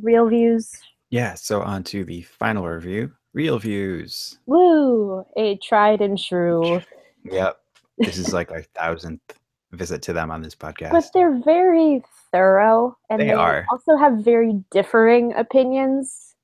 real 0.00 0.28
views? 0.28 0.70
Yeah, 1.10 1.34
so 1.34 1.60
on 1.62 1.84
to 1.84 2.04
the 2.04 2.22
final 2.22 2.66
review. 2.66 3.12
Real 3.34 3.58
views. 3.58 4.38
Woo! 4.46 5.26
A 5.36 5.56
tried 5.58 6.00
and 6.00 6.18
true. 6.18 6.80
Yep. 7.30 7.58
This 7.96 8.18
is 8.18 8.34
like 8.34 8.50
our 8.50 8.60
thousandth 8.76 9.22
visit 9.72 10.02
to 10.02 10.12
them 10.12 10.30
on 10.30 10.42
this 10.42 10.54
podcast. 10.54 10.90
but 10.92 11.04
they're 11.14 11.40
very 11.42 12.02
thorough 12.30 12.96
and 13.08 13.18
They 13.18 13.28
they, 13.28 13.32
are. 13.32 13.64
also 13.72 13.96
have 13.96 14.18
very 14.18 14.62
differing 14.70 15.32
opinions 15.32 16.34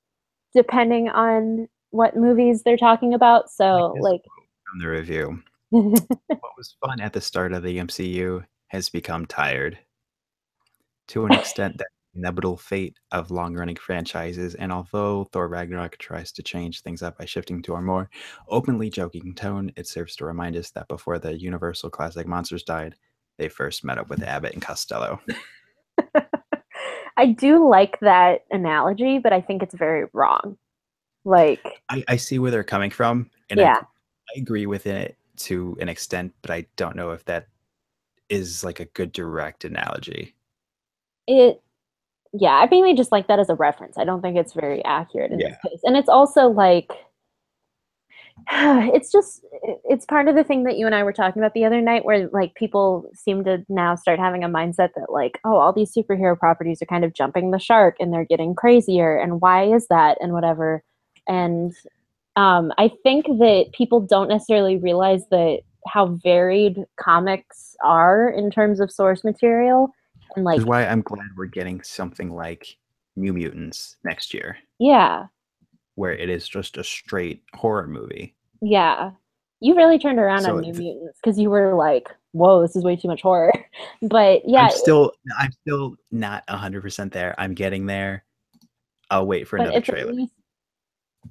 depending 0.55 1.11
on 1.11 1.69
what 1.91 2.17
movies 2.17 2.63
they're 2.63 2.79
talking 2.79 3.13
about 3.13 3.51
so 3.51 3.95
like 4.01 4.23
From 4.71 4.79
the 4.79 4.89
review. 4.89 5.43
What 5.71 6.57
was 6.57 6.77
fun 6.81 6.99
at 7.03 7.13
the 7.13 7.21
start 7.21 7.53
of 7.53 7.63
the 7.63 7.77
MCU 7.77 8.43
has 8.69 8.89
become 8.89 9.27
tired. 9.27 9.79
To 11.09 11.27
an 11.27 11.33
extent 11.35 11.77
that 11.77 11.89
inevitable 12.15 12.57
fate 12.57 12.97
of 13.13 13.31
long-running 13.31 13.77
franchises, 13.77 14.55
and 14.55 14.73
although 14.73 15.25
Thor 15.33 15.49
Ragnarok 15.49 15.97
tries 15.99 16.33
to 16.33 16.43
change 16.43 16.83
things 16.83 17.03
up 17.03 17.19
by 17.19 17.25
shifting 17.25 17.63
to 17.63 17.75
a 17.75 17.83
more 17.83 18.09
openly 18.49 18.91
joking 18.91 19.35
tone, 19.35 19.73
it 19.77 19.87
serves 19.87 20.17
to 20.17 20.25
remind 20.25 20.57
us 20.57 20.71
that 20.71 20.89
before 20.89 21.19
the 21.19 21.39
Universal 21.39 21.91
classic 21.91 22.27
monsters 22.27 22.63
died, 22.63 22.95
they 23.39 23.49
first 23.49 23.85
met 23.85 23.99
up 23.99 24.09
with 24.11 24.23
Abbott 24.23 24.53
and 24.55 24.63
Costello. 24.63 25.21
i 27.17 27.27
do 27.27 27.69
like 27.69 27.99
that 28.01 28.45
analogy 28.51 29.19
but 29.19 29.33
i 29.33 29.41
think 29.41 29.63
it's 29.63 29.75
very 29.75 30.07
wrong 30.15 30.57
like 31.25 31.61
I, 31.91 32.03
I 32.09 32.17
see 32.17 32.39
where 32.39 32.51
they're 32.51 32.65
coming 32.65 32.91
from, 32.91 33.31
and 33.51 33.61
I- 33.61 33.65
yeah 33.65 33.81
I 34.35 34.39
agree 34.41 34.67
with 34.67 34.87
it 34.87 35.17
to 35.39 35.77
an 35.81 35.89
extent, 35.89 36.33
but 36.41 36.51
I 36.53 36.67
don't 36.77 36.95
know 36.95 37.11
if 37.11 37.25
that 37.25 37.49
is 38.29 38.63
like 38.63 38.79
a 38.79 38.85
good 38.85 39.11
direct 39.13 39.65
analogy. 39.65 40.35
it 41.27 41.61
yeah 42.33 42.55
i 42.59 42.69
mainly 42.71 42.95
just 42.95 43.13
like 43.13 43.27
that 43.29 43.39
as 43.39 43.49
a 43.49 43.55
reference. 43.55 43.99
I 43.99 44.05
don't 44.05 44.21
think 44.23 44.37
it's 44.37 44.53
very 44.53 44.85
accurate 44.85 45.33
in 45.33 45.41
Yeah. 45.41 45.49
this 45.51 45.59
case. 45.73 45.81
And 45.85 45.97
it's 45.97 46.09
also 46.09 46.49
like 46.49 46.91
it's 48.53 49.13
just 49.13 49.45
it's 49.85 50.07
part 50.07 50.27
of 50.29 50.35
the 50.35 50.45
thing 50.45 50.65
that 50.65 50.79
you 50.79 50.87
and 50.87 50.95
i 50.95 51.03
were 51.03 51.13
talking 51.13 51.43
about 51.43 51.53
the 51.55 51.65
other 51.65 51.81
night 51.83 52.05
where 52.07 52.29
like 52.33 52.55
people 52.55 53.11
seem 53.15 53.45
to 53.45 53.63
now 53.69 53.95
start 53.95 54.19
having 54.19 54.43
a 54.45 54.49
mindset 54.49 54.91
that 54.97 55.11
like 55.11 55.39
oh 55.45 55.57
all 55.57 55.73
these 55.75 55.93
superhero 55.95 56.39
properties 56.39 56.81
are 56.81 56.87
kind 56.87 57.05
of 57.05 57.13
jumping 57.13 57.51
the 57.51 57.59
shark 57.59 57.97
and 58.01 58.13
they're 58.13 58.25
getting 58.25 58.55
crazier 58.55 59.19
and 59.19 59.41
why 59.43 59.65
is 59.65 59.87
that 59.89 60.17
and 60.23 60.33
whatever. 60.33 60.83
And 61.29 61.75
um, 62.37 62.73
i 62.79 62.91
think 63.03 63.27
that 63.27 63.67
people 63.73 64.01
don't 64.01 64.29
necessarily 64.29 64.77
realize 64.79 65.25
that 65.31 65.61
how 65.87 66.07
varied 66.23 66.79
comics 66.99 67.75
are 67.83 68.29
in 68.31 68.51
terms 68.51 68.81
of 68.81 68.91
source 68.91 69.23
material 69.25 69.91
and 70.37 70.45
like 70.45 70.59
is 70.59 70.65
why 70.65 70.87
I'm 70.87 71.03
glad 71.03 71.27
we're 71.37 71.47
getting 71.47 71.83
something 71.83 72.33
like 72.35 72.77
New 73.17 73.33
Mutants 73.33 73.97
next 74.05 74.33
year, 74.35 74.57
yeah 74.79 75.27
where 76.01 76.15
it 76.15 76.31
is 76.31 76.49
just 76.49 76.79
a 76.79 76.83
straight 76.83 77.43
horror 77.55 77.87
movie. 77.87 78.35
Yeah. 78.63 79.11
You 79.61 79.77
really 79.77 79.99
turned 79.99 80.19
around 80.19 80.43
So 80.43 80.57
on 80.57 80.63
New 80.63 80.73
th- 80.73 80.79
Mutants 80.79 81.19
because 81.23 81.39
you 81.39 81.51
were 81.51 81.75
like, 81.75 82.09
whoa, 82.33 82.63
this 82.63 82.75
is 82.75 82.83
way 82.85 82.97
too 82.97 83.09
much 83.09 83.21
horror. 83.23 83.53
But 84.03 84.41
yeah, 84.47 84.65
I'm 84.65 84.71
still 84.71 85.13
I'm 85.39 85.53
still 85.53 85.97
not 86.11 86.49
hundred 86.49 86.81
percent 86.81 87.13
there. 87.13 87.35
I'm 87.37 87.53
getting 87.53 87.85
there. 87.85 88.25
I'll 89.11 89.27
wait 89.27 89.47
for 89.47 89.59
another 89.59 89.83
trailer. 89.83 90.13
least 90.15 90.33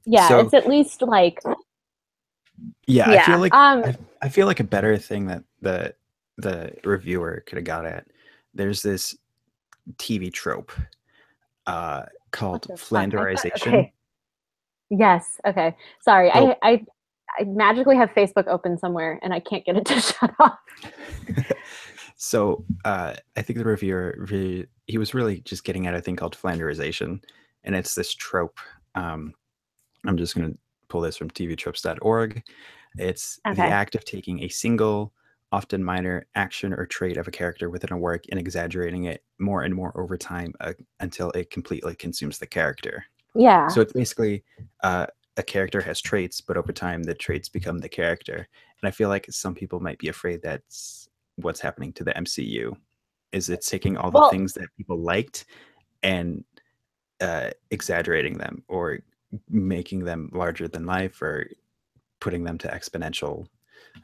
yeah, 0.06 0.28
So- 0.28 0.40
it's 0.40 0.54
at 0.54 0.68
least 0.68 1.02
like 1.02 1.42
Yeah, 2.86 3.10
I 3.10 3.26
feel 3.26 3.40
like 3.40 3.54
um, 3.54 3.84
I, 3.86 3.96
I 4.22 4.30
feel 4.30 4.46
like 4.46 4.60
a 4.60 4.64
better 4.64 4.98
thing 5.00 5.26
that 5.28 5.44
the 5.62 5.96
the 6.38 6.74
reviewer 6.84 7.44
could 7.48 7.58
have 7.58 7.66
got 7.66 7.86
at. 7.86 8.06
There's 8.54 8.82
this 8.82 9.16
TV 9.98 10.32
trope 10.32 10.72
uh, 11.68 12.04
called 12.32 12.68
what 12.68 12.78
the 12.78 12.78
fuck? 12.78 12.98
I 13.00 13.06
thought- 13.06 13.12
flanderization. 13.12 13.68
okay. 13.68 13.94
Yes. 14.90 15.40
Okay. 15.46 15.76
Sorry. 16.02 16.32
Nope. 16.34 16.58
I, 16.64 16.72
I 16.72 16.86
I 17.40 17.44
magically 17.44 17.96
have 17.96 18.10
Facebook 18.10 18.48
open 18.48 18.78
somewhere 18.78 19.20
and 19.22 19.34
I 19.34 19.40
can't 19.40 19.64
get 19.64 19.78
it 19.78 19.86
to 19.86 20.00
shut 20.02 20.34
off. 20.40 20.58
so 22.16 22.66
uh, 22.86 23.14
I 23.38 23.42
think 23.42 23.60
the 23.60 23.66
reviewer 23.66 24.16
re- 24.30 24.66
he 24.88 24.98
was 24.98 25.14
really 25.14 25.42
just 25.42 25.64
getting 25.64 25.86
at 25.88 25.94
a 25.94 26.02
thing 26.02 26.16
called 26.16 26.36
flanderization, 26.36 27.24
and 27.64 27.76
it's 27.76 27.94
this 27.94 28.14
trope. 28.14 28.58
Um, 28.96 29.34
I'm 30.06 30.18
just 30.18 30.36
going 30.36 30.52
to 30.52 30.58
pull 30.88 31.02
this 31.02 31.18
from 31.18 31.30
tvtropes.org. 31.30 32.42
It's 32.98 33.40
the 33.46 33.62
act 33.62 33.94
of 33.94 34.04
taking 34.06 34.42
a 34.44 34.48
single, 34.50 35.14
often 35.52 35.84
minor 35.84 36.28
action 36.36 36.74
or 36.74 36.86
trait 36.86 37.18
of 37.18 37.28
a 37.28 37.32
character 37.32 37.70
within 37.70 37.92
a 37.92 37.98
work 37.98 38.24
and 38.30 38.40
exaggerating 38.40 39.06
it 39.06 39.24
more 39.40 39.64
and 39.64 39.74
more 39.74 40.00
over 40.00 40.18
time 40.18 40.54
uh, 40.60 40.74
until 41.00 41.32
it 41.32 41.50
completely 41.50 41.96
consumes 41.96 42.38
the 42.38 42.46
character. 42.48 43.04
Yeah. 43.34 43.68
So 43.68 43.82
it's 43.82 43.94
basically 43.94 44.44
uh, 44.84 45.08
a 45.38 45.44
character 45.44 45.82
has 45.82 46.02
traits, 46.02 46.42
but 46.42 46.58
over 46.58 46.72
time 46.72 47.04
the 47.04 47.16
traits 47.16 47.50
become 47.50 47.80
the 47.80 47.90
character. 47.90 48.36
And 48.36 48.88
I 48.88 48.92
feel 48.92 49.10
like 49.10 49.26
some 49.30 49.56
people 49.56 49.80
might 49.80 49.98
be 49.98 50.10
afraid 50.10 50.42
that's 50.42 51.10
what's 51.38 51.60
happening 51.60 51.94
to 51.94 52.04
the 52.04 52.12
MCU. 52.14 52.76
Is 53.32 53.50
it's 53.50 53.70
taking 53.70 53.98
all 53.98 54.12
the 54.12 54.20
Well- 54.20 54.30
things 54.32 54.54
that 54.54 54.70
people 54.78 55.00
liked 55.00 55.46
and 56.04 56.44
uh, 57.22 57.50
exaggerating 57.72 58.38
them, 58.38 58.64
or 58.68 59.00
making 59.50 60.06
them 60.06 60.30
larger 60.34 60.68
than 60.68 60.86
life, 60.86 61.22
or 61.22 61.48
putting 62.22 62.44
them 62.44 62.58
to 62.58 62.68
exponential, 62.70 63.46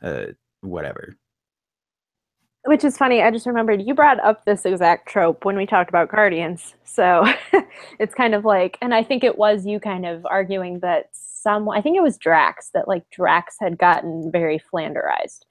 uh, 0.03 0.25
whatever. 0.61 1.15
Which 2.65 2.83
is 2.83 2.97
funny. 2.97 3.21
I 3.21 3.29
just 3.31 3.45
remembered 3.45 3.81
you 3.81 3.93
brought 3.93 4.19
up 4.21 4.43
this 4.45 4.65
exact 4.65 5.07
trope 5.07 5.45
when 5.45 5.55
we 5.55 5.65
talked 5.67 5.89
about 5.89 6.09
Guardians. 6.09 6.73
So 6.83 7.23
it's 7.99 8.15
kind 8.15 8.33
of 8.33 8.43
like, 8.43 8.77
and 8.81 8.93
I 8.93 9.03
think 9.03 9.23
it 9.23 9.37
was 9.37 9.65
you 9.65 9.79
kind 9.79 10.05
of 10.05 10.25
arguing 10.25 10.79
that 10.79 11.09
some, 11.13 11.69
I 11.69 11.81
think 11.81 11.95
it 11.95 12.01
was 12.01 12.17
Drax, 12.17 12.71
that 12.73 12.87
like 12.87 13.03
Drax 13.11 13.57
had 13.59 13.77
gotten 13.77 14.31
very 14.31 14.59
flanderized. 14.73 15.41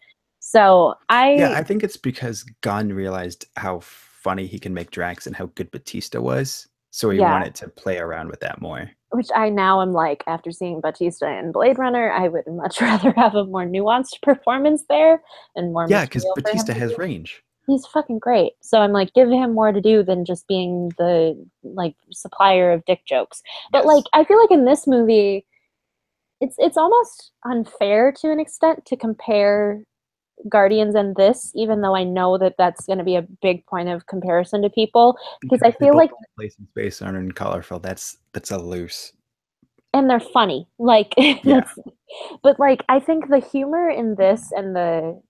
So 0.40 0.94
I, 1.08 1.34
Yeah, 1.34 1.52
I 1.52 1.62
think 1.62 1.84
it's 1.84 1.96
because 1.96 2.42
Gunn 2.62 2.92
realized 2.92 3.46
how 3.56 3.80
funny 3.80 4.46
he 4.46 4.58
can 4.58 4.74
make 4.74 4.90
Drax 4.90 5.26
and 5.28 5.36
how 5.36 5.46
good 5.54 5.70
Bautista 5.70 6.20
was. 6.20 6.66
So 6.90 7.10
he 7.10 7.20
Yeah. 7.20 7.30
wanted 7.30 7.54
to 7.56 7.68
play 7.68 7.98
around 7.98 8.28
with 8.28 8.40
that 8.40 8.60
more. 8.60 8.90
Which 9.14 9.28
I 9.34 9.48
now 9.48 9.80
am 9.80 9.92
like, 9.92 10.24
after 10.26 10.50
seeing 10.50 10.80
Bautista 10.80 11.26
and 11.26 11.52
Blade 11.52 11.78
Runner, 11.78 12.10
I 12.10 12.28
would 12.28 12.46
much 12.46 12.80
rather 12.88 13.12
have 13.12 13.34
a 13.34 13.44
more 13.44 13.64
nuanced 13.64 14.20
performance 14.22 14.84
there 14.88 15.22
and 15.54 15.72
more. 15.72 15.86
Yeah, 15.88 16.04
because 16.04 16.24
material 16.24 16.34
for 16.34 16.40
him 16.40 16.44
Bautista 16.44 16.74
has 16.74 16.98
range. 16.98 17.42
he's 17.66 17.86
fucking 17.86 18.18
great. 18.18 18.52
So 18.60 18.80
I'm 18.80 18.92
like, 18.92 19.14
give 19.14 19.28
him 19.30 19.54
more 19.54 19.72
to 19.72 19.80
do 19.80 20.02
than 20.02 20.24
just 20.24 20.46
being 20.48 20.90
the 20.98 21.42
like 21.62 21.94
supplier 22.12 22.72
of 22.72 22.84
dick 22.84 23.06
jokes. 23.06 23.42
But 23.72 23.84
Yes. 23.84 23.86
like, 23.86 24.04
I 24.12 24.24
feel 24.24 24.40
like 24.40 24.50
in 24.50 24.64
this 24.64 24.86
movie, 24.86 25.46
it's 26.40 26.56
it's 26.58 26.76
almost 26.76 27.30
unfair 27.44 28.12
to 28.20 28.30
an 28.30 28.40
extent 28.40 28.84
to 28.86 28.96
compare 28.96 29.84
Guardians 30.48 30.94
and 30.94 31.16
this, 31.16 31.52
even 31.54 31.80
though 31.80 31.94
I 31.94 32.04
know 32.04 32.38
that 32.38 32.54
that's 32.58 32.86
going 32.86 32.98
to 32.98 33.04
be 33.04 33.16
a 33.16 33.22
big 33.42 33.64
point 33.66 33.88
of 33.88 34.06
comparison 34.06 34.62
to 34.62 34.70
people, 34.70 35.16
because 35.40 35.62
I 35.62 35.70
feel 35.70 35.88
People 35.92 35.96
like 35.96 36.10
place 36.36 36.56
in 36.58 36.66
space 36.68 37.00
aren't 37.02 37.16
in 37.16 37.32
colorful. 37.32 37.78
That's 37.78 38.18
that's 38.32 38.50
a 38.50 38.58
loose. 38.58 39.12
and 39.94 40.10
they're 40.10 40.20
funny. 40.20 40.66
Like, 40.78 41.14
that's, 41.44 41.78
but 42.42 42.58
like, 42.58 42.82
I 42.88 43.00
think 43.00 43.28
the 43.28 43.38
humor 43.38 43.88
in 43.88 44.16
this 44.16 44.52
and 44.52 44.74
the 44.76 45.20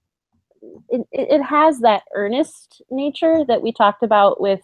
it, 0.88 1.02
it 1.12 1.28
it 1.40 1.42
has 1.42 1.80
that 1.80 2.02
earnest 2.14 2.82
nature 2.90 3.44
that 3.46 3.62
we 3.62 3.72
talked 3.72 4.02
about 4.02 4.40
with 4.40 4.62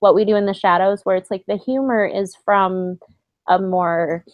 what 0.00 0.14
we 0.14 0.24
do 0.24 0.36
in 0.36 0.46
the 0.46 0.54
shadows, 0.54 1.02
where 1.04 1.16
it's 1.16 1.30
like 1.30 1.44
the 1.46 1.58
humor 1.58 2.06
is 2.06 2.34
from 2.44 2.98
a 3.48 3.58
more 3.58 4.24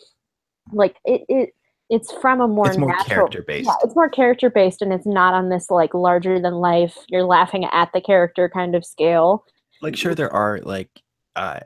like 0.72 0.96
it 1.04 1.22
it 1.28 1.50
it's 1.90 2.12
from 2.12 2.40
a 2.40 2.48
more 2.48 2.68
it's 2.68 2.78
more 2.78 2.88
natural 2.88 3.06
character 3.06 3.42
based. 3.42 3.66
yeah, 3.66 3.74
it's 3.82 3.96
more 3.96 4.08
character 4.08 4.48
based 4.48 4.80
and 4.80 4.92
it's 4.92 5.06
not 5.06 5.34
on 5.34 5.48
this 5.48 5.70
like 5.70 5.92
larger 5.92 6.40
than 6.40 6.54
life, 6.54 6.96
you're 7.08 7.24
laughing 7.24 7.66
at 7.72 7.90
the 7.92 8.00
character 8.00 8.48
kind 8.48 8.74
of 8.74 8.84
scale. 8.86 9.44
Like 9.82 9.96
sure 9.96 10.14
there 10.14 10.32
are 10.32 10.60
like 10.62 10.88
uh 11.36 11.60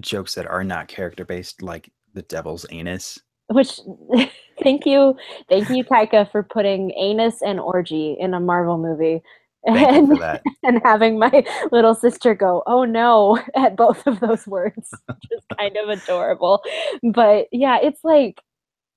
jokes 0.00 0.34
that 0.34 0.46
are 0.46 0.64
not 0.64 0.88
character 0.88 1.24
based, 1.24 1.62
like 1.62 1.90
the 2.14 2.22
devil's 2.22 2.66
anus. 2.70 3.20
Which 3.48 3.78
thank 4.62 4.86
you, 4.86 5.16
thank 5.48 5.68
you, 5.68 5.84
Taika, 5.84 6.30
for 6.30 6.42
putting 6.42 6.90
anus 6.92 7.42
and 7.42 7.60
orgy 7.60 8.16
in 8.18 8.34
a 8.34 8.40
Marvel 8.40 8.78
movie. 8.78 9.22
Thank 9.66 9.78
you 9.80 9.98
and, 9.98 10.08
for 10.08 10.18
that. 10.18 10.42
and 10.62 10.80
having 10.84 11.18
my 11.18 11.44
little 11.70 11.94
sister 11.94 12.34
go, 12.34 12.62
oh 12.66 12.84
no, 12.84 13.38
at 13.56 13.76
both 13.76 14.06
of 14.06 14.20
those 14.20 14.46
words, 14.46 14.90
which 15.06 15.24
is 15.30 15.44
kind 15.58 15.76
of 15.76 15.88
adorable. 15.88 16.62
But 17.02 17.46
yeah, 17.52 17.78
it's 17.82 18.02
like 18.04 18.40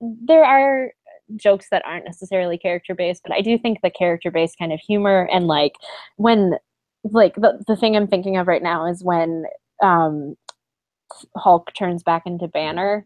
there 0.02 0.43
are 0.43 0.91
jokes 1.36 1.68
that 1.72 1.84
aren't 1.86 2.06
necessarily 2.06 2.58
character 2.58 2.95
based, 2.95 3.24
but 3.24 3.34
I 3.34 3.41
do 3.41 3.58
think 3.58 3.80
the 3.82 3.89
character 3.89 4.32
based 4.32 4.58
kind 4.58 4.74
of 4.74 4.80
humor 4.80 5.30
and 5.32 5.47
like 5.47 5.74
when 6.18 6.54
like 7.04 7.36
the, 7.36 7.64
the 7.68 7.76
thing 7.76 7.95
I'm 7.95 8.08
thinking 8.08 8.38
of 8.38 8.47
right 8.47 8.64
now 8.64 8.86
is 8.86 9.04
when 9.04 9.45
um 9.82 10.36
Hulk 11.36 11.72
turns 11.78 12.04
back 12.04 12.24
into 12.26 12.47
Banner 12.47 13.06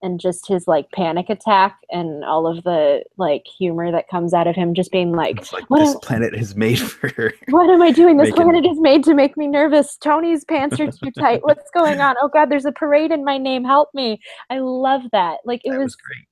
and 0.00 0.20
just 0.20 0.46
his 0.46 0.68
like 0.68 0.90
panic 0.92 1.28
attack 1.28 1.76
and 1.90 2.24
all 2.24 2.46
of 2.46 2.62
the 2.64 3.02
like 3.16 3.44
humor 3.58 3.90
that 3.90 4.08
comes 4.08 4.32
out 4.32 4.46
of 4.46 4.54
him 4.54 4.72
just 4.74 4.92
being 4.92 5.12
like 5.12 5.52
like 5.52 5.68
what 5.68 5.80
this 5.80 5.94
am- 5.94 6.00
planet 6.00 6.34
is 6.34 6.54
made 6.54 6.78
for 6.78 7.32
what 7.50 7.68
am 7.68 7.82
I 7.82 7.90
doing? 7.90 8.16
This 8.16 8.30
Making- 8.30 8.42
planet 8.44 8.66
is 8.66 8.80
made 8.80 9.02
to 9.04 9.14
make 9.14 9.36
me 9.36 9.46
nervous. 9.48 9.96
Tony's 9.96 10.44
pants 10.44 10.78
are 10.78 10.90
too 10.90 11.10
tight. 11.18 11.40
What's 11.44 11.70
going 11.72 12.00
on? 12.00 12.14
Oh 12.22 12.28
God, 12.32 12.48
there's 12.50 12.64
a 12.64 12.72
parade 12.72 13.10
in 13.10 13.24
my 13.24 13.38
name. 13.38 13.64
Help 13.64 13.88
me. 13.94 14.20
I 14.50 14.58
love 14.60 15.02
that. 15.12 15.38
Like 15.44 15.62
it 15.64 15.70
that 15.72 15.78
was, 15.78 15.86
was 15.86 15.96
great. 15.96 16.26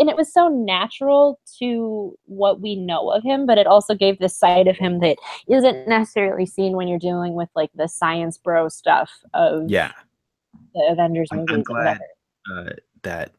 and 0.00 0.10
it 0.10 0.16
was 0.16 0.32
so 0.32 0.48
natural 0.48 1.38
to 1.60 2.16
what 2.24 2.60
we 2.60 2.74
know 2.74 3.10
of 3.12 3.22
him, 3.22 3.46
but 3.46 3.56
it 3.58 3.66
also 3.68 3.94
gave 3.94 4.18
this 4.18 4.36
side 4.36 4.66
of 4.66 4.76
him 4.76 4.98
that 5.00 5.16
isn't 5.48 5.86
necessarily 5.86 6.46
seen 6.46 6.72
when 6.76 6.88
you're 6.88 6.98
dealing 6.98 7.34
with 7.34 7.48
like 7.54 7.70
the 7.74 7.86
science 7.86 8.36
bro 8.36 8.68
stuff 8.68 9.10
of 9.32 9.70
Yeah. 9.70 9.92
the 10.74 10.88
Avengers 10.90 11.28
I'm, 11.30 11.38
movies. 11.40 11.54
I'm 11.54 11.62
glad 11.62 11.98
uh, 12.52 12.70
that 13.02 13.32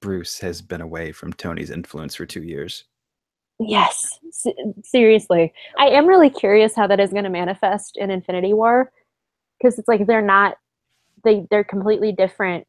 Bruce 0.00 0.38
has 0.40 0.60
been 0.62 0.80
away 0.80 1.12
from 1.12 1.32
Tony's 1.32 1.70
influence 1.70 2.14
for 2.14 2.26
two 2.26 2.42
years. 2.42 2.84
Yes, 3.58 4.18
s- 4.28 4.52
seriously. 4.84 5.52
I 5.78 5.88
am 5.88 6.06
really 6.06 6.30
curious 6.30 6.74
how 6.74 6.86
that 6.88 7.00
is 7.00 7.10
going 7.12 7.24
to 7.24 7.30
manifest 7.30 7.96
in 7.96 8.10
Infinity 8.10 8.52
War 8.52 8.90
because 9.58 9.78
it's 9.78 9.88
like 9.88 10.06
they're 10.06 10.20
not 10.22 10.56
they 11.24 11.46
they're 11.50 11.64
completely 11.64 12.12
different. 12.12 12.66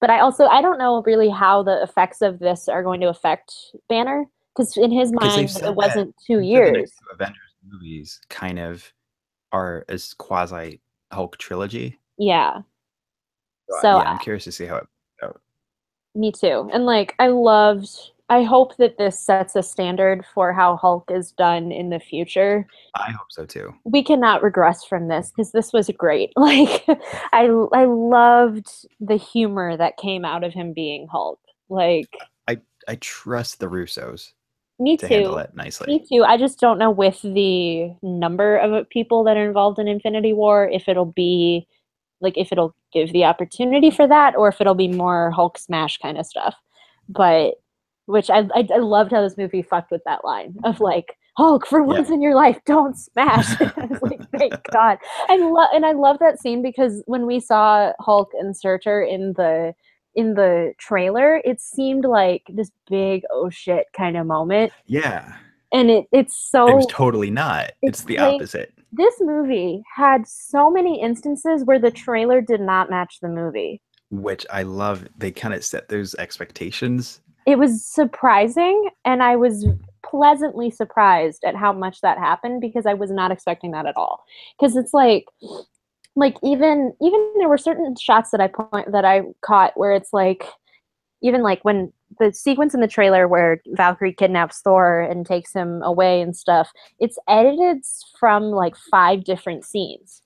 But 0.00 0.10
I 0.10 0.20
also 0.20 0.46
I 0.46 0.60
don't 0.60 0.78
know 0.78 1.02
really 1.06 1.30
how 1.30 1.62
the 1.62 1.82
effects 1.82 2.20
of 2.20 2.38
this 2.38 2.68
are 2.68 2.82
going 2.82 3.00
to 3.00 3.08
affect 3.08 3.52
Banner 3.88 4.26
because 4.54 4.76
in 4.76 4.90
his 4.90 5.10
mind 5.12 5.48
it 5.48 5.74
wasn't 5.74 6.14
2 6.26 6.34
They 6.34 6.40
the 6.40 6.48
years. 6.48 6.90
two 6.90 7.06
Avengers 7.14 7.54
movies 7.66 8.20
kind 8.28 8.58
of 8.58 8.92
are 9.52 9.84
as 9.88 10.12
quasi 10.14 10.80
Hulk 11.12 11.38
trilogy. 11.38 11.98
Yeah, 12.18 12.60
So, 13.70 13.78
So, 13.80 13.88
yeah, 13.88 14.02
I'm 14.10 14.16
uh, 14.16 14.18
curious 14.18 14.44
to 14.44 14.52
see 14.52 14.66
how 14.66 14.76
it. 14.76 14.86
Me 16.16 16.32
too. 16.32 16.68
And 16.72 16.86
like 16.86 17.14
I 17.18 17.28
loved 17.28 17.88
I 18.28 18.42
hope 18.42 18.76
that 18.78 18.98
this 18.98 19.20
sets 19.20 19.54
a 19.54 19.62
standard 19.62 20.24
for 20.34 20.52
how 20.52 20.76
Hulk 20.76 21.10
is 21.12 21.30
done 21.30 21.70
in 21.70 21.90
the 21.90 22.00
future. 22.00 22.66
I 22.96 23.12
hope 23.12 23.28
so 23.30 23.46
too. 23.46 23.72
we 23.84 24.02
cannot 24.02 24.42
regress 24.42 24.84
from 24.84 25.06
this 25.06 25.30
because 25.30 25.52
this 25.52 25.72
was 25.72 25.90
great. 25.96 26.32
Like 26.36 26.84
I 27.32 27.48
I 27.72 27.84
loved 27.84 28.68
the 29.00 29.16
humor 29.16 29.76
that 29.76 29.96
came 29.96 30.24
out 30.24 30.44
of 30.44 30.52
him 30.52 30.72
being 30.72 31.06
Hulk. 31.08 31.38
Like 31.68 32.08
I 32.48 32.58
I 32.88 32.96
trust 32.96 33.60
the 33.60 33.68
Russos 33.68 34.32
me 34.78 34.96
to 34.98 35.08
handle 35.08 35.38
it 35.38 35.54
nicely. 35.54 35.86
Me 35.86 36.04
too. 36.06 36.24
I 36.24 36.36
just 36.36 36.60
don't 36.60 36.78
know 36.78 36.90
with 36.90 37.22
the 37.22 37.94
number 38.02 38.58
of 38.58 38.88
people 38.90 39.24
that 39.24 39.36
are 39.36 39.46
involved 39.46 39.78
in 39.78 39.88
Infinity 39.88 40.32
War 40.32 40.68
if 40.68 40.88
it'll 40.88 41.12
be 41.12 41.66
like 42.20 42.36
if 42.36 42.52
it'll 42.52 42.74
give 42.92 43.12
the 43.12 43.24
opportunity 43.24 43.90
for 43.90 44.06
that 44.08 44.34
or 44.36 44.48
if 44.48 44.60
it'll 44.60 44.74
be 44.74 44.88
more 44.88 45.30
Hulk 45.30 45.58
smash 45.58 45.98
kind 45.98 46.18
of 46.18 46.26
stuff. 46.26 46.54
But 47.08 47.54
which 48.06 48.30
I 48.30 48.48
I, 48.54 48.66
I 48.74 48.78
loved 48.78 49.12
how 49.12 49.22
this 49.22 49.36
movie 49.36 49.62
fucked 49.62 49.90
with 49.90 50.02
that 50.04 50.24
line 50.24 50.56
of 50.64 50.80
like 50.80 51.16
Hulk 51.36 51.66
for 51.66 51.82
once 51.82 52.08
in 52.08 52.22
your 52.22 52.34
life 52.34 52.58
don't 52.64 52.96
smash. 52.96 53.60
I 53.60 53.86
was 53.90 54.00
like 54.02 54.20
thank 54.38 54.54
God. 54.72 54.98
I 55.28 55.36
love 55.36 55.68
and 55.74 55.84
I 55.84 55.92
love 55.92 56.18
that 56.20 56.40
scene 56.40 56.62
because 56.62 57.02
when 57.06 57.26
we 57.26 57.40
saw 57.40 57.92
Hulk 58.00 58.30
and 58.38 58.56
Surtur 58.56 59.02
in 59.02 59.34
the 59.36 59.74
in 60.14 60.32
the 60.32 60.72
trailer, 60.78 61.42
it 61.44 61.60
seemed 61.60 62.06
like 62.06 62.42
this 62.48 62.70
big 62.88 63.22
oh 63.30 63.50
shit 63.50 63.86
kind 63.94 64.16
of 64.16 64.26
moment 64.26 64.72
Yeah, 64.86 65.36
and 65.72 65.90
it 65.90 66.06
it's 66.10 66.34
so 66.34 66.68
it 66.68 66.74
was 66.76 66.86
totally 66.88 67.30
not. 67.30 67.72
It's, 67.82 68.00
it's 68.00 68.04
the 68.04 68.16
like- 68.16 68.34
opposite. 68.36 68.72
This 68.96 69.14
movie 69.20 69.82
had 69.94 70.26
so 70.26 70.70
many 70.70 71.00
instances 71.00 71.64
where 71.64 71.78
the 71.78 71.90
trailer 71.90 72.40
did 72.40 72.60
not 72.60 72.90
match 72.90 73.18
the 73.20 73.28
movie 73.28 73.80
Which 74.10 74.46
I 74.50 74.62
love. 74.62 75.06
They 75.18 75.30
kind 75.30 75.54
of 75.54 75.64
set 75.64 75.88
those 75.88 76.14
expectations 76.14 77.20
it 77.46 77.58
was 77.58 77.84
surprising 77.84 78.90
and 79.04 79.22
I 79.22 79.36
was 79.36 79.66
pleasantly 80.04 80.70
surprised 80.70 81.44
at 81.44 81.54
how 81.54 81.72
much 81.72 82.00
that 82.00 82.18
happened 82.18 82.60
because 82.60 82.86
I 82.86 82.94
was 82.94 83.10
not 83.10 83.30
expecting 83.30 83.70
that 83.70 83.86
at 83.86 83.96
all. 83.96 84.24
Because 84.58 84.76
it's 84.76 84.92
like 84.92 85.26
like 86.16 86.36
even 86.42 86.92
even 87.00 87.32
there 87.38 87.48
were 87.48 87.58
certain 87.58 87.94
shots 87.96 88.30
that 88.30 88.40
I 88.40 88.48
point 88.48 88.90
that 88.92 89.04
I 89.04 89.22
caught 89.42 89.72
where 89.76 89.92
it's 89.92 90.12
like 90.12 90.44
even 91.22 91.42
like 91.42 91.64
when 91.64 91.92
the 92.20 92.32
sequence 92.32 92.74
in 92.74 92.80
the 92.80 92.88
trailer 92.88 93.26
where 93.26 93.60
Valkyrie 93.68 94.12
kidnaps 94.12 94.60
Thor 94.60 95.00
and 95.00 95.26
takes 95.26 95.52
him 95.52 95.82
away 95.82 96.20
and 96.20 96.36
stuff, 96.36 96.70
it's 97.00 97.18
edited 97.28 97.78
from 98.18 98.44
like 98.50 98.76
five 98.90 99.24
different 99.24 99.64
scenes. 99.64 100.22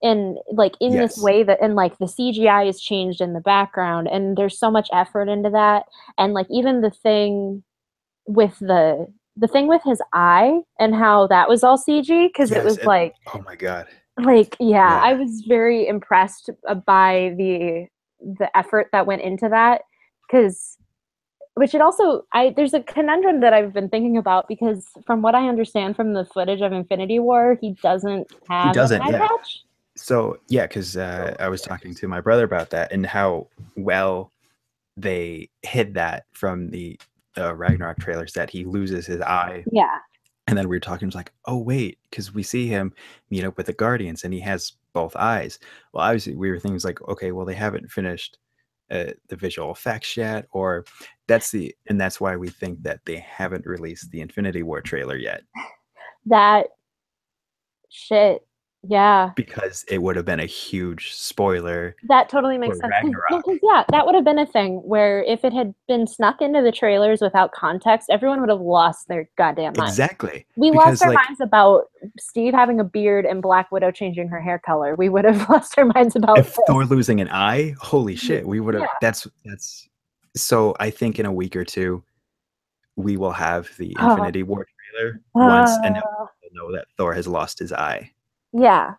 And 0.00 0.38
like 0.52 0.74
in 0.80 0.92
Yes. 0.92 1.16
this 1.16 1.22
way 1.24 1.42
that 1.42 1.58
and 1.60 1.74
like 1.74 1.98
the 1.98 2.04
CGI 2.06 2.68
is 2.68 2.80
changed 2.80 3.20
in 3.20 3.32
the 3.32 3.40
background 3.40 4.06
and 4.06 4.36
there's 4.36 4.56
so 4.58 4.70
much 4.70 4.88
effort 4.92 5.28
into 5.28 5.50
that. 5.50 5.86
And 6.18 6.34
like 6.34 6.46
even 6.50 6.82
the 6.82 6.90
thing 6.90 7.64
with 8.26 8.56
the 8.60 9.06
the 9.36 9.48
thing 9.48 9.66
with 9.66 9.82
his 9.84 10.00
eye 10.12 10.60
and 10.78 10.94
how 10.94 11.26
that 11.28 11.48
was 11.48 11.64
all 11.64 11.78
CG 11.78 12.28
because 12.28 12.50
Yes, 12.50 12.58
it 12.60 12.64
was 12.64 12.78
and- 12.78 12.86
like 12.86 13.14
Oh 13.34 13.42
my 13.44 13.56
god. 13.56 13.86
like 14.22 14.56
yeah, 14.60 14.76
Yeah. 14.88 15.00
I 15.02 15.14
was 15.14 15.42
very 15.48 15.88
impressed 15.88 16.50
uh, 16.68 16.74
by 16.74 17.34
the 17.36 17.86
the 18.20 18.56
effort 18.56 18.88
that 18.92 19.06
went 19.06 19.22
into 19.22 19.48
that 19.48 19.82
because 20.28 20.76
which 21.54 21.74
it 21.74 21.80
also 21.80 22.24
I 22.32 22.50
there's 22.56 22.74
a 22.74 22.82
conundrum 22.82 23.40
that 23.40 23.52
I've 23.52 23.72
been 23.72 23.88
thinking 23.88 24.16
about 24.16 24.46
because 24.46 24.86
from 25.04 25.22
what 25.22 25.34
I 25.34 25.48
understand 25.48 25.96
from 25.96 26.12
the 26.12 26.24
footage 26.24 26.60
of 26.60 26.72
Infinity 26.72 27.18
War, 27.18 27.58
he 27.60 27.72
doesn't 27.82 28.30
have 28.48 28.74
doesn't, 28.74 29.02
yeah. 29.06 29.26
patch. 29.26 29.64
So 29.96 30.38
yeah, 30.48 30.66
because 30.66 30.96
uh, 30.96 31.34
I 31.40 31.48
was 31.48 31.60
talking 31.62 31.94
to 31.96 32.06
my 32.06 32.20
brother 32.20 32.44
about 32.44 32.70
that 32.70 32.92
and 32.92 33.04
how 33.04 33.48
well 33.76 34.30
they 34.96 35.48
hid 35.62 35.94
that 35.94 36.26
from 36.32 36.70
the 36.70 36.98
uh, 37.36 37.54
Ragnarok 37.54 37.98
trailers 37.98 38.32
that 38.34 38.50
he 38.50 38.64
loses 38.64 39.06
his 39.06 39.20
eye, 39.20 39.64
Yeah. 39.70 39.98
and 40.46 40.56
then 40.58 40.68
we 40.68 40.76
were 40.76 40.80
talking, 40.80 41.06
it 41.06 41.10
was 41.10 41.14
like, 41.14 41.32
oh 41.46 41.58
wait, 41.58 41.98
because 42.10 42.32
we 42.34 42.42
see 42.42 42.66
him 42.68 42.92
meet 43.30 43.44
up 43.44 43.56
with 43.56 43.66
the 43.66 43.72
Guardians 43.72 44.24
and 44.24 44.32
he 44.34 44.40
has 44.40 44.72
both 44.92 45.14
eyes. 45.16 45.58
Well, 45.92 46.04
obviously 46.04 46.34
we 46.36 46.50
were 46.50 46.58
thinking 46.58 46.80
like, 46.84 47.00
okay, 47.08 47.30
well 47.32 47.46
they 47.46 47.54
haven't 47.54 47.90
finished 47.90 48.38
uh, 48.90 49.12
the 49.28 49.36
visual 49.36 49.70
effects 49.70 50.16
yet, 50.16 50.46
or 50.52 50.84
that's 51.26 51.50
the 51.50 51.74
and 51.88 52.00
that's 52.00 52.20
why 52.20 52.36
we 52.36 52.48
think 52.48 52.82
that 52.82 53.00
they 53.04 53.16
haven't 53.16 53.66
released 53.66 54.10
the 54.10 54.20
Infinity 54.20 54.62
War 54.62 54.80
trailer 54.80 55.16
yet 55.16 55.42
That 56.26 56.66
shit. 57.88 58.46
Yeah. 58.86 59.30
because 59.34 59.84
it 59.88 60.02
would 60.02 60.14
have 60.16 60.24
been 60.24 60.40
a 60.40 60.46
huge 60.46 61.12
spoiler. 61.12 61.96
That 62.08 62.28
totally 62.28 62.58
makes 62.58 62.78
sense. 62.78 62.92
sense. 62.92 63.02
'Cause- 63.02 63.10
no, 63.12 63.18
Ragnarok. 63.30 63.44
'cause, 63.44 63.58
yeah, 63.62 63.84
that 63.90 64.06
would 64.06 64.14
have 64.14 64.24
been 64.24 64.38
a 64.38 64.46
thing 64.46 64.76
where 64.84 65.22
if 65.24 65.44
it 65.44 65.52
had 65.52 65.74
been 65.88 66.06
snuck 66.06 66.40
into 66.40 66.62
the 66.62 66.70
trailers 66.70 67.20
without 67.20 67.50
context, 67.52 68.08
everyone 68.10 68.40
would 68.40 68.50
have 68.50 68.60
lost 68.60 69.08
their 69.08 69.28
goddamn 69.36 69.74
mind. 69.76 69.88
Exactly. 69.88 70.46
We 70.56 70.70
because, 70.70 70.86
lost 71.00 71.02
our 71.02 71.08
like- 71.14 71.28
minds 71.28 71.40
about 71.40 71.86
Steve 72.20 72.54
having 72.54 72.78
a 72.78 72.84
beard 72.84 73.26
and 73.26 73.42
Black 73.42 73.72
Widow 73.72 73.90
changing 73.90 74.28
her 74.28 74.40
hair 74.40 74.58
color. 74.60 74.94
We 74.94 75.08
would 75.08 75.24
have 75.24 75.48
lost 75.50 75.76
our 75.76 75.84
minds 75.86 76.14
about 76.14 76.38
if 76.38 76.54
this. 76.54 76.64
Thor 76.68 76.84
losing 76.84 77.20
an 77.20 77.28
eye, 77.30 77.74
holy 77.80 78.14
mm-hmm. 78.14 78.26
shit, 78.26 78.46
we 78.46 78.60
would 78.60 78.74
have. 78.74 78.82
Yeah. 78.84 78.88
That's 79.00 79.26
that's. 79.44 79.88
So 80.36 80.76
I 80.78 80.90
think 80.90 81.18
in 81.18 81.26
a 81.26 81.32
week 81.32 81.56
or 81.56 81.64
two, 81.64 82.04
we 82.96 83.16
will 83.16 83.32
have 83.32 83.70
the 83.76 83.96
Oh. 83.98 84.12
Infinity 84.12 84.44
War 84.44 84.66
trailer 84.94 85.20
once, 85.34 85.70
and 85.84 85.96
ah. 85.96 86.02
we'll 86.42 86.52
know 86.52 86.72
that 86.76 86.86
Thor 86.96 87.12
has 87.12 87.26
lost 87.26 87.58
his 87.58 87.72
eye. 87.72 88.12
Yeah, 88.52 88.94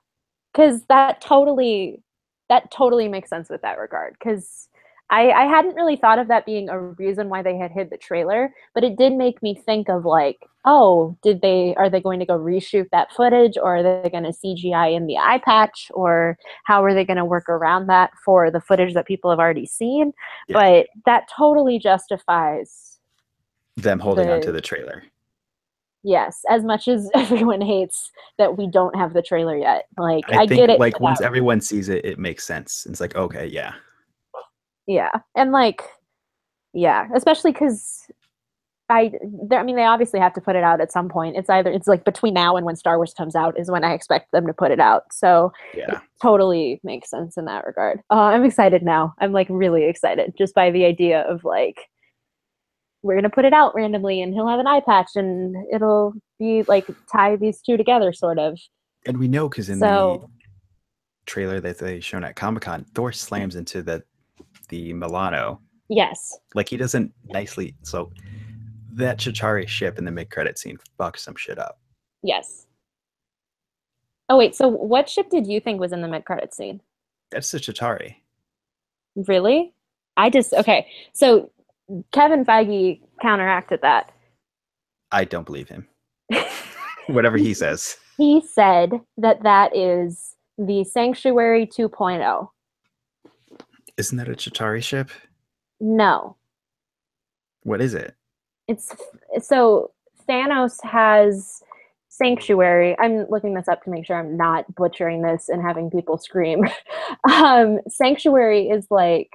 because 0.53 0.83
that 0.85 1.21
totally, 1.21 2.01
that 2.49 2.71
totally 2.71 3.07
makes 3.07 3.29
sense 3.29 3.49
with 3.49 3.61
that 3.61 3.77
regard. 3.79 4.15
Because 4.19 4.69
I, 5.11 5.31
I 5.31 5.45
hadn't 5.45 5.75
really 5.75 5.95
thought 5.95 6.19
of 6.19 6.27
that 6.27 6.45
being 6.45 6.69
a 6.69 6.79
reason 6.79 7.29
why 7.29 7.41
they 7.41 7.57
had 7.57 7.71
hid 7.71 7.89
the 7.89 7.97
trailer, 7.97 8.53
but 8.75 8.83
it 8.83 8.95
did 8.95 9.13
make 9.13 9.41
me 9.41 9.55
think 9.55 9.89
of 9.89 10.05
like, 10.05 10.37
oh, 10.65 11.17
did 11.23 11.41
they 11.41 11.73
are 11.77 11.89
they 11.89 11.99
going 11.99 12.19
to 12.19 12.27
go 12.27 12.37
reshoot 12.37 12.87
that 12.91 13.11
footage, 13.13 13.57
or 13.57 13.77
are 13.77 14.03
they 14.03 14.09
going 14.09 14.23
to 14.23 14.29
CGI 14.29 14.95
in 14.95 15.07
the 15.07 15.17
eye 15.17 15.41
patch, 15.43 15.89
or 15.95 16.37
how 16.65 16.83
are 16.83 16.93
they 16.93 17.05
going 17.05 17.17
to 17.17 17.25
work 17.25 17.49
around 17.49 17.87
that 17.87 18.11
for 18.23 18.51
the 18.51 18.61
footage 18.61 18.93
that 18.93 19.07
people 19.07 19.31
have 19.31 19.39
already 19.39 19.65
seen? 19.65 20.11
Yeah. 20.47 20.53
But 20.59 20.87
that 21.05 21.27
totally 21.35 21.79
justifies 21.79 22.99
Them 23.77 23.99
holding 23.99 24.29
onto 24.29 24.47
The- 24.47 24.53
the 24.53 24.61
trailer. 24.61 25.03
Yes, 26.03 26.41
as 26.49 26.63
much 26.63 26.87
as 26.87 27.09
everyone 27.15 27.61
hates 27.61 28.11
that 28.37 28.57
we 28.57 28.67
don't 28.67 28.95
have 28.95 29.13
the 29.13 29.21
trailer 29.21 29.57
yet. 29.57 29.85
Like 29.97 30.23
I, 30.29 30.43
I, 30.43 30.47
think 30.47 30.59
get 30.59 30.69
it. 30.69 30.79
like 30.79 30.99
once 30.99 31.21
everyone 31.21 31.61
sees 31.61 31.89
it, 31.89 32.05
it 32.05 32.19
makes 32.19 32.45
sense. 32.45 32.85
It's 32.89 33.01
like 33.01 33.15
okay, 33.15 33.47
yeah, 33.47 33.73
yeah, 34.87 35.11
and 35.35 35.51
like 35.51 35.83
yeah, 36.73 37.07
especially 37.15 37.51
because 37.51 38.05
I, 38.89 39.11
there- 39.47 39.59
I 39.59 39.63
mean, 39.63 39.75
they 39.75 39.85
obviously 39.85 40.19
have 40.19 40.33
to 40.33 40.41
put 40.41 40.55
it 40.55 40.63
out 40.63 40.81
at 40.81 40.91
some 40.91 41.09
point. 41.09 41.35
It's 41.37 41.49
either 41.49 41.71
it's 41.71 41.87
like 41.87 42.03
between 42.05 42.33
now 42.33 42.55
and 42.55 42.65
when 42.65 42.75
Star 42.75 42.97
Wars 42.97 43.13
comes 43.15 43.35
out 43.35 43.57
is 43.57 43.69
when 43.69 43.83
I 43.83 43.93
expect 43.93 44.31
them 44.31 44.47
to 44.47 44.53
put 44.53 44.71
it 44.71 44.79
out. 44.79 45.13
So 45.13 45.53
yeah. 45.75 45.99
totally 46.21 46.79
makes 46.83 47.09
sense 47.09 47.37
in 47.37 47.45
that 47.45 47.65
regard. 47.65 47.99
Uh, 48.09 48.15
I'm 48.15 48.43
excited 48.43 48.81
now. 48.81 49.13
I'm 49.19 49.31
like 49.31 49.47
really 49.49 49.85
excited 49.85 50.33
just 50.37 50.55
by 50.55 50.71
the 50.71 50.85
idea 50.85 51.21
of 51.21 51.43
like 51.43 51.87
we're 53.01 53.15
gonna 53.15 53.29
put 53.29 53.45
it 53.45 53.53
out 53.53 53.73
randomly 53.75 54.21
and 54.21 54.33
he'll 54.33 54.47
have 54.47 54.59
an 54.59 54.67
eye 54.67 54.81
patch 54.81 55.11
and 55.15 55.55
it'll 55.73 56.13
be 56.37 56.63
like 56.63 56.85
tie 57.11 57.35
these 57.35 57.61
two 57.61 57.77
together, 57.77 58.11
sort 58.13 58.39
of. 58.39 58.57
And 59.05 59.17
we 59.17 59.27
know 59.27 59.47
because 59.49 59.69
in 59.69 59.79
So- 59.79 60.29
the 60.29 60.45
trailer 61.25 61.59
that 61.61 61.77
they 61.77 61.99
shown 61.99 62.23
at 62.23 62.35
Comic 62.35 62.63
Con, 62.63 62.85
Thor 62.95 63.11
slams 63.11 63.55
into 63.55 63.81
the 63.81 64.03
the 64.69 64.93
Milano. 64.93 65.61
Yes. 65.89 66.37
Like 66.53 66.69
he 66.69 66.77
doesn't 66.77 67.11
nicely. 67.25 67.75
So 67.83 68.11
that 68.93 69.17
Chitauri 69.17 69.67
ship 69.67 69.97
in 69.97 70.05
the 70.05 70.11
mid 70.11 70.29
credit 70.29 70.57
scene 70.59 70.77
fucks 70.99 71.19
some 71.19 71.35
shit 71.35 71.57
up. 71.57 71.79
Yes. 72.21 72.67
Oh 74.27 74.37
wait, 74.37 74.55
so 74.55 74.67
what 74.67 75.09
ship 75.09 75.29
did 75.31 75.47
you 75.47 75.59
think 75.59 75.79
was 75.79 75.91
in 75.91 76.01
the 76.01 76.07
mid 76.07 76.25
credit 76.25 76.53
scene? 76.53 76.81
That's 77.31 77.49
the 77.51 77.59
Chitauri. 77.59 78.15
Really? 79.15 79.73
I 80.17 80.29
just 80.29 80.53
okay. 80.53 80.87
So 81.13 81.49
Kevin 82.11 82.45
Feige 82.45 83.01
counteracted 83.21 83.81
that. 83.81 84.11
I 85.11 85.25
don't 85.25 85.45
believe 85.45 85.69
him. 85.69 85.87
Whatever 87.07 87.37
he 87.37 87.53
says. 87.53 87.97
He 88.17 88.41
said 88.41 89.01
that 89.17 89.43
that 89.43 89.75
is 89.75 90.35
the 90.57 90.83
Sanctuary 90.83 91.67
oh. 91.79 91.89
2.0. 91.89 92.49
Isn't 93.97 94.17
that 94.17 94.29
a 94.29 94.33
Chitauri 94.33 94.83
ship? 94.83 95.09
No, 95.79 96.35
What 97.63 97.81
is 97.81 97.93
it? 97.93 98.15
it's 98.67 98.93
so 99.41 99.91
Thanos 100.29 100.77
has 100.83 101.61
Sanctuary. 102.09 102.95
I'm 102.99 103.25
looking 103.29 103.53
this 103.55 103.67
up 103.67 103.83
to 103.83 103.89
make 103.89 104.05
sure 104.05 104.17
I'm 104.17 104.37
not 104.37 104.73
butchering 104.75 105.21
this 105.21 105.49
and 105.49 105.61
having 105.61 105.89
people 105.89 106.17
scream. 106.17 106.65
um, 107.31 107.79
Sanctuary 107.87 108.69
is 108.69 108.87
like, 108.91 109.31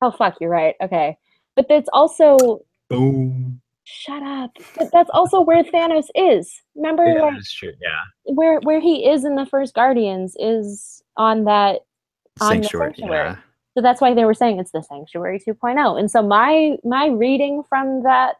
oh 0.00 0.10
fuck, 0.12 0.36
you're 0.40 0.50
right. 0.50 0.74
Okay, 0.80 1.18
but 1.56 1.66
that's 1.68 1.88
also 1.92 2.60
Boom. 2.88 3.60
Shut 3.88 4.22
up. 4.22 4.50
But 4.76 4.88
that's 4.92 5.10
also 5.12 5.40
where 5.40 5.62
Thanos 5.64 6.06
is. 6.14 6.60
Remember 6.74 7.04
Yeah, 7.06 7.22
like 7.22 7.34
that's 7.34 7.52
true. 7.52 7.72
Yeah. 7.80 8.34
where 8.34 8.60
where 8.60 8.80
he 8.80 9.08
is 9.08 9.24
in 9.24 9.36
the 9.36 9.46
first 9.46 9.74
Guardians 9.74 10.36
is 10.38 11.02
on 11.16 11.44
that 11.44 11.80
On 12.40 12.48
the 12.48 12.62
Sanctuary. 12.64 12.94
Sanctuary. 12.96 13.28
Yeah. 13.30 13.36
so 13.74 13.82
that's 13.82 14.00
why 14.00 14.12
they 14.14 14.24
were 14.24 14.34
saying 14.34 14.58
it's 14.58 14.72
the 14.72 14.82
Sanctuary 14.82 15.40
2.0. 15.40 15.98
And 15.98 16.10
so 16.10 16.22
my 16.22 16.76
my 16.84 17.06
reading 17.06 17.62
from 17.68 18.02
that 18.02 18.36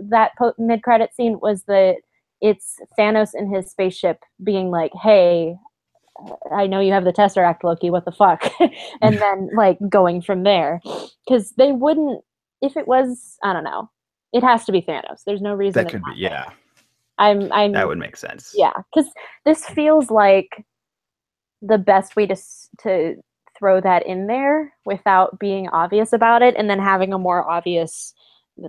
that 0.00 0.32
po- 0.36 0.54
mid-credit 0.58 1.14
scene 1.14 1.38
was 1.40 1.64
that 1.64 1.96
it's 2.40 2.76
Thanos 2.98 3.30
in 3.34 3.52
his 3.54 3.70
spaceship 3.70 4.18
being 4.42 4.70
like, 4.70 4.92
"Hey, 5.02 5.56
I 6.52 6.66
know 6.66 6.80
you 6.80 6.92
have 6.92 7.04
the 7.04 7.12
Tesseract, 7.12 7.62
Loki. 7.64 7.90
What 7.90 8.04
the 8.04 8.12
fuck?" 8.12 8.50
and 9.02 9.18
then 9.20 9.50
like 9.54 9.78
going 9.88 10.20
from 10.20 10.42
there, 10.42 10.80
because 11.26 11.52
they 11.52 11.72
wouldn't 11.72 12.22
if 12.60 12.76
it 12.76 12.86
was. 12.86 13.38
I 13.42 13.52
don't 13.52 13.64
know. 13.64 13.90
It 14.32 14.42
has 14.44 14.64
to 14.66 14.72
be 14.72 14.82
Thanos. 14.82 15.24
There's 15.26 15.42
no 15.42 15.54
reason. 15.54 15.84
That 15.84 15.90
could 15.90 16.02
be. 16.04 16.12
Yeah. 16.16 16.50
I'm. 17.18 17.52
I'm. 17.52 17.72
That 17.72 17.88
would 17.88 17.98
make 17.98 18.16
sense. 18.16 18.54
Yeah, 18.56 18.72
because 18.94 19.10
this 19.44 19.64
feels 19.66 20.10
like 20.10 20.64
the 21.62 21.78
best 21.78 22.16
way 22.16 22.26
to 22.26 22.36
to 22.82 23.16
throw 23.58 23.80
that 23.80 24.06
in 24.06 24.26
there 24.26 24.72
without 24.86 25.38
being 25.38 25.68
obvious 25.68 26.12
about 26.12 26.42
it, 26.42 26.54
and 26.56 26.70
then 26.70 26.78
having 26.78 27.12
a 27.12 27.18
more 27.18 27.48
obvious 27.48 28.14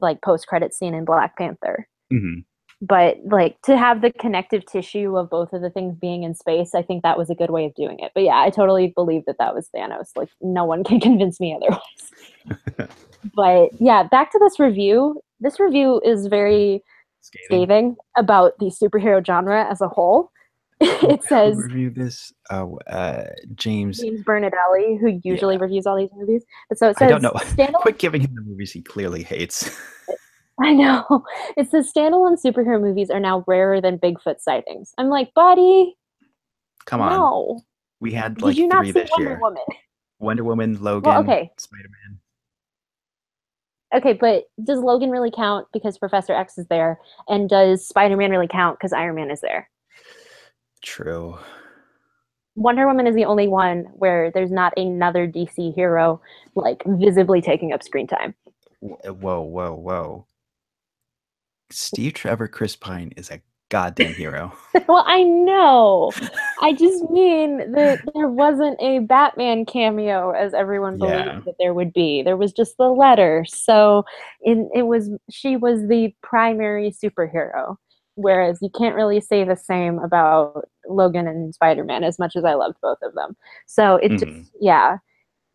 like 0.02 0.22
post 0.22 0.48
credit 0.48 0.74
scene 0.74 0.94
in 0.94 1.06
Black 1.06 1.38
Panther. 1.38 1.88
hmm 2.10 2.40
But 2.82 3.18
like 3.26 3.62
to 3.64 3.78
have 3.78 4.02
the 4.02 4.12
connective 4.12 4.66
tissue 4.66 5.16
of 5.16 5.30
both 5.30 5.54
of 5.54 5.62
the 5.62 5.70
things 5.70 5.96
being 5.96 6.24
in 6.24 6.34
space, 6.34 6.74
I 6.74 6.82
think 6.82 7.04
that 7.04 7.18
was 7.18 7.30
a 7.30 7.36
good 7.36 7.52
way 7.52 7.66
of 7.66 7.76
doing 7.76 8.00
it. 8.00 8.12
But 8.16 8.24
yeah, 8.24 8.40
I 8.40 8.50
totally 8.50 8.88
believe 8.96 9.24
that 9.28 9.38
that 9.38 9.54
was 9.54 9.70
Thanos. 9.76 10.10
Like 10.16 10.30
no 10.42 10.66
one 10.66 10.84
can 10.86 11.00
convince 11.00 11.40
me 11.40 11.56
otherwise. 11.56 12.90
but 13.36 13.70
yeah, 13.80 14.04
back 14.04 14.32
to 14.32 14.40
this 14.40 14.60
review. 14.60 15.22
This 15.40 15.60
review 15.60 16.02
is 16.04 16.28
very 16.28 16.84
Scathing. 17.22 17.46
scathing 17.46 17.96
about 18.18 18.54
the 18.60 18.68
superhero 18.68 19.24
genre 19.26 19.70
as 19.70 19.82
a 19.82 19.88
whole. 19.88 20.32
it 20.82 21.24
says 21.24 21.56
Who 21.56 21.62
reviewed 21.62 21.94
this? 21.94 22.34
Oh, 22.50 22.80
uh, 22.88 23.26
James. 23.54 24.00
James 24.00 24.24
Bernadelli, 24.24 25.00
who 25.00 25.20
usually 25.24 25.58
reviews 25.58 25.86
all 25.86 25.96
these 25.96 26.10
movies. 26.16 26.44
But 26.70 26.80
so 26.80 26.90
it 26.90 26.98
says, 26.98 27.06
I 27.06 27.10
don't 27.12 27.22
know. 27.22 27.34
Quit 27.76 28.00
giving 28.00 28.22
him 28.22 28.34
the 28.34 28.42
movies 28.42 28.72
he 28.72 28.82
clearly 28.82 29.22
hates. 29.22 29.70
I 30.64 30.74
know. 30.74 31.26
It's 31.58 31.72
the 31.72 31.80
standalone 31.80 32.38
superhero 32.44 32.80
movies 32.80 33.10
are 33.10 33.20
now 33.20 33.44
rarer 33.48 33.82
than 33.82 33.98
Bigfoot 33.98 34.40
sightings. 34.40 34.94
I'm 34.98 35.10
like, 35.10 35.34
buddy, 35.34 35.96
Come 36.86 37.02
on. 37.02 37.12
no. 37.12 37.62
We 38.00 38.12
had 38.12 38.42
like 38.42 38.56
Did 38.56 38.62
you 38.62 38.68
not 38.68 38.86
see 38.86 38.94
Wonder 38.94 39.10
year. 39.18 39.40
Woman? 39.40 39.64
Wonder 40.20 40.44
Woman, 40.44 40.82
Logan, 40.82 41.18
okay. 41.18 41.52
Spider 41.58 41.90
Man. 41.90 42.20
Okay, 43.94 44.14
but 44.14 44.46
does 44.64 44.80
Logan 44.80 45.10
really 45.12 45.32
count 45.32 45.68
because 45.74 45.98
Professor 45.98 46.34
X 46.34 46.58
is 46.58 46.66
there? 46.68 47.00
And 47.28 47.50
does 47.50 47.86
Spider 47.88 48.16
Man 48.18 48.32
really 48.32 48.48
count 48.48 48.78
because 48.80 48.94
Iron 48.94 49.16
Man 49.16 49.30
is 49.30 49.42
there? 49.42 49.70
True. 50.82 51.38
Wonder 52.56 52.88
Woman 52.88 53.08
is 53.08 53.16
the 53.16 53.26
only 53.26 53.48
one 53.48 53.86
where 53.94 54.32
there's 54.32 54.52
not 54.52 54.74
another 54.78 55.28
DC 55.28 55.74
hero 55.76 56.22
like 56.56 56.82
visibly 56.86 57.42
taking 57.42 57.72
up 57.74 57.84
screen 57.84 58.08
time. 58.08 58.34
Wh- 58.82 59.06
Whoa, 59.22 59.42
whoa, 59.42 59.74
whoa. 59.74 60.26
Steve 61.72 62.14
Trevor 62.14 62.48
Chris 62.48 62.76
Pine 62.76 63.12
is 63.18 63.30
a 63.32 63.42
goddamn 63.70 64.14
hero. 64.14 64.52
well, 64.88 65.04
I 65.08 65.24
know. 65.24 66.12
I 66.62 66.74
just 66.74 67.10
mean 67.10 67.72
that 67.72 68.02
there 68.14 68.28
wasn't 68.28 68.78
a 68.82 69.00
Batman 69.00 69.66
cameo 69.66 70.32
as 70.32 70.54
everyone 70.54 70.98
believed 70.98 71.26
Yeah. 71.26 71.40
that 71.46 71.56
there 71.60 71.74
would 71.74 71.94
be. 71.94 72.22
There 72.22 72.36
was 72.38 72.52
just 72.52 72.76
the 72.78 72.90
letter. 72.90 73.46
So 73.48 74.04
in, 74.42 74.70
it 74.76 74.84
was 74.84 75.10
she 75.30 75.56
was 75.56 75.88
the 75.88 76.14
primary 76.22 76.92
superhero. 76.92 77.78
Whereas 78.16 78.60
you 78.62 78.70
can't 78.78 78.94
really 78.96 79.22
say 79.22 79.46
the 79.46 79.56
same 79.56 79.98
about 80.00 80.68
Logan 80.88 81.28
and 81.28 81.56
Spider 81.56 81.86
Man 81.86 82.04
as 82.04 82.20
much 82.20 82.36
as 82.36 82.44
I 82.44 82.56
loved 82.56 82.76
both 82.82 82.98
of 83.02 83.14
them. 83.16 83.38
So 83.68 83.96
it 83.96 84.12
Mhm. 84.12 84.20
just 84.20 84.52
yeah. 84.60 84.98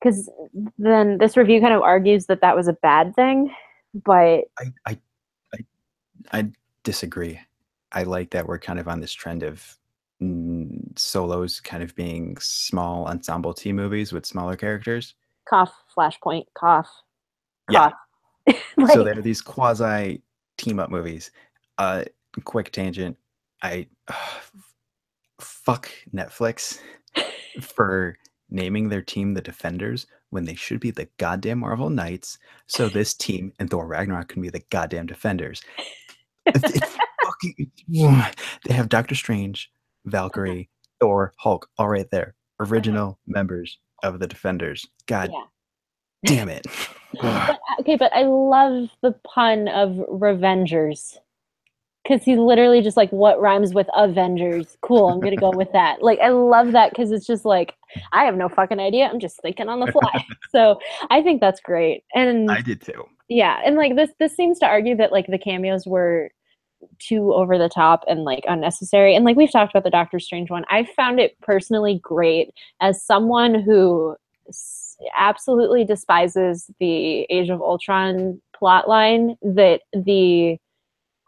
Because 0.01 0.31
then 0.79 1.19
this 1.19 1.37
review 1.37 1.61
kind 1.61 1.75
of 1.75 1.83
argues 1.83 2.27
that 2.27 2.41
that 2.41 2.57
was 2.57 2.67
a 2.69 2.73
bad 2.75 3.15
thing, 3.15 3.51
but 4.05 4.45
I, 4.59 4.73
I, 4.87 4.99
I, 6.33 6.51
disagree. 6.85 7.41
I 7.93 8.05
like 8.05 8.31
that 8.31 8.47
we're 8.47 8.59
kind 8.59 8.79
of 8.79 8.87
on 8.89 9.01
this 9.01 9.13
trend 9.13 9.43
of 9.43 9.77
mm, 10.23 10.99
solos 10.99 11.61
kind 11.61 11.83
of 11.83 11.95
being 11.97 12.37
small 12.39 13.07
ensemble 13.09 13.53
team 13.55 13.77
movies 13.77 14.13
with 14.13 14.25
smaller 14.27 14.57
characters. 14.57 15.15
cough, 15.49 15.73
flashpoint, 15.97 16.45
cough, 16.55 16.89
Yeah. 17.71 17.91
cough. 18.47 18.57
so 18.93 19.03
there 19.03 19.19
are 19.19 19.23
these 19.23 19.41
quasi 19.43 20.23
team 20.59 20.79
up 20.79 20.91
movies. 20.91 21.31
Uh, 21.79 22.05
quick 22.45 22.71
tangent. 22.73 23.17
I 23.63 23.89
fuck 25.41 25.91
Netflix 26.15 26.79
for 27.61 28.17
naming 28.51 28.89
their 28.89 29.03
team 29.03 29.35
the 29.35 29.41
Defenders 29.43 30.07
when 30.31 30.45
they 30.45 30.55
should 30.55 30.81
be 30.81 30.91
the 30.91 31.09
goddamn 31.19 31.61
Marvel 31.61 31.91
Knights. 31.91 32.39
So 32.67 32.89
this 32.89 33.15
team 33.15 33.53
and 33.59 33.69
Thor 33.71 33.87
Ragnarok 33.87 34.29
can 34.29 34.43
be 34.43 34.51
the 34.51 34.63
goddamn 34.71 35.07
Defenders. 35.07 35.63
It's- 36.47 36.75
it's 36.77 36.97
fucking- 37.25 37.71
they 38.65 38.75
have 38.75 38.89
Doctor 38.89 39.15
Strange, 39.15 39.71
Valkyrie, 40.05 40.51
uh-huh. 40.71 40.97
Thor, 41.01 41.33
Hulk, 41.39 41.69
all 41.79 41.89
right 41.89 42.11
there. 42.11 42.35
Uh-huh. 42.61 42.73
Original 42.73 43.19
members 43.27 43.79
of 44.03 44.19
the 44.21 44.27
Defenders. 44.27 44.87
God 45.07 45.31
Yeah. 45.33 45.43
damn 46.25 46.49
it. 46.49 46.67
But, 47.23 47.25
uh, 47.25 47.55
okay, 47.81 47.97
but 47.97 48.13
I 48.13 48.25
love 48.25 48.91
the 49.01 49.13
pun 49.25 49.69
of 49.69 49.93
Revengers. 50.11 51.17
Because 52.03 52.23
he's 52.25 52.37
literally 52.37 52.83
just 52.83 52.97
like, 52.97 53.11
what 53.11 53.41
rhymes 53.41 53.73
with 53.73 53.87
Avengers? 53.97 54.77
Cool, 54.83 55.09
I'm 55.09 55.19
gonna 55.21 55.35
go 55.37 55.51
with 55.51 55.73
that. 55.73 56.03
Like, 56.03 56.19
I 56.21 56.29
love 56.29 56.73
that 56.73 56.91
because 56.91 57.11
it's 57.11 57.27
just 57.27 57.47
like, 57.47 57.75
I 58.13 58.25
have 58.25 58.37
no 58.37 58.49
fucking 58.51 58.79
idea. 58.81 59.07
I'm 59.07 59.19
just 59.19 59.41
thinking 59.41 59.69
on 59.71 59.81
the 59.81 59.91
fly. 59.91 60.25
so 60.51 60.79
I 61.09 61.23
think 61.23 61.41
that's 61.41 61.61
great. 61.61 62.05
And 62.15 62.51
I 62.51 62.61
did 62.61 62.83
too. 62.83 63.05
yeah, 63.29 63.61
and 63.65 63.77
like 63.77 63.97
this, 63.97 64.11
this 64.19 64.37
seems 64.37 64.59
to 64.59 64.67
argue 64.67 64.97
that 64.97 65.11
like 65.11 65.27
the 65.29 65.39
cameos 65.39 65.87
were 65.87 66.31
too 66.99 67.33
over 67.33 67.59
the 67.59 67.69
top 67.69 68.05
and 68.09 68.25
like 68.25 68.45
unnecessary. 68.49 69.15
And 69.15 69.25
like 69.25 69.37
we've 69.37 69.53
talked 69.53 69.73
about 69.73 69.85
the 69.85 69.91
Doctor 69.91 70.19
Strange 70.19 70.51
one, 70.51 70.65
I 70.71 70.85
found 70.85 71.21
it 71.21 71.39
personally 71.41 72.01
great 72.03 72.51
as 72.81 73.03
someone 73.03 73.61
who 73.63 74.17
absolutely 75.17 75.85
despises 75.85 76.71
the 76.81 77.23
Age 77.31 77.51
of 77.51 77.61
Ultron 77.61 78.41
plotline 78.61 79.37
that 79.43 79.83
the 79.93 80.57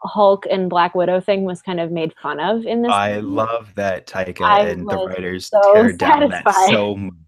Hulk 0.01 0.45
and 0.49 0.69
Black 0.69 0.95
Widow 0.95 1.19
thing 1.19 1.43
was 1.43 1.61
kind 1.61 1.79
of 1.79 1.91
made 1.91 2.13
fun 2.21 2.39
of 2.39 2.65
in 2.65 2.81
this. 2.81 2.91
I 2.91 3.15
movie. 3.15 3.27
love 3.27 3.75
that 3.75 4.07
Taika 4.07 4.41
I 4.41 4.61
and 4.61 4.89
the 4.89 5.07
writers 5.07 5.47
so 5.47 5.73
tear 5.73 5.91
down 5.91 6.29
that 6.29 6.43
so 6.69 6.95
much. 6.95 7.13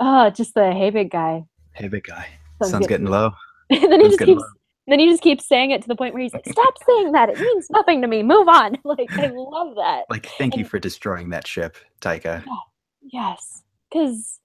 Oh, 0.00 0.30
just 0.30 0.54
the 0.54 0.72
hey 0.72 0.88
big 0.88 1.10
guy. 1.10 1.44
Hey, 1.72 1.86
big 1.86 2.04
guy. 2.04 2.26
Sounds 2.62 2.72
Sun's 2.72 2.86
good. 2.86 2.94
getting 2.94 3.06
low. 3.06 3.32
and 3.70 3.92
then 3.92 4.00
he 4.00 4.08
just 4.08 4.18
keeps 4.18 4.40
low. 4.40 4.46
Then 4.88 4.98
he 4.98 5.08
just 5.08 5.22
keeps 5.22 5.46
saying 5.46 5.70
it 5.70 5.82
to 5.82 5.88
the 5.88 5.94
point 5.94 6.14
where 6.14 6.22
he's 6.22 6.32
like, 6.32 6.46
"Stop 6.48 6.74
saying 6.86 7.12
that. 7.12 7.30
It 7.30 7.38
means 7.38 7.70
nothing 7.70 8.02
to 8.02 8.08
me. 8.08 8.22
Move 8.22 8.48
on." 8.48 8.78
Like 8.84 9.10
I 9.12 9.28
love 9.28 9.76
that. 9.76 10.04
Like, 10.10 10.26
thank 10.26 10.56
you 10.56 10.64
for 10.66 10.78
destroying 10.78 11.30
that 11.30 11.46
ship, 11.46 11.76
Taika. 12.00 12.44
Yes, 13.00 13.62
because 13.90 14.38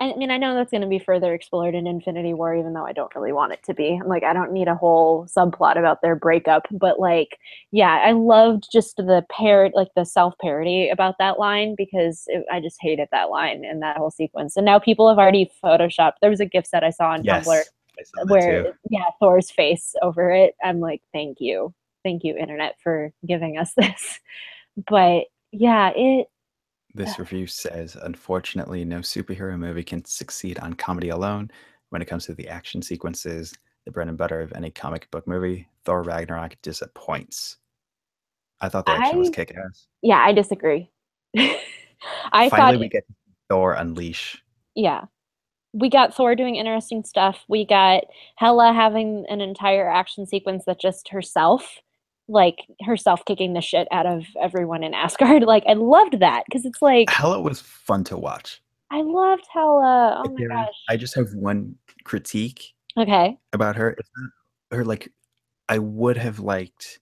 I 0.00 0.14
mean 0.14 0.30
I 0.30 0.38
know 0.38 0.54
that's 0.54 0.70
going 0.70 0.80
to 0.80 0.86
be 0.86 0.98
further 0.98 1.34
explored 1.34 1.74
in 1.74 1.86
Infinity 1.86 2.32
War, 2.32 2.54
even 2.54 2.72
though 2.72 2.86
I 2.86 2.92
don't 2.92 3.14
really 3.14 3.32
want 3.32 3.52
it 3.52 3.62
to 3.64 3.74
be. 3.74 3.98
I'm 4.00 4.08
like 4.08 4.22
I 4.22 4.32
don't 4.32 4.52
need 4.52 4.68
a 4.68 4.74
whole 4.74 5.26
subplot 5.26 5.76
about 5.76 6.00
their 6.00 6.16
breakup, 6.16 6.66
but 6.70 6.98
like 6.98 7.38
yeah, 7.72 8.00
I 8.02 8.12
loved 8.12 8.68
just 8.72 8.96
the 8.96 9.24
parrot, 9.30 9.74
like 9.74 9.88
the 9.96 10.04
self 10.04 10.34
parody 10.40 10.88
about 10.88 11.16
that 11.18 11.38
line 11.38 11.74
because 11.76 12.24
it, 12.28 12.46
I 12.50 12.60
just 12.60 12.78
hated 12.80 13.08
that 13.12 13.28
line 13.28 13.64
and 13.64 13.82
that 13.82 13.98
whole 13.98 14.10
sequence. 14.10 14.56
And 14.56 14.64
now 14.64 14.78
people 14.78 15.08
have 15.08 15.18
already 15.18 15.50
photoshopped. 15.62 16.14
There 16.22 16.30
was 16.30 16.40
a 16.40 16.46
gift 16.46 16.68
set 16.68 16.84
I 16.84 16.90
saw 16.90 17.10
on 17.10 17.24
Yes. 17.24 17.46
Tumblr 17.46 17.60
I 17.60 17.62
saw 17.62 17.62
that 17.64 17.83
where 18.26 18.76
yeah 18.90 19.06
thor's 19.20 19.50
face 19.50 19.94
over 20.02 20.30
it 20.30 20.54
i'm 20.62 20.80
like 20.80 21.02
thank 21.12 21.38
you 21.40 21.72
thank 22.02 22.24
you 22.24 22.36
internet 22.36 22.74
for 22.82 23.12
giving 23.26 23.56
us 23.58 23.72
this 23.76 24.20
but 24.88 25.24
yeah 25.52 25.90
it 25.94 26.26
This 26.94 27.10
uh 27.18 27.22
review 27.22 27.46
says, 27.46 27.96
unfortunately, 28.02 28.84
no 28.84 29.00
superhero 29.00 29.58
movie 29.58 29.82
can 29.84 30.04
succeed 30.04 30.58
on 30.60 30.74
comedy 30.74 31.08
alone. 31.10 31.50
When 31.90 32.02
it 32.02 32.06
comes 32.06 32.26
to 32.26 32.34
the 32.34 32.48
action 32.48 32.82
sequences, 32.82 33.52
the 33.84 33.90
bread 33.92 34.08
and 34.08 34.16
butter 34.18 34.40
of 34.40 34.52
any 34.52 34.70
comic 34.70 35.10
book 35.10 35.26
movie, 35.26 35.68
Thor 35.84 36.02
Ragnarok 36.02 36.56
disappoints. 36.62 37.56
I 38.60 38.68
thought 38.68 38.86
the 38.86 38.92
action 38.92 39.18
was 39.18 39.28
I- 39.28 39.32
kick 39.32 39.54
ass. 39.56 39.86
yeah 40.02 40.18
i 40.24 40.32
disagree 40.32 40.90
i 41.36 42.48
Finally, 42.48 42.50
thought 42.50 42.78
we 42.80 42.88
get 42.88 43.04
Thor 43.48 43.74
Unleash. 43.74 44.42
yeah 44.74 45.04
we 45.74 45.90
got 45.90 46.14
thor 46.14 46.36
doing 46.36 46.54
interesting 46.54 47.02
stuff. 47.04 47.44
We 47.48 47.66
got 47.66 48.04
Hela 48.36 48.72
having 48.72 49.26
an 49.28 49.40
entire 49.40 49.90
action 49.90 50.24
sequence 50.24 50.64
that 50.66 50.80
just 50.80 51.08
herself 51.08 51.80
like 52.26 52.60
herself 52.80 53.22
kicking 53.26 53.52
the 53.52 53.60
shit 53.60 53.86
out 53.90 54.06
of 54.06 54.24
everyone 54.40 54.82
in 54.82 54.94
asgard. 54.94 55.42
Like 55.46 55.64
i 55.68 55.74
loved 55.74 56.20
that 56.20 56.44
because 56.46 56.64
it's 56.64 56.80
like 56.80 57.10
Hela 57.10 57.40
was 57.40 57.60
fun 57.60 58.04
to 58.04 58.16
watch. 58.16 58.62
i 58.90 59.02
loved 59.02 59.44
Hela 59.52 60.22
oh 60.24 60.30
my 60.30 60.46
gosh. 60.46 60.68
I 60.88 60.96
just 60.96 61.14
have 61.16 61.28
one 61.34 61.74
critique 62.04 62.72
okay. 62.96 63.36
about 63.52 63.76
her. 63.76 63.96
Her 64.70 64.84
like 64.84 65.12
I 65.68 65.78
would 65.78 66.16
have 66.16 66.38
liked 66.38 67.00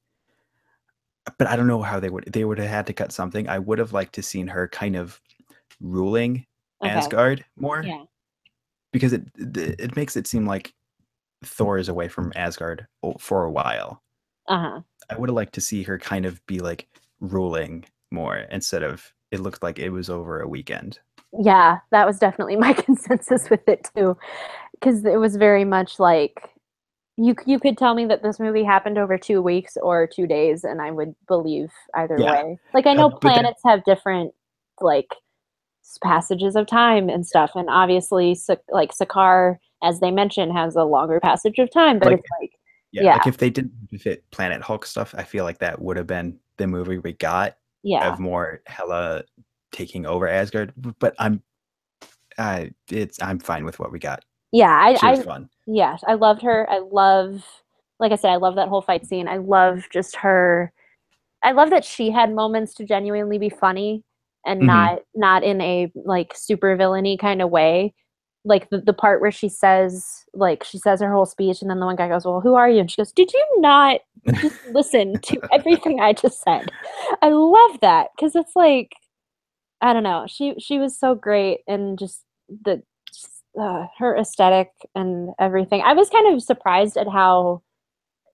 but 1.39 1.47
I 1.47 1.55
don't 1.55 1.69
know 1.69 1.83
how 1.83 2.01
they 2.01 2.11
would 2.11 2.25
they 2.33 2.45
would 2.45 2.59
have 2.59 2.69
had 2.69 2.87
to 2.87 2.93
cut 2.95 3.13
something. 3.13 3.49
I 3.49 3.59
would 3.59 3.79
have 3.79 3.93
liked 3.93 4.15
to 4.15 4.23
seen 4.23 4.49
her 4.49 4.67
kind 4.67 4.97
of 4.97 5.21
ruling 5.79 6.47
okay. 6.83 6.91
Asgard 6.91 7.45
more. 7.57 7.85
Yeah 7.87 8.05
because 8.93 9.13
it 9.13 9.23
it 9.37 9.97
makes 9.97 10.17
it 10.17 10.27
seem 10.27 10.47
like 10.47 10.73
Thor 11.45 11.79
is 11.79 11.89
away 11.89 12.09
from 12.09 12.33
Asgard 12.37 12.87
for 13.19 13.45
a 13.45 13.51
while. 13.51 14.03
uh-huh 14.49 14.81
I 15.11 15.17
would 15.19 15.29
have 15.29 15.37
liked 15.37 15.55
to 15.55 15.61
see 15.61 15.83
her 15.83 15.99
kind 15.99 16.25
of 16.27 16.45
be 16.47 16.61
like 16.61 16.89
ruling 17.21 17.85
more 18.11 18.37
instead 18.51 18.83
of 18.83 19.13
it 19.31 19.41
looked 19.41 19.63
like 19.63 19.79
it 19.79 19.91
was 19.91 20.09
over 20.11 20.41
a 20.41 20.49
weekend. 20.49 20.99
yeah 21.39 21.79
that 21.91 22.07
was 22.07 22.19
definitely 22.19 22.57
my 22.67 22.73
consensus 22.73 23.49
with 23.51 23.67
it 23.69 23.89
too 23.95 24.17
because 24.75 25.05
it 25.05 25.19
was 25.19 25.37
very 25.37 25.65
much 25.65 25.99
like 25.99 26.51
you 27.17 27.35
you 27.47 27.59
could 27.61 27.77
tell 27.77 27.95
me 27.95 28.05
that 28.07 28.23
this 28.23 28.39
movie 28.41 28.65
happened 28.65 28.97
over 28.99 29.19
two 29.19 29.43
weeks 29.43 29.77
or 29.83 30.07
two 30.07 30.27
days 30.27 30.65
and 30.65 30.81
i 30.81 30.91
would 30.91 31.15
believe 31.29 31.71
either 31.95 32.17
Yeah. 32.19 32.33
way 32.33 32.59
like 32.75 32.87
i 32.87 32.95
know 32.95 33.09
then- 33.11 33.19
planets 33.21 33.61
have 33.65 33.85
different 33.85 34.33
like 34.81 35.09
passages 36.03 36.57
of 36.57 36.67
time 36.67 37.09
and 37.09 37.27
stuff 37.27 37.53
and 37.55 37.69
obviously 37.69 38.39
like 38.71 38.93
Sakaar 38.93 39.59
as 39.83 40.01
they 40.01 40.11
mentioned 40.11 40.53
has 40.53 40.77
a 40.77 40.85
longer 40.85 41.21
passage 41.21 41.59
of 41.59 41.71
time 41.71 41.99
but 41.99 42.09
Like- 42.09 42.19
it's 42.21 42.29
like 42.41 42.51
Yeah, 42.93 43.15
like 43.15 43.27
if 43.27 43.39
they 43.39 43.51
didn't 43.51 43.73
fit 43.99 44.23
Planet 44.31 44.63
Hulk 44.63 44.85
stuff, 44.87 45.15
I 45.17 45.23
feel 45.25 45.45
like 45.45 45.59
that 45.59 45.81
would 45.81 45.97
have 45.97 46.07
been 46.07 46.39
the 46.59 46.67
movie 46.67 46.99
we 46.99 47.13
got 47.15 47.57
yeah 47.83 48.13
of 48.13 48.21
more 48.21 48.61
Hela 48.67 49.25
taking 49.73 50.05
over 50.07 50.29
Asgard. 50.29 50.73
But 50.77 51.15
I'm, 51.19 51.43
uh, 52.39 52.67
it's 52.91 53.21
I'm 53.23 53.39
fine 53.39 53.65
with 53.65 53.79
what 53.79 53.91
we 53.91 53.99
got. 53.99 54.25
yeah 54.53 54.79
i, 54.83 54.95
She 54.95 55.07
was 55.07 55.21
I 55.21 55.23
fun. 55.23 55.49
Yes, 55.67 56.03
I 56.07 56.15
loved 56.15 56.43
her. 56.43 56.69
I 56.71 56.79
love, 56.81 57.45
like 57.99 58.13
I 58.13 58.17
said, 58.17 58.31
I 58.31 58.37
love 58.37 58.57
that 58.57 58.69
whole 58.69 58.83
fight 58.83 59.07
scene. 59.07 59.27
I 59.29 59.39
love 59.39 59.85
just 59.93 60.17
her 60.17 60.73
I 61.43 61.53
love 61.53 61.71
that 61.71 61.85
she 61.85 62.11
had 62.11 62.33
moments 62.33 62.75
to 62.75 62.85
genuinely 62.85 63.39
be 63.39 63.49
funny 63.49 64.05
and 64.47 64.61
Mhm. 64.61 64.67
not 64.67 65.01
not 65.15 65.43
in 65.45 65.61
a 65.61 65.93
like 65.95 66.33
super 66.37 66.77
villainy 66.77 67.17
kind 67.17 67.43
of 67.43 67.51
way. 67.51 67.95
Like 68.45 68.71
the, 68.71 68.81
the 68.81 68.93
part 68.93 69.21
where 69.21 69.31
she 69.31 69.49
says 69.49 70.25
like 70.35 70.65
she 70.65 70.79
says 70.79 71.01
her 71.01 71.13
whole 71.13 71.27
speech 71.27 71.63
and 71.63 71.71
then 71.71 71.81
the 71.81 71.87
one 71.87 71.97
guy 71.97 72.09
goes, 72.09 72.25
Well, 72.25 72.41
who 72.41 72.55
are 72.55 72.69
you? 72.71 72.81
And 72.81 72.91
she 72.91 73.01
goes, 73.01 73.13
Did 73.13 73.33
you 73.33 73.45
not 73.59 74.01
just 74.41 74.57
listen 74.65 75.21
to 75.23 75.43
everything 75.53 76.01
I 76.01 76.13
just 76.13 76.43
said? 76.43 76.71
I 77.23 77.29
love 77.31 77.81
that 77.83 78.09
because 78.17 78.35
it's 78.37 78.57
like 78.57 78.93
I 79.81 79.93
don't 79.93 80.05
know. 80.05 80.27
She 80.29 80.55
she 80.59 80.79
was 80.79 80.99
so 80.99 81.15
great 81.15 81.61
and 81.69 81.99
just 81.99 82.25
the 82.65 82.83
uh, 83.61 83.87
her 83.99 84.17
aesthetic 84.17 84.71
and 84.95 85.31
everything. 85.41 85.83
I 85.85 85.93
was 85.95 86.11
kind 86.11 86.35
of 86.35 86.43
surprised 86.43 86.97
at 86.97 87.09
how 87.09 87.63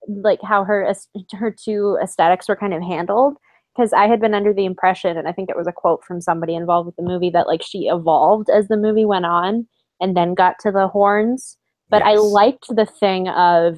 like 0.07 0.39
how 0.43 0.63
her 0.63 0.93
her 1.33 1.51
two 1.51 1.97
aesthetics 2.01 2.47
were 2.49 2.55
kind 2.55 2.73
of 2.73 2.81
handled 2.81 3.37
because 3.79 3.93
I 3.93 4.07
had 4.07 4.19
been 4.19 4.33
under 4.33 4.53
the 4.53 4.65
impression 4.65 5.15
and 5.15 5.25
I 5.25 5.31
think 5.31 5.49
it 5.49 5.55
was 5.55 5.67
a 5.67 5.71
quote 5.71 6.03
from 6.03 6.19
somebody 6.19 6.53
involved 6.53 6.85
with 6.85 6.97
the 6.97 7.01
movie 7.01 7.29
that 7.29 7.47
like 7.47 7.61
she 7.63 7.87
evolved 7.87 8.49
as 8.49 8.67
the 8.67 8.75
movie 8.75 9.05
went 9.05 9.25
on 9.25 9.67
and 10.01 10.17
then 10.17 10.33
got 10.33 10.55
to 10.61 10.71
the 10.71 10.89
horns. 10.89 11.57
But 11.89 12.01
I 12.03 12.15
liked 12.15 12.67
the 12.67 12.85
thing 12.85 13.29
of 13.29 13.77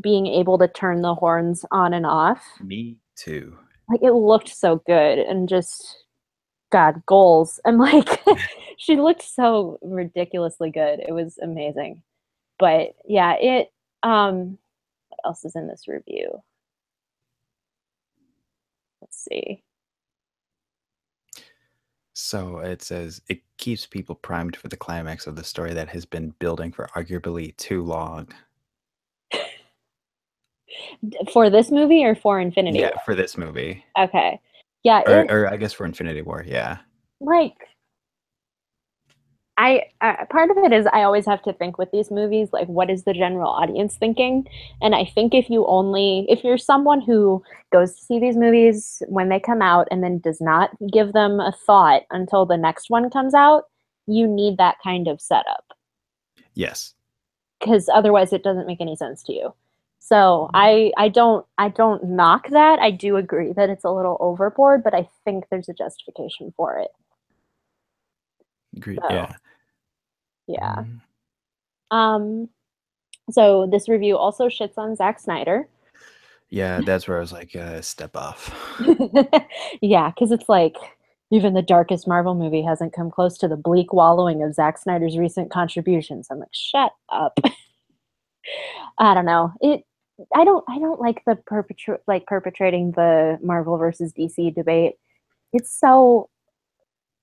being 0.00 0.26
able 0.26 0.56
to 0.58 0.68
turn 0.68 1.02
the 1.02 1.14
horns 1.14 1.66
on 1.70 1.92
and 1.92 2.06
off. 2.06 2.42
Me 2.62 2.96
too. 3.14 3.56
like 3.90 4.02
it 4.02 4.12
looked 4.12 4.48
so 4.48 4.80
good 4.86 5.18
and 5.18 5.50
just 5.50 6.06
god 6.72 7.02
goals. 7.06 7.60
I'm 7.66 7.76
like 7.76 8.22
she 8.78 8.96
looked 8.96 9.22
so 9.22 9.78
ridiculously 9.82 10.70
good. 10.70 11.00
It 11.06 11.12
was 11.12 11.36
amazing. 11.42 12.02
But 12.58 12.94
yeah 13.06 13.34
it 13.34 13.68
um 14.02 14.56
what 15.10 15.18
else 15.26 15.44
is 15.44 15.54
in 15.54 15.68
this 15.68 15.84
review 15.86 16.42
let's 19.04 19.24
see 19.30 19.62
So 22.14 22.58
it 22.60 22.82
says 22.82 23.22
it 23.28 23.40
keeps 23.58 23.86
people 23.86 24.14
primed 24.16 24.56
for 24.56 24.68
the 24.68 24.76
climax 24.76 25.26
of 25.26 25.36
the 25.36 25.44
story 25.44 25.74
that 25.74 25.88
has 25.90 26.04
been 26.06 26.34
building 26.40 26.72
for 26.72 26.88
arguably 26.96 27.56
too 27.56 27.82
long. 27.82 28.28
For 31.32 31.50
this 31.50 31.70
movie 31.70 32.04
or 32.04 32.14
for 32.16 32.40
infinity 32.40 32.80
Yeah, 32.80 32.98
for 33.04 33.14
this 33.14 33.36
movie. 33.38 33.84
Okay 33.98 34.40
yeah 34.84 35.02
Or, 35.06 35.26
or 35.30 35.48
I 35.52 35.56
guess 35.56 35.72
for 35.72 35.86
Infinity 35.86 36.22
War, 36.22 36.44
yeah. 36.46 36.78
like 37.20 37.56
I, 39.56 39.84
I 40.00 40.24
part 40.30 40.50
of 40.50 40.56
it 40.58 40.72
is 40.72 40.86
I 40.92 41.02
always 41.04 41.26
have 41.26 41.42
to 41.44 41.52
think 41.52 41.78
with 41.78 41.90
these 41.92 42.10
movies 42.10 42.48
like 42.52 42.66
what 42.66 42.90
is 42.90 43.04
the 43.04 43.14
general 43.14 43.50
audience 43.50 43.96
thinking? 43.96 44.48
And 44.82 44.94
I 44.94 45.04
think 45.04 45.32
if 45.34 45.48
you 45.48 45.64
only 45.66 46.26
if 46.28 46.42
you're 46.42 46.58
someone 46.58 47.00
who 47.00 47.42
goes 47.72 47.94
to 47.94 48.04
see 48.04 48.18
these 48.18 48.36
movies 48.36 49.02
when 49.08 49.28
they 49.28 49.38
come 49.38 49.62
out 49.62 49.86
and 49.90 50.02
then 50.02 50.18
does 50.18 50.40
not 50.40 50.70
give 50.92 51.12
them 51.12 51.38
a 51.40 51.52
thought 51.66 52.02
until 52.10 52.46
the 52.46 52.56
next 52.56 52.90
one 52.90 53.10
comes 53.10 53.34
out 53.34 53.64
you 54.06 54.26
need 54.26 54.58
that 54.58 54.76
kind 54.82 55.08
of 55.08 55.20
setup. 55.20 55.64
Yes. 56.54 56.94
because 57.60 57.88
otherwise 57.92 58.32
it 58.32 58.42
doesn't 58.42 58.66
make 58.66 58.80
any 58.80 58.96
sense 58.96 59.22
to 59.24 59.32
you. 59.32 59.54
So 59.98 60.14
mm-hmm. 60.14 60.56
I 60.56 60.92
I 60.98 61.08
don't 61.08 61.46
I 61.58 61.68
don't 61.68 62.04
knock 62.04 62.48
that. 62.50 62.78
I 62.78 62.90
do 62.90 63.16
agree 63.16 63.52
that 63.54 63.70
it's 63.70 63.84
a 63.84 63.90
little 63.90 64.16
overboard 64.20 64.82
but 64.82 64.94
I 64.94 65.08
think 65.24 65.44
there's 65.50 65.68
a 65.68 65.74
justification 65.74 66.52
for 66.56 66.78
it 66.78 66.90
Agreed. 68.76 68.98
So, 69.08 69.14
yeah. 69.14 69.32
yeah 70.46 70.74
Mhm. 70.76 71.00
Um, 71.90 72.48
so 73.30 73.66
this 73.70 73.88
review 73.88 74.16
also 74.16 74.48
shits 74.48 74.76
on 74.76 74.96
Zack 74.96 75.18
Snyder. 75.20 75.68
Yeah, 76.50 76.80
that's 76.84 77.08
where 77.08 77.16
I 77.16 77.20
was 77.20 77.32
like, 77.32 77.56
uh, 77.56 77.80
step 77.80 78.16
off. 78.16 78.54
yeah, 79.82 80.10
because 80.10 80.30
it's 80.30 80.48
like 80.48 80.76
even 81.30 81.54
the 81.54 81.62
darkest 81.62 82.06
Marvel 82.06 82.34
movie 82.34 82.62
hasn't 82.62 82.92
come 82.92 83.10
close 83.10 83.36
to 83.38 83.48
the 83.48 83.56
bleak 83.56 83.92
wallowing 83.92 84.42
of 84.42 84.54
Zack 84.54 84.78
Snyder's 84.78 85.18
recent 85.18 85.50
contributions. 85.50 86.28
I'm 86.30 86.38
like, 86.38 86.48
shut 86.52 86.92
up. 87.10 87.38
I 88.98 89.14
don't 89.14 89.24
know. 89.24 89.52
It. 89.60 89.84
I 90.34 90.44
don't. 90.44 90.64
I 90.68 90.78
don't 90.78 91.00
like 91.00 91.22
the 91.26 91.36
perpetra- 91.50 91.98
like 92.06 92.26
perpetrating 92.26 92.92
the 92.92 93.38
Marvel 93.42 93.76
versus 93.78 94.12
DC 94.12 94.54
debate. 94.54 94.94
It's 95.52 95.72
so. 95.72 96.28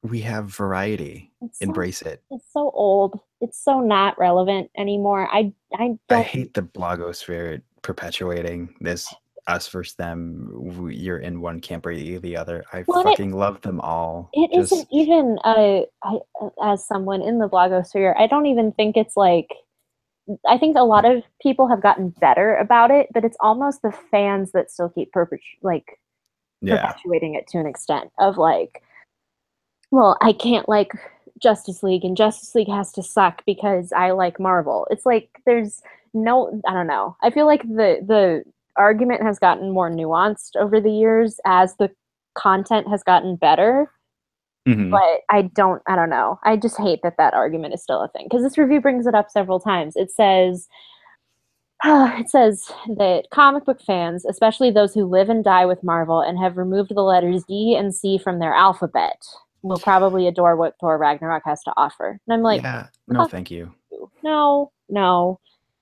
We 0.04 0.22
have 0.22 0.46
variety. 0.46 1.32
It's 1.42 1.60
so, 1.60 1.64
Embrace 1.66 2.02
it. 2.02 2.24
it's 2.32 2.46
so 2.52 2.72
old. 2.74 3.20
It's 3.40 3.64
so 3.64 3.80
not 3.80 4.18
relevant 4.18 4.70
anymore. 4.78 5.28
I. 5.32 5.54
I 5.78 5.98
don't. 6.10 6.20
I 6.20 6.22
hate 6.24 6.54
the 6.54 6.64
blogosphere 6.64 7.62
perpetuating 7.84 8.74
this 8.82 9.14
us 9.48 9.68
versus 9.68 9.96
them. 9.96 10.88
You're 10.92 11.18
in 11.20 11.42
one 11.42 11.60
camp 11.60 11.86
or 11.86 11.96
the 11.96 12.36
other. 12.36 12.64
I 12.74 12.84
Well, 12.88 13.00
and 13.02 13.10
it- 13.10 13.12
fucking 13.12 13.34
love 13.34 13.62
them 13.62 13.80
all. 13.82 14.30
It 14.34 14.52
Just- 14.54 14.72
not 14.72 14.88
even 14.92 15.38
uh, 15.44 15.82
I, 16.04 16.20
as 16.64 16.86
someone 16.86 17.22
in 17.22 17.38
the 17.40 17.48
blogosphere, 17.50 18.16
I 18.20 18.26
don't 18.28 18.48
even 18.48 18.72
think 18.72 18.98
it's 18.98 19.16
like. 19.16 19.50
I 20.48 20.58
think 20.58 20.78
a 20.78 20.84
lot 20.84 21.04
of 21.04 21.24
people 21.42 21.68
have 21.68 21.82
gotten 21.82 22.10
better 22.10 22.56
about 22.56 22.90
it, 22.92 23.08
but 23.14 23.26
it's 23.26 23.36
almost 23.40 23.82
the 23.82 23.92
fans 24.12 24.52
that 24.54 24.72
still 24.72 24.90
keep 24.90 25.12
perpet- 25.12 25.42
like 25.62 26.00
Yeah. 26.62 26.86
perpetuating 26.88 27.34
it 27.36 27.48
to 27.50 27.58
an 27.58 27.66
extent 27.66 28.12
of 28.20 28.38
like, 28.38 28.82
well, 29.92 30.18
I 30.22 30.34
can't 30.34 30.68
like 30.70 30.92
Justice 31.42 31.84
League, 31.84 32.04
and 32.06 32.18
Justice 32.18 32.56
League 32.56 32.70
has 32.70 32.92
to 32.94 33.04
suck 33.04 33.44
because 33.46 33.92
I 33.94 34.12
like 34.12 34.40
Marvel. 34.40 34.88
It's 34.92 35.06
like 35.06 35.30
there's 35.46 35.82
no, 36.14 36.62
I 36.68 36.74
don't 36.74 36.88
know. 36.88 37.16
I 37.24 37.30
feel 37.32 37.46
like 37.46 37.64
the 37.64 38.00
the 38.06 38.44
argument 38.78 39.22
has 39.24 39.40
gotten 39.40 39.72
more 39.72 39.90
nuanced 39.92 40.56
over 40.56 40.80
the 40.82 40.92
years 40.92 41.40
as 41.46 41.76
the 41.76 41.92
content 42.36 42.88
has 42.88 43.04
gotten 43.04 43.36
better 43.36 43.92
Mhm. 44.68 44.92
but 44.92 45.22
I 45.30 45.44
don't 45.44 45.82
I 45.88 45.96
don't 45.96 46.10
know. 46.10 46.40
I 46.44 46.56
just 46.56 46.78
hate 46.78 47.02
that 47.04 47.18
that 47.18 47.34
argument 47.34 47.74
is 47.74 47.82
still 47.82 48.02
a 48.04 48.08
thing 48.10 48.28
because 48.30 48.44
this 48.44 48.58
review 48.60 48.80
brings 48.80 49.08
it 49.08 49.16
up 49.16 49.30
several 49.32 49.60
times. 49.60 49.96
It 49.96 50.12
says 50.12 50.68
it 51.84 52.30
says 52.30 52.72
that 52.98 53.26
comic 53.32 53.66
book 53.66 53.82
fans, 53.82 54.26
especially 54.26 54.70
those 54.72 54.94
who 54.94 55.06
live 55.06 55.30
and 55.30 55.44
die 55.44 55.66
with 55.66 55.84
Marvel 55.84 56.22
and 56.22 56.38
have 56.38 56.58
removed 56.58 56.94
the 56.96 57.02
letters 57.02 57.44
D 57.46 57.76
and 57.78 57.94
C 57.94 58.18
from 58.20 58.40
their 58.40 58.54
alphabet, 58.54 59.18
will 59.64 59.80
probably 59.80 60.28
adore 60.28 60.56
what 60.56 60.76
Thor 60.80 60.98
Ragnarok 60.98 61.44
has 61.46 61.62
to 61.64 61.74
offer. 61.78 62.20
And 62.28 62.34
I'm 62.34 62.42
like, 62.42 62.62
yeah. 62.62 62.88
No, 63.08 63.22
fuck 63.22 63.32
thank 63.32 63.52
you. 63.52 63.74
no, 64.24 64.72
no. 64.90 65.40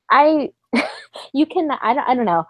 I 0.09 0.49
you 1.33 1.45
can 1.45 1.71
I 1.71 1.93
don't 1.93 2.07
I 2.07 2.15
don't 2.15 2.25
know. 2.25 2.45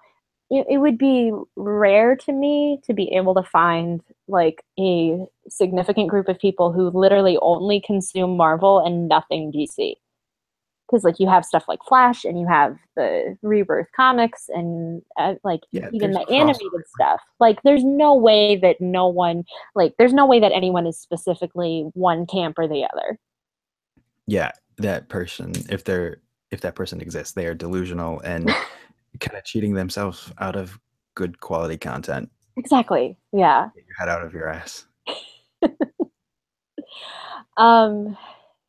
It, 0.51 0.65
it 0.69 0.77
would 0.79 0.97
be 0.97 1.31
rare 1.55 2.15
to 2.15 2.31
me 2.31 2.79
to 2.85 2.93
be 2.93 3.11
able 3.13 3.35
to 3.35 3.43
find 3.43 4.01
like 4.27 4.63
a 4.79 5.25
significant 5.47 6.09
group 6.09 6.27
of 6.27 6.39
people 6.39 6.71
who 6.71 6.89
literally 6.89 7.37
only 7.41 7.81
consume 7.85 8.35
Marvel 8.35 8.79
and 8.79 9.07
nothing 9.07 9.51
DC. 9.51 9.95
Because 10.89 11.03
like 11.03 11.19
you 11.19 11.27
have 11.27 11.45
stuff 11.45 11.65
like 11.67 11.79
Flash 11.87 12.25
and 12.25 12.39
you 12.39 12.47
have 12.47 12.77
the 12.95 13.37
Rebirth 13.41 13.87
comics 13.95 14.49
and 14.49 15.01
uh, 15.17 15.35
like 15.43 15.61
Yeah, 15.71 15.89
even 15.93 16.11
the 16.11 16.27
animated 16.29 16.61
crossover. 16.71 16.87
stuff. 16.95 17.21
Like 17.39 17.61
there's 17.63 17.83
no 17.83 18.15
way 18.15 18.55
that 18.57 18.81
no 18.81 19.07
one 19.07 19.43
like 19.75 19.93
there's 19.97 20.13
no 20.13 20.25
way 20.25 20.39
that 20.39 20.51
anyone 20.51 20.87
is 20.87 20.97
specifically 20.99 21.89
one 21.93 22.25
camp 22.25 22.57
or 22.57 22.67
the 22.67 22.87
other. 22.91 23.19
Yeah, 24.25 24.51
that 24.77 25.09
person, 25.09 25.53
if 25.69 25.83
they're 25.83 26.21
if 26.51 26.61
that 26.61 26.75
person 26.75 27.01
exists, 27.01 27.33
they 27.33 27.45
are 27.45 27.53
delusional 27.53 28.19
and 28.21 28.47
kind 29.19 29.37
of 29.37 29.43
cheating 29.45 29.73
themselves 29.75 30.31
out 30.39 30.55
of 30.55 30.79
good 31.15 31.39
quality 31.39 31.77
content. 31.77 32.31
Exactly. 32.57 33.15
Yeah. 33.31 33.69
Get 33.75 33.85
your 33.85 33.95
head 33.97 34.09
out 34.09 34.25
of 34.25 34.33
your 34.33 34.49
ass. 34.49 34.85
Um, 37.57 38.17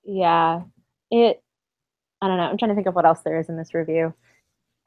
yeah, 0.05 0.63
it. 1.11 1.43
I 2.23 2.29
don't 2.29 2.37
know. 2.37 2.45
I'm 2.45 2.59
trying 2.59 2.71
to 2.71 2.75
think 2.75 2.87
of 2.87 2.95
what 2.95 3.07
else 3.07 3.21
there 3.21 3.39
is 3.39 3.49
in 3.49 3.57
this 3.57 3.75
review. 3.75 4.13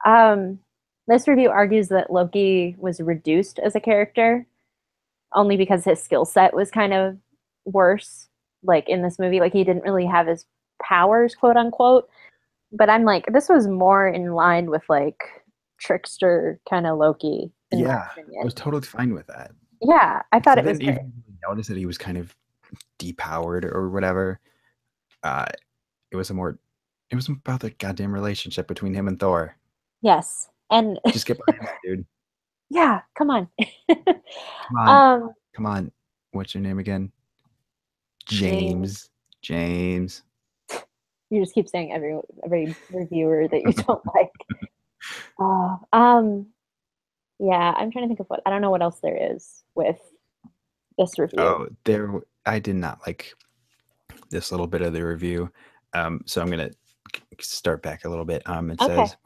Um, 0.04 0.58
this 1.08 1.26
review 1.28 1.50
argues 1.50 1.88
that 1.88 2.12
Loki 2.12 2.76
was 2.78 3.00
reduced 3.00 3.58
as 3.58 3.74
a 3.74 3.80
character 3.80 4.46
only 5.34 5.56
because 5.56 5.84
his 5.84 6.02
skill 6.02 6.24
set 6.24 6.54
was 6.54 6.70
kind 6.70 6.92
of 6.92 7.16
worse. 7.64 8.28
Like 8.62 8.88
in 8.88 9.02
this 9.02 9.18
movie, 9.18 9.40
like 9.40 9.52
he 9.52 9.64
didn't 9.64 9.82
really 9.82 10.06
have 10.06 10.26
his 10.26 10.46
powers, 10.82 11.34
quote 11.34 11.56
unquote. 11.56 12.08
But 12.72 12.88
I'm 12.88 13.04
like, 13.04 13.26
this 13.32 13.48
was 13.48 13.66
more 13.68 14.08
in 14.08 14.32
line 14.32 14.70
with 14.70 14.82
like 14.88 15.22
trickster 15.78 16.58
kind 16.68 16.86
of 16.86 16.98
Loki. 16.98 17.50
Yeah. 17.72 18.08
I 18.16 18.44
was 18.44 18.54
totally 18.54 18.82
fine 18.82 19.12
with 19.12 19.26
that. 19.26 19.50
yeah, 19.82 20.22
I 20.32 20.40
thought 20.40 20.58
I 20.58 20.62
it 20.62 20.66
was. 20.66 20.78
didn't 20.78 20.94
even 20.94 21.12
notice 21.46 21.66
that 21.66 21.76
he 21.76 21.86
was 21.86 21.98
kind 21.98 22.16
of 22.16 22.34
depowered 22.98 23.64
or 23.64 23.90
whatever. 23.90 24.40
Uh, 25.22 25.46
it 26.10 26.16
was 26.16 26.30
a 26.30 26.34
more, 26.34 26.58
it 27.14 27.16
was 27.16 27.28
about 27.28 27.60
the 27.60 27.70
goddamn 27.70 28.12
relationship 28.12 28.66
between 28.66 28.92
him 28.92 29.06
and 29.06 29.20
Thor. 29.20 29.56
Yes, 30.02 30.48
and 30.68 30.98
Just 31.12 31.26
get 31.26 31.38
behind 31.46 31.64
that, 31.64 31.76
dude. 31.84 32.04
yeah, 32.70 33.02
come 33.16 33.30
on. 33.30 33.48
Come 33.88 34.76
on, 34.76 34.88
um, 34.88 35.30
come 35.54 35.66
on. 35.66 35.92
What's 36.32 36.54
your 36.54 36.62
name 36.62 36.80
again? 36.80 37.12
James. 38.26 39.10
James. 39.42 40.22
James. 40.70 40.82
you 41.30 41.40
just 41.40 41.54
keep 41.54 41.68
saying 41.68 41.92
every 41.92 42.18
every 42.44 42.74
reviewer 42.90 43.46
that 43.46 43.62
you 43.62 43.72
don't 43.86 44.02
like. 44.12 44.32
Uh, 45.38 45.76
um, 45.96 46.48
Yeah, 47.38 47.74
I'm 47.76 47.92
trying 47.92 48.06
to 48.06 48.08
think 48.08 48.18
of 48.18 48.26
what 48.26 48.42
I 48.44 48.50
don't 48.50 48.60
know 48.60 48.72
what 48.72 48.82
else 48.82 48.98
there 49.00 49.34
is 49.34 49.62
with 49.76 50.00
this 50.98 51.16
review. 51.16 51.40
Oh, 51.40 51.68
there. 51.84 52.22
I 52.44 52.58
did 52.58 52.74
not 52.74 53.06
like 53.06 53.32
this 54.30 54.50
little 54.50 54.66
bit 54.66 54.82
of 54.82 54.92
the 54.92 55.06
review. 55.06 55.52
Um, 55.92 56.22
so 56.26 56.42
I'm 56.42 56.50
gonna 56.50 56.70
start 57.40 57.82
back 57.82 58.04
a 58.04 58.08
little 58.08 58.24
bit. 58.24 58.42
Um, 58.46 58.70
it 58.70 58.80
Okay. 58.80 59.06
says 59.06 59.16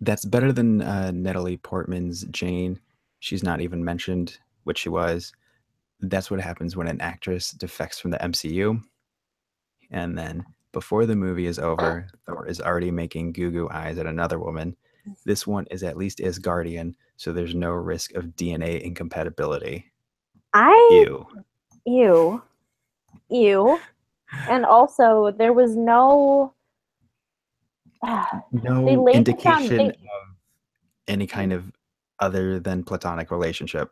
that's 0.00 0.24
better 0.24 0.52
than 0.52 0.82
uh, 0.82 1.10
Natalie 1.12 1.56
Portman's 1.58 2.24
Jane. 2.26 2.80
She's 3.20 3.42
not 3.42 3.60
even 3.60 3.84
mentioned 3.84 4.38
which 4.64 4.78
she 4.78 4.88
was. 4.88 5.32
That's 6.00 6.30
what 6.30 6.40
happens 6.40 6.76
when 6.76 6.88
an 6.88 7.00
actress 7.00 7.52
defects 7.52 8.00
from 8.00 8.10
the 8.10 8.18
MCU. 8.18 8.82
And 9.90 10.18
then 10.18 10.44
before 10.72 11.06
the 11.06 11.14
movie 11.14 11.46
is 11.46 11.58
over, 11.58 12.08
Thor 12.26 12.46
is 12.48 12.60
already 12.60 12.90
making 12.90 13.32
goo 13.32 13.50
goo 13.50 13.68
eyes 13.70 13.98
at 13.98 14.06
another 14.06 14.38
woman. 14.38 14.76
This 15.24 15.46
one 15.46 15.66
is 15.70 15.82
at 15.82 15.96
least 15.96 16.20
as 16.20 16.38
guardian, 16.38 16.96
so 17.16 17.32
there's 17.32 17.54
no 17.54 17.70
risk 17.70 18.14
of 18.14 18.24
DNA 18.36 18.80
incompatibility. 18.80 19.92
I 20.54 21.06
Ew. 21.06 21.26
ew. 21.86 22.42
Ew. 23.28 23.80
And 24.48 24.64
also 24.64 25.30
there 25.36 25.52
was 25.52 25.76
no 25.76 26.54
No 28.02 28.84
the 28.84 29.12
indication 29.12 29.76
they- 29.76 29.88
of 29.88 29.96
any 31.08 31.26
kind 31.26 31.52
of 31.52 31.72
other 32.20 32.60
than 32.60 32.84
platonic 32.84 33.30
relationship. 33.30 33.90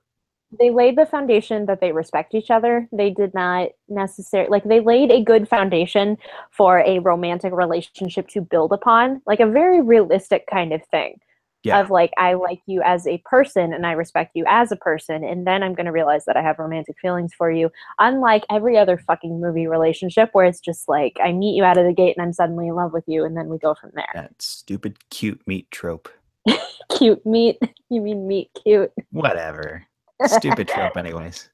they 0.58 0.70
laid 0.70 0.96
the 0.96 1.06
foundation 1.06 1.66
that 1.66 1.80
they 1.80 1.92
respect 1.92 2.34
each 2.34 2.50
other. 2.50 2.88
They 2.92 3.10
did 3.10 3.32
not 3.34 3.68
necessarily 3.88 4.50
like 4.50 4.64
they 4.64 4.80
laid 4.80 5.12
a 5.12 5.22
good 5.22 5.48
foundation 5.48 6.18
for 6.50 6.80
a 6.80 6.98
romantic 6.98 7.52
relationship 7.52 8.26
to 8.30 8.40
build 8.40 8.72
upon, 8.72 9.22
like 9.26 9.38
a 9.38 9.46
very 9.46 9.80
realistic 9.80 10.46
kind 10.48 10.72
of 10.72 10.84
thing. 10.86 11.20
Yeah. 11.62 11.80
Of 11.80 11.90
like 11.90 12.10
I 12.16 12.34
like 12.34 12.62
you 12.66 12.80
as 12.82 13.06
a 13.06 13.18
person 13.18 13.74
and 13.74 13.86
I 13.86 13.92
respect 13.92 14.32
you 14.34 14.44
as 14.48 14.72
a 14.72 14.76
person 14.76 15.22
and 15.22 15.46
then 15.46 15.62
I'm 15.62 15.74
going 15.74 15.84
to 15.86 15.92
realize 15.92 16.24
that 16.24 16.36
I 16.36 16.42
have 16.42 16.58
romantic 16.58 16.96
feelings 17.00 17.34
for 17.34 17.50
you. 17.50 17.70
Unlike 17.98 18.44
every 18.50 18.78
other 18.78 18.96
fucking 18.96 19.40
movie 19.40 19.66
relationship 19.66 20.30
where 20.32 20.46
it's 20.46 20.60
just 20.60 20.88
like 20.88 21.18
I 21.22 21.32
meet 21.32 21.56
you 21.56 21.64
out 21.64 21.76
of 21.76 21.84
the 21.84 21.92
gate 21.92 22.16
and 22.16 22.24
I'm 22.24 22.32
suddenly 22.32 22.68
in 22.68 22.74
love 22.74 22.94
with 22.94 23.04
you 23.06 23.26
and 23.26 23.36
then 23.36 23.48
we 23.48 23.58
go 23.58 23.74
from 23.74 23.90
there. 23.94 24.08
That 24.14 24.40
stupid 24.40 24.96
cute 25.10 25.42
meat 25.46 25.70
trope. 25.70 26.08
Cute 26.96 27.24
meat. 27.24 27.58
You 27.88 28.00
mean 28.00 28.26
meat 28.26 28.50
cute. 28.62 28.92
Whatever. 29.10 29.86
Stupid 30.26 30.68
trope, 30.68 30.96
anyways. 30.96 31.48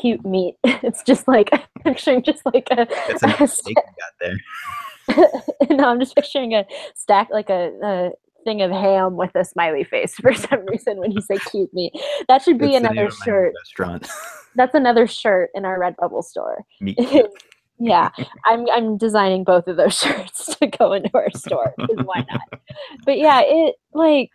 Cute 0.00 0.24
meat. 0.24 0.56
It's 0.64 1.02
just 1.02 1.26
like 1.26 1.48
I'm 1.52 1.62
picturing 1.84 2.22
just 2.22 2.44
like 2.46 2.68
a, 2.70 2.86
That's 3.08 3.22
a 3.22 3.36
mistake 3.40 3.76
you 3.76 5.14
got 5.16 5.28
there. 5.68 5.76
no, 5.76 5.88
I'm 5.88 5.98
just 5.98 6.14
picturing 6.14 6.54
a 6.54 6.64
stack 6.94 7.28
like 7.30 7.50
a, 7.50 7.72
a 7.82 8.10
thing 8.44 8.62
of 8.62 8.70
ham 8.70 9.16
with 9.16 9.34
a 9.34 9.44
smiley 9.44 9.84
face 9.84 10.14
for 10.14 10.34
some 10.34 10.64
reason 10.66 10.98
when 10.98 11.12
you 11.12 11.20
say 11.20 11.38
cute 11.50 11.72
meat. 11.72 11.92
That 12.28 12.42
should 12.42 12.58
be 12.58 12.68
name 12.68 12.84
another 12.84 13.10
shirt. 13.10 13.54
Restaurant. 13.58 14.08
That's 14.54 14.74
another 14.74 15.06
shirt 15.06 15.50
in 15.54 15.64
our 15.64 15.78
Redbubble 15.78 16.24
store. 16.24 16.64
yeah, 17.78 18.10
I'm 18.46 18.68
I'm 18.70 18.96
designing 18.96 19.44
both 19.44 19.68
of 19.68 19.76
those 19.76 19.98
shirts 19.98 20.56
to 20.56 20.66
go 20.66 20.92
into 20.92 21.10
our 21.14 21.30
store. 21.34 21.74
why 21.76 22.24
not? 22.30 22.60
But 23.04 23.18
yeah, 23.18 23.42
it 23.44 23.76
like 23.92 24.30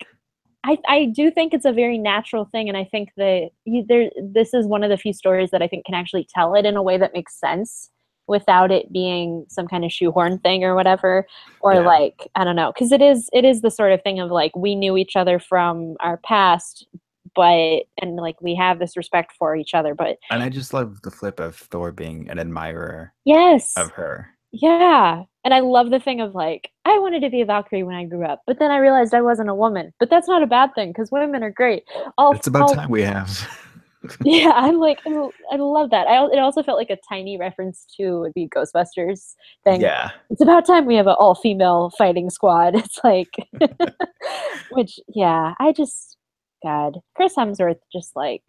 I 0.64 0.78
I 0.88 1.06
do 1.06 1.30
think 1.32 1.54
it's 1.54 1.66
a 1.66 1.74
very 1.74 1.98
natural 1.98 2.46
thing, 2.46 2.70
and 2.70 2.78
I 2.78 2.86
think 2.86 3.10
that 3.18 3.50
you, 3.66 3.86
there 3.88 4.10
this 4.22 4.54
is 4.54 4.66
one 4.66 4.84
of 4.84 4.90
the 4.90 4.98
few 4.98 5.14
stories 5.14 5.52
that 5.52 5.62
I 5.62 5.68
think 5.68 5.86
can 5.86 5.96
actually 5.96 6.28
tell 6.34 6.56
it 6.56 6.66
in 6.66 6.76
a 6.76 6.84
way 6.84 6.98
that 6.98 7.14
makes 7.14 7.40
sense 7.40 7.90
without 8.28 8.72
it 8.72 8.92
being 8.94 9.46
some 9.50 9.68
kind 9.68 9.84
of 9.86 9.92
shoehorn 9.92 10.40
thing 10.40 10.64
or 10.64 10.76
whatever 10.76 11.28
or 11.62 11.74
Yeah. 11.74 11.80
like 11.82 12.28
i 12.36 12.44
don't 12.44 12.56
know 12.56 12.72
because 12.74 12.92
it 12.92 13.02
is 13.02 13.30
it 13.34 13.44
is 13.46 13.62
the 13.62 13.72
sort 13.72 13.92
of 13.92 14.02
thing 14.02 14.20
of 14.20 14.32
like 14.32 14.56
we 14.56 14.76
knew 14.76 14.96
each 14.98 15.16
other 15.16 15.40
from 15.40 15.96
our 16.00 16.18
past 16.18 16.88
but 17.36 17.84
and 18.02 18.16
like 18.16 18.40
we 18.42 18.56
have 18.56 18.80
this 18.80 18.96
respect 18.96 19.34
for 19.38 19.56
each 19.56 19.74
other 19.74 19.96
but 19.96 20.18
And 20.30 20.44
I 20.44 20.50
just 20.50 20.74
love 20.74 21.02
the 21.02 21.12
flip 21.12 21.40
of 21.40 21.56
Thor 21.56 21.92
being 21.92 22.30
an 22.30 22.40
admirer 22.40 23.12
yes 23.26 23.74
of 23.76 23.92
her. 23.92 24.30
Yeah. 24.56 25.24
And 25.44 25.52
I 25.52 25.62
love 25.62 25.90
the 25.90 26.00
thing 26.00 26.22
of 26.22 26.36
like, 26.36 26.70
I 26.86 27.00
wanted 27.00 27.22
to 27.24 27.30
be 27.32 27.42
a 27.42 27.46
Valkyrie 27.46 27.82
when 27.82 27.96
I 27.96 28.06
grew 28.06 28.24
up, 28.24 28.44
but 28.46 28.60
then 28.60 28.70
I 28.70 28.78
realized 28.78 29.16
I 29.16 29.22
wasn't 29.22 29.50
a 29.50 29.56
woman. 29.56 29.92
But 30.00 30.12
that's 30.12 30.28
not 30.28 30.44
a 30.44 30.48
bad 30.48 30.76
thing 30.76 30.90
because 30.92 31.12
women 31.12 31.42
are 31.44 31.50
great. 31.50 31.84
All, 32.20 32.36
It's 32.36 32.46
about 32.46 32.62
all- 32.70 32.76
time 32.76 32.92
we 32.92 33.02
have. 33.02 33.50
Yeah, 34.24 34.52
I'm 34.56 34.80
like, 34.80 35.00
I 35.06 35.56
love 35.56 35.90
that. 35.92 36.08
I, 36.08 36.26
it 36.26 36.40
also 36.40 36.64
felt 36.64 36.78
like 36.78 36.90
a 36.90 36.98
tiny 37.08 37.38
reference 37.38 37.86
to 37.98 38.32
the 38.36 38.48
Ghostbusters 38.50 39.36
thing. 39.64 39.82
yeah. 39.82 40.12
It's 40.30 40.42
about 40.42 40.66
time 40.66 40.86
we 40.86 40.96
have 40.96 41.08
an 41.08 41.16
all 41.18 41.36
female 41.36 41.92
fighting 41.98 42.30
squad. 42.30 42.76
It's 42.84 43.00
like, 43.04 43.34
which, 44.72 45.00
yeah, 45.08 45.54
I 45.60 45.72
just, 45.72 46.18
God, 46.64 47.00
Chris 47.16 47.36
Hemsworth 47.36 47.80
just 47.92 48.16
like 48.16 48.44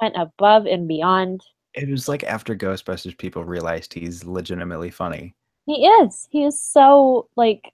went 0.00 0.14
above 0.16 0.66
and 0.66 0.86
beyond. 0.86 1.42
It 1.74 1.88
was 1.88 2.08
like 2.08 2.24
after 2.24 2.54
Ghostbusters, 2.54 3.18
people 3.18 3.44
realized 3.44 3.92
he's 3.92 4.24
legitimately 4.24 4.90
funny. 4.90 5.34
He 5.66 5.86
is. 5.86 6.28
He 6.30 6.44
is 6.44 6.60
so 6.60 7.28
like 7.36 7.72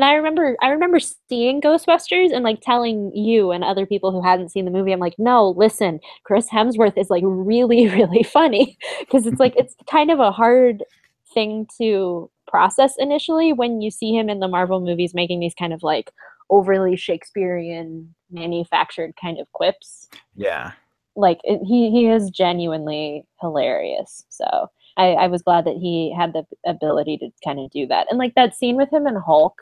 and 0.00 0.04
I 0.10 0.14
remember 0.14 0.56
I 0.62 0.68
remember 0.70 0.98
seeing 1.28 1.60
Ghostbusters 1.60 2.32
and 2.32 2.42
like 2.42 2.60
telling 2.62 3.12
you 3.14 3.50
and 3.50 3.62
other 3.62 3.84
people 3.84 4.10
who 4.12 4.22
hadn't 4.22 4.48
seen 4.50 4.64
the 4.64 4.70
movie 4.70 4.92
I'm 4.92 5.00
like, 5.00 5.18
"No, 5.18 5.50
listen, 5.50 6.00
Chris 6.24 6.48
Hemsworth 6.48 6.96
is 6.96 7.10
like 7.10 7.22
really 7.26 7.88
really 7.96 8.22
funny." 8.22 8.78
Because 9.00 9.26
it's 9.26 9.40
like 9.40 9.54
it's 9.56 9.74
kind 9.90 10.10
of 10.10 10.18
a 10.20 10.32
hard 10.32 10.84
thing 11.34 11.66
to 11.78 12.30
process 12.48 12.94
initially 12.98 13.52
when 13.52 13.80
you 13.82 13.90
see 13.90 14.12
him 14.16 14.28
in 14.30 14.40
the 14.40 14.48
Marvel 14.48 14.80
movies 14.80 15.14
making 15.14 15.40
these 15.40 15.54
kind 15.54 15.72
of 15.72 15.82
like 15.82 16.10
overly 16.48 16.96
Shakespearean 16.96 18.14
manufactured 18.30 19.12
kind 19.20 19.38
of 19.38 19.52
quips 19.52 20.08
Yeah. 20.34 20.72
like 21.14 21.38
it, 21.44 21.60
he 21.66 21.90
he 21.90 22.06
is 22.08 22.30
genuinely 22.30 23.24
hilarious 23.40 24.24
so 24.30 24.68
I, 24.96 25.12
I 25.12 25.26
was 25.28 25.42
glad 25.42 25.64
that 25.66 25.76
he 25.76 26.12
had 26.16 26.32
the 26.32 26.44
ability 26.66 27.18
to 27.18 27.30
kind 27.44 27.60
of 27.60 27.70
do 27.70 27.86
that 27.86 28.06
and 28.10 28.18
like 28.18 28.34
that 28.34 28.56
scene 28.56 28.76
with 28.76 28.92
him 28.92 29.06
and 29.06 29.18
hulk 29.24 29.54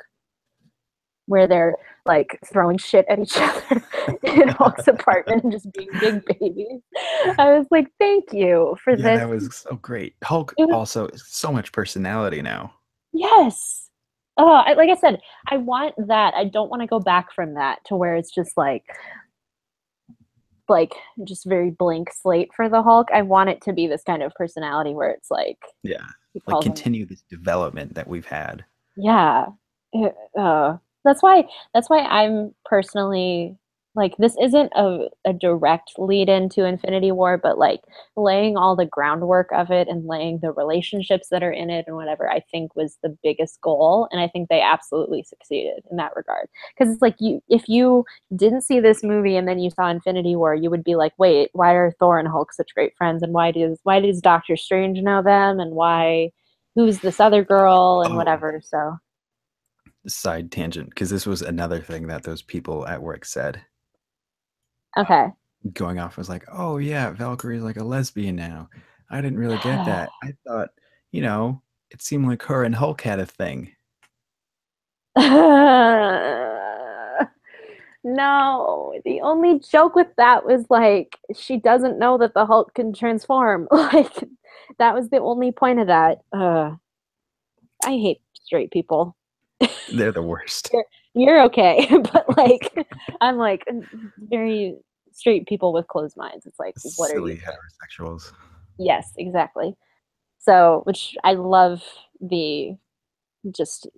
where 1.28 1.46
they're 1.46 1.74
like 2.06 2.38
throwing 2.50 2.78
shit 2.78 3.04
at 3.08 3.18
each 3.18 3.36
other 3.36 3.82
in 4.22 4.48
hulk's 4.58 4.88
apartment 4.88 5.42
and 5.44 5.52
just 5.52 5.70
being 5.72 5.88
big 6.00 6.24
babies 6.26 6.80
i 7.38 7.52
was 7.56 7.66
like 7.70 7.86
thank 7.98 8.32
you 8.32 8.76
for 8.82 8.90
Yeah, 8.92 8.96
this 8.96 9.20
that 9.20 9.28
was 9.28 9.56
so 9.56 9.76
great. 9.76 10.14
Hulk 10.24 10.54
was- 10.58 10.70
also 10.72 11.08
so 11.14 11.52
much 11.52 11.70
personality 11.72 12.42
now. 12.42 12.72
yes 13.12 13.90
oh 14.38 14.52
I, 14.52 14.72
like 14.74 14.88
i 14.90 14.94
said 14.96 15.20
i 15.50 15.56
want 15.58 15.94
that 16.08 16.34
i 16.34 16.44
don't 16.44 16.70
want 16.70 16.80
to 16.82 16.86
go 16.88 16.98
back 17.00 17.32
from 17.34 17.54
that 17.54 17.78
to 17.86 17.96
where 17.96 18.16
it's 18.16 18.30
just 18.34 18.56
like 18.56 18.84
like 20.68 20.92
just 21.24 21.46
very 21.46 21.70
blank 21.70 22.10
slate 22.12 22.50
for 22.54 22.68
the 22.68 22.82
hulk 22.82 23.08
i 23.12 23.22
want 23.22 23.48
it 23.48 23.60
to 23.62 23.72
be 23.72 23.86
this 23.86 24.02
kind 24.02 24.22
of 24.22 24.32
personality 24.34 24.92
where 24.94 25.10
it's 25.10 25.30
like 25.30 25.58
Yeah. 25.82 26.04
Like 26.34 26.44
calls 26.44 26.66
him- 26.66 26.72
continue 26.72 27.06
this 27.06 27.22
development 27.22 27.94
that 27.94 28.06
we've 28.06 28.26
had. 28.26 28.64
yeah 28.96 29.46
It- 29.92 30.14
uh, 30.38 30.76
that's 31.08 31.22
why 31.22 31.44
that's 31.74 31.88
why 31.90 32.00
i'm 32.00 32.54
personally 32.64 33.56
like 33.94 34.14
this 34.18 34.36
isn't 34.40 34.70
a, 34.76 35.08
a 35.26 35.32
direct 35.32 35.92
lead 35.98 36.28
into 36.28 36.64
infinity 36.64 37.10
war 37.10 37.36
but 37.36 37.58
like 37.58 37.80
laying 38.16 38.56
all 38.56 38.76
the 38.76 38.86
groundwork 38.86 39.48
of 39.52 39.70
it 39.70 39.88
and 39.88 40.06
laying 40.06 40.38
the 40.40 40.52
relationships 40.52 41.28
that 41.30 41.42
are 41.42 41.50
in 41.50 41.70
it 41.70 41.84
and 41.86 41.96
whatever 41.96 42.30
i 42.30 42.40
think 42.52 42.76
was 42.76 42.98
the 43.02 43.16
biggest 43.22 43.60
goal 43.60 44.06
and 44.12 44.20
i 44.20 44.28
think 44.28 44.48
they 44.48 44.60
absolutely 44.60 45.22
succeeded 45.22 45.82
in 45.90 45.96
that 45.96 46.12
regard. 46.14 46.48
Because 46.76 46.92
it's 46.92 47.02
like 47.02 47.16
you 47.18 47.42
if 47.48 47.68
you 47.68 48.04
didn't 48.36 48.62
see 48.62 48.80
this 48.80 49.02
movie 49.02 49.36
and 49.36 49.48
then 49.48 49.58
you 49.58 49.70
saw 49.70 49.88
infinity 49.90 50.36
war 50.36 50.54
you 50.54 50.70
would 50.70 50.84
be 50.84 50.94
like 50.96 51.12
wait 51.18 51.50
why 51.52 51.72
are 51.72 51.92
thor 51.98 52.18
and 52.18 52.28
hulk 52.28 52.52
such 52.52 52.74
great 52.74 52.96
friends? 52.96 53.22
And 53.22 53.32
why 53.32 53.50
does 53.52 53.80
why 53.82 54.00
does 54.00 54.20
doctor 54.20 54.56
strange 54.56 55.00
know 55.00 55.22
them? 55.22 55.60
And 55.60 55.72
why 55.74 56.30
who's 56.74 56.98
this 57.00 57.20
other 57.20 57.42
girl? 57.44 58.02
and 58.04 58.14
Oh. 58.14 58.16
whatever 58.16 58.60
so 58.62 58.98
Side 60.06 60.50
tangent, 60.50 60.90
because 60.90 61.10
this 61.10 61.26
was 61.26 61.42
another 61.42 61.80
thing 61.80 62.06
that 62.06 62.22
those 62.22 62.42
people 62.42 62.86
at 62.86 63.02
work 63.02 63.24
said. 63.24 63.60
okay 64.96 65.28
Going 65.72 65.98
off 65.98 66.16
was 66.16 66.28
like, 66.28 66.44
oh 66.52 66.78
yeah, 66.78 67.10
Valkyrie's 67.10 67.62
like 67.62 67.76
a 67.76 67.84
lesbian 67.84 68.36
now. 68.36 68.70
I 69.10 69.20
didn't 69.20 69.38
really 69.38 69.58
get 69.58 69.84
that. 69.86 70.08
I 70.22 70.32
thought, 70.46 70.70
you 71.10 71.22
know, 71.22 71.62
it 71.90 72.02
seemed 72.02 72.26
like 72.26 72.42
her 72.44 72.64
and 72.64 72.74
Hulk 72.74 73.00
had 73.02 73.20
a 73.20 73.26
thing. 73.26 73.72
no, 78.04 78.94
the 79.04 79.20
only 79.22 79.58
joke 79.58 79.94
with 79.96 80.08
that 80.16 80.44
was 80.44 80.64
like 80.70 81.18
she 81.36 81.56
doesn't 81.56 81.98
know 81.98 82.18
that 82.18 82.34
the 82.34 82.46
Hulk 82.46 82.74
can 82.74 82.92
transform. 82.92 83.68
Like 83.78 84.12
that 84.78 84.94
was 84.94 85.08
the 85.08 85.18
only 85.18 85.50
point 85.50 85.80
of 85.80 85.86
that. 85.86 86.18
Uh, 86.32 86.72
I 87.84 87.90
hate 87.90 88.20
straight 88.34 88.70
people. 88.70 89.16
They're 89.92 90.12
the 90.12 90.22
worst. 90.22 90.70
You're 91.14 91.42
okay, 91.44 91.88
but 92.12 92.36
like 92.36 92.72
I'm 93.20 93.36
like 93.36 93.64
very 94.18 94.76
straight 95.12 95.46
people 95.46 95.72
with 95.72 95.88
closed 95.88 96.16
minds. 96.16 96.46
It's 96.46 96.58
like 96.58 96.74
what 96.96 97.10
are 97.10 97.14
Silly 97.14 97.34
you? 97.34 97.40
heterosexuals. 97.40 98.32
Yes, 98.78 99.12
exactly. 99.16 99.74
So, 100.38 100.82
which 100.84 101.16
I 101.24 101.34
love 101.34 101.82
the 102.20 102.76
just 103.50 103.88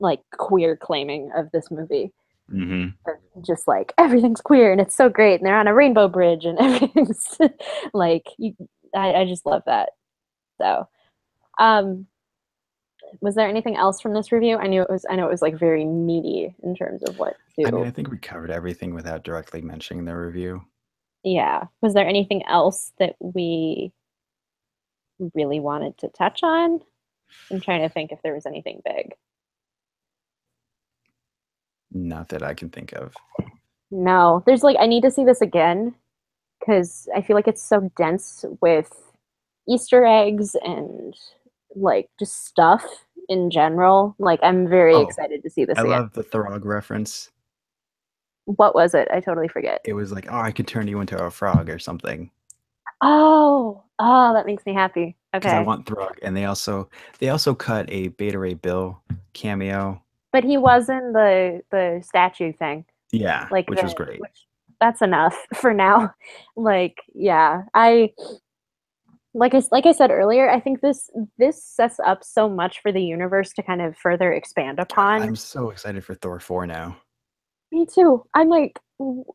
like 0.00 0.20
queer 0.32 0.76
claiming 0.76 1.30
of 1.36 1.50
this 1.52 1.70
movie. 1.70 2.12
hmm 2.48 2.88
just 3.46 3.68
like 3.68 3.92
everything's 3.98 4.40
queer 4.40 4.72
and 4.72 4.80
it's 4.80 4.94
so 4.96 5.08
great 5.08 5.36
and 5.36 5.46
they're 5.46 5.58
on 5.58 5.68
a 5.68 5.74
rainbow 5.74 6.08
bridge 6.08 6.44
and 6.44 6.58
everything's 6.60 7.38
like 7.94 8.24
you, 8.36 8.52
I, 8.94 9.14
I 9.14 9.24
just 9.24 9.46
love 9.46 9.62
that 9.66 9.90
so 10.60 10.88
um 11.58 12.06
was 13.20 13.34
there 13.34 13.48
anything 13.48 13.76
else 13.76 14.00
from 14.00 14.14
this 14.14 14.32
review? 14.32 14.56
I 14.56 14.66
knew 14.66 14.82
it 14.82 14.90
was 14.90 15.04
i 15.10 15.16
know 15.16 15.26
it 15.26 15.30
was 15.30 15.42
like 15.42 15.58
very 15.58 15.84
meaty 15.84 16.54
in 16.62 16.74
terms 16.74 17.02
of 17.02 17.18
what 17.18 17.36
to 17.58 17.66
I 17.66 17.70
mean, 17.70 17.86
I 17.86 17.90
think 17.90 18.10
we 18.10 18.18
covered 18.18 18.50
everything 18.50 18.94
without 18.94 19.24
directly 19.24 19.60
mentioning 19.62 20.04
the 20.04 20.16
review. 20.16 20.62
yeah. 21.24 21.64
Was 21.82 21.94
there 21.94 22.06
anything 22.06 22.44
else 22.46 22.92
that 22.98 23.16
we 23.20 23.92
really 25.34 25.60
wanted 25.60 25.98
to 25.98 26.08
touch 26.08 26.40
on? 26.42 26.80
I'm 27.50 27.60
trying 27.60 27.82
to 27.82 27.88
think 27.88 28.12
if 28.12 28.22
there 28.22 28.34
was 28.34 28.46
anything 28.46 28.80
big. 28.84 29.14
Not 31.90 32.28
that 32.30 32.42
I 32.42 32.54
can 32.54 32.70
think 32.70 32.92
of. 32.92 33.14
No, 33.90 34.42
there's 34.46 34.62
like 34.62 34.76
I 34.78 34.86
need 34.86 35.02
to 35.02 35.10
see 35.10 35.24
this 35.24 35.40
again 35.40 35.94
because 36.60 37.08
I 37.14 37.22
feel 37.22 37.36
like 37.36 37.48
it's 37.48 37.62
so 37.62 37.90
dense 37.96 38.44
with 38.60 38.92
Easter 39.68 40.04
eggs 40.04 40.54
and 40.62 41.14
like 41.80 42.08
just 42.18 42.46
stuff 42.46 42.84
in 43.28 43.50
general. 43.50 44.14
Like 44.18 44.40
I'm 44.42 44.68
very 44.68 44.94
Oh, 44.94 45.02
excited 45.02 45.42
to 45.42 45.50
see 45.50 45.64
this 45.64 45.78
I 45.78 45.82
again. 45.82 45.92
love 45.92 46.12
the 46.12 46.22
Throg 46.22 46.64
reference. 46.64 47.30
What 48.46 48.74
was 48.74 48.94
it? 48.94 49.08
I 49.12 49.20
totally 49.20 49.48
forget. 49.48 49.80
It 49.84 49.92
was 49.92 50.10
like, 50.12 50.26
oh, 50.30 50.38
I 50.40 50.52
could 50.52 50.66
turn 50.66 50.88
you 50.88 51.00
into 51.00 51.22
a 51.22 51.30
frog 51.30 51.68
or 51.68 51.78
something. 51.78 52.30
Oh, 53.02 53.84
oh, 53.98 54.32
that 54.32 54.46
makes 54.46 54.64
me 54.66 54.72
happy. 54.74 55.16
Okay. 55.34 55.50
I 55.50 55.60
want 55.62 55.86
Throg. 55.86 56.18
And 56.22 56.36
they 56.36 56.46
also 56.46 56.88
they 57.18 57.28
also 57.28 57.54
cut 57.54 57.86
a 57.90 58.08
Beta 58.08 58.38
Ray 58.38 58.54
Bill 58.54 59.00
cameo. 59.34 60.02
but 60.32 60.44
he 60.44 60.56
was 60.56 60.88
in 60.88 61.12
the 61.12 61.60
the 61.70 62.02
statue 62.04 62.52
thing. 62.52 62.84
Yeah, 63.12 63.48
Like 63.50 63.68
which 63.70 63.82
was 63.82 63.94
great. 63.94 64.20
which- 64.20 64.44
that's 64.80 65.02
enough 65.02 65.34
for 65.54 65.74
now. 65.74 66.14
Like, 66.56 66.98
yeah, 67.12 67.62
I 67.74 68.12
like 69.34 69.54
I 69.54 69.62
like 69.70 69.86
I 69.86 69.92
said 69.92 70.10
earlier. 70.10 70.50
I 70.50 70.60
think 70.60 70.80
this 70.80 71.10
this 71.38 71.62
sets 71.62 71.98
up 72.00 72.24
so 72.24 72.48
much 72.48 72.80
for 72.80 72.90
the 72.92 73.02
universe 73.02 73.52
to 73.54 73.62
kind 73.62 73.80
of 73.82 73.96
further 73.96 74.32
expand 74.32 74.78
upon. 74.78 75.22
I'm 75.22 75.36
so 75.36 75.70
excited 75.70 76.04
for 76.04 76.14
Thor 76.14 76.40
4 76.40 76.66
now. 76.66 76.96
Me 77.70 77.86
too. 77.86 78.24
I'm 78.34 78.48
like, 78.48 78.78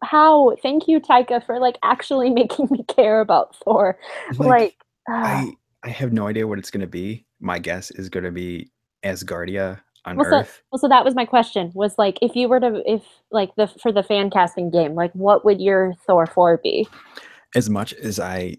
how? 0.04 0.56
Thank 0.64 0.88
you, 0.88 1.00
Taika, 1.00 1.46
for 1.46 1.60
like 1.60 1.78
actually 1.84 2.30
making 2.42 2.68
me 2.72 2.84
care 2.84 3.22
about 3.22 3.56
Thor. 3.58 4.00
Like, 4.38 4.76
ah, 5.10 5.42
I 5.42 5.52
I 5.84 5.90
have 5.90 6.12
no 6.14 6.28
idea 6.28 6.48
what 6.48 6.60
it's 6.60 6.72
gonna 6.72 6.88
be. 6.88 7.26
My 7.40 7.60
guess 7.60 7.92
is 7.92 8.10
gonna 8.10 8.32
be 8.32 8.72
Asgardia 9.04 9.80
on 10.06 10.18
Well, 10.18 10.30
so- 10.30 10.38
Earth. 10.40 10.64
well, 10.72 10.80
so 10.80 10.88
that 10.90 11.06
was 11.06 11.14
my 11.14 11.26
question. 11.26 11.72
Was 11.76 11.98
like, 11.98 12.18
if 12.22 12.36
you 12.36 12.50
were 12.50 12.60
to, 12.60 12.82
if 12.86 13.04
like 13.32 13.56
the 13.56 13.68
for 13.68 13.92
the 13.92 14.02
fan 14.04 14.30
casting 14.32 14.72
game, 14.72 14.96
like, 14.96 15.12
what 15.14 15.46
would 15.46 15.62
your 15.62 15.94
Thor 16.08 16.26
four 16.26 16.58
be? 16.64 16.88
As 17.56 17.70
much 17.70 17.94
as 17.94 18.20
I 18.20 18.58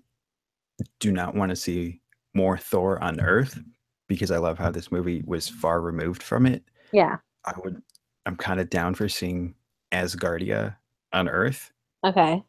do 1.00 1.12
not 1.12 1.34
want 1.34 1.50
to 1.50 1.56
see 1.56 2.00
more 2.34 2.58
Thor 2.58 3.02
on 3.02 3.20
Earth, 3.20 3.60
because 4.08 4.30
I 4.30 4.38
love 4.38 4.58
how 4.58 4.70
this 4.70 4.90
movie 4.92 5.22
was 5.26 5.48
far 5.48 5.80
removed 5.80 6.22
from 6.22 6.46
it, 6.46 6.64
Yeah. 6.92 7.16
I 7.44 7.52
would 7.62 7.80
I'm 8.26 8.36
kind 8.36 8.58
of 8.58 8.70
down 8.70 8.94
for 8.94 9.08
seeing 9.08 9.54
Asgardia 9.92 10.76
on 11.12 11.28
Earth. 11.28 11.70
Okay. 12.04 12.42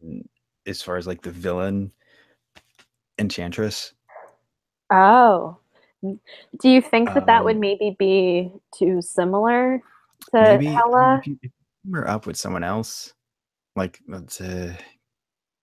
And 0.00 0.28
as 0.66 0.80
far 0.80 0.96
as 0.96 1.06
like 1.06 1.22
the 1.22 1.30
villain 1.30 1.92
Enchantress. 3.18 3.94
Oh. 4.92 5.58
Do 6.02 6.68
you 6.68 6.80
think 6.80 7.12
that 7.14 7.26
that 7.26 7.44
would 7.44 7.56
Um, 7.56 7.60
maybe 7.60 7.96
be 7.98 8.52
too 8.72 9.02
similar 9.02 9.82
to 10.30 10.40
Maybe 10.40 10.66
mean, 10.66 10.76
Hela? 10.76 11.18
if 11.18 11.26
you 11.26 11.38
if 11.42 11.50
you 11.84 11.94
her 11.94 12.08
up 12.08 12.26
with 12.26 12.36
someone 12.36 12.62
else, 12.62 13.12
like 13.74 14.00
let's 14.06 14.40
uh 14.40 14.76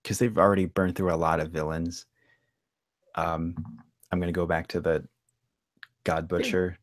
because 0.06 0.20
they've 0.20 0.38
already 0.38 0.66
burned 0.66 0.94
through 0.94 1.12
a 1.12 1.16
lot 1.16 1.40
of 1.40 1.50
villains. 1.50 2.06
Um, 3.16 3.56
I'm 4.12 4.20
gonna 4.20 4.30
go 4.30 4.46
back 4.46 4.68
to 4.68 4.80
the 4.80 5.04
God 6.04 6.28
Butcher 6.28 6.78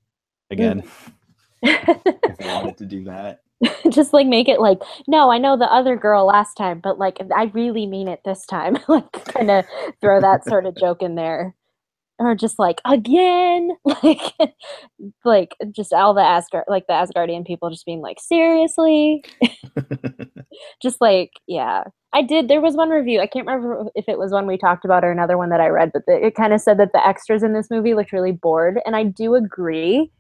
again. 0.52 0.84
if 1.62 2.42
I 2.42 2.54
wanted 2.54 2.78
to 2.80 2.86
do 2.86 3.06
that. 3.06 3.40
Just 3.90 4.12
like 4.12 4.28
make 4.28 4.50
it 4.50 4.60
like, 4.60 4.82
no, 5.08 5.32
I 5.32 5.38
know 5.38 5.56
the 5.56 5.72
other 5.72 5.96
girl 5.96 6.26
last 6.26 6.56
time, 6.56 6.82
but 6.84 7.00
like 7.00 7.18
I 7.34 7.46
really 7.54 7.88
mean 7.88 8.10
it 8.10 8.20
this 8.26 8.46
time. 8.46 8.78
like 8.90 9.10
kind 9.24 9.50
of 9.50 9.64
throw 10.02 10.20
that 10.20 10.44
sort 10.44 10.66
of 10.66 10.76
joke 10.76 11.02
in 11.02 11.16
there. 11.16 11.56
Or 12.26 12.36
just 12.36 12.60
like 12.60 12.82
again, 12.86 13.72
like 13.86 14.34
like 15.26 15.56
just 15.72 15.94
all 15.94 16.14
the 16.14 16.22
Asgard 16.22 16.66
like 16.68 16.88
the 16.88 16.94
Asgardian 16.94 17.46
people 17.46 17.70
just 17.70 17.86
being 17.86 18.02
like, 18.02 18.20
seriously? 18.20 19.24
just 20.82 21.02
like 21.02 21.32
yeah 21.48 21.84
i 22.14 22.22
did 22.22 22.48
there 22.48 22.62
was 22.62 22.76
one 22.76 22.90
review 22.90 23.20
i 23.20 23.28
can't 23.28 23.46
remember 23.46 23.86
if 23.96 24.08
it 24.08 24.18
was 24.18 24.32
one 24.32 24.48
we 24.48 24.58
talked 24.58 24.86
about 24.86 25.04
or 25.04 25.12
another 25.12 25.38
one 25.38 25.50
that 25.50 25.62
i 25.62 25.68
read 25.68 25.92
but 25.94 26.04
the, 26.08 26.26
it 26.26 26.36
kind 26.36 26.54
of 26.54 26.62
said 26.62 26.78
that 26.78 26.92
the 26.94 27.08
extras 27.08 27.44
in 27.44 27.54
this 27.54 27.70
movie 27.70 27.94
looked 27.94 28.12
really 28.12 28.32
bored 28.32 28.80
and 28.86 28.96
i 28.96 29.04
do 29.04 29.36
agree 29.36 30.12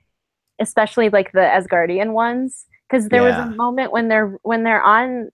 especially 0.59 1.09
like 1.09 1.31
the 1.31 1.39
asgardian 1.39 2.13
ones 2.13 2.65
because 2.89 3.09
there 3.09 3.23
was 3.23 3.35
a 3.35 3.49
moment 3.55 3.91
when 3.91 4.07
they're 4.07 4.38
when 4.43 4.63
they're 4.63 4.84
on 4.84 5.30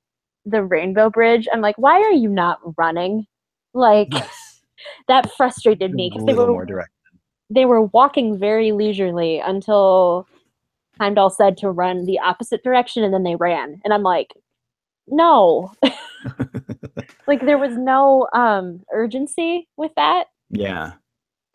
the 0.45 0.63
rainbow 0.63 1.09
bridge 1.09 1.47
i'm 1.51 1.61
like 1.61 1.77
why 1.77 1.99
are 1.99 2.11
you 2.11 2.29
not 2.29 2.59
running 2.77 3.25
like 3.73 4.09
yes. 4.11 4.38
That 5.07 5.31
frustrated 5.35 5.93
me 5.93 6.09
because 6.09 6.25
they 6.25 6.33
were 6.33 6.47
more 6.47 6.65
direct. 6.65 6.91
they 7.49 7.65
were 7.65 7.83
walking 7.83 8.37
very 8.37 8.71
leisurely 8.71 9.39
until 9.39 10.27
Heimdall 10.99 11.29
said 11.29 11.57
to 11.57 11.69
run 11.71 12.05
the 12.05 12.19
opposite 12.19 12.63
direction 12.63 13.03
and 13.03 13.13
then 13.13 13.23
they 13.23 13.35
ran. 13.35 13.79
And 13.85 13.93
I'm 13.93 14.03
like, 14.03 14.33
no. 15.07 15.71
like 17.27 17.45
there 17.45 17.57
was 17.57 17.75
no 17.77 18.27
um 18.33 18.81
urgency 18.93 19.67
with 19.77 19.91
that. 19.95 20.25
yeah. 20.49 20.93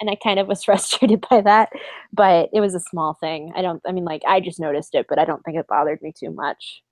And 0.00 0.10
I 0.10 0.16
kind 0.16 0.40
of 0.40 0.48
was 0.48 0.64
frustrated 0.64 1.24
by 1.30 1.40
that. 1.42 1.70
But 2.12 2.50
it 2.52 2.60
was 2.60 2.74
a 2.74 2.80
small 2.80 3.14
thing. 3.14 3.52
I 3.54 3.62
don't 3.62 3.80
I 3.86 3.92
mean 3.92 4.04
like 4.04 4.22
I 4.26 4.40
just 4.40 4.58
noticed 4.60 4.94
it, 4.94 5.06
but 5.08 5.18
I 5.18 5.24
don't 5.24 5.42
think 5.44 5.56
it 5.56 5.66
bothered 5.68 6.02
me 6.02 6.12
too 6.18 6.30
much. 6.30 6.82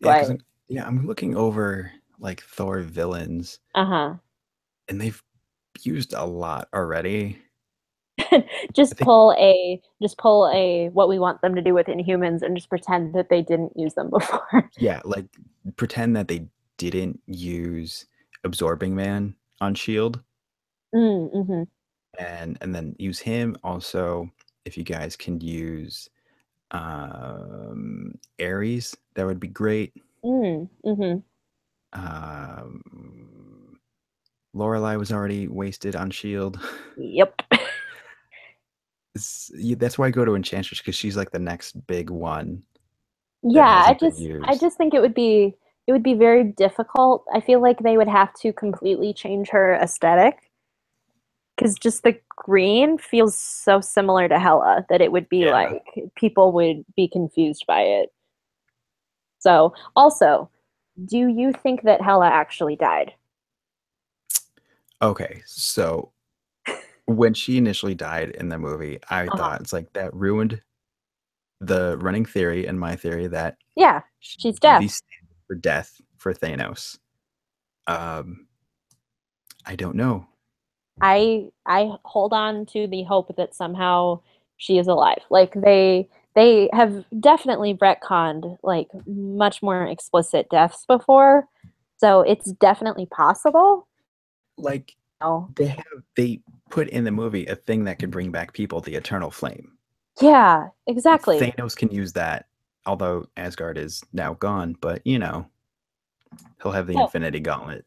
Yeah, 0.00 0.22
But- 0.22 0.30
I'm, 0.30 0.38
yeah, 0.68 0.86
I'm 0.86 1.06
looking 1.06 1.36
over 1.36 1.90
like 2.20 2.42
Thor 2.42 2.80
villains 2.80 3.60
Uh-huh. 3.74 4.14
and 4.88 5.00
they've 5.00 5.22
used 5.86 6.12
a 6.14 6.24
lot 6.24 6.68
already. 6.74 7.38
Just 8.74 8.96
think- 8.96 9.06
pull 9.06 9.32
a 9.38 9.80
just 10.02 10.18
pull 10.18 10.48
a 10.52 10.88
what 10.90 11.08
we 11.08 11.18
want 11.18 11.40
them 11.40 11.54
to 11.54 11.62
do 11.62 11.74
with 11.74 11.86
inhumans 11.86 12.42
and 12.42 12.56
just 12.56 12.68
pretend 12.68 13.14
that 13.14 13.28
they 13.30 13.42
didn't 13.42 13.72
use 13.76 13.94
them 13.94 14.10
before. 14.16 14.68
Yeah, 14.76 15.00
like 15.04 15.26
pretend 15.76 16.16
that 16.16 16.28
they 16.28 16.46
didn't 16.78 17.20
use 17.26 18.06
absorbing 18.44 18.94
man 18.94 19.34
on 19.60 19.74
shield 19.74 20.20
mm, 20.94 21.46
hmm 21.46 21.62
and 22.18 22.58
and 22.60 22.74
then 22.74 22.94
use 22.98 23.18
him. 23.20 23.56
Also 23.64 24.30
if 24.64 24.76
you 24.76 24.84
guys 24.84 25.16
can 25.16 25.40
use 25.40 26.08
um 26.72 28.18
Ares 28.40 28.96
that 29.14 29.26
would 29.26 29.40
be 29.40 29.48
great. 29.48 29.92
Mm, 30.24 30.68
hmm 30.84 31.14
um 31.92 33.67
lorelei 34.58 34.96
was 34.96 35.12
already 35.12 35.48
wasted 35.48 35.96
on 35.96 36.10
shield 36.10 36.58
Yep. 36.96 37.42
That's 39.14 39.98
why 39.98 40.06
i 40.06 40.10
go 40.10 40.24
to 40.24 40.34
enchantress 40.34 40.80
because 40.80 40.94
she's 40.94 41.16
like 41.16 41.30
the 41.30 41.38
next 41.38 41.86
big 41.86 42.10
one 42.10 42.62
yeah 43.42 43.84
i 43.86 43.94
just 43.94 44.20
i 44.44 44.56
just 44.56 44.76
think 44.76 44.94
it 44.94 45.00
would 45.00 45.14
be 45.14 45.54
it 45.88 45.92
would 45.92 46.02
be 46.02 46.14
very 46.14 46.44
difficult. 46.44 47.24
I 47.34 47.40
feel 47.40 47.62
like 47.62 47.78
they 47.80 47.96
would 47.96 48.08
have 48.08 48.34
to 48.42 48.52
completely 48.52 49.14
change 49.14 49.48
her 49.48 49.72
aesthetic 49.72 50.36
because 51.56 51.76
just 51.76 52.02
the 52.02 52.20
green 52.36 52.98
feels 52.98 53.36
so 53.38 53.80
similar 53.80 54.28
to 54.28 54.38
Hela 54.38 54.84
that 54.90 55.00
it 55.00 55.10
would 55.12 55.30
be 55.30 55.46
Yeah. 55.46 55.52
like 55.52 55.82
people 56.14 56.52
would 56.52 56.84
be 56.94 57.08
confused 57.08 57.64
by 57.66 57.80
it. 57.80 58.12
So 59.38 59.72
also 59.96 60.50
do 61.06 61.28
you 61.28 61.52
think 61.52 61.84
that 61.84 62.02
Hela 62.02 62.28
actually 62.28 62.76
died 62.76 63.14
okay 65.02 65.42
so 65.46 66.12
when 67.06 67.32
she 67.34 67.56
initially 67.56 67.94
died 67.94 68.30
in 68.30 68.48
the 68.48 68.58
movie 68.58 68.98
i 69.10 69.24
Uh-huh. 69.26 69.36
thought 69.36 69.60
it's 69.60 69.72
like 69.72 69.92
that 69.94 70.12
ruined 70.14 70.60
the 71.60 71.96
running 71.98 72.24
theory 72.24 72.66
and 72.66 72.78
my 72.78 72.94
theory 72.96 73.26
that 73.26 73.56
yeah 73.76 74.00
she 74.20 74.38
She's 74.40 74.54
would 74.62 74.78
be 74.80 74.86
dead. 74.86 74.90
for 75.46 75.54
death 75.56 76.00
for 76.18 76.32
Thanos. 76.34 76.98
Um, 77.86 78.46
I 79.66 79.74
don't 79.74 79.96
know. 79.96 80.26
I 81.00 81.48
I 81.66 81.92
hold 82.04 82.32
on 82.32 82.66
to 82.66 82.86
the 82.86 83.02
hope 83.04 83.34
that 83.36 83.54
somehow 83.54 84.20
she 84.58 84.78
is 84.78 84.86
alive. 84.86 85.22
Like 85.30 85.54
they 85.54 86.08
they 86.34 86.68
have 86.72 87.04
definitely 87.18 87.74
retconned 87.74 88.58
like 88.62 88.88
much 89.06 89.62
more 89.62 89.84
explicit 89.84 90.48
deaths 90.50 90.84
before. 90.86 91.48
So 91.96 92.20
it's 92.20 92.52
definitely 92.52 93.06
possible. 93.06 93.87
Like 94.58 94.94
No. 95.20 95.48
they 95.56 95.66
have 95.68 96.02
they 96.16 96.40
put 96.70 96.88
in 96.88 97.04
the 97.04 97.10
movie 97.10 97.46
a 97.46 97.56
thing 97.56 97.84
that 97.84 97.98
can 97.98 98.10
bring 98.10 98.30
back 98.30 98.52
people, 98.52 98.80
the 98.80 98.94
eternal 98.94 99.30
flame. 99.30 99.72
Yeah, 100.20 100.68
exactly. 100.86 101.38
Thanos 101.40 101.76
can 101.76 101.90
use 101.90 102.12
that 102.14 102.46
although 102.88 103.26
Asgard 103.36 103.78
is 103.78 104.02
now 104.12 104.34
gone, 104.34 104.74
but 104.80 105.06
you 105.06 105.18
know, 105.18 105.46
he'll 106.62 106.72
have 106.72 106.86
the 106.86 106.96
Oh. 106.96 107.04
Infinity 107.04 107.40
Gauntlet. 107.40 107.84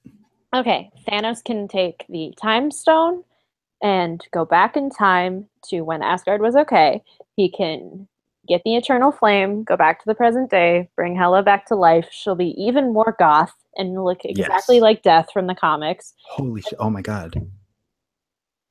Okay, 0.53 0.91
Thanos 1.07 1.43
can 1.43 1.67
take 1.67 2.05
the 2.07 2.33
time 2.39 2.71
stone 2.71 3.23
and 3.81 4.25
go 4.31 4.45
back 4.45 4.77
in 4.77 4.89
time 4.89 5.47
to 5.69 5.81
when 5.81 6.03
Asgard 6.03 6.41
was 6.41 6.55
okay. 6.55 7.03
He 7.35 7.49
can 7.49 8.07
get 8.47 8.61
the 8.65 8.75
eternal 8.75 9.11
flame, 9.11 9.63
go 9.63 9.77
back 9.77 9.99
to 9.99 10.05
the 10.05 10.15
present 10.15 10.49
day, 10.49 10.89
bring 10.95 11.15
Hela 11.15 11.43
back 11.43 11.65
to 11.67 11.75
life. 11.75 12.07
She'll 12.11 12.35
be 12.35 12.55
even 12.61 12.93
more 12.93 13.15
goth 13.19 13.53
and 13.75 14.03
look 14.03 14.25
exactly 14.25 14.75
Yes. 14.75 14.81
like 14.81 15.03
Death 15.03 15.27
from 15.33 15.47
the 15.47 15.55
comics. 15.55 16.13
Holy 16.27 16.61
shit! 16.61 16.75
Oh 16.79 16.89
my 16.89 17.01
god! 17.01 17.35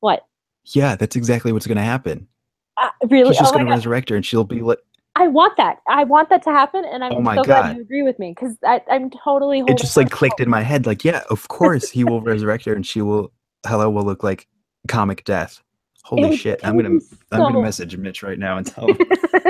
What? 0.00 0.26
Yeah, 0.66 0.96
that's 0.96 1.16
exactly 1.16 1.52
what's 1.52 1.66
gonna 1.66 1.82
happen. 1.82 2.28
Uh, 2.76 2.88
really? 3.08 3.28
He's 3.30 3.38
just 3.38 3.54
oh 3.54 3.58
gonna 3.58 3.70
resurrect 3.70 4.08
her, 4.10 4.16
and 4.16 4.24
she'll 4.24 4.44
be 4.44 4.60
like, 4.60 4.78
I 5.16 5.28
want 5.28 5.56
that. 5.56 5.78
I 5.88 6.04
want 6.04 6.28
that 6.30 6.42
to 6.44 6.50
happen, 6.50 6.84
and 6.84 7.04
I'm 7.04 7.12
Oh 7.12 7.20
my 7.20 7.36
so 7.36 7.44
glad 7.44 7.76
you 7.76 7.82
agree 7.82 8.02
with 8.02 8.18
me 8.18 8.34
because 8.34 8.56
I'm 8.90 9.10
totally. 9.10 9.60
it 9.60 9.78
just 9.78 9.96
like 9.96 10.10
clicked 10.10 10.40
in 10.40 10.48
my 10.48 10.62
head. 10.62 10.86
Like, 10.86 11.04
yeah, 11.04 11.22
of 11.30 11.48
course 11.48 11.90
he 11.90 12.04
will 12.04 12.20
resurrect 12.22 12.64
her, 12.66 12.74
and 12.74 12.86
she 12.86 13.02
will. 13.02 13.32
Hela 13.66 13.90
will 13.90 14.04
look 14.04 14.22
like 14.22 14.46
comic 14.88 15.24
death. 15.24 15.62
Holy 16.10 16.36
shit! 16.36 16.60
I'm 16.64 16.76
gonna 16.76 16.90
be 16.90 17.06
I'm 17.30 17.40
gonna 17.42 17.62
message 17.62 17.96
Mitch 17.96 18.22
right 18.24 18.38
now 18.38 18.56
and 18.56 18.66
tell 18.66 18.88
him. 18.88 18.98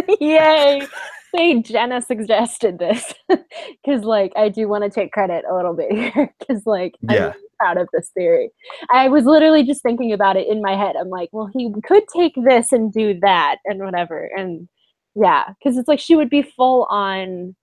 Yay! 0.20 0.86
Say 1.34 1.62
Jenna 1.62 2.02
suggested 2.02 2.78
this 2.78 3.14
because, 3.28 4.04
like, 4.04 4.32
I 4.36 4.50
do 4.50 4.68
want 4.68 4.84
to 4.84 4.90
take 4.90 5.10
credit 5.12 5.44
a 5.50 5.54
little 5.54 5.74
bit 5.74 5.90
here 6.14 6.34
because, 6.38 6.66
like, 6.66 6.96
I'm 7.08 7.14
Yeah. 7.16 7.24
really 7.28 7.48
proud 7.58 7.78
of 7.78 7.88
this 7.94 8.10
theory. 8.14 8.50
I 8.90 9.08
was 9.08 9.24
literally 9.24 9.62
just 9.64 9.82
thinking 9.82 10.12
about 10.12 10.36
it 10.36 10.48
in 10.48 10.60
my 10.60 10.76
head. 10.76 10.96
I'm 10.96 11.08
like, 11.08 11.30
well, 11.32 11.48
he 11.54 11.72
could 11.84 12.02
take 12.14 12.34
this 12.36 12.72
and 12.72 12.92
do 12.92 13.18
that 13.22 13.56
and 13.64 13.80
whatever, 13.82 14.28
and 14.36 14.68
yeah, 15.14 15.44
because 15.58 15.78
it's 15.78 15.88
like 15.88 16.00
she 16.00 16.14
would 16.16 16.30
be 16.30 16.42
full 16.42 16.84
on. 16.90 17.56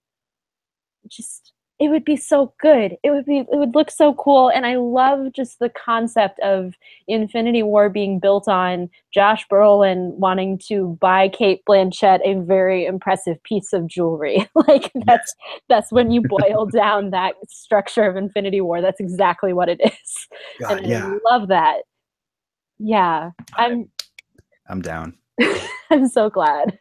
Just 1.07 1.53
it 1.79 1.89
would 1.89 2.05
be 2.05 2.15
so 2.15 2.53
good. 2.59 2.97
It 3.03 3.11
would 3.11 3.25
be 3.25 3.39
it 3.39 3.47
would 3.51 3.75
look 3.75 3.91
so 3.91 4.13
cool, 4.15 4.49
and 4.49 4.65
I 4.65 4.77
love 4.77 5.31
just 5.33 5.59
the 5.59 5.69
concept 5.69 6.39
of 6.39 6.73
Infinity 7.07 7.61
War 7.61 7.89
being 7.89 8.19
built 8.19 8.47
on 8.47 8.89
Josh 9.13 9.45
Brolin 9.47 10.15
wanting 10.15 10.59
to 10.67 10.97
buy 10.99 11.29
Cate 11.29 11.61
Blanchett 11.69 12.19
a 12.25 12.41
very 12.43 12.85
impressive 12.85 13.41
piece 13.43 13.73
of 13.73 13.85
jewelry. 13.85 14.49
like 14.67 14.91
that's 15.05 15.35
that's 15.69 15.91
when 15.91 16.09
you 16.09 16.21
boil 16.21 16.65
down 16.65 17.11
that 17.11 17.35
structure 17.47 18.03
of 18.03 18.15
Infinity 18.15 18.61
War. 18.61 18.81
That's 18.81 18.99
exactly 18.99 19.53
what 19.53 19.69
it 19.69 19.79
is. 19.83 20.27
God, 20.59 20.79
and 20.79 20.87
yeah, 20.87 21.05
I 21.05 21.31
love 21.31 21.47
that. 21.49 21.81
Yeah, 22.79 23.31
I'm 23.55 23.89
I'm 24.67 24.81
down. 24.81 25.17
I'm 25.91 26.07
so 26.07 26.29
glad. 26.31 26.79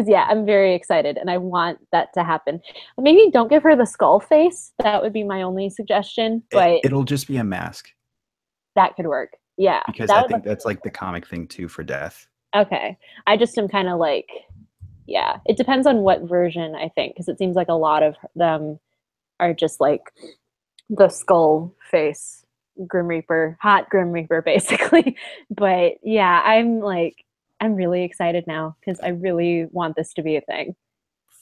Because 0.00 0.10
yeah, 0.10 0.26
I'm 0.30 0.46
very 0.46 0.74
excited 0.74 1.18
and 1.18 1.30
I 1.30 1.36
want 1.36 1.78
that 1.92 2.14
to 2.14 2.24
happen. 2.24 2.62
Maybe 2.96 3.30
don't 3.30 3.50
give 3.50 3.62
her 3.64 3.76
the 3.76 3.84
skull 3.84 4.18
face. 4.18 4.72
That 4.82 5.02
would 5.02 5.12
be 5.12 5.24
my 5.24 5.42
only 5.42 5.68
suggestion, 5.68 6.42
but 6.50 6.80
it'll 6.82 7.04
just 7.04 7.28
be 7.28 7.36
a 7.36 7.44
mask 7.44 7.90
that 8.76 8.96
could 8.96 9.06
work. 9.06 9.36
Yeah. 9.58 9.82
because 9.86 10.08
I 10.08 10.26
think 10.26 10.42
that's 10.42 10.64
like 10.64 10.82
the 10.82 10.90
comic 10.90 11.26
thing 11.26 11.46
too 11.46 11.68
for 11.68 11.82
death. 11.82 12.26
Okay. 12.56 12.96
I 13.26 13.36
just 13.36 13.58
am 13.58 13.68
kind 13.68 13.90
of 13.90 13.98
like, 13.98 14.30
yeah, 15.06 15.36
it 15.44 15.58
depends 15.58 15.86
on 15.86 15.98
what 15.98 16.22
version 16.22 16.74
I 16.74 16.88
think, 16.88 17.14
because 17.14 17.28
it 17.28 17.36
seems 17.36 17.56
like 17.56 17.68
a 17.68 17.74
lot 17.74 18.02
of 18.02 18.16
them 18.34 18.80
are 19.38 19.52
just 19.52 19.82
like 19.82 20.04
the 20.88 21.10
skull 21.10 21.74
face 21.90 22.46
Grim 22.86 23.06
Reaper, 23.06 23.58
hot 23.60 23.90
Grim 23.90 24.12
Reaper, 24.12 24.40
basically. 24.46 25.14
but 25.50 25.96
yeah, 26.02 26.40
I'm 26.42 26.80
like, 26.80 27.16
I'm 27.60 27.74
really 27.74 28.02
excited 28.04 28.46
now 28.46 28.76
because 28.80 28.98
I 29.00 29.08
really 29.08 29.66
want 29.72 29.96
this 29.96 30.12
to 30.14 30.22
be 30.22 30.36
a 30.36 30.40
thing. 30.40 30.74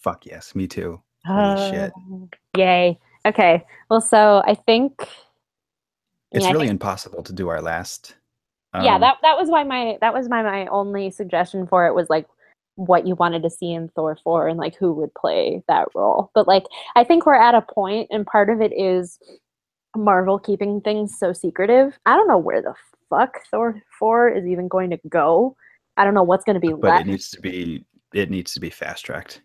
Fuck 0.02 0.26
yes, 0.26 0.54
me 0.54 0.66
too. 0.66 1.00
Holy 1.24 1.70
shit. 1.70 1.92
Oh, 1.96 2.28
Yay. 2.56 2.98
Okay. 3.26 3.64
Well, 3.90 4.00
so 4.00 4.42
I 4.46 4.54
think. 4.54 4.92
It's 6.32 6.44
yeah, 6.44 6.52
really 6.52 6.66
think- 6.66 6.72
impossible 6.72 7.22
to 7.22 7.32
do 7.32 7.48
our 7.48 7.62
last. 7.62 8.16
yeah 8.74 8.96
um, 8.96 9.00
that 9.00 9.16
that 9.22 9.36
was 9.38 9.48
why 9.48 9.64
my 9.64 9.96
that 10.00 10.12
was 10.12 10.28
my 10.28 10.42
my 10.42 10.66
only 10.66 11.10
suggestion 11.10 11.66
for 11.66 11.86
it 11.86 11.94
was 11.94 12.10
like 12.10 12.26
what 12.74 13.06
you 13.06 13.14
wanted 13.16 13.42
to 13.42 13.50
see 13.50 13.72
in 13.72 13.88
Thor 13.88 14.16
4 14.22 14.46
and 14.48 14.58
like 14.58 14.76
who 14.76 14.92
would 14.92 15.12
play 15.14 15.62
that 15.68 15.88
role. 15.94 16.30
But 16.34 16.46
like 16.46 16.64
I 16.94 17.02
think 17.02 17.26
we're 17.26 17.34
at 17.34 17.54
a 17.54 17.62
point 17.62 18.08
and 18.10 18.26
part 18.26 18.50
of 18.50 18.60
it 18.60 18.72
is 18.72 19.18
Marvel 19.96 20.38
keeping 20.38 20.80
things 20.80 21.18
so 21.18 21.32
secretive. 21.32 21.98
I 22.06 22.14
don't 22.14 22.28
know 22.28 22.38
where 22.38 22.62
the 22.62 22.74
fuck 23.10 23.38
Thor 23.50 23.82
4 23.98 24.28
is 24.28 24.46
even 24.46 24.68
going 24.68 24.90
to 24.90 25.00
go. 25.08 25.56
I 25.98 26.04
don't 26.04 26.14
know 26.14 26.22
what's 26.22 26.44
going 26.44 26.54
to 26.54 26.60
be 26.60 26.72
but 26.72 26.82
left. 26.84 27.00
it 27.02 27.06
needs 27.10 27.30
to 27.30 27.40
be 27.40 27.84
it 28.14 28.30
needs 28.30 28.54
to 28.54 28.60
be 28.60 28.70
fast 28.70 29.04
tracked. 29.04 29.42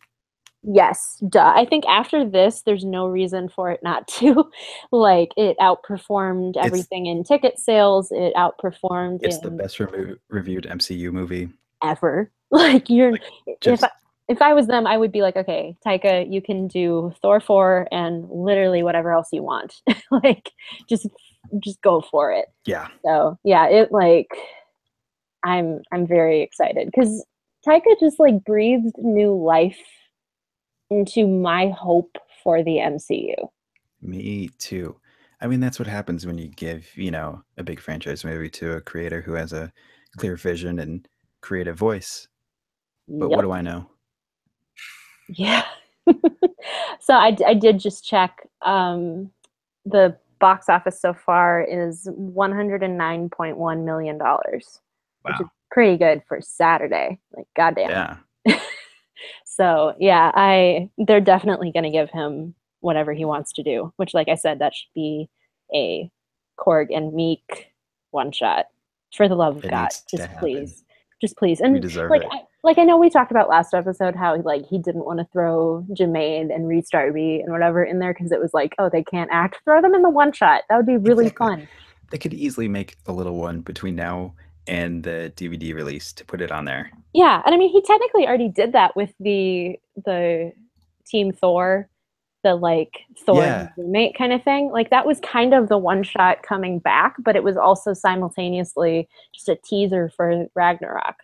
Yes, 0.66 1.22
duh. 1.28 1.52
I 1.54 1.66
think 1.66 1.86
after 1.88 2.24
this, 2.24 2.62
there's 2.62 2.86
no 2.86 3.08
reason 3.08 3.50
for 3.50 3.70
it 3.70 3.82
not 3.84 4.08
to. 4.20 4.50
like, 4.94 5.32
it 5.36 5.58
outperformed 5.60 6.56
everything 6.56 7.08
in 7.08 7.26
ticket 7.26 7.60
sales. 7.60 8.12
It 8.12 8.34
outperformed 8.36 9.20
It's 9.24 9.40
the 9.40 9.52
best 9.52 9.78
remo- 9.82 10.16
reviewed 10.30 10.64
MCU 10.64 11.12
movie. 11.12 11.50
ever. 11.84 12.32
Like, 12.54 12.88
you're 12.88 13.14
Like, 13.14 13.24
if 13.48 13.60
Just 13.62 13.84
I, 13.84 13.90
if 14.30 14.40
I 14.40 14.54
was 14.54 14.68
them, 14.68 14.86
I 14.86 14.96
would 14.96 15.12
be 15.12 15.24
like, 15.24 15.36
okay, 15.36 15.76
Taika, 15.84 16.32
you 16.32 16.40
can 16.40 16.68
do 16.68 17.12
Thor 17.20 17.40
four 17.40 17.88
and 17.92 18.30
literally 18.30 18.84
whatever 18.84 19.12
else 19.12 19.30
you 19.34 19.42
want. 19.42 19.82
like, 20.12 20.52
just 20.88 21.08
just 21.64 21.82
go 21.82 22.02
for 22.12 22.32
it. 22.32 22.46
yeah, 22.66 22.90
So 23.04 23.40
yeah, 23.44 23.68
it 23.68 23.92
like 23.92 24.28
I'm 25.44 25.82
I'm 25.92 26.08
very 26.08 26.42
excited 26.42 26.88
because 26.88 27.26
Taika 27.68 28.00
just 28.00 28.20
like 28.20 28.44
breathed 28.46 28.94
new 28.98 29.36
life 29.36 29.80
into 30.90 31.28
my 31.28 31.70
hope 31.70 32.18
for 32.44 32.64
the 32.64 32.78
MCU. 32.78 33.36
me 34.02 34.50
too. 34.60 34.96
I 35.42 35.48
mean, 35.48 35.60
that's 35.60 35.80
what 35.80 35.88
happens 35.88 36.26
when 36.26 36.38
you 36.38 36.48
give 36.50 36.90
you 36.98 37.12
know 37.12 37.44
a 37.58 37.64
big 37.64 37.80
franchise 37.80 38.24
movie 38.26 38.50
to 38.52 38.74
a 38.74 38.82
creator 38.82 39.22
who 39.22 39.34
has 39.34 39.54
a 39.54 39.72
clear 40.18 40.36
vision 40.36 40.80
and 40.80 41.08
creative 41.42 41.78
voice. 41.78 42.28
But 43.20 43.30
Yep. 43.30 43.38
what 43.38 43.42
do 43.44 43.52
I 43.52 43.62
know? 43.62 43.90
Yeah. 45.30 45.66
so 47.00 47.14
I, 47.14 47.36
I 47.46 47.54
did 47.54 47.80
just 47.80 48.06
check. 48.06 48.48
Um, 48.62 49.32
the 49.86 50.18
box 50.40 50.70
office 50.70 51.00
so 51.02 51.14
far 51.14 51.62
is 51.62 52.08
$109.1 52.08 53.84
million, 53.86 54.20
which 55.24 55.42
is 55.42 55.48
pretty 55.72 55.98
good 55.98 56.22
for 56.28 56.40
Saturday. 56.42 57.20
Like, 57.36 57.48
goddamn. 57.56 57.90
Yeah, 58.46 58.60
So, 59.46 59.94
yeah, 60.00 60.32
I 60.34 60.90
they're 60.98 61.22
definitely 61.22 61.72
going 61.72 61.84
to 61.84 61.92
give 61.92 62.10
him 62.10 62.56
whatever 62.80 63.14
he 63.14 63.26
wants 63.26 63.54
to 63.54 63.64
do, 63.64 63.94
which, 63.98 64.14
like 64.14 64.28
I 64.28 64.36
said, 64.36 64.60
that 64.60 64.74
should 64.74 64.94
be 64.96 65.30
a 65.74 66.10
Korg 66.60 66.88
and 66.96 67.14
Miek 67.14 67.66
one 68.12 68.32
shot. 68.32 68.66
For 69.16 69.28
the 69.30 69.36
love 69.36 69.58
of 69.58 69.66
It 69.66 69.70
God, 69.70 69.90
just 70.10 70.28
please. 70.40 70.84
Just 71.22 71.38
please. 71.38 71.62
And 71.62 71.80
deserve 71.82 72.10
like 72.10 72.24
it. 72.24 72.30
I, 72.32 72.40
like 72.64 72.80
I 72.80 72.84
know 72.84 72.98
we 72.98 73.12
talked 73.12 73.30
about 73.30 73.48
last 73.48 73.74
episode 73.76 74.16
how 74.16 74.42
like 74.42 74.66
he 74.68 74.80
didn't 74.80 75.06
want 75.06 75.20
to 75.20 75.28
throw 75.32 75.86
Jermaine 75.92 76.54
and 76.54 76.68
Rhys 76.68 76.90
Darby 76.90 77.40
and 77.42 77.52
whatever 77.52 77.84
in 77.84 78.00
there 78.00 78.14
because 78.14 78.32
it 78.32 78.40
was 78.42 78.54
like 78.56 78.74
oh 78.80 78.90
they 78.90 79.04
can't 79.04 79.30
act 79.32 79.58
throw 79.64 79.82
them 79.82 79.94
in 79.94 80.02
the 80.02 80.10
one 80.10 80.34
shot 80.34 80.64
that 80.68 80.78
would 80.78 80.88
be 80.88 80.98
really 80.98 81.28
Exactly. 81.28 81.48
fun 81.58 81.68
They 82.10 82.18
could 82.18 82.34
easily 82.34 82.68
make 82.68 82.98
a 83.06 83.12
little 83.14 83.36
one 83.38 83.62
between 83.62 83.96
now 83.96 84.34
and 84.68 85.04
the 85.04 85.32
DVD 85.36 85.74
release 85.76 86.14
to 86.14 86.26
put 86.26 86.42
it 86.42 86.52
on 86.52 86.66
there. 86.66 86.92
yeah 87.14 87.42
and 87.46 87.54
I 87.54 87.58
mean 87.58 87.70
he 87.72 87.82
technically 87.82 88.26
already 88.28 88.50
did 88.50 88.72
that 88.74 88.96
with 88.96 89.14
the 89.20 89.78
the 90.06 90.52
Team 91.06 91.32
Thor 91.34 91.90
the 92.44 92.56
like 92.56 93.02
Thor 93.26 93.42
and 93.44 93.46
Yeah. 93.46 93.70
roommate 93.78 94.18
kind 94.18 94.34
of 94.34 94.44
thing 94.44 94.70
like 94.72 94.90
that 94.90 95.06
was 95.06 95.20
kind 95.22 95.54
of 95.54 95.70
the 95.70 95.78
one 95.78 96.04
shot 96.04 96.44
coming 96.44 96.80
back 96.80 97.16
but 97.20 97.36
it 97.36 97.44
was 97.44 97.58
also 97.58 97.94
simultaneously 97.94 99.08
just 99.34 99.50
a 99.50 99.56
teaser 99.56 100.10
for 100.16 100.48
Ragnarok 100.56 101.16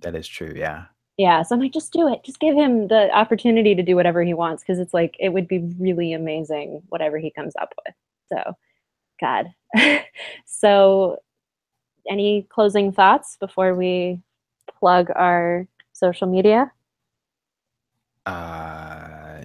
That 0.00 0.14
is 0.14 0.26
true. 0.28 0.52
Yeah. 0.56 0.84
Yeah, 1.18 1.42
so 1.42 1.54
I'm 1.54 1.60
like, 1.60 1.72
just 1.74 1.92
do 1.92 2.10
it. 2.10 2.24
Just 2.24 2.40
give 2.40 2.54
him 2.54 2.88
the 2.88 3.10
opportunity 3.14 3.74
to 3.74 3.82
do 3.82 3.94
whatever 3.94 4.22
he 4.22 4.32
wants 4.32 4.62
because 4.62 4.78
it's 4.78 4.94
like 4.94 5.14
it 5.20 5.28
would 5.34 5.46
be 5.46 5.58
really 5.78 6.14
amazing 6.14 6.80
whatever 6.88 7.18
he 7.18 7.30
comes 7.30 7.52
up 7.60 7.74
with. 7.84 7.94
So, 8.32 8.54
God. 9.20 9.52
so, 10.46 11.18
any 12.08 12.46
closing 12.50 12.92
thoughts 12.92 13.36
before 13.38 13.74
we 13.74 14.20
plug 14.78 15.10
our 15.14 15.66
social 15.92 16.26
media? 16.26 16.70
Uh, 18.26 19.42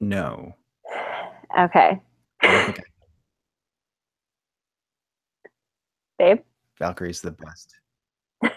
no. 0.00 0.54
Okay, 1.58 2.00
babe. 6.18 6.38
Valkyrie's 6.78 7.20
the 7.20 7.30
best. 7.30 7.74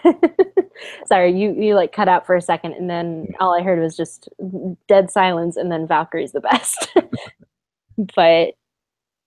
Sorry, 1.06 1.38
you 1.38 1.52
you 1.52 1.74
like 1.74 1.92
cut 1.92 2.08
out 2.08 2.26
for 2.26 2.36
a 2.36 2.42
second, 2.42 2.74
and 2.74 2.88
then 2.88 3.28
all 3.38 3.54
I 3.58 3.62
heard 3.62 3.80
was 3.80 3.96
just 3.96 4.28
dead 4.88 5.10
silence, 5.10 5.56
and 5.56 5.70
then 5.70 5.86
Valkyrie's 5.86 6.32
the 6.32 6.40
best. 6.40 6.96
but 8.14 8.54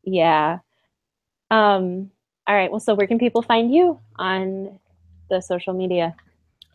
yeah, 0.03 0.59
um, 1.51 2.11
all 2.47 2.55
right. 2.55 2.69
Well, 2.69 2.79
so 2.79 2.93
where 2.93 3.07
can 3.07 3.19
people 3.19 3.41
find 3.41 3.73
you 3.73 3.99
on 4.17 4.79
the 5.29 5.41
social 5.41 5.73
media? 5.73 6.15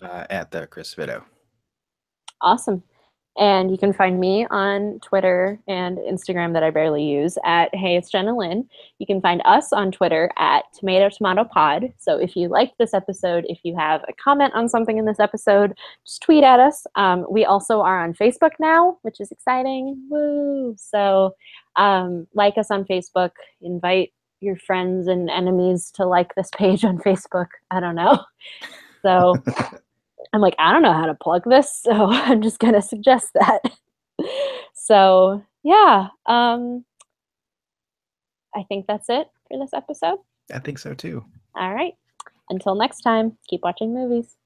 Uh, 0.00 0.24
at 0.30 0.50
the 0.50 0.66
Chris 0.66 0.94
Vito. 0.94 1.24
Awesome. 2.40 2.82
And 3.38 3.70
you 3.70 3.78
can 3.78 3.92
find 3.92 4.18
me 4.18 4.46
on 4.50 4.98
Twitter 5.00 5.60
and 5.68 5.96
Instagram 5.98 6.52
that 6.54 6.64
I 6.64 6.70
barely 6.70 7.04
use 7.04 7.38
at 7.44 7.72
Hey, 7.72 7.96
it's 7.96 8.10
Jenna 8.10 8.36
Lynn. 8.36 8.68
You 8.98 9.06
can 9.06 9.20
find 9.20 9.40
us 9.44 9.72
on 9.72 9.92
Twitter 9.92 10.28
at 10.38 10.64
Tomato 10.72 11.08
Tomato 11.08 11.44
Pod. 11.44 11.92
So 11.98 12.16
if 12.16 12.34
you 12.34 12.48
liked 12.48 12.78
this 12.78 12.94
episode, 12.94 13.46
if 13.48 13.60
you 13.62 13.76
have 13.76 14.02
a 14.08 14.12
comment 14.12 14.54
on 14.54 14.68
something 14.68 14.98
in 14.98 15.04
this 15.04 15.20
episode, 15.20 15.78
just 16.04 16.20
tweet 16.20 16.42
at 16.42 16.58
us. 16.58 16.84
Um, 16.96 17.26
we 17.30 17.44
also 17.44 17.80
are 17.80 18.02
on 18.02 18.12
Facebook 18.12 18.52
now, 18.58 18.98
which 19.02 19.20
is 19.20 19.30
exciting. 19.30 20.04
Woo! 20.10 20.74
So 20.76 21.36
um, 21.76 22.26
like 22.34 22.58
us 22.58 22.72
on 22.72 22.84
Facebook, 22.86 23.30
invite 23.60 24.12
your 24.40 24.56
friends 24.56 25.08
and 25.08 25.28
enemies 25.30 25.90
to 25.94 26.06
like 26.06 26.34
this 26.34 26.50
page 26.56 26.84
on 26.84 26.98
Facebook. 26.98 27.48
I 27.70 27.80
don't 27.80 27.96
know. 27.96 28.24
So 29.02 29.34
I'm 30.32 30.40
like, 30.40 30.54
I 30.58 30.72
don't 30.72 30.82
know 30.82 30.92
how 30.92 31.06
to 31.06 31.14
plug 31.14 31.42
this, 31.46 31.80
so 31.82 31.92
I'm 32.10 32.42
just 32.42 32.58
gonna 32.58 32.82
suggest 32.82 33.30
that. 33.34 33.60
so 34.74 35.42
yeah, 35.62 36.08
um, 36.26 36.84
I 38.54 38.64
think 38.68 38.86
that's 38.86 39.08
it 39.08 39.28
for 39.48 39.58
this 39.58 39.72
episode. 39.72 40.18
I 40.52 40.58
think 40.58 40.78
so 40.78 40.94
too. 40.94 41.24
All 41.56 41.74
right. 41.74 41.94
Until 42.50 42.74
next 42.74 43.02
time, 43.02 43.36
keep 43.48 43.60
watching 43.62 43.94
movies. 43.94 44.36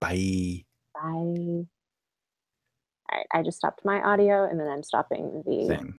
Bye. 0.00 0.64
Bye. 0.94 1.66
All 3.10 3.18
right, 3.18 3.26
I 3.32 3.42
just 3.42 3.58
stopped 3.58 3.84
my 3.84 4.00
audio 4.00 4.48
and 4.48 4.58
then 4.58 4.68
I'm 4.68 4.82
stopping 4.82 5.42
the 5.46 5.66
Same. 5.68 5.96